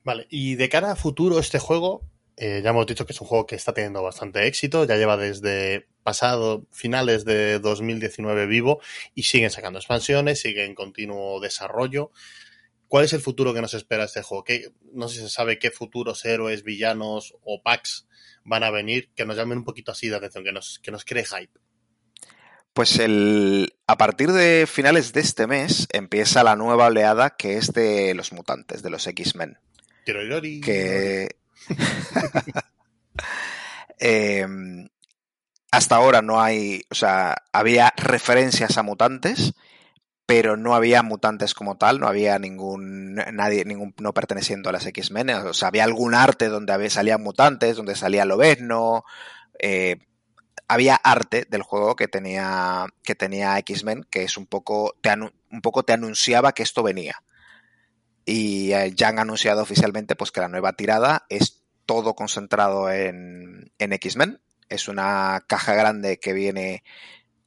Vale, 0.04 0.28
y 0.30 0.56
de 0.56 0.68
cara 0.68 0.92
a 0.92 0.96
futuro 0.98 1.40
este 1.40 1.60
juego, 1.60 2.02
eh, 2.36 2.60
ya 2.62 2.72
hemos 2.72 2.86
dicho 2.86 3.06
que 3.06 3.14
es 3.14 3.22
un 3.22 3.28
juego 3.28 3.46
que 3.46 3.56
está 3.56 3.74
teniendo 3.74 4.04
bastante 4.04 4.46
éxito, 4.48 4.84
ya 4.84 4.98
lleva 4.98 5.16
desde 5.16 5.88
pasado 6.04 6.68
finales 6.70 7.24
de 7.24 7.60
2019 7.60 8.48
vivo 8.48 8.82
y 9.16 9.24
siguen 9.24 9.50
sacando 9.50 9.80
expansiones, 9.80 10.42
sigue 10.42 10.66
en 10.66 10.76
continuo 10.76 11.40
desarrollo. 11.40 12.12
¿Cuál 12.88 13.06
es 13.06 13.14
el 13.14 13.22
futuro 13.22 13.54
que 13.54 13.62
nos 13.62 13.74
espera 13.74 14.06
este 14.06 14.22
juego? 14.22 14.46
no 14.94 15.08
sé 15.08 15.16
si 15.18 15.22
se 15.24 15.30
sabe 15.30 15.60
qué 15.60 15.72
futuros 15.72 16.24
héroes, 16.26 16.64
villanos 16.64 17.36
o 17.44 17.62
packs 17.62 18.08
van 18.44 18.64
a 18.64 18.72
venir 18.72 19.12
que 19.14 19.26
nos 19.26 19.36
llamen 19.36 19.60
un 19.60 19.64
poquito 19.66 19.92
así 19.92 20.08
de 20.08 20.16
atención, 20.16 20.44
que 20.44 20.54
nos, 20.54 20.80
que 20.80 20.92
nos 20.92 21.04
cree 21.04 21.26
hype. 21.26 21.60
Pues 22.74 23.00
el, 23.00 23.74
a 23.88 23.98
partir 23.98 24.32
de 24.32 24.68
finales 24.68 25.12
de 25.12 25.22
este 25.22 25.48
mes 25.48 25.88
empieza 25.92 26.44
la 26.44 26.56
nueva 26.56 26.88
oleada 26.88 27.32
que 27.32 27.58
es 27.58 27.74
de 27.74 28.14
los 28.14 28.32
mutantes, 28.32 28.84
de 28.84 28.90
los 28.90 29.06
X-Men. 29.08 29.58
Que... 30.62 31.36
Em, 34.00 34.88
hasta 35.72 35.96
ahora 35.96 36.22
no 36.22 36.40
hay, 36.40 36.84
o 36.92 36.96
sea, 36.96 37.36
había 37.52 37.92
referencias 37.98 38.78
a 38.78 38.84
mutantes, 38.84 39.54
pero 40.28 40.58
no 40.58 40.76
había 40.76 41.04
mutantes 41.04 41.54
como 41.54 41.78
tal, 41.78 42.02
no 42.02 42.08
había 42.08 42.38
ningún 42.38 43.16
nadie 43.16 43.64
ningún 43.64 43.96
no 43.98 44.14
perteneciendo 44.14 44.70
a 44.70 44.74
las 44.74 44.86
X-Men, 44.86 45.30
o 45.30 45.54
sea, 45.54 45.70
había 45.70 45.86
algún 45.86 46.14
arte 46.14 46.50
donde 46.50 46.74
había, 46.74 46.90
salían 46.90 47.24
mutantes, 47.24 47.78
donde 47.78 47.96
salía 47.96 48.26
Lobezno, 48.26 49.06
eh, 49.58 50.06
había 50.68 50.96
arte 50.96 51.48
del 51.50 51.64
juego 51.64 51.96
que 51.96 52.10
tenía 52.10 52.88
que 53.04 53.16
tenía 53.16 53.58
X-Men, 53.60 54.06
que 54.10 54.24
es 54.24 54.38
un 54.38 54.48
poco 54.48 54.96
te 55.02 55.10
un 55.14 55.62
poco 55.62 55.84
te 55.84 55.94
anunciaba 55.94 56.52
que 56.52 56.64
esto 56.64 56.84
venía. 56.84 57.24
Y 58.26 58.74
eh, 58.74 58.92
ya 58.94 59.08
han 59.08 59.20
anunciado 59.20 59.62
oficialmente 59.62 60.18
pues 60.18 60.32
que 60.32 60.42
la 60.42 60.50
nueva 60.50 60.74
tirada 60.74 61.26
es 61.30 61.64
todo 61.86 62.16
concentrado 62.16 62.92
en, 62.92 63.72
en 63.80 63.94
X-Men. 63.94 64.42
Es 64.68 64.90
una 64.90 65.46
caja 65.48 65.74
grande 65.74 66.20
que 66.20 66.34
viene 66.34 66.84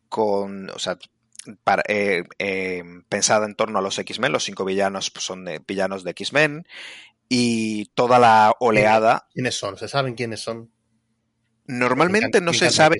con, 0.08 0.70
o 0.70 0.78
sea, 0.78 0.96
eh, 1.88 2.24
eh, 2.38 2.82
pensada 3.08 3.46
en 3.46 3.54
torno 3.54 3.78
a 3.78 3.82
los 3.82 3.98
X-Men. 3.98 4.32
Los 4.32 4.44
cinco 4.44 4.64
villanos 4.64 5.10
pues, 5.10 5.24
son 5.24 5.46
villanos 5.66 6.04
de 6.04 6.10
X-Men. 6.12 6.66
Y 7.28 7.86
toda 7.94 8.18
la 8.18 8.54
oleada. 8.60 9.28
¿Quiénes 9.32 9.54
son? 9.54 9.78
¿Se 9.78 9.88
saben 9.88 10.14
quiénes 10.14 10.40
son? 10.40 10.72
Normalmente 11.66 12.40
no 12.40 12.52
se 12.52 12.70
sabe. 12.70 12.96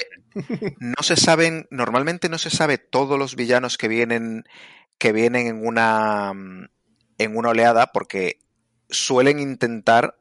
No 0.79 1.03
se 1.03 1.17
saben. 1.17 1.67
Normalmente 1.71 2.29
no 2.29 2.39
se 2.39 2.51
sabe 2.51 2.79
todos 2.79 3.19
los 3.19 3.35
villanos 3.35 3.77
que 3.77 3.89
vienen. 3.89 4.45
que 4.99 5.13
vienen 5.13 5.47
en 5.49 5.67
una. 5.67 6.33
en 7.19 7.37
una 7.37 7.49
oleada. 7.49 7.89
Porque 7.89 8.39
suelen 8.89 9.41
intentar 9.41 10.17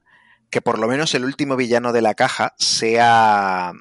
que 0.49 0.61
por 0.61 0.80
lo 0.80 0.88
menos 0.88 1.14
el 1.14 1.26
último 1.26 1.56
villano 1.56 1.93
de 1.93 2.01
la 2.01 2.15
caja 2.15 2.56
sea 2.57 3.73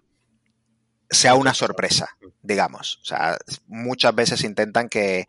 sea 1.10 1.34
una 1.34 1.54
sorpresa, 1.54 2.16
digamos. 2.42 2.98
O 3.02 3.04
sea, 3.04 3.38
muchas 3.66 4.14
veces 4.14 4.44
intentan 4.44 4.88
que, 4.88 5.26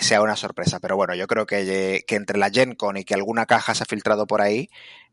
sea 0.00 0.22
una 0.22 0.36
sorpresa. 0.36 0.80
Pero 0.80 0.96
bueno, 0.96 1.14
yo 1.14 1.26
creo 1.26 1.46
que, 1.46 2.04
entre 2.08 2.38
la 2.38 2.50
Gen 2.50 2.74
Con 2.74 2.96
y 2.96 3.04
que 3.04 3.14
alguna 3.14 3.46
caja 3.46 3.74
se 3.74 3.82
ha 3.82 3.86
filtrado 3.86 4.26
por 4.26 4.40
ahí, 4.40 4.68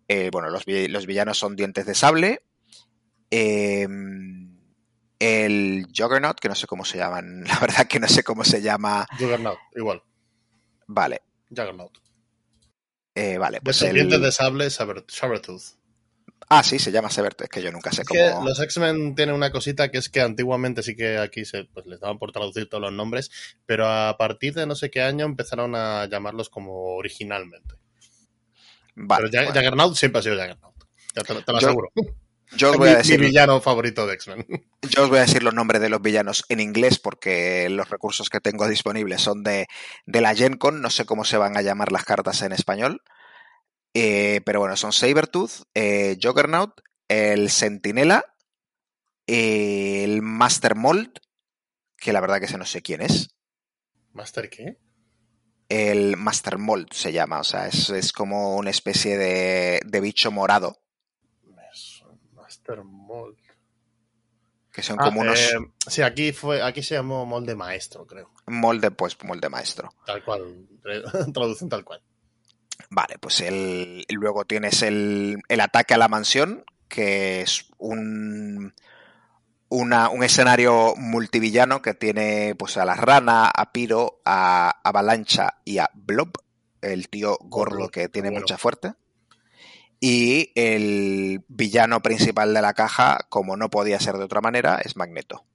eh, 0.08 0.30
bueno, 0.32 0.50
los, 0.50 0.66
villanos 0.66 1.38
son 1.38 1.56
dientes 1.56 1.86
de 1.86 1.96
sable. 1.96 2.44
Em, 3.32 4.56
el 5.20 5.88
Juggernaut, 5.96 6.40
que 6.40 6.50
no 6.50 6.56
sé 6.56 6.68
cómo 6.68 6.86
se 6.86 6.98
llaman, 6.98 7.44
la 7.48 7.60
verdad 7.60 7.88
que 7.88 8.00
no 8.00 8.08
sé 8.08 8.24
cómo 8.24 8.44
se 8.44 8.62
llama. 8.62 9.08
Juggernaut, 9.18 9.60
igual. 9.76 10.04
Vale. 10.88 11.22
Juggernaut. 11.50 11.98
Eh, 13.16 13.38
vale, 13.38 13.62
pues. 13.62 13.80
Dientes 13.80 14.22
de 14.22 14.32
sable, 14.32 14.70
Sabertooth. 14.70 15.85
Ah, 16.48 16.62
sí, 16.62 16.78
se 16.78 16.92
llama 16.92 17.10
Severt, 17.10 17.42
es 17.42 17.50
que 17.50 17.62
yo 17.62 17.72
nunca 17.72 17.92
sé 17.92 18.04
cómo. 18.06 18.46
los 18.46 18.60
X-Men 18.60 19.16
tienen 19.16 19.34
una 19.34 19.52
cosita 19.52 19.90
que 19.90 19.98
es 19.98 20.10
que 20.10 20.22
antiguamente 20.22 20.84
sí 20.84 20.96
que 20.96 21.18
aquí 21.18 21.44
se 21.44 21.64
pues, 21.66 21.88
les 21.88 22.00
daban 22.00 22.20
por 22.20 22.32
traducir 22.32 22.70
todos 22.70 22.82
los 22.82 22.94
nombres, 22.94 23.32
pero 23.66 23.88
a 23.88 24.16
partir 24.18 24.54
de 24.54 24.68
no 24.68 24.76
sé 24.76 24.92
qué 24.92 25.02
año 25.02 25.26
empezaron 25.26 25.76
a 25.76 26.06
llamarlos 26.06 26.50
como 26.50 26.96
originalmente. 26.96 27.76
Vale, 28.96 29.30
pero 29.30 29.48
Juggernaut 29.48 29.96
siempre 29.96 30.20
ha 30.20 30.24
sido 30.24 30.36
Juggernaut. 30.36 30.76
te, 31.14 31.52
lo 31.52 31.58
aseguro. 31.58 31.92
Yo 32.56 32.72
os 32.72 32.78
voy 32.78 32.90
a 32.90 32.98
decir. 32.98 33.20
Mi 33.20 33.28
villano 33.28 33.60
favorito 33.60 34.06
de 34.06 34.14
X-Men. 34.14 34.46
Yo 34.84 35.04
os 35.04 35.10
voy 35.10 35.18
a 35.18 35.22
decir 35.22 35.44
los 35.44 35.54
nombres 35.54 35.82
de 35.82 35.90
los 35.90 36.02
villanos 36.02 36.46
en 36.50 36.60
inglés 36.60 37.00
porque 37.00 37.70
los 37.70 37.90
recursos 37.90 38.30
que 38.30 38.40
tengo 38.40 38.68
disponibles 38.68 39.22
son 39.22 39.44
de, 39.44 39.68
de 40.06 40.22
la 40.22 40.36
Gen 40.36 40.58
Con. 40.58 40.82
No 40.82 40.90
sé 40.90 41.06
cómo 41.06 41.26
se 41.26 41.38
van 41.38 41.58
a 41.58 41.62
llamar 41.62 41.92
las 41.92 42.06
cartas 42.06 42.42
en 42.44 42.52
español. 42.52 43.02
Eh, 43.98 44.42
pero 44.46 44.60
bueno, 44.60 44.76
son 44.76 44.92
Sabertooth, 44.92 45.64
eh, 45.74 46.18
Juggernaut, 46.22 46.82
el 47.08 47.50
Sentinela, 47.50 48.26
el 49.26 50.22
Master 50.22 50.76
Mold, 50.76 51.14
que 51.96 52.12
la 52.12 52.20
verdad 52.20 52.40
que 52.40 52.46
ese 52.46 52.58
no 52.58 52.66
sé 52.66 52.82
quién 52.82 53.02
es. 53.02 53.30
¿Master 54.12 54.50
qué? 54.50 54.78
El 55.70 56.18
Master 56.18 56.58
Mold 56.58 56.92
se 56.92 57.14
llama, 57.14 57.40
o 57.40 57.46
sea, 57.46 57.68
es, 57.68 58.12
como 58.12 58.58
una 58.58 58.70
especie 58.70 59.18
de, 59.18 60.00
bicho 60.02 60.30
morado. 60.30 60.82
Master 62.34 62.84
Mold. 62.84 63.38
Que 64.74 64.84
son 64.84 64.98
como 64.98 65.22
ah, 65.22 65.24
unos. 65.24 65.40
Eh, 65.40 65.56
sí, 65.88 66.02
aquí 66.02 66.34
fue, 66.34 66.62
aquí 66.62 66.84
se 66.84 66.96
llamó 66.96 67.26
molde 67.26 67.56
maestro, 67.56 68.06
creo. 68.06 68.34
Molde, 68.48 68.92
pues, 68.92 69.18
molde 69.24 69.48
maestro. 69.48 69.90
Tal 70.06 70.22
cual, 70.26 70.68
traducen 71.34 71.70
tal 71.70 71.86
cual. 71.86 72.04
Vale, 72.90 73.18
pues 73.20 73.42
el, 73.42 74.06
luego 74.10 74.46
tienes 74.46 74.82
el, 74.82 75.42
el, 75.48 75.60
ataque 75.62 75.94
a 75.94 75.98
la 75.98 76.08
mansión, 76.08 76.64
que 76.88 77.42
es 77.42 77.68
un, 77.78 78.74
una, 79.70 80.10
un 80.10 80.24
escenario 80.24 80.96
multivillano 80.98 81.82
que 81.82 81.94
tiene 81.94 82.56
pues 82.56 82.78
a 82.78 82.86
la 82.86 82.96
rana, 82.96 83.48
a 83.48 83.72
Piro, 83.72 84.22
a 84.26 84.82
Avalancha 84.84 85.56
y 85.66 85.80
a 85.80 85.90
Blob, 85.94 86.32
el 86.82 87.10
tío 87.10 87.38
gordo 87.42 87.90
que 87.90 88.10
tiene 88.10 88.32
mucha 88.32 88.58
fuerte. 88.58 88.94
Y 90.00 90.52
el 90.56 91.44
villano 91.48 92.02
principal 92.02 92.54
de 92.54 92.62
la 92.62 92.74
caja, 92.74 93.18
como 93.30 93.58
no 93.58 93.70
podía 93.70 94.00
ser 94.00 94.18
de 94.18 94.26
otra 94.26 94.42
manera, 94.42 94.80
es 94.84 94.96
Magneto. 94.96 95.46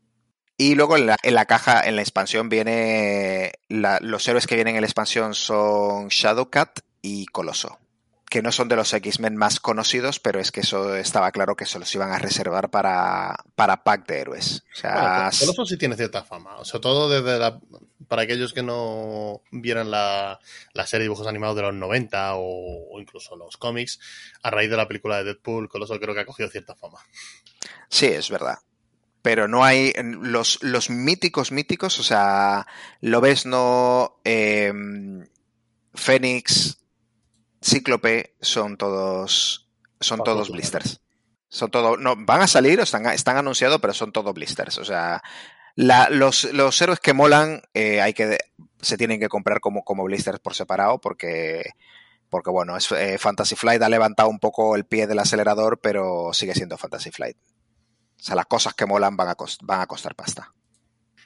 Y 0.56 0.74
luego 0.74 0.96
en 0.96 1.06
la, 1.06 1.16
en 1.22 1.34
la 1.34 1.46
caja, 1.46 1.80
en 1.86 1.96
la 1.96 2.02
expansión, 2.02 2.48
viene. 2.48 3.52
los 3.68 4.28
héroes 4.28 4.46
que 4.46 4.56
vienen 4.56 4.74
en 4.74 4.82
la 4.82 4.86
expansión 4.86 5.34
son 5.34 6.08
Shadowcat 6.08 6.80
y 7.02 7.26
Coloso, 7.26 7.78
que 8.30 8.42
no 8.42 8.52
son 8.52 8.68
de 8.68 8.76
los 8.76 8.92
X-Men 8.92 9.36
más 9.36 9.58
conocidos, 9.58 10.20
pero 10.20 10.38
es 10.38 10.52
que 10.52 10.60
eso 10.60 10.94
estaba 10.94 11.32
claro 11.32 11.56
que 11.56 11.66
se 11.66 11.78
los 11.78 11.92
iban 11.94 12.12
a 12.12 12.18
reservar 12.18 12.70
para, 12.70 13.44
para 13.56 13.82
pack 13.82 14.06
de 14.06 14.20
héroes. 14.20 14.64
O 14.72 14.76
sea, 14.76 15.30
Coloso 15.38 15.66
sí 15.66 15.76
tiene 15.76 15.96
cierta 15.96 16.22
fama, 16.22 16.64
sobre 16.64 16.82
todo 16.82 17.10
desde 17.10 17.38
la, 17.38 17.60
para 18.06 18.22
aquellos 18.22 18.52
que 18.52 18.62
no 18.62 19.42
vieran 19.50 19.90
la, 19.90 20.38
serie 20.84 21.00
de 21.00 21.04
dibujos 21.04 21.26
animados 21.26 21.56
de 21.56 21.62
los 21.62 21.74
90 21.74 22.32
o, 22.34 23.00
incluso 23.00 23.36
los 23.36 23.56
cómics, 23.56 23.98
a 24.42 24.50
raíz 24.50 24.70
de 24.70 24.76
la 24.76 24.88
película 24.88 25.18
de 25.18 25.24
Deadpool, 25.24 25.68
Coloso 25.68 25.98
creo 25.98 26.14
que 26.14 26.20
ha 26.20 26.26
cogido 26.26 26.48
cierta 26.48 26.74
fama. 26.74 26.98
Sí, 27.88 28.06
es 28.06 28.30
verdad 28.30 28.58
pero 29.22 29.48
no 29.48 29.62
hay 29.62 29.92
los, 30.02 30.62
los 30.62 30.88
míticos 30.88 31.52
míticos, 31.52 31.98
o 31.98 32.02
sea, 32.02 32.66
lo 33.02 33.20
ves 33.20 33.44
no 33.44 34.18
eh, 34.24 34.72
Fénix, 35.92 36.79
Cíclope 37.62 38.36
son 38.40 38.76
todos 38.76 39.68
son 40.00 40.22
todos 40.24 40.50
blisters. 40.50 41.00
Son 41.48 41.70
todo. 41.70 41.96
No, 41.96 42.14
van 42.16 42.42
a 42.42 42.46
salir 42.46 42.80
están, 42.80 43.06
están 43.06 43.36
anunciados, 43.36 43.80
pero 43.80 43.92
son 43.92 44.12
todo 44.12 44.32
blisters. 44.32 44.78
O 44.78 44.84
sea, 44.84 45.22
la, 45.74 46.08
los, 46.08 46.44
los, 46.52 46.80
héroes 46.80 47.00
que 47.00 47.12
molan 47.12 47.62
eh, 47.74 48.00
hay 48.00 48.14
que 48.14 48.38
se 48.80 48.96
tienen 48.96 49.20
que 49.20 49.28
comprar 49.28 49.60
como, 49.60 49.84
como 49.84 50.04
blisters 50.04 50.38
por 50.38 50.54
separado 50.54 51.00
porque 51.00 51.74
porque 52.30 52.50
bueno, 52.50 52.76
es, 52.76 52.90
eh, 52.92 53.18
Fantasy 53.18 53.56
Flight 53.56 53.82
ha 53.82 53.88
levantado 53.88 54.28
un 54.28 54.38
poco 54.38 54.76
el 54.76 54.86
pie 54.86 55.08
del 55.08 55.18
acelerador, 55.18 55.80
pero 55.80 56.32
sigue 56.32 56.54
siendo 56.54 56.78
Fantasy 56.78 57.10
Flight. 57.10 57.36
O 57.36 58.22
sea, 58.22 58.36
las 58.36 58.46
cosas 58.46 58.74
que 58.74 58.86
molan 58.86 59.16
van 59.16 59.28
a, 59.28 59.36
van 59.62 59.80
a 59.80 59.86
costar 59.86 60.14
pasta. 60.14 60.54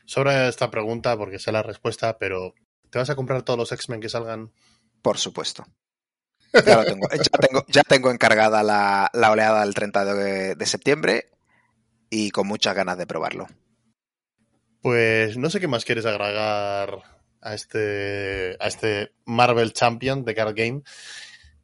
Sobre 0.06 0.48
esta 0.48 0.70
pregunta, 0.70 1.16
porque 1.16 1.38
sé 1.38 1.52
la 1.52 1.62
respuesta, 1.62 2.16
pero 2.18 2.54
¿te 2.88 2.98
vas 2.98 3.10
a 3.10 3.16
comprar 3.16 3.42
todos 3.42 3.58
los 3.58 3.72
X-Men 3.72 4.00
que 4.00 4.08
salgan? 4.08 4.52
Por 5.02 5.18
supuesto. 5.18 5.66
Ya, 6.66 6.76
lo 6.76 6.84
tengo, 6.84 7.08
ya, 7.10 7.38
tengo, 7.38 7.64
ya 7.68 7.82
tengo 7.82 8.10
encargada 8.10 8.62
la, 8.62 9.10
la 9.12 9.30
oleada 9.30 9.62
del 9.64 9.74
30 9.74 10.04
de, 10.04 10.54
de 10.54 10.66
septiembre 10.66 11.30
y 12.10 12.30
con 12.30 12.46
muchas 12.46 12.74
ganas 12.74 12.96
de 12.96 13.06
probarlo. 13.06 13.46
Pues 14.80 15.36
no 15.36 15.50
sé 15.50 15.60
qué 15.60 15.68
más 15.68 15.84
quieres 15.84 16.06
agregar 16.06 17.02
a 17.40 17.54
este, 17.54 18.56
a 18.60 18.66
este 18.68 19.12
Marvel 19.24 19.72
Champion 19.72 20.24
de 20.24 20.34
Card 20.34 20.54
Game 20.54 20.82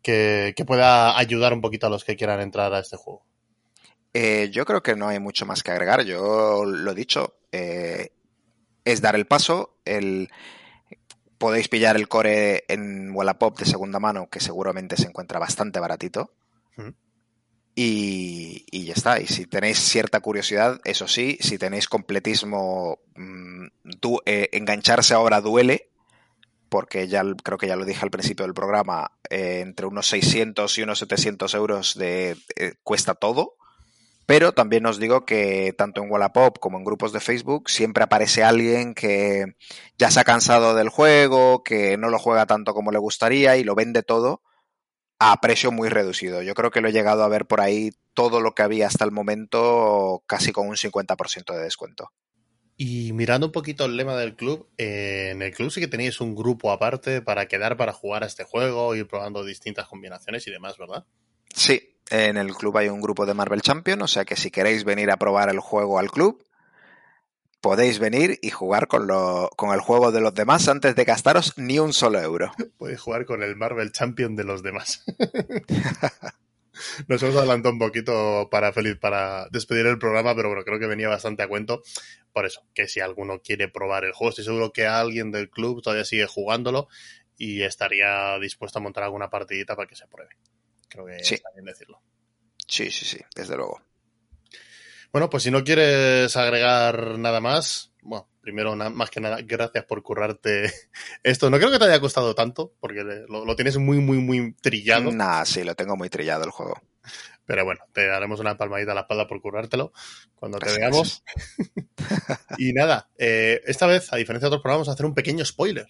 que, 0.03 0.55
que, 0.57 0.65
pueda 0.65 1.19
ayudar 1.19 1.53
un 1.53 1.61
poquito 1.61 1.87
a 1.87 1.91
los 1.91 2.05
que 2.05 2.17
quieran 2.17 2.41
entrar 2.41 2.73
a 2.73 2.81
este 2.81 2.97
juego. 2.97 3.25
Eh, 4.13 4.49
yo 4.51 4.65
creo 4.65 4.83
que 4.83 4.97
no 4.97 5.09
hay 5.09 5.19
mucho 5.19 5.47
más 5.47 5.63
que 5.63 5.71
agregar. 5.71 6.03
Yo 6.05 6.65
lo 6.65 6.93
he 6.93 6.95
dicho, 6.95 7.37
eh, 7.53 8.13
es 8.85 9.01
dar 9.01 9.15
el 9.15 9.27
paso. 9.27 9.79
El, 9.85 10.31
podéis 11.41 11.69
pillar 11.69 11.97
el 11.97 12.07
core 12.07 12.65
en 12.69 13.11
Wallapop 13.13 13.59
de 13.59 13.65
segunda 13.65 13.99
mano, 13.99 14.29
que 14.29 14.41
seguramente 14.41 14.99
se 14.99 15.07
encuentra 15.07 15.39
bastante 15.39 15.81
baratito. 15.81 16.35
Mm. 16.77 16.91
Y, 17.75 18.67
y, 18.71 18.85
ya 18.85 18.93
está. 18.93 19.19
Y 19.21 19.27
si 19.27 19.47
tenéis 19.47 19.79
cierta 19.79 20.21
curiosidad, 20.21 20.83
eso 20.85 21.09
sí, 21.09 21.39
si 21.41 21.57
tenéis 21.57 21.89
completismo, 21.89 22.99
mmm, 23.17 23.69
du, 23.85 24.21
eh, 24.27 24.51
engancharse 24.53 25.15
ahora 25.15 25.41
duele, 25.41 25.89
porque 26.69 27.09
ya 27.09 27.23
creo 27.43 27.57
que 27.57 27.69
ya 27.69 27.77
lo 27.77 27.87
dije 27.87 28.05
al 28.05 28.11
principio 28.11 28.45
del 28.45 28.53
programa, 28.53 29.13
eh, 29.31 29.61
entre 29.63 29.87
unos 29.87 30.09
600 30.09 30.77
y 30.77 30.83
unos 30.83 30.99
700 30.99 31.55
euros 31.55 31.97
de, 31.97 32.37
eh, 32.57 32.75
cuesta 32.83 33.15
todo. 33.15 33.55
Pero 34.31 34.53
también 34.53 34.87
os 34.87 35.01
digo 35.01 35.27
que 35.27 35.75
tanto 35.77 36.05
en 36.05 36.09
Wallapop 36.09 36.61
como 36.61 36.79
en 36.79 36.85
grupos 36.85 37.13
de 37.13 37.19
Facebook 37.19 37.69
siempre 37.69 38.05
aparece 38.05 38.45
alguien 38.45 38.95
que 38.95 39.57
ya 39.99 40.09
se 40.13 40.21
ha 40.21 40.25
cansado 40.25 40.77
del 40.77 40.89
juego, 40.89 41.65
que 41.65 41.97
no 41.97 42.11
lo 42.11 42.21
juega 42.21 42.47
tanto 42.47 42.73
como 42.73 42.93
le 42.93 43.01
gustaría 43.01 43.57
y 43.57 43.65
lo 43.65 43.75
vende 43.75 44.05
todo 44.05 44.41
a 45.19 45.41
precio 45.41 45.73
muy 45.73 45.89
reducido. 45.89 46.43
Yo 46.43 46.55
creo 46.55 46.71
que 46.71 46.81
lo 46.81 46.87
he 46.87 46.93
llegado 46.93 47.25
a 47.25 47.29
ver 47.29 47.47
por 47.47 47.61
ahí 47.61 47.91
todo 48.15 48.41
lo 48.41 48.55
que 48.55 48.63
había 48.63 48.87
hasta 48.87 49.05
el 49.05 49.11
momento 49.11 50.23
casi 50.29 50.53
con 50.53 50.69
un 50.69 50.77
50% 50.77 51.53
de 51.53 51.65
descuento. 51.65 52.13
Y 52.77 53.13
mirando 53.13 53.47
un 53.47 53.53
poquito 53.53 53.85
el 53.85 53.97
lema 53.97 54.15
del 54.15 54.37
club, 54.37 54.69
eh, 54.79 55.31
en 55.33 55.43
el 55.43 55.53
club 55.53 55.73
sí 55.73 55.81
que 55.81 55.89
tenéis 55.89 56.21
un 56.21 56.37
grupo 56.37 56.71
aparte 56.71 57.21
para 57.21 57.49
quedar 57.49 57.77
para 57.77 57.93
jugar 57.93 58.23
a 58.23 58.27
este 58.27 58.45
juego, 58.45 58.95
ir 58.95 59.09
probando 59.09 59.45
distintas 59.45 59.89
combinaciones 59.89 60.47
y 60.47 60.53
demás, 60.53 60.79
¿verdad? 60.79 61.05
Sí, 61.53 61.97
en 62.11 62.37
el 62.37 62.55
club 62.55 62.77
hay 62.77 62.89
un 62.89 63.01
grupo 63.01 63.25
de 63.25 63.35
Marvel 63.35 63.63
Champion, 63.63 64.03
o 64.03 64.09
sea 64.09 64.25
que 64.25 64.37
si 64.37 64.51
queréis 64.51 64.85
venir 64.85 65.11
a 65.11 65.17
probar 65.17 65.49
el 65.49 65.61
juego 65.61 65.99
al 65.99 66.11
club, 66.11 66.45
podéis 67.61 67.99
venir 67.99 68.39
y 68.43 68.51
jugar 68.51 68.89
con, 68.89 69.07
lo, 69.07 69.51
con 69.57 69.73
el 69.73 69.81
juego 69.81 70.13
de 70.13 70.21
los 70.21 70.35
demás 70.35 70.69
antes 70.69 70.95
de 70.97 71.05
gastaros 71.05 71.57
ni 71.57 71.79
un 71.79 71.93
solo 71.93 72.21
euro. 72.21 72.53
Podéis 72.79 73.01
jugar 73.01 73.27
con 73.27 73.43
el 73.43 73.57
Marvel 73.57 73.93
Champion 73.93 74.37
de 74.37 74.45
los 74.45 74.63
demás. 74.63 75.05
Nos 77.09 77.23
hemos 77.23 77.37
adelantado 77.37 77.75
un 77.75 77.79
poquito 77.79 78.49
para 78.51 78.73
feliz 78.73 78.97
para 78.99 79.49
despedir 79.51 79.87
el 79.87 79.99
programa, 79.99 80.35
pero 80.35 80.49
bueno, 80.49 80.65
creo 80.65 80.79
que 80.79 80.87
venía 80.87 81.09
bastante 81.09 81.43
a 81.43 81.49
cuento. 81.49 81.83
Por 82.33 82.47
eso, 82.47 82.63
que 82.75 82.89
si 82.89 83.01
alguno 83.01 83.41
quiere 83.43 83.69
probar 83.69 84.05
el 84.05 84.13
juego, 84.13 84.31
estoy 84.31 84.47
seguro 84.47 84.73
que 84.73 84.87
alguien 84.87 85.31
del 85.31 85.51
club 85.51 85.83
todavía 85.83 86.07
sigue 86.07 86.27
jugándolo 86.27 86.89
y 87.37 87.63
estaría 87.63 88.39
dispuesto 88.39 88.79
a 88.79 88.83
montar 88.83 89.05
alguna 89.05 89.29
partidita 89.29 89.77
para 89.77 89.89
que 89.89 89.97
se 89.97 90.07
pruebe. 90.07 90.31
Creo 90.91 91.07
que 91.07 91.25
sí. 91.25 91.37
está 91.37 91.51
bien 91.55 91.65
decirlo. 91.65 92.03
Sí, 92.67 92.91
sí, 92.91 93.07
sí, 93.07 93.19
desde 93.35 93.57
luego. 93.57 93.81
Bueno, 95.13 95.31
pues 95.31 95.43
si 95.45 95.51
no 95.51 95.65
quieres 95.65 96.37
agregar 96.37 97.19
nada 97.19 97.41
más, 97.41 97.93
bueno, 98.03 98.29
primero, 98.41 98.77
más 98.77 99.11
que 99.11 99.21
nada, 99.21 99.39
gracias 99.43 99.85
por 99.85 100.03
currarte 100.03 100.71
esto. 101.23 101.49
No 101.49 101.57
creo 101.57 101.71
que 101.71 101.79
te 101.79 101.85
haya 101.87 102.01
costado 102.01 102.35
tanto, 102.35 102.75
porque 102.81 103.03
lo, 103.29 103.45
lo 103.45 103.57
tienes 103.57 103.79
muy, 103.79 103.99
muy, 103.99 104.19
muy 104.19 104.53
trillado. 104.61 105.11
Nah, 105.11 105.45
sí, 105.45 105.65
lo 105.65 105.75
tengo 105.75 105.97
muy 105.97 106.11
trillado 106.11 106.45
el 106.45 106.51
juego. 106.51 106.81
Pero 107.51 107.65
bueno, 107.65 107.81
te 107.93 108.07
daremos 108.07 108.39
una 108.39 108.57
palmadita 108.57 108.93
a 108.93 108.95
la 108.95 109.01
espalda 109.01 109.27
por 109.27 109.41
currártelo 109.41 109.93
cuando 110.37 110.59
te 110.59 110.71
veamos. 110.77 111.25
y 112.59 112.73
nada, 112.73 113.11
eh, 113.19 113.61
esta 113.67 113.87
vez, 113.87 114.13
a 114.13 114.17
diferencia 114.17 114.45
de 114.45 114.51
otros 114.51 114.63
programas, 114.63 114.87
vamos 114.87 114.89
a 114.91 114.93
hacer 114.93 115.07
un 115.07 115.15
pequeño 115.15 115.45
spoiler. 115.45 115.89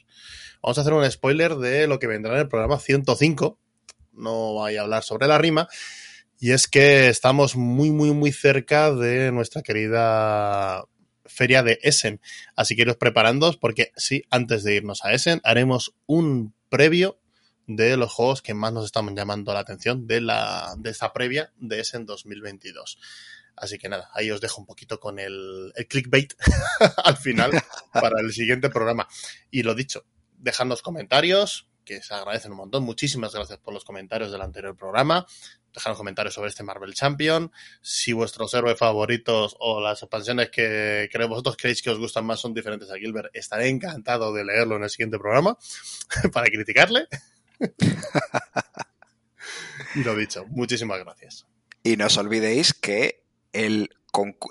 Vamos 0.63 0.79
a 0.79 0.81
hacer 0.81 0.95
un 0.95 1.11
spoiler 1.11 1.57
de 1.57 1.87
lo 1.87 1.99
que 1.99 2.07
vendrá 2.07 2.33
en 2.33 2.41
el 2.41 2.49
programa 2.49 2.79
105. 2.79 3.59
No 4.21 4.53
voy 4.53 4.77
a 4.77 4.83
hablar 4.83 5.03
sobre 5.03 5.27
la 5.27 5.39
rima. 5.39 5.69
Y 6.39 6.53
es 6.53 6.69
que 6.69 7.09
estamos 7.09 7.57
muy, 7.57 7.91
muy, 7.91 8.13
muy 8.13 8.33
cerca 8.33 8.93
de 8.93 9.31
nuestra 9.33 9.63
querida 9.63 10.85
feria 11.27 11.63
de 11.63 11.79
Essen. 11.83 12.21
Así 12.57 12.77
que 12.77 12.83
iros 12.83 12.97
preparándoos 12.97 13.57
porque 13.57 13.93
sí, 13.97 14.25
antes 14.31 14.65
de 14.65 14.75
irnos 14.75 15.05
a 15.05 15.13
Essen, 15.13 15.41
haremos 15.45 15.95
un 16.07 16.55
previo 16.69 17.21
de 17.67 17.97
los 17.97 18.13
juegos 18.13 18.43
que 18.43 18.55
más 18.55 18.73
nos 18.73 18.87
están 18.87 19.15
llamando 19.15 19.55
la 19.55 19.61
atención 19.61 20.07
de, 20.07 20.21
la, 20.21 20.75
de 20.79 20.91
esta 20.91 21.13
previa 21.13 21.53
de 21.57 21.81
Essen 21.81 22.05
2022. 22.05 22.99
Así 23.57 23.79
que 23.79 23.89
nada, 23.89 24.11
ahí 24.15 24.31
os 24.31 24.41
dejo 24.41 24.61
un 24.61 24.67
poquito 24.67 24.99
con 24.99 25.19
el, 25.19 25.73
el 25.77 25.87
clickbait 25.87 26.33
al 27.05 27.17
final 27.17 27.51
para 27.93 28.21
el 28.21 28.33
siguiente 28.33 28.71
programa. 28.71 29.07
Y 29.51 29.63
lo 29.63 29.75
dicho, 29.75 30.05
dejadnos 30.39 30.83
comentarios, 30.83 31.70
que 31.85 32.03
se 32.03 32.15
agradecen 32.15 32.53
un 32.53 32.59
montón. 32.59 32.85
Muchísimas 32.85 33.35
gracias 33.35 33.59
por 33.59 33.75
los 33.75 33.85
comentarios 33.85 34.33
del 34.33 34.41
anterior 34.43 34.77
programa. 34.77 35.27
Dejadnos 35.73 35.99
comentarios 35.99 36.35
sobre 36.35 36.49
este 36.49 36.63
Marvel 36.63 36.95
Champion. 36.95 37.53
Si 37.81 38.13
vuestros 38.13 38.53
héroes 38.55 38.79
favoritos 38.79 39.57
o 39.61 39.81
las 39.81 40.03
expansiones 40.03 40.51
que, 40.51 41.09
que 41.11 41.25
vosotros 41.27 41.57
creéis 41.57 41.83
que 41.83 41.91
os 41.91 41.99
gustan 41.99 42.27
más 42.27 42.41
son 42.41 42.55
diferentes 42.55 42.91
a 42.91 42.97
Gilbert, 42.97 43.31
estaré 43.35 43.69
encantado 43.69 44.33
de 44.33 44.45
leerlo 44.45 44.77
en 44.77 44.85
el 44.85 44.91
siguiente 44.91 45.19
programa 45.19 45.57
para 46.33 46.47
criticarle. 46.47 47.07
y 49.95 50.01
lo 50.05 50.17
dicho, 50.17 50.45
muchísimas 50.49 50.99
gracias. 50.99 51.47
Y 51.83 51.97
no 51.97 52.07
os 52.07 52.17
olvidéis 52.19 52.75
que 52.75 53.25
el 53.53 53.91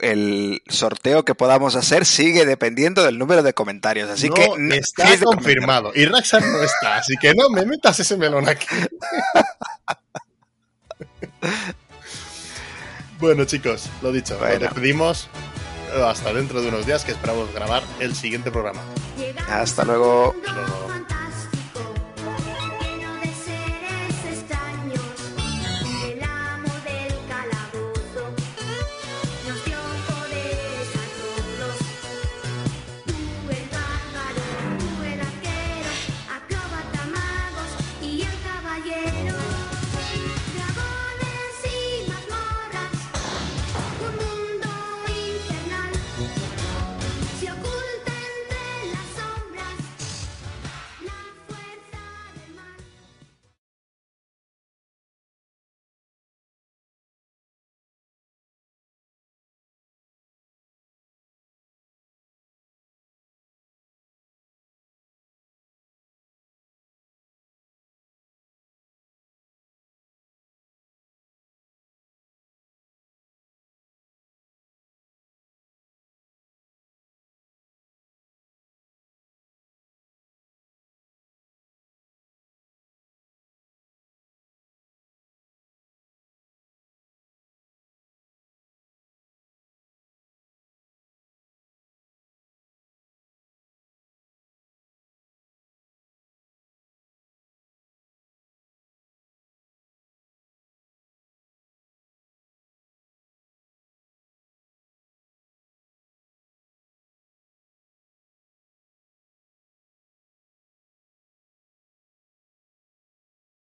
el 0.01 0.61
sorteo 0.67 1.25
que 1.25 1.35
podamos 1.35 1.75
hacer 1.75 2.05
sigue 2.05 2.45
dependiendo 2.45 3.03
del 3.03 3.17
número 3.17 3.43
de 3.43 3.53
comentarios. 3.53 4.09
Así 4.09 4.29
no 4.29 4.35
que 4.35 4.47
no 4.57 4.73
está 4.73 5.17
confirmado. 5.23 5.91
Y 5.95 6.05
Raxar 6.05 6.45
no 6.45 6.61
está, 6.61 6.97
así 6.97 7.15
que 7.19 7.33
no 7.33 7.49
me 7.49 7.65
metas 7.65 7.99
ese 7.99 8.17
melón 8.17 8.47
aquí. 8.47 8.67
bueno, 13.19 13.45
chicos, 13.45 13.89
lo 14.01 14.11
dicho, 14.11 14.37
bueno. 14.37 14.53
nos 14.53 14.61
despedimos 14.61 15.27
hasta 16.05 16.33
dentro 16.33 16.61
de 16.61 16.69
unos 16.69 16.85
días 16.85 17.03
que 17.03 17.11
esperamos 17.11 17.51
grabar 17.53 17.83
el 17.99 18.15
siguiente 18.15 18.51
programa. 18.51 18.81
Hasta 19.49 19.83
luego. 19.83 20.35
Hasta 20.45 20.53
luego. 20.53 21.18